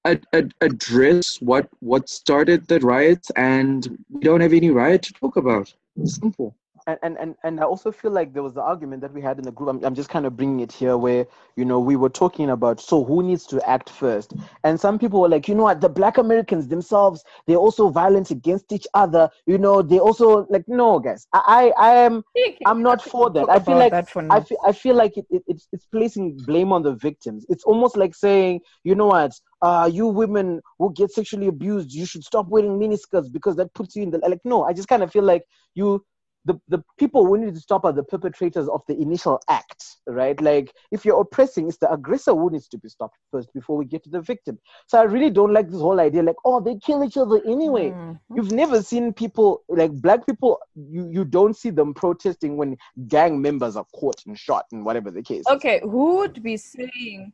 ad- 0.05 0.26
ad- 0.32 0.55
address 0.61 1.40
what 1.40 1.68
what 1.80 2.09
started 2.09 2.66
the 2.68 2.80
riots, 2.80 3.30
and 3.36 3.99
we 4.11 4.20
don't 4.20 4.40
have 4.40 4.53
any 4.53 4.70
riot 4.70 5.03
to 5.03 5.12
talk 5.14 5.36
about. 5.36 5.74
It's 5.97 6.16
Simple. 6.16 6.57
And, 6.87 6.99
and 7.03 7.16
and 7.18 7.35
and 7.45 7.61
I 7.61 7.64
also 7.64 7.93
feel 7.93 8.11
like 8.11 8.33
there 8.33 8.43
was 8.43 8.55
the 8.55 8.62
argument 8.62 9.03
that 9.03 9.12
we 9.12 9.20
had 9.20 9.39
in 9.39 9.45
the 9.45 9.53
group. 9.53 9.70
I'm, 9.70 9.85
I'm 9.85 9.95
just 9.95 10.09
kind 10.09 10.26
of 10.26 10.37
bringing 10.37 10.61
it 10.61 10.72
here, 10.72 10.97
where 10.97 11.26
you 11.57 11.64
know 11.64 11.78
we 11.78 11.97
were 11.97 12.09
talking 12.09 12.51
about 12.51 12.80
so 12.80 13.05
who 13.05 13.22
needs 13.22 13.47
to 13.47 13.68
act 13.68 13.91
first, 13.91 14.35
and 14.64 14.78
some 14.78 14.99
people 14.99 15.20
were 15.20 15.28
like, 15.28 15.49
you 15.49 15.55
know 15.55 15.64
what, 15.64 15.80
the 15.80 15.89
Black 15.89 16.18
Americans 16.18 16.68
themselves, 16.68 17.24
they're 17.47 17.57
also 17.57 17.89
violent 17.89 18.30
against 18.30 18.72
each 18.72 18.87
other. 18.95 19.30
You 19.47 19.59
know, 19.59 19.83
they 19.83 19.99
also 19.99 20.47
like 20.51 20.64
no, 20.67 20.99
guys, 20.99 21.26
I 21.33 21.72
I, 21.79 21.88
I 21.88 21.95
am 21.96 22.25
I'm 22.67 22.83
not 22.83 23.03
for 23.03 23.30
that. 23.30 23.49
I 23.49 23.59
feel 23.59 23.76
like 23.76 23.92
about 23.92 24.07
that 24.07 24.11
for 24.11 24.22
now. 24.22 24.37
I 24.37 24.41
feel, 24.41 24.59
I 24.67 24.72
feel 24.72 24.95
like 24.95 25.17
it, 25.17 25.26
it, 25.30 25.42
it's, 25.46 25.68
it's 25.72 25.87
placing 25.87 26.37
blame 26.38 26.72
on 26.72 26.83
the 26.83 26.95
victims. 26.95 27.46
It's 27.49 27.64
almost 27.64 27.96
like 27.96 28.14
saying, 28.14 28.61
you 28.84 28.95
know 28.95 29.07
what, 29.07 29.33
uh, 29.63 29.88
you 29.92 30.07
women 30.07 30.61
who 30.79 30.92
get 30.95 31.11
sexually 31.11 31.49
abused, 31.49 31.92
you 31.92 32.07
should 32.07 32.25
stop 32.25 32.49
wearing 32.49 32.79
miniskirts 32.79 33.33
because 33.33 33.57
that 33.57 33.72
puts 33.75 33.96
you 33.96 34.03
in 34.03 34.11
the 34.11 34.18
like. 34.18 34.41
No, 34.45 34.64
I 34.64 34.72
just 34.72 34.88
kind 34.88 35.03
of 35.03 35.13
feel 35.13 35.25
like 35.25 35.45
you, 35.75 36.04
the 36.44 36.60
the 36.68 36.82
people 36.98 37.24
who 37.26 37.38
need 37.38 37.54
to 37.54 37.60
stop 37.60 37.84
are 37.84 37.92
the 37.92 38.02
perpetrators 38.02 38.68
of 38.68 38.82
the 38.88 38.96
initial 39.00 39.40
act, 39.48 39.84
right? 40.06 40.40
Like 40.40 40.72
if 40.90 41.04
you're 41.04 41.20
oppressing, 41.20 41.68
it's 41.68 41.78
the 41.78 41.92
aggressor 41.92 42.32
who 42.32 42.50
needs 42.50 42.68
to 42.68 42.78
be 42.78 42.88
stopped 42.88 43.16
first 43.30 43.52
before 43.54 43.76
we 43.76 43.84
get 43.84 44.02
to 44.04 44.10
the 44.10 44.20
victim. 44.20 44.58
So 44.86 44.98
I 44.98 45.02
really 45.04 45.30
don't 45.30 45.52
like 45.52 45.70
this 45.70 45.80
whole 45.80 46.00
idea, 46.00 46.22
like 46.22 46.36
oh 46.44 46.60
they 46.60 46.76
kill 46.76 47.04
each 47.04 47.16
other 47.16 47.40
anyway. 47.46 47.90
Mhm. 47.90 48.18
You've 48.34 48.52
never 48.52 48.82
seen 48.82 49.12
people 49.12 49.62
like 49.68 49.92
black 49.92 50.26
people. 50.26 50.58
You 50.74 51.08
you 51.08 51.24
don't 51.24 51.56
see 51.56 51.70
them 51.70 51.94
protesting 51.94 52.56
when 52.56 52.76
gang 53.08 53.40
members 53.40 53.76
are 53.76 53.86
caught 53.94 54.20
and 54.26 54.38
shot 54.38 54.66
and 54.72 54.84
whatever 54.84 55.10
the 55.10 55.22
case. 55.22 55.44
Okay, 55.46 55.80
who 55.82 56.16
would 56.16 56.42
be 56.42 56.56
saying 56.56 57.32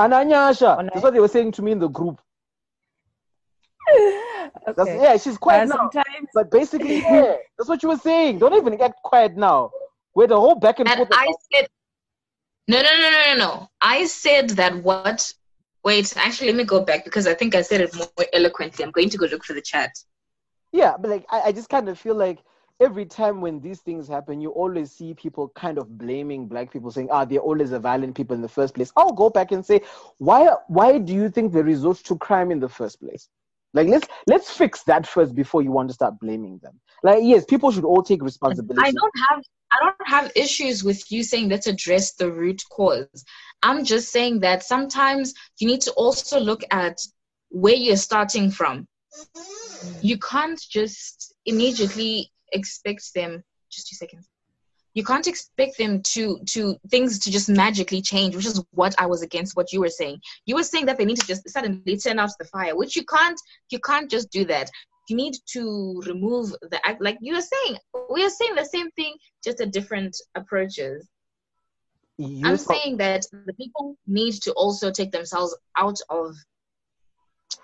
Ananyasha, 0.00 0.78
Ona- 0.78 0.90
that's 0.92 1.02
what 1.04 1.14
they 1.14 1.20
were 1.20 1.28
saying 1.28 1.52
to 1.52 1.62
me 1.62 1.72
in 1.72 1.78
the 1.78 1.88
group. 1.88 2.20
That's, 4.66 4.78
okay. 4.78 5.02
yeah, 5.02 5.16
she's 5.16 5.38
quiet 5.38 5.64
Uh, 5.64 5.66
now. 5.66 5.90
sometimes 5.90 6.28
But 6.34 6.50
basically, 6.50 6.96
yeah, 7.10 7.36
that's 7.58 7.68
what 7.68 7.82
you 7.82 7.88
were 7.88 7.96
saying. 7.96 8.38
Don't 8.38 8.54
even 8.54 8.76
get 8.76 8.94
quiet 9.02 9.36
now. 9.36 9.72
We're 10.14 10.26
the 10.26 10.38
whole 10.38 10.54
back 10.54 10.80
and 10.80 10.88
and 10.88 10.98
forth. 10.98 11.10
I 11.12 11.32
said 11.52 11.68
no 12.68 12.80
no 12.82 12.88
no 12.88 13.10
no 13.10 13.34
no 13.34 13.36
no. 13.36 13.68
I 13.80 14.06
said 14.06 14.50
that 14.50 14.82
what 14.82 15.32
wait, 15.84 16.16
actually 16.16 16.48
let 16.48 16.56
me 16.56 16.64
go 16.64 16.84
back 16.84 17.04
because 17.04 17.26
I 17.26 17.34
think 17.34 17.54
I 17.54 17.62
said 17.62 17.80
it 17.80 17.94
more 17.94 18.26
eloquently. 18.32 18.84
I'm 18.84 18.90
going 18.90 19.10
to 19.10 19.18
go 19.18 19.26
look 19.26 19.44
for 19.44 19.52
the 19.52 19.60
chat. 19.60 19.90
Yeah, 20.72 20.96
but 20.98 21.10
like 21.10 21.26
I, 21.30 21.42
I 21.42 21.52
just 21.52 21.68
kind 21.68 21.88
of 21.88 21.98
feel 21.98 22.14
like 22.14 22.38
every 22.80 23.06
time 23.06 23.40
when 23.40 23.60
these 23.60 23.80
things 23.80 24.08
happen, 24.08 24.40
you 24.40 24.50
always 24.50 24.90
see 24.90 25.14
people 25.14 25.48
kind 25.54 25.78
of 25.78 25.98
blaming 25.98 26.46
black 26.48 26.72
people, 26.72 26.90
saying, 26.90 27.08
"Ah, 27.10 27.24
they're 27.24 27.38
always 27.38 27.70
the 27.70 27.78
violent 27.78 28.16
people 28.16 28.34
in 28.34 28.42
the 28.42 28.48
first 28.48 28.74
place." 28.74 28.92
I'll 28.96 29.12
go 29.12 29.30
back 29.30 29.52
and 29.52 29.64
say, 29.64 29.80
why 30.18 30.54
why 30.68 30.98
do 30.98 31.12
you 31.12 31.28
think 31.28 31.52
they 31.52 31.62
resort 31.62 31.98
to 31.98 32.16
crime 32.18 32.50
in 32.50 32.60
the 32.60 32.68
first 32.68 33.00
place? 33.00 33.28
Like 33.74 33.88
let's 33.88 34.08
let's 34.26 34.50
fix 34.50 34.84
that 34.84 35.06
first 35.06 35.34
before 35.34 35.60
you 35.60 35.72
want 35.72 35.88
to 35.88 35.94
start 35.94 36.18
blaming 36.20 36.58
them. 36.62 36.80
Like 37.02 37.18
yes, 37.22 37.44
people 37.44 37.70
should 37.72 37.84
all 37.84 38.02
take 38.02 38.22
responsibility. 38.22 38.80
I 38.86 38.92
don't 38.92 39.12
have 39.28 39.42
I 39.72 39.78
don't 39.80 40.08
have 40.08 40.32
issues 40.36 40.84
with 40.84 41.10
you 41.10 41.24
saying 41.24 41.48
let's 41.48 41.66
address 41.66 42.12
the 42.14 42.30
root 42.30 42.62
cause. 42.70 43.24
I'm 43.62 43.84
just 43.84 44.12
saying 44.12 44.40
that 44.40 44.62
sometimes 44.62 45.34
you 45.58 45.66
need 45.66 45.80
to 45.82 45.92
also 45.92 46.38
look 46.38 46.62
at 46.70 47.00
where 47.50 47.74
you're 47.74 47.96
starting 47.96 48.50
from. 48.50 48.86
You 50.00 50.18
can't 50.18 50.60
just 50.70 51.34
immediately 51.44 52.30
expect 52.52 53.12
them 53.14 53.42
just 53.70 53.88
two 53.88 53.96
seconds 53.96 54.28
you 54.94 55.04
can't 55.04 55.26
expect 55.26 55.76
them 55.76 56.02
to 56.02 56.38
to 56.46 56.76
things 56.88 57.18
to 57.18 57.30
just 57.30 57.48
magically 57.48 58.00
change 58.00 58.34
which 58.34 58.46
is 58.46 58.62
what 58.70 58.94
i 58.98 59.06
was 59.06 59.22
against 59.22 59.56
what 59.56 59.72
you 59.72 59.80
were 59.80 59.88
saying. 59.88 60.18
You 60.46 60.54
were 60.54 60.62
saying 60.62 60.86
that 60.86 60.96
they 60.96 61.04
need 61.04 61.20
to 61.20 61.26
just 61.26 61.48
suddenly 61.48 61.96
turn 61.96 62.18
off 62.18 62.32
the 62.38 62.46
fire 62.46 62.76
which 62.76 62.96
you 62.96 63.04
can't 63.04 63.38
you 63.70 63.80
can't 63.80 64.10
just 64.10 64.30
do 64.30 64.44
that. 64.46 64.70
You 65.08 65.16
need 65.16 65.36
to 65.52 66.02
remove 66.06 66.54
the 66.62 66.80
act 66.84 67.02
like 67.02 67.18
you 67.20 67.34
were 67.34 67.42
saying 67.42 67.78
we 68.10 68.24
are 68.24 68.30
saying 68.30 68.54
the 68.54 68.64
same 68.64 68.90
thing 68.92 69.14
just 69.42 69.60
at 69.60 69.72
different 69.72 70.16
approaches. 70.34 71.06
You 72.16 72.46
i'm 72.46 72.56
saying 72.56 72.96
that 72.98 73.26
the 73.46 73.54
people 73.54 73.96
need 74.06 74.34
to 74.42 74.52
also 74.52 74.90
take 74.90 75.10
themselves 75.10 75.56
out 75.76 75.98
of 76.08 76.36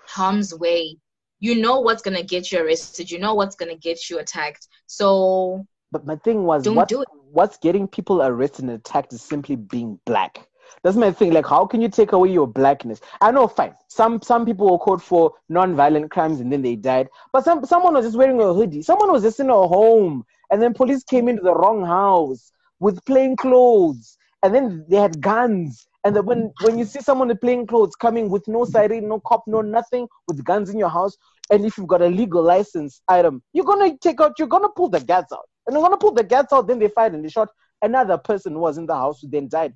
harm's 0.05 0.53
way. 0.53 0.97
You 1.39 1.59
know 1.59 1.79
what's 1.79 2.03
going 2.03 2.17
to 2.17 2.23
get 2.23 2.51
you 2.51 2.59
arrested. 2.63 3.09
You 3.09 3.17
know 3.17 3.33
what's 3.33 3.55
going 3.55 3.71
to 3.71 3.77
get 3.77 4.09
you 4.09 4.19
attacked. 4.19 4.67
So 4.85 5.65
But 5.91 6.05
my 6.05 6.15
thing 6.15 6.43
was, 6.43 6.63
Don't 6.63 6.75
what, 6.75 6.91
what's 7.31 7.57
getting 7.57 7.87
people 7.87 8.21
arrested 8.21 8.65
and 8.65 8.73
attacked 8.73 9.13
is 9.13 9.21
simply 9.21 9.55
being 9.55 9.99
black. 10.05 10.47
That's 10.83 10.95
my 10.95 11.11
thing. 11.11 11.33
Like, 11.33 11.45
how 11.45 11.65
can 11.65 11.81
you 11.81 11.89
take 11.89 12.13
away 12.13 12.31
your 12.31 12.47
blackness? 12.47 13.01
I 13.19 13.31
know, 13.31 13.47
fine. 13.47 13.75
Some 13.87 14.21
some 14.21 14.45
people 14.45 14.71
were 14.71 14.79
caught 14.79 15.01
for 15.01 15.33
non-violent 15.49 16.11
crimes 16.11 16.39
and 16.39 16.51
then 16.51 16.61
they 16.61 16.75
died. 16.75 17.09
But 17.33 17.43
some 17.43 17.65
someone 17.65 17.93
was 17.93 18.05
just 18.05 18.17
wearing 18.17 18.41
a 18.41 18.53
hoodie. 18.53 18.81
Someone 18.81 19.11
was 19.11 19.23
just 19.23 19.39
in 19.39 19.49
a 19.49 19.53
home, 19.53 20.23
and 20.49 20.61
then 20.61 20.73
police 20.73 21.03
came 21.03 21.27
into 21.27 21.43
the 21.43 21.53
wrong 21.53 21.85
house 21.85 22.51
with 22.79 23.03
plain 23.05 23.35
clothes, 23.35 24.17
and 24.43 24.55
then 24.55 24.85
they 24.87 24.97
had 24.97 25.21
guns. 25.21 25.87
And 26.03 26.15
then 26.15 26.25
when 26.25 26.51
when 26.61 26.79
you 26.79 26.85
see 26.85 27.01
someone 27.01 27.29
in 27.29 27.37
plain 27.37 27.67
clothes 27.67 27.95
coming 27.95 28.29
with 28.29 28.47
no 28.47 28.65
siren, 28.65 29.09
no 29.09 29.19
cop, 29.19 29.43
no 29.47 29.61
nothing, 29.61 30.07
with 30.27 30.43
guns 30.43 30.69
in 30.69 30.79
your 30.79 30.89
house, 30.89 31.15
and 31.51 31.65
if 31.65 31.77
you've 31.77 31.87
got 31.87 32.01
a 32.01 32.07
legal 32.07 32.41
license 32.41 33.01
item, 33.07 33.43
you're 33.53 33.65
gonna 33.65 33.95
take 33.97 34.19
out, 34.21 34.39
you're 34.39 34.47
gonna 34.47 34.69
pull 34.69 34.89
the 34.89 35.01
guns 35.01 35.27
out, 35.31 35.47
and 35.65 35.75
they're 35.75 35.83
gonna 35.83 35.97
pull 35.97 36.13
the 36.13 36.23
gas 36.23 36.51
out. 36.51 36.67
Then 36.67 36.79
they 36.79 36.87
fired 36.87 37.13
and 37.13 37.23
they 37.23 37.29
shot 37.29 37.49
another 37.81 38.17
person 38.17 38.53
who 38.53 38.59
was 38.59 38.77
in 38.77 38.85
the 38.85 38.95
house 38.95 39.21
who 39.21 39.29
then 39.29 39.47
died. 39.47 39.73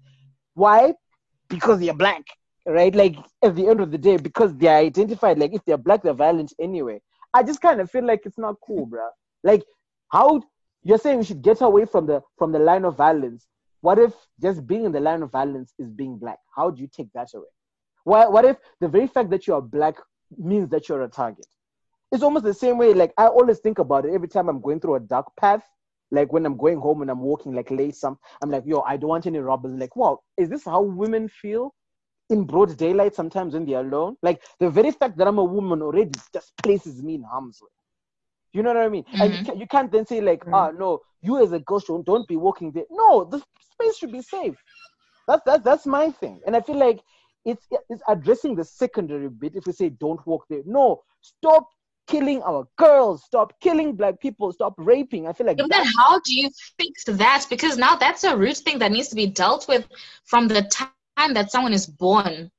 Why? 0.53 0.94
Because 1.49 1.80
they're 1.80 1.94
black, 1.94 2.24
right? 2.66 2.94
Like 2.94 3.16
at 3.44 3.56
the 3.56 3.68
end 3.68 3.82
of 3.82 3.91
the 3.91 3.98
day, 3.98 4.18
because 4.18 4.56
they're 4.56 4.78
identified. 4.78 5.40
Like 5.40 5.53
if 5.53 5.64
they're 5.66 5.78
black, 5.78 6.03
they're 6.03 6.14
violent 6.14 6.53
anyway. 6.60 7.02
I 7.34 7.44
just 7.44 7.62
kind 7.62 7.82
of 7.82 7.91
feel 7.91 8.06
like 8.06 8.22
it's 8.26 8.38
not 8.38 8.56
cool, 8.66 8.86
bro. 8.86 9.07
Like 9.44 9.64
how 10.12 10.41
you're 10.84 10.98
saying 10.98 11.20
we 11.20 11.26
should 11.26 11.41
get 11.41 11.62
away 11.62 11.86
from 11.86 12.06
the 12.06 12.22
from 12.38 12.52
the 12.52 12.60
line 12.60 12.86
of 12.86 12.95
violence. 12.95 13.48
What 13.82 13.99
if 13.99 14.14
just 14.41 14.66
being 14.66 14.86
in 14.86 14.91
the 14.91 14.99
line 14.99 15.22
of 15.22 15.32
violence 15.32 15.74
is 15.78 15.91
being 15.91 16.18
black? 16.18 16.40
How 16.56 16.72
do 16.72 16.82
you 16.82 16.88
take 16.88 17.12
that 17.14 17.28
away? 17.36 17.45
Why, 18.03 18.28
what 18.28 18.45
if 18.45 18.57
the 18.80 18.88
very 18.88 19.07
fact 19.07 19.30
that 19.32 19.48
you 19.48 19.53
are 19.56 19.62
black 19.62 19.95
means 20.38 20.70
that 20.70 20.88
you're 20.88 21.03
a 21.03 21.07
target? 21.07 21.45
It's 22.16 22.24
almost 22.24 22.46
the 22.46 22.56
same 22.56 22.78
way. 22.80 22.94
Like 22.94 23.14
I 23.18 23.28
always 23.28 23.60
think 23.60 23.80
about 23.80 24.06
it 24.06 24.14
every 24.14 24.30
time 24.30 24.50
I'm 24.50 24.62
going 24.62 24.80
through 24.82 24.96
a 24.96 25.00
dark 25.02 25.36
path. 25.38 25.64
Like 26.12 26.32
when 26.34 26.46
I'm 26.46 26.58
going 26.58 26.80
home 26.80 27.02
and 27.02 27.12
I'm 27.12 27.20
walking 27.22 27.54
like 27.54 27.72
late, 27.72 27.96
some 27.96 28.20
I'm 28.42 28.52
like, 28.52 28.64
yo, 28.66 28.82
I 28.82 28.98
don't 28.98 29.10
want 29.10 29.28
any 29.28 29.40
robbers. 29.40 29.78
Like, 29.78 29.96
wow, 29.96 30.22
is 30.38 30.50
this 30.50 30.66
how 30.66 30.82
women 30.82 31.28
feel 31.30 31.76
in 32.30 32.46
broad 32.46 32.78
daylight 32.78 33.16
sometimes 33.16 33.54
when 33.54 33.66
they're 33.66 33.82
alone? 33.82 34.18
Like 34.24 34.44
the 34.60 34.70
very 34.70 34.92
fact 34.92 35.18
that 35.18 35.28
I'm 35.28 35.40
a 35.40 35.44
woman 35.44 35.82
already 35.82 36.12
just 36.34 36.54
places 36.64 37.04
me 37.04 37.16
in 37.16 37.24
harm's 37.24 37.60
way. 37.62 37.70
You 38.54 38.64
know 38.64 38.74
what 38.74 38.84
I 38.84 38.90
mean? 38.90 39.06
And 39.20 39.34
you, 39.34 39.40
Mhm. 39.40 39.46
can, 39.46 39.60
you 39.60 39.68
can't 39.68 39.92
then 39.92 40.06
say 40.06 40.22
like, 40.22 40.46
ah, 40.54 40.72
no, 40.72 41.02
you 41.22 41.44
as 41.44 41.52
a 41.52 41.60
girl 41.60 41.80
don't, 41.80 42.06
don't 42.06 42.28
be 42.28 42.38
walking 42.38 42.72
there. 42.72 42.86
No, 42.90 43.26
the 43.26 43.44
space 43.62 43.98
should 43.98 44.12
be 44.12 44.22
safe. 44.22 44.56
That's 45.28 45.42
that's 45.46 45.64
that's 45.64 45.86
my 45.86 46.12
thing, 46.12 46.42
and 46.46 46.56
I 46.56 46.62
feel 46.62 46.78
like 46.78 47.02
it's 47.46 47.68
it's 47.90 48.04
addressing 48.08 48.56
the 48.56 48.64
secondary 48.64 49.30
bit. 49.30 49.56
If 49.56 49.66
we 49.68 49.74
say 49.74 49.90
don't 49.90 50.26
walk 50.26 50.46
there, 50.50 50.62
no, 50.66 51.04
stop 51.22 51.68
killing 52.07 52.41
our 52.44 52.68
girls, 52.77 53.23
stop 53.23 53.53
killing 53.60 53.95
black 53.95 54.19
people, 54.19 54.52
stop 54.52 54.73
raping. 54.77 55.27
I 55.27 55.34
feel 55.34 55.48
like 55.48 55.57
but 55.57 55.69
then 55.69 55.86
how 55.98 56.19
do 56.19 56.34
you 56.40 56.49
fix 56.77 57.03
that? 57.06 57.45
Because 57.49 57.77
now 57.77 57.95
that's 57.95 58.23
a 58.23 58.36
root 58.38 58.57
thing 58.57 58.80
that 58.80 58.91
needs 58.91 59.07
to 59.10 59.15
be 59.15 59.27
dealt 59.27 59.68
with 59.68 59.88
from 60.26 60.48
the 60.48 60.61
time 60.64 61.34
that 61.34 61.52
someone 61.52 61.73
is 61.73 61.88
born. 61.88 62.52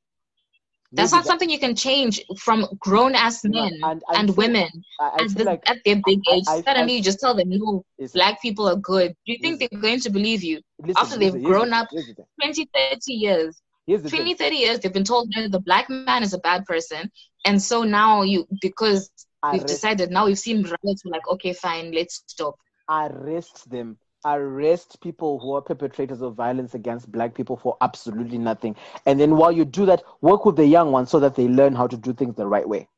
That's 0.93 1.11
maybe 1.13 1.19
not 1.19 1.25
that- 1.25 1.29
something 1.31 1.51
you 1.51 1.59
can 1.59 1.75
change 1.75 2.21
from 2.39 2.67
grown 2.79 3.15
ass 3.15 3.45
men 3.45 3.73
and- 3.83 3.85
and, 3.85 4.03
and 4.17 4.37
women 4.37 4.69
I, 5.01 5.05
I 5.05 5.25
at, 5.25 5.35
the, 5.35 5.45
like 5.45 5.63
at 5.69 5.79
their 5.85 6.01
big 6.05 6.21
age. 6.33 6.45
I- 6.49 6.63
Suddenly 6.63 6.97
you 6.97 7.03
just 7.03 7.21
tell 7.21 7.35
them, 7.35 7.51
no, 7.51 7.85
black 8.15 8.41
people 8.41 8.69
are 8.69 8.77
good. 8.77 9.15
Do 9.27 9.33
you 9.33 9.39
think 9.41 9.61
Listen. 9.61 9.69
they're 9.73 9.81
going 9.83 10.01
to 10.01 10.11
believe 10.11 10.43
you? 10.43 10.61
listen, 10.81 10.95
after 10.97 11.19
they've 11.19 11.43
grown 11.43 11.73
up- 11.73 11.89
here's 11.91 12.07
the 12.07 12.25
20, 12.41 12.69
30 12.75 13.13
years. 13.13 13.61
here's 13.87 14.03
20, 14.03 14.25
thing. 14.25 14.37
30 14.37 14.57
years, 14.57 14.79
they've 14.81 14.93
been 14.93 15.05
told 15.05 15.29
no, 15.37 15.49
the 15.49 15.61
black 15.61 15.91
man 15.91 16.23
is 16.23 16.33
a 16.33 16.39
bad 16.39 16.65
person. 16.65 17.11
And 17.45 17.61
so 17.63 17.83
now 17.83 18.23
you, 18.23 18.47
because 18.61 19.11
we've 19.53 19.67
decided, 19.67 20.11
now 20.11 20.27
we've 20.27 20.39
seen 20.39 20.63
riots, 20.63 21.05
we're 21.05 21.13
like, 21.13 21.29
okay, 21.29 21.53
fine, 21.53 21.93
let's 21.93 22.23
stop. 22.27 22.57
arrest 22.89 23.69
them. 23.71 23.99
Arrest 24.25 25.01
people 25.01 25.39
who 25.39 25.53
are 25.55 25.63
perpetrators 25.63 26.21
of 26.21 26.35
violence 26.35 26.75
against 26.75 27.13
black 27.13 27.35
people 27.35 27.57
for 27.57 27.77
absolutely 27.81 28.39
nothing. 28.39 28.75
And 29.05 29.21
then 29.21 29.37
while 29.37 29.53
you 29.53 29.65
do 29.65 29.87
that, 29.87 30.03
work 30.21 30.45
with 30.45 30.57
the 30.57 30.67
young 30.67 30.91
ones 30.91 31.11
so 31.11 31.21
that 31.21 31.37
they 31.37 31.47
learn 31.47 31.75
how 31.75 31.87
to 31.87 31.97
do 31.97 32.13
things 32.13 32.35
the 32.35 32.47
right 32.47 32.69
way. 32.69 32.89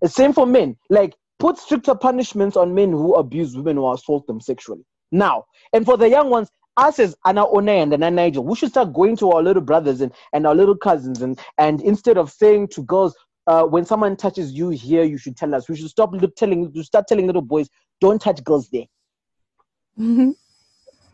The 0.00 0.08
same 0.08 0.32
for 0.32 0.46
men. 0.46 0.76
Like, 0.88 1.16
put 1.38 1.58
stricter 1.58 1.94
punishments 1.94 2.56
on 2.56 2.74
men 2.74 2.92
who 2.92 3.14
abuse 3.14 3.56
women 3.56 3.76
or 3.76 3.94
assault 3.94 4.26
them 4.26 4.40
sexually. 4.40 4.86
Now, 5.12 5.44
and 5.72 5.84
for 5.84 5.98
the 5.98 6.08
young 6.08 6.30
ones, 6.30 6.50
us 6.78 6.98
as 6.98 7.16
Anna 7.26 7.44
One 7.44 7.68
and 7.68 7.92
Anna 7.92 8.10
Nigel, 8.10 8.44
we 8.44 8.56
should 8.56 8.70
start 8.70 8.92
going 8.92 9.16
to 9.16 9.32
our 9.32 9.42
little 9.42 9.62
brothers 9.62 10.00
and, 10.00 10.12
and 10.32 10.46
our 10.46 10.54
little 10.54 10.76
cousins 10.76 11.22
and, 11.22 11.38
and 11.58 11.80
instead 11.82 12.16
of 12.16 12.30
saying 12.30 12.68
to 12.68 12.82
girls, 12.82 13.16
uh, 13.50 13.64
when 13.64 13.84
someone 13.84 14.14
touches 14.24 14.52
you 14.52 14.68
here, 14.68 15.04
you 15.12 15.18
should 15.22 15.36
tell 15.36 15.54
us. 15.54 15.68
We 15.68 15.76
should 15.76 15.88
stop 15.90 16.12
li- 16.12 16.28
telling, 16.36 16.72
to 16.72 16.82
start 16.84 17.06
telling 17.08 17.26
little 17.26 17.42
boys, 17.54 17.68
don't 18.00 18.20
touch 18.20 18.42
girls 18.44 18.68
there 18.74 18.84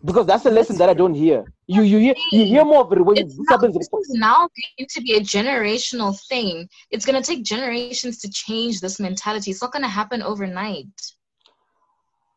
because 0.05 0.27
that's 0.27 0.45
the 0.45 0.51
lesson 0.51 0.77
that 0.77 0.89
I 0.91 0.95
don't 0.95 1.15
hear. 1.15 1.45
You 1.67 1.83
you 1.83 1.99
hear 1.99 2.15
you 2.33 2.45
hear 2.45 2.65
more 2.65 2.83
of 2.85 2.93
it 2.93 3.01
when 3.09 3.17
it's 3.17 3.35
this 3.37 3.47
now, 3.49 3.57
happens. 3.57 3.75
this 3.77 3.89
is 3.89 4.11
now 4.11 4.39
going 4.79 4.89
to 4.95 5.01
be 5.01 5.13
a 5.15 5.21
generational 5.21 6.13
thing. 6.29 6.69
It's 6.91 7.07
going 7.07 7.21
to 7.23 7.27
take 7.27 7.43
generations 7.45 8.19
to 8.19 8.29
change 8.31 8.81
this 8.81 9.01
mentality. 9.01 9.51
It's 9.53 9.63
not 9.63 9.73
going 9.73 9.83
to 9.85 9.89
happen 9.89 10.21
overnight. 10.23 10.89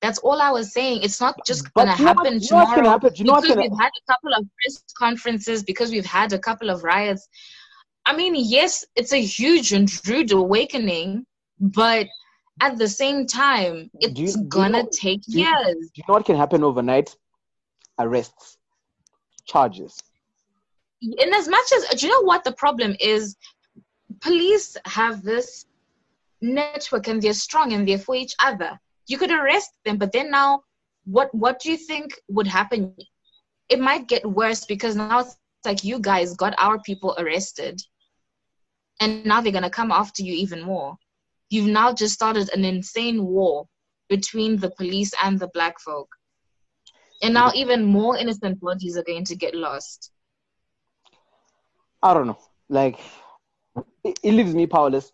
That's 0.01 0.19
all 0.19 0.39
I 0.41 0.51
was 0.51 0.71
saying. 0.73 1.01
It's 1.03 1.19
not 1.19 1.35
just 1.45 1.73
going 1.73 1.87
to 1.87 1.97
you 1.97 2.05
know 2.05 2.13
what- 2.13 2.17
happen 2.27 2.33
you 2.41 2.51
know 2.51 2.65
tomorrow. 2.65 2.89
happen? 2.89 3.11
You 3.15 3.25
know 3.25 3.35
because 3.41 3.55
gonna- 3.55 3.61
we've 3.69 3.79
had 3.85 3.91
a 4.01 4.13
couple 4.13 4.31
of 4.37 4.45
press 4.61 4.83
conferences, 4.97 5.63
because 5.63 5.89
we've 5.91 6.05
had 6.19 6.31
a 6.33 6.39
couple 6.39 6.69
of 6.69 6.83
riots. 6.83 7.27
I 8.07 8.15
mean, 8.15 8.33
yes, 8.37 8.85
it's 8.95 9.13
a 9.13 9.21
huge 9.21 9.73
and 9.73 9.87
rude 10.07 10.31
awakening, 10.31 11.25
but 11.59 12.07
at 12.61 12.77
the 12.77 12.87
same 12.87 13.27
time, 13.27 13.91
it's 13.99 14.17
you 14.19 14.43
gonna 14.47 14.83
know- 14.83 14.89
take 14.91 15.21
do 15.23 15.39
you- 15.39 15.45
years. 15.45 15.75
Do 15.93 15.97
you 15.99 16.03
know 16.07 16.13
what 16.15 16.25
can 16.25 16.37
happen 16.37 16.63
overnight? 16.63 17.15
Arrests, 17.99 18.57
charges. 19.45 19.93
in 21.01 21.31
as 21.39 21.47
much 21.47 21.67
as 21.77 21.81
do 21.99 22.07
you 22.07 22.11
know 22.13 22.25
what 22.31 22.43
the 22.43 22.51
problem 22.63 22.95
is 22.99 23.35
police 24.21 24.75
have 24.85 25.21
this 25.21 25.65
network 26.41 27.07
and 27.07 27.21
they're 27.21 27.33
strong 27.47 27.67
and 27.73 27.87
they're 27.87 27.99
for 28.07 28.15
each 28.15 28.35
other 28.49 28.71
you 29.11 29.15
could 29.21 29.29
arrest 29.39 29.71
them 29.85 29.97
but 29.97 30.11
then 30.11 30.27
now 30.31 30.49
what 31.05 31.29
what 31.43 31.55
do 31.61 31.69
you 31.71 31.77
think 31.89 32.07
would 32.35 32.47
happen 32.47 32.79
it 33.69 33.79
might 33.79 34.07
get 34.13 34.23
worse 34.41 34.65
because 34.73 34.95
now 34.95 35.19
it's 35.19 35.37
like 35.65 35.83
you 35.83 35.99
guys 35.99 36.35
got 36.43 36.53
our 36.65 36.77
people 36.89 37.11
arrested 37.19 37.75
and 38.99 39.25
now 39.25 39.41
they're 39.41 39.51
going 39.51 39.63
to 39.63 39.69
come 39.69 39.91
after 39.91 40.23
you 40.23 40.33
even 40.33 40.61
more 40.61 40.95
you've 41.49 41.67
now 41.67 41.93
just 41.93 42.13
started 42.13 42.49
an 42.53 42.65
insane 42.65 43.23
war 43.25 43.65
between 44.09 44.57
the 44.57 44.71
police 44.71 45.13
and 45.23 45.39
the 45.39 45.49
black 45.53 45.79
folk 45.79 46.09
and 47.21 47.33
now 47.33 47.51
even 47.55 47.83
more 47.83 48.17
innocent 48.17 48.59
bodies 48.59 48.97
are 48.97 49.03
going 49.03 49.25
to 49.25 49.35
get 49.35 49.55
lost 49.55 50.11
I 52.01 52.13
don't 52.13 52.27
know. 52.27 52.37
Like 52.69 52.99
it, 54.03 54.19
it 54.23 54.31
leaves 54.31 54.53
me 54.53 54.67
powerless. 54.67 55.11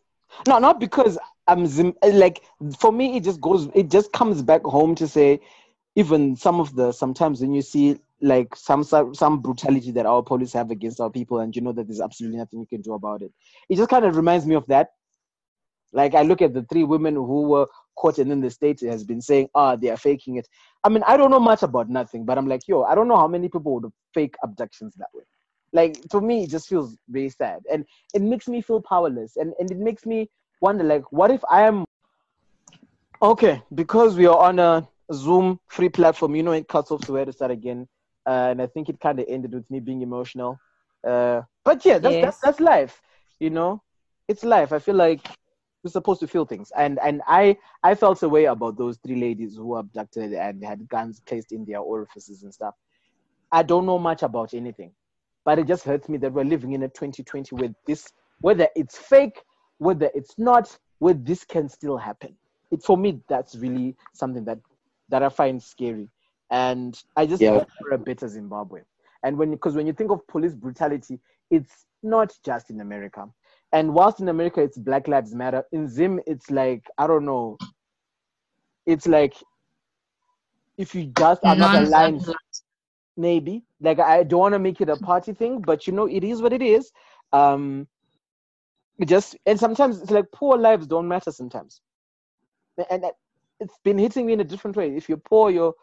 No, 0.47 0.59
not 0.59 0.79
because 0.79 1.17
I'm 1.47 1.65
zim- 1.65 1.95
like 2.01 2.43
for 2.79 2.91
me 2.91 3.17
it 3.17 3.23
just 3.23 3.41
goes 3.41 3.69
it 3.73 3.89
just 3.89 4.11
comes 4.11 4.41
back 4.41 4.63
home 4.63 4.95
to 4.95 5.07
say 5.07 5.39
even 5.95 6.35
some 6.35 6.59
of 6.59 6.75
the 6.75 6.91
sometimes 6.91 7.41
when 7.41 7.53
you 7.53 7.61
see 7.61 7.99
like 8.23 8.55
some 8.55 8.83
some 8.85 9.41
brutality 9.41 9.91
that 9.91 10.05
our 10.05 10.23
police 10.23 10.53
have 10.53 10.71
against 10.71 11.01
our 11.01 11.09
people 11.09 11.39
and 11.39 11.53
you 11.53 11.61
know 11.61 11.73
that 11.73 11.87
there's 11.87 11.99
absolutely 11.99 12.37
nothing 12.37 12.61
you 12.61 12.65
can 12.65 12.81
do 12.81 12.93
about 12.93 13.21
it. 13.21 13.33
It 13.67 13.75
just 13.75 13.89
kind 13.89 14.05
of 14.05 14.15
reminds 14.15 14.45
me 14.45 14.55
of 14.55 14.65
that. 14.67 14.91
Like 15.91 16.15
I 16.15 16.21
look 16.21 16.41
at 16.41 16.53
the 16.53 16.63
three 16.63 16.85
women 16.85 17.15
who 17.15 17.41
were 17.49 17.67
caught 17.97 18.19
and 18.19 18.31
then 18.31 18.39
the 18.39 18.49
state 18.49 18.79
has 18.79 19.03
been 19.03 19.21
saying, 19.21 19.49
ah, 19.53 19.75
they 19.75 19.89
are 19.89 19.97
faking 19.97 20.37
it. 20.37 20.47
I 20.85 20.89
mean, 20.89 21.03
I 21.05 21.17
don't 21.17 21.31
know 21.31 21.39
much 21.39 21.63
about 21.63 21.89
nothing, 21.89 22.23
but 22.23 22.37
I'm 22.37 22.47
like, 22.47 22.61
yo, 22.65 22.83
I 22.83 22.95
don't 22.95 23.09
know 23.09 23.17
how 23.17 23.27
many 23.27 23.49
people 23.49 23.73
would 23.73 23.91
fake 24.13 24.35
abductions 24.41 24.95
that 24.95 25.09
way. 25.13 25.23
Like 25.73 26.01
to 26.11 26.21
me, 26.21 26.43
it 26.43 26.49
just 26.49 26.69
feels 26.69 26.97
very 27.09 27.29
sad, 27.29 27.59
and 27.71 27.85
it 28.13 28.21
makes 28.21 28.47
me 28.47 28.61
feel 28.61 28.81
powerless, 28.81 29.35
and 29.35 29.53
and 29.59 29.69
it 29.69 29.77
makes 29.77 30.05
me 30.05 30.29
wonder 30.61 30.83
like 30.83 31.11
what 31.11 31.31
if 31.31 31.43
I 31.51 31.63
am 31.63 31.83
okay 33.21 33.61
because 33.73 34.15
we 34.15 34.27
are 34.27 34.37
on 34.37 34.59
a 34.59 34.87
Zoom 35.11 35.59
free 35.67 35.89
platform. 35.89 36.35
You 36.35 36.43
know, 36.43 36.51
it 36.53 36.67
cuts 36.67 36.91
off 36.91 37.01
to 37.01 37.13
where 37.13 37.25
to 37.25 37.33
start 37.33 37.51
again, 37.51 37.87
uh, 38.25 38.47
and 38.51 38.61
I 38.61 38.67
think 38.67 38.89
it 38.89 38.99
kind 38.99 39.19
of 39.19 39.25
ended 39.27 39.53
with 39.53 39.69
me 39.69 39.79
being 39.79 40.01
emotional. 40.01 40.59
Uh, 41.05 41.41
but 41.65 41.83
yeah, 41.85 41.99
that's, 41.99 42.15
Yes. 42.15 42.23
that's 42.23 42.41
that's 42.41 42.59
life. 42.59 43.01
You 43.39 43.49
know, 43.49 43.81
it's 44.27 44.43
life. 44.43 44.71
I 44.71 44.79
feel 44.79 44.95
like 44.95 45.27
we're 45.83 45.91
supposed 45.91 46.21
to 46.21 46.27
feel 46.27 46.45
things, 46.45 46.71
and 46.77 46.99
and 47.03 47.21
I 47.27 47.57
I 47.83 47.95
felt 47.95 48.23
a 48.23 48.29
way 48.29 48.45
about 48.45 48.77
those 48.77 48.97
three 49.05 49.19
ladies 49.19 49.55
who 49.55 49.67
were 49.67 49.79
abducted 49.79 50.33
and 50.33 50.63
had 50.63 50.87
guns 50.87 51.19
placed 51.25 51.51
in 51.51 51.65
their 51.65 51.79
orifices 51.79 52.43
and 52.43 52.53
stuff. 52.53 52.75
I 53.51 53.63
don't 53.63 53.85
know 53.85 53.99
much 53.99 54.23
about 54.23 54.53
anything, 54.53 54.93
but 55.45 55.59
it 55.59 55.67
just 55.67 55.83
hurts 55.83 56.07
me 56.09 56.17
that 56.19 56.31
we're 56.33 56.45
living 56.45 56.71
in 56.73 56.83
a 56.83 56.87
2020 56.87 57.55
where 57.55 57.75
this, 57.85 58.11
whether 58.41 58.67
it's 58.75 58.97
fake, 58.97 59.41
whether 59.77 60.09
it's 60.15 60.33
not, 60.37 60.75
where 60.99 61.13
this 61.13 61.43
can 61.43 61.67
still 61.69 61.97
happen. 61.97 62.35
It 62.71 62.81
for 62.81 62.97
me, 62.97 63.21
that's 63.27 63.55
really 63.55 63.95
something 64.13 64.45
that 64.45 64.59
that 65.09 65.21
I 65.21 65.29
find 65.29 65.61
scary, 65.61 66.09
and 66.53 66.97
I 67.17 67.25
just 67.27 67.47
Yeah. 67.47 67.49
hope 67.49 67.67
for 67.81 67.95
a 67.95 67.99
better 67.99 68.29
Zimbabwe. 68.29 68.81
And 69.23 69.37
when 69.37 69.51
because 69.51 69.75
when 69.75 69.87
you 69.87 69.93
think 69.93 70.11
of 70.11 70.27
police 70.27 70.55
brutality, 70.55 71.19
it's 71.51 71.85
not 72.03 72.33
just 72.45 72.69
in 72.71 72.81
America. 72.81 73.25
And 73.73 73.93
whilst 73.93 74.21
in 74.21 74.29
America 74.29 74.61
it's 74.61 74.77
Black 74.77 75.07
Lives 75.07 75.35
Matter, 75.35 75.65
in 75.73 75.87
Zim 75.89 76.21
it's 76.27 76.51
like 76.51 76.85
I 76.97 77.07
don't 77.07 77.25
know. 77.25 77.59
It's 78.85 79.07
like 79.07 79.35
if 80.77 80.95
you 80.95 81.05
just 81.07 81.43
are 81.45 81.55
not 81.55 81.73
aligned 81.73 82.25
maybe 83.17 83.63
like 83.81 83.99
i 83.99 84.23
don't 84.23 84.39
want 84.39 84.53
to 84.53 84.59
make 84.59 84.81
it 84.81 84.89
a 84.89 84.97
party 84.97 85.33
thing 85.33 85.61
but 85.61 85.87
you 85.87 85.93
know 85.93 86.07
it 86.07 86.23
is 86.23 86.41
what 86.41 86.53
it 86.53 86.61
is 86.61 86.91
um 87.33 87.87
it 88.99 89.07
just 89.07 89.37
and 89.45 89.59
sometimes 89.59 90.01
it's 90.01 90.11
like 90.11 90.25
poor 90.33 90.57
lives 90.57 90.87
don't 90.87 91.07
matter 91.07 91.31
sometimes 91.31 91.81
and 92.89 93.05
it's 93.59 93.77
been 93.83 93.97
hitting 93.97 94.25
me 94.25 94.33
in 94.33 94.41
a 94.41 94.45
different 94.45 94.75
way 94.75 94.95
if 94.95 95.07
you're 95.09 95.17
poor 95.17 95.51
your 95.51 95.73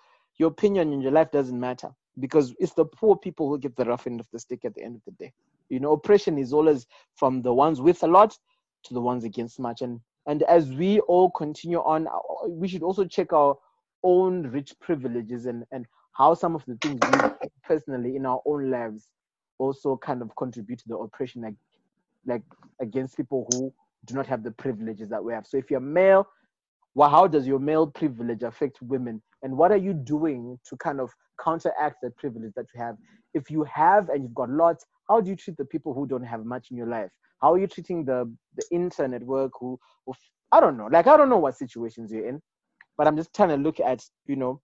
your 0.40 0.48
opinion 0.48 0.92
in 0.92 1.02
your 1.02 1.12
life 1.12 1.30
doesn't 1.30 1.60
matter 1.60 1.90
because 2.18 2.54
it's 2.58 2.72
the 2.72 2.84
poor 2.84 3.14
people 3.16 3.48
who 3.48 3.58
get 3.58 3.76
the 3.76 3.84
rough 3.84 4.06
end 4.06 4.20
of 4.20 4.26
the 4.32 4.38
stick 4.38 4.64
at 4.64 4.74
the 4.74 4.82
end 4.82 4.96
of 4.96 5.02
the 5.04 5.12
day 5.24 5.32
you 5.68 5.78
know 5.78 5.92
oppression 5.92 6.38
is 6.38 6.52
always 6.52 6.86
from 7.14 7.42
the 7.42 7.52
ones 7.52 7.80
with 7.80 8.02
a 8.02 8.06
lot 8.06 8.36
to 8.82 8.94
the 8.94 9.00
ones 9.00 9.24
against 9.24 9.60
much 9.60 9.82
and 9.82 10.00
and 10.26 10.42
as 10.44 10.72
we 10.72 10.98
all 11.00 11.30
continue 11.30 11.80
on 11.80 12.06
uh, 12.08 12.48
we 12.48 12.66
should 12.66 12.82
also 12.82 13.04
check 13.04 13.32
our 13.34 13.54
own 14.02 14.46
rich 14.48 14.72
privileges 14.80 15.44
and 15.44 15.64
and 15.72 15.84
how 16.12 16.32
some 16.32 16.54
of 16.54 16.64
the 16.66 16.76
things 16.80 16.98
we 17.12 17.48
personally 17.62 18.16
in 18.16 18.24
our 18.24 18.40
own 18.46 18.70
lives 18.70 19.10
also 19.58 19.96
kind 19.98 20.22
of 20.22 20.34
contribute 20.36 20.78
to 20.78 20.88
the 20.88 20.96
oppression 20.96 21.42
like, 21.42 21.54
like 22.26 22.42
against 22.80 23.16
people 23.16 23.46
who 23.52 23.72
do 24.06 24.14
not 24.14 24.26
have 24.26 24.42
the 24.42 24.50
privileges 24.50 25.10
that 25.10 25.22
we 25.22 25.32
have. 25.32 25.46
So 25.46 25.58
if 25.58 25.70
you're 25.70 25.80
male, 25.80 26.26
well, 26.94 27.10
how 27.10 27.26
does 27.26 27.46
your 27.46 27.58
male 27.58 27.86
privilege 27.86 28.42
affect 28.42 28.80
women? 28.82 29.22
And 29.42 29.56
what 29.56 29.72
are 29.72 29.76
you 29.76 29.94
doing 29.94 30.58
to 30.68 30.76
kind 30.76 31.00
of 31.00 31.10
counteract 31.42 31.96
that 32.02 32.16
privilege 32.16 32.52
that 32.56 32.66
you 32.74 32.80
have? 32.80 32.96
If 33.34 33.50
you 33.50 33.64
have 33.64 34.08
and 34.08 34.22
you've 34.22 34.34
got 34.34 34.50
lots, 34.50 34.84
how 35.08 35.20
do 35.20 35.30
you 35.30 35.36
treat 35.36 35.56
the 35.56 35.64
people 35.64 35.94
who 35.94 36.06
don't 36.06 36.24
have 36.24 36.44
much 36.44 36.70
in 36.70 36.76
your 36.76 36.86
life? 36.86 37.10
How 37.40 37.54
are 37.54 37.58
you 37.58 37.66
treating 37.66 38.04
the 38.04 38.30
the 38.56 38.64
intern 38.70 39.14
at 39.14 39.22
work 39.22 39.52
who, 39.58 39.78
who 40.06 40.12
I 40.52 40.60
don't 40.60 40.76
know, 40.76 40.88
like 40.90 41.06
I 41.06 41.16
don't 41.16 41.28
know 41.28 41.38
what 41.38 41.56
situations 41.56 42.10
you're 42.10 42.26
in, 42.26 42.42
but 42.98 43.06
I'm 43.06 43.16
just 43.16 43.34
trying 43.34 43.50
to 43.50 43.56
look 43.56 43.80
at, 43.80 44.04
you 44.26 44.36
know, 44.36 44.60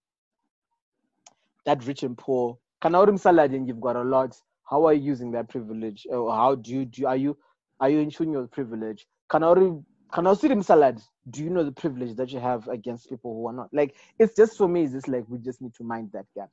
that 1.65 1.85
rich 1.86 2.03
and 2.03 2.16
poor. 2.16 2.59
Kanarim 2.82 3.19
salad 3.19 3.53
and 3.53 3.66
you've 3.66 3.81
got 3.81 3.97
a 3.97 4.03
lot. 4.03 4.36
How 4.69 4.85
are 4.86 4.93
you 4.93 5.03
using 5.03 5.31
that 5.32 5.48
privilege? 5.48 6.07
Or 6.11 6.31
how 6.35 6.57
do 6.57 6.70
you 6.73 6.85
do 6.85 7.07
are 7.07 7.16
you 7.16 7.36
are 7.81 7.89
you 7.89 8.01
ensuring 8.01 8.32
your 8.32 8.47
privilege? 8.47 9.07
Kanarim 9.31 9.85
Kanausirim 10.12 10.65
salad, 10.65 11.01
do 11.28 11.43
you 11.43 11.51
know 11.51 11.65
the 11.65 11.73
privilege 11.73 12.16
that 12.16 12.31
you 12.31 12.39
have 12.39 12.69
against 12.69 13.09
people 13.09 13.35
who 13.35 13.49
are 13.49 13.53
not? 13.53 13.69
Like 13.73 13.97
it's 14.19 14.35
just 14.37 14.57
for 14.57 14.69
me, 14.69 14.85
it's 14.85 14.93
just 14.93 15.09
like 15.09 15.24
we 15.28 15.39
just 15.39 15.61
need 15.61 15.74
to 15.74 15.85
mind 15.85 16.11
that 16.12 16.27
gap. 16.35 16.51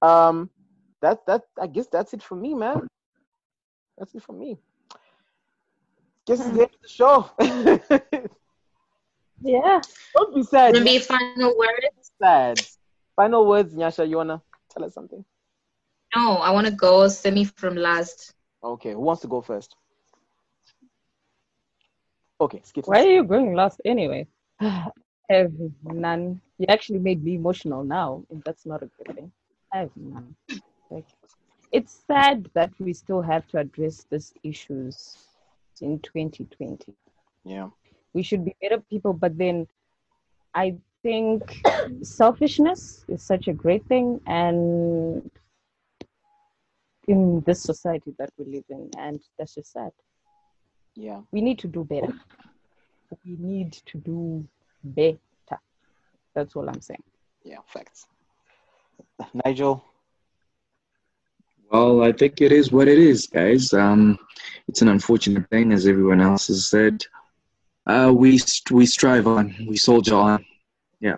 Um 0.00 0.50
that 1.02 1.26
that 1.26 1.42
I 1.60 1.66
guess 1.66 1.88
that's 1.88 2.14
it 2.14 2.22
for 2.22 2.36
me, 2.36 2.54
man. 2.54 2.88
That's 3.98 4.14
it 4.14 4.22
for 4.22 4.32
me. 4.32 4.58
Guess 6.26 6.40
it's 6.40 6.50
the 6.50 6.62
end 6.62 6.70
of 6.74 6.80
the 6.80 6.88
show. 6.88 8.30
Yeah. 9.44 9.80
Don't 10.14 10.34
be 10.34 10.42
sad. 10.42 10.74
Ruby, 10.74 10.98
final 10.98 11.56
words? 11.58 12.12
sad. 12.20 12.60
Final 13.14 13.46
words, 13.46 13.74
Nyasha, 13.74 14.08
you 14.08 14.16
wanna 14.16 14.42
tell 14.70 14.84
us 14.84 14.94
something? 14.94 15.24
No, 16.16 16.36
I 16.36 16.50
want 16.50 16.66
to 16.66 16.72
go 16.72 17.08
semi 17.08 17.44
from 17.44 17.76
last. 17.76 18.32
Okay, 18.62 18.92
who 18.92 19.00
wants 19.00 19.22
to 19.22 19.28
go 19.28 19.42
first? 19.42 19.76
Okay, 22.44 22.60
Skittles. 22.62 22.92
Why 22.92 23.00
are 23.06 23.10
you 23.10 23.24
going 23.24 23.54
last 23.54 23.80
anyway? 23.86 24.26
I 24.60 24.90
have 25.30 25.52
none. 25.82 26.42
You 26.58 26.66
actually 26.68 26.98
made 26.98 27.24
me 27.24 27.36
emotional 27.36 27.82
now, 27.82 28.22
and 28.30 28.42
that's 28.44 28.66
not 28.66 28.82
a 28.82 28.90
good 28.98 29.16
thing. 29.16 29.32
I 29.72 29.78
have 29.78 29.96
none. 29.96 30.36
Like, 30.90 31.06
it's 31.72 32.02
sad 32.06 32.50
that 32.52 32.70
we 32.78 32.92
still 32.92 33.22
have 33.22 33.46
to 33.48 33.58
address 33.58 34.06
these 34.10 34.34
issues 34.42 35.16
in 35.80 36.00
2020. 36.00 36.92
Yeah. 37.44 37.70
We 38.12 38.22
should 38.22 38.44
be 38.44 38.54
better 38.60 38.80
people, 38.90 39.14
but 39.14 39.38
then 39.38 39.66
I 40.54 40.76
think 41.02 41.62
selfishness 42.02 43.06
is 43.08 43.22
such 43.22 43.48
a 43.48 43.54
great 43.54 43.86
thing, 43.86 44.20
and 44.26 45.30
in 47.08 47.40
this 47.46 47.62
society 47.62 48.14
that 48.18 48.28
we 48.36 48.44
live 48.44 48.64
in, 48.68 48.90
and 48.98 49.22
that's 49.38 49.54
just 49.54 49.72
sad. 49.72 49.92
Yeah. 50.96 51.20
we 51.32 51.40
need 51.40 51.58
to 51.60 51.68
do 51.68 51.84
better. 51.84 52.12
We 53.24 53.36
need 53.38 53.72
to 53.86 53.98
do 53.98 54.46
better. 54.82 55.18
That's 56.34 56.56
all 56.56 56.68
I'm 56.68 56.80
saying. 56.80 57.02
Yeah, 57.44 57.58
facts. 57.66 58.06
Nigel. 59.44 59.84
Well, 61.70 62.02
I 62.02 62.12
think 62.12 62.40
it 62.40 62.52
is 62.52 62.70
what 62.72 62.88
it 62.88 62.98
is, 62.98 63.26
guys. 63.26 63.72
Um, 63.72 64.18
it's 64.68 64.82
an 64.82 64.88
unfortunate 64.88 65.48
thing, 65.50 65.72
as 65.72 65.86
everyone 65.86 66.20
else 66.20 66.48
has 66.48 66.66
said. 66.66 67.04
Uh, 67.86 68.12
we 68.14 68.38
st- 68.38 68.70
we 68.70 68.86
strive 68.86 69.26
on, 69.26 69.54
we 69.68 69.76
soldier 69.76 70.14
on. 70.14 70.44
Yeah. 71.00 71.16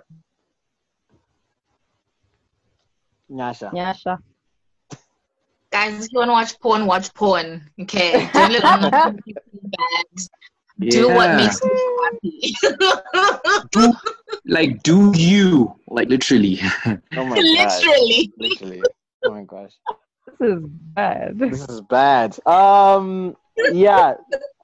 Nyasha. 3.30 3.72
Nyasha. 3.72 4.18
Guys, 5.76 6.06
if 6.06 6.12
you 6.12 6.20
want 6.20 6.28
to 6.28 6.32
watch 6.32 6.58
porn, 6.60 6.86
watch 6.86 7.12
porn. 7.12 7.70
Okay. 7.82 8.30
Don't 8.32 8.50
let 8.50 8.62
them 8.62 8.80
know 8.90 9.18
you. 9.26 10.90
Do 10.90 11.08
what 11.08 11.36
makes 11.36 11.60
you 11.62 12.10
happy. 12.12 12.56
do 13.72 13.92
like 14.46 14.82
do 14.82 15.12
you 15.14 15.74
like 15.88 16.08
literally? 16.08 16.60
Oh 17.14 17.24
my 17.26 17.36
god. 17.36 17.44
Literally. 17.44 18.32
Literally. 18.38 18.82
Oh 19.26 19.30
my 19.32 19.42
gosh. 19.44 19.72
This 20.38 20.48
is 20.48 20.64
bad. 20.64 21.38
This 21.38 21.68
is 21.68 21.82
bad. 21.82 22.38
Um 22.46 23.36
yeah. 23.70 24.14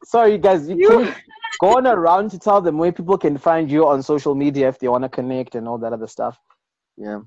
Sorry 0.05 0.39
guys, 0.39 0.67
you 0.67 0.89
can 0.89 1.15
go 1.61 1.77
on 1.77 1.87
around 1.87 2.31
to 2.31 2.39
tell 2.39 2.63
them 2.63 2.79
where 2.79 2.91
people 2.91 3.19
can 3.19 3.37
find 3.37 3.71
you 3.71 3.87
on 3.87 4.03
social 4.03 4.35
media 4.35 4.67
if 4.67 4.79
they 4.79 4.89
want 4.89 5.05
to 5.05 5.11
connect 5.11 5.57
and 5.57 5.69
all 5.69 5.77
that 5.77 5.93
other 5.93 6.07
stuff. 6.07 6.39
Yeah. 6.97 7.21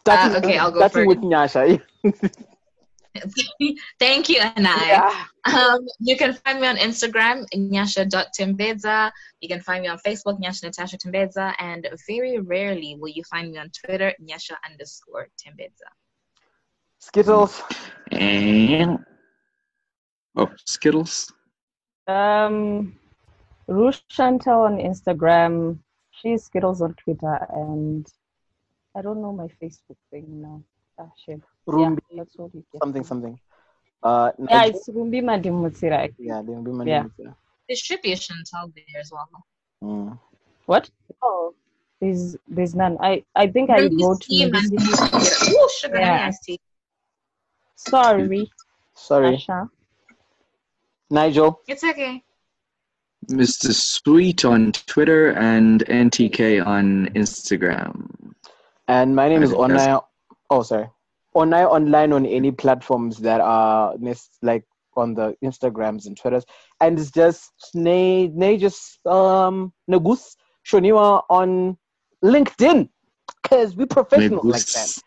Starting, 0.00 0.34
Uh, 0.34 0.38
okay, 0.38 0.58
I'll 0.58 0.70
go 0.70 0.78
starting 0.88 1.08
with 1.08 1.18
Nyasha. 1.18 1.80
Thank 3.98 4.28
you, 4.30 4.40
Onai. 4.40 4.86
yeah. 4.86 5.24
Um, 5.44 5.86
you 6.00 6.16
can 6.16 6.32
find 6.32 6.60
me 6.60 6.66
on 6.66 6.76
Instagram, 6.76 7.44
nyasha.timbeza. 7.54 9.10
You 9.40 9.48
can 9.48 9.60
find 9.60 9.82
me 9.82 9.88
on 9.88 9.98
Facebook, 9.98 10.40
Nyasha 10.40 10.64
Natasha 10.64 10.96
Timbeza. 10.96 11.54
And 11.58 11.86
very 12.08 12.38
rarely 12.38 12.96
will 12.98 13.10
you 13.10 13.22
find 13.24 13.52
me 13.52 13.58
on 13.58 13.70
Twitter, 13.70 14.14
nyasha 14.22 14.56
underscore 14.68 15.28
Timbeza. 15.36 15.88
Skittles. 17.00 17.60
And 18.12 18.98
oh, 20.36 20.48
Skittles. 20.64 21.32
Um, 22.06 22.94
Ruth 23.68 24.02
Chantel 24.10 24.64
on 24.64 24.78
Instagram. 24.78 25.78
She's 26.12 26.44
Skittles 26.44 26.80
on 26.80 26.94
Twitter, 26.94 27.46
and 27.50 28.06
I 28.94 29.02
don't 29.02 29.20
know 29.22 29.32
my 29.32 29.48
Facebook 29.60 29.96
thing 30.10 30.26
now. 30.42 30.62
Ah, 30.98 31.08
shit. 31.24 31.40
Rumbi. 31.66 31.98
Yeah, 32.10 32.18
that's 32.18 32.36
all 32.36 32.50
you 32.52 32.64
get. 32.72 32.82
Something 32.82 33.04
something. 33.04 33.38
Uh 34.02 34.32
Yeah, 34.50 34.64
it's 34.66 34.88
Rumbi 34.88 35.22
Madimutsira. 35.22 36.12
yeah, 36.18 36.42
they'll 36.44 36.62
be 36.62 36.70
my 36.72 36.84
Yeah. 36.84 37.02
name. 37.18 37.34
There 37.68 37.76
should 37.76 38.02
be 38.02 38.12
a 38.12 38.16
Chantal 38.16 38.70
there 38.74 39.00
as 39.00 39.10
well. 39.12 39.28
Mm. 39.82 40.18
What? 40.66 40.90
Oh, 41.22 41.54
there's 42.00 42.36
there's 42.48 42.74
none. 42.74 42.98
I 43.00 43.24
I 43.34 43.46
think 43.46 43.70
I 43.70 43.78
Ruby 43.80 44.04
wrote. 44.04 44.24
C, 44.24 44.44
Ruby- 44.44 44.52
Mandy- 44.52 44.78
sugar 45.80 45.98
Yeah. 45.98 46.18
honey 46.18 46.28
iced 46.28 46.42
tea. 46.44 46.60
Sorry, 47.76 48.50
Sorry. 48.94 49.36
Asha. 49.36 49.68
Nigel. 51.10 51.60
It's 51.68 51.84
okay. 51.84 52.22
Mr. 53.30 53.72
Sweet 53.72 54.44
on 54.44 54.72
Twitter 54.72 55.30
and 55.32 55.84
NTK 55.88 56.60
on 56.60 57.06
Instagram. 57.14 58.21
And 58.88 59.14
my 59.14 59.28
name 59.28 59.42
is 59.42 59.52
Onai. 59.52 60.02
Oh, 60.50 60.62
sorry. 60.62 60.88
Onai 61.34 61.64
online 61.66 62.12
on 62.12 62.26
any 62.26 62.50
platforms 62.50 63.18
that 63.18 63.40
are 63.40 63.94
like 64.42 64.64
on 64.96 65.14
the 65.14 65.34
Instagrams 65.42 66.06
and 66.06 66.16
Twitters, 66.18 66.44
and 66.80 66.98
it's 66.98 67.10
just 67.10 67.52
ne 67.74 68.28
ne 68.28 68.58
just 68.58 69.04
um 69.06 69.72
Nagus 69.90 70.36
Shoniwa 70.66 71.22
on 71.30 71.78
LinkedIn 72.22 72.88
because 73.42 73.76
we 73.76 73.86
professionals 73.86 74.44
like 74.44 74.66
that. 74.66 74.98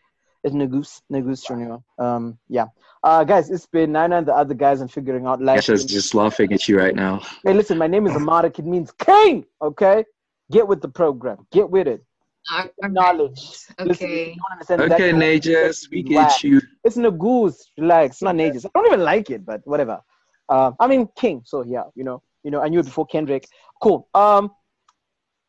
It's 0.43 0.55
Nagus 0.55 1.01
Nagus 1.11 1.45
Shoniwa. 1.45 1.83
Um, 2.03 2.37
yeah. 2.49 2.65
Uh, 3.03 3.23
guys, 3.23 3.51
it's 3.51 3.67
been 3.67 3.91
Nina 3.91 4.17
and 4.17 4.27
the 4.27 4.33
other 4.33 4.55
guys 4.55 4.81
and 4.81 4.91
figuring 4.91 5.27
out 5.27 5.39
life. 5.39 5.57
Yasha's 5.57 5.85
just 5.85 6.15
laughing 6.15 6.51
at 6.53 6.67
you 6.67 6.77
right 6.77 6.95
now. 6.95 7.21
Hey, 7.43 7.53
listen, 7.53 7.77
my 7.77 7.85
name 7.85 8.07
is 8.07 8.13
Amarik. 8.13 8.57
It 8.57 8.65
means 8.65 8.91
king. 8.97 9.45
Okay, 9.61 10.05
get 10.51 10.67
with 10.67 10.81
the 10.81 10.89
program. 10.89 11.45
Get 11.51 11.69
with 11.69 11.87
it. 11.87 12.03
Alright, 12.51 12.71
Knowledge. 12.91 13.57
Listen, 13.79 13.89
if 13.89 14.01
Okay. 14.01 14.35
you 14.35 14.41
Okay, 14.71 14.87
that, 14.87 15.15
Najas, 15.15 15.89
we 15.89 16.03
Wow. 16.03 16.27
get 16.27 16.43
you. 16.43 16.61
It's 16.83 16.97
Nagus. 16.97 17.55
Relax. 17.77 18.15
It's 18.17 18.21
not 18.21 18.35
Najas. 18.35 18.65
I 18.65 18.69
don't 18.73 18.87
even 18.87 19.01
like 19.03 19.29
it, 19.29 19.45
but 19.45 19.61
whatever. 19.65 20.01
Uh, 20.47 20.71
I 20.79 20.87
mean 20.87 21.07
King. 21.15 21.41
So 21.45 21.63
yeah, 21.63 21.83
you 21.95 22.03
know, 22.03 22.21
you 22.43 22.51
know, 22.51 22.61
I 22.61 22.67
knew 22.67 22.79
it 22.79 22.85
before 22.85 23.07
Kendrick. 23.07 23.47
Cool. 23.81 24.07
Um, 24.13 24.51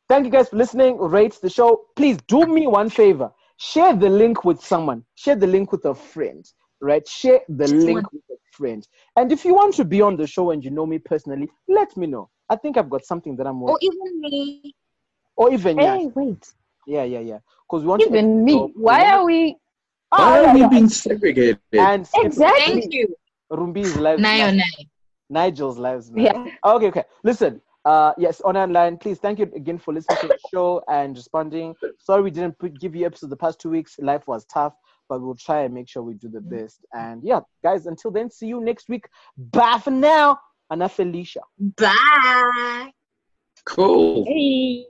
thank 0.09 0.25
you 0.25 0.31
guys 0.31 0.49
for 0.49 0.57
listening. 0.57 0.97
Rate 0.99 1.39
the 1.43 1.51
show. 1.51 1.87
Please 1.97 2.17
do 2.29 2.47
me 2.47 2.67
one 2.67 2.89
favor. 2.89 3.31
Share 3.59 3.95
the 3.95 4.09
link 4.09 4.45
with 4.45 4.61
someone. 4.61 5.05
Share 5.17 5.37
the 5.37 5.47
link 5.47 5.73
with 5.73 5.85
a 5.85 5.95
friend. 5.95 6.45
Right? 6.81 7.07
Share 7.07 7.41
the 7.49 7.69
link 7.69 8.11
with 8.13 8.23
a 8.31 8.37
friend. 8.53 8.87
And 9.17 9.33
if 9.33 9.45
you 9.45 9.55
want 9.55 9.75
to 9.75 9.85
be 9.85 10.01
on 10.01 10.17
the 10.17 10.27
show 10.27 10.51
and 10.51 10.65
you 10.65 10.71
know 10.71 10.87
me 10.87 10.99
personally, 10.99 11.49
let 11.69 11.95
me 11.97 12.07
know. 12.07 12.31
I 12.49 12.57
think 12.57 12.77
I've 12.79 12.91
got 12.91 13.05
something 13.05 13.37
that 13.37 13.47
I'm 13.47 13.63
Or 13.63 13.79
even 13.83 14.21
me. 14.21 14.75
Or 15.37 15.53
even 15.53 15.79
yeah, 15.79 15.97
Hey, 15.99 16.07
wait. 16.15 16.55
Yeah, 16.87 17.05
yeah, 17.05 17.21
yeah. 17.21 17.39
Because 17.69 17.83
we 17.83 17.89
want 17.89 18.03
to 18.03 18.09
Even 18.09 18.45
me. 18.45 18.53
so- 18.53 18.71
Why 18.75 19.05
are 19.07 19.25
we? 19.25 19.57
Ah, 20.13 20.19
Why 20.19 20.41
yeah, 20.43 20.49
are 20.51 20.55
we 20.55 20.61
yeah. 20.61 20.69
being 20.69 20.89
segregated? 20.89 21.59
And 21.73 22.09
Exactly. 22.15 22.81
Thank 22.81 22.95
you. 22.95 23.15
Rumbi's 23.53 23.97
lives 23.97 24.23
Nine 24.23 24.57
nine. 24.57 24.71
Nigel's 25.29 25.79
lives 25.79 26.11
matter. 26.11 26.45
Yeah. 26.47 26.71
Okay, 26.75 26.87
okay. 26.89 27.05
Listen, 27.25 27.61
uh, 27.85 28.13
yes, 28.19 28.41
on 28.41 28.57
online, 28.57 28.97
please 28.99 29.19
thank 29.19 29.39
you 29.39 29.51
again 29.55 29.79
for 29.79 29.93
listening 29.95 30.19
to 30.23 30.29
the 30.29 30.39
show 30.51 30.83
and 30.89 31.17
responding. 31.17 31.75
Sorry 31.99 32.23
we 32.23 32.31
didn't 32.31 32.59
put, 32.59 32.79
give 32.81 32.95
you 32.97 33.07
episodes 33.07 33.31
the 33.31 33.37
past 33.37 33.61
two 33.61 33.71
weeks. 33.71 33.97
Life 34.01 34.27
was 34.27 34.45
tough, 34.47 34.75
but 35.09 35.21
we'll 35.21 35.35
try 35.37 35.63
and 35.63 35.75
make 35.75 35.89
sure 35.89 36.03
we 36.03 36.15
do 36.15 36.29
the 36.29 36.41
best. 36.41 36.85
And 36.93 37.23
yeah, 37.23 37.41
guys, 37.63 37.87
until 37.87 38.11
then, 38.11 38.31
see 38.31 38.47
you 38.47 38.61
next 38.61 38.89
week. 38.89 39.07
Bye 39.37 39.81
for 39.83 39.91
now. 39.93 40.39
Ana 40.71 40.89
Felicia. 40.89 41.41
Bye. 41.77 42.91
Cool. 43.65 44.25
Hey. 44.27 44.87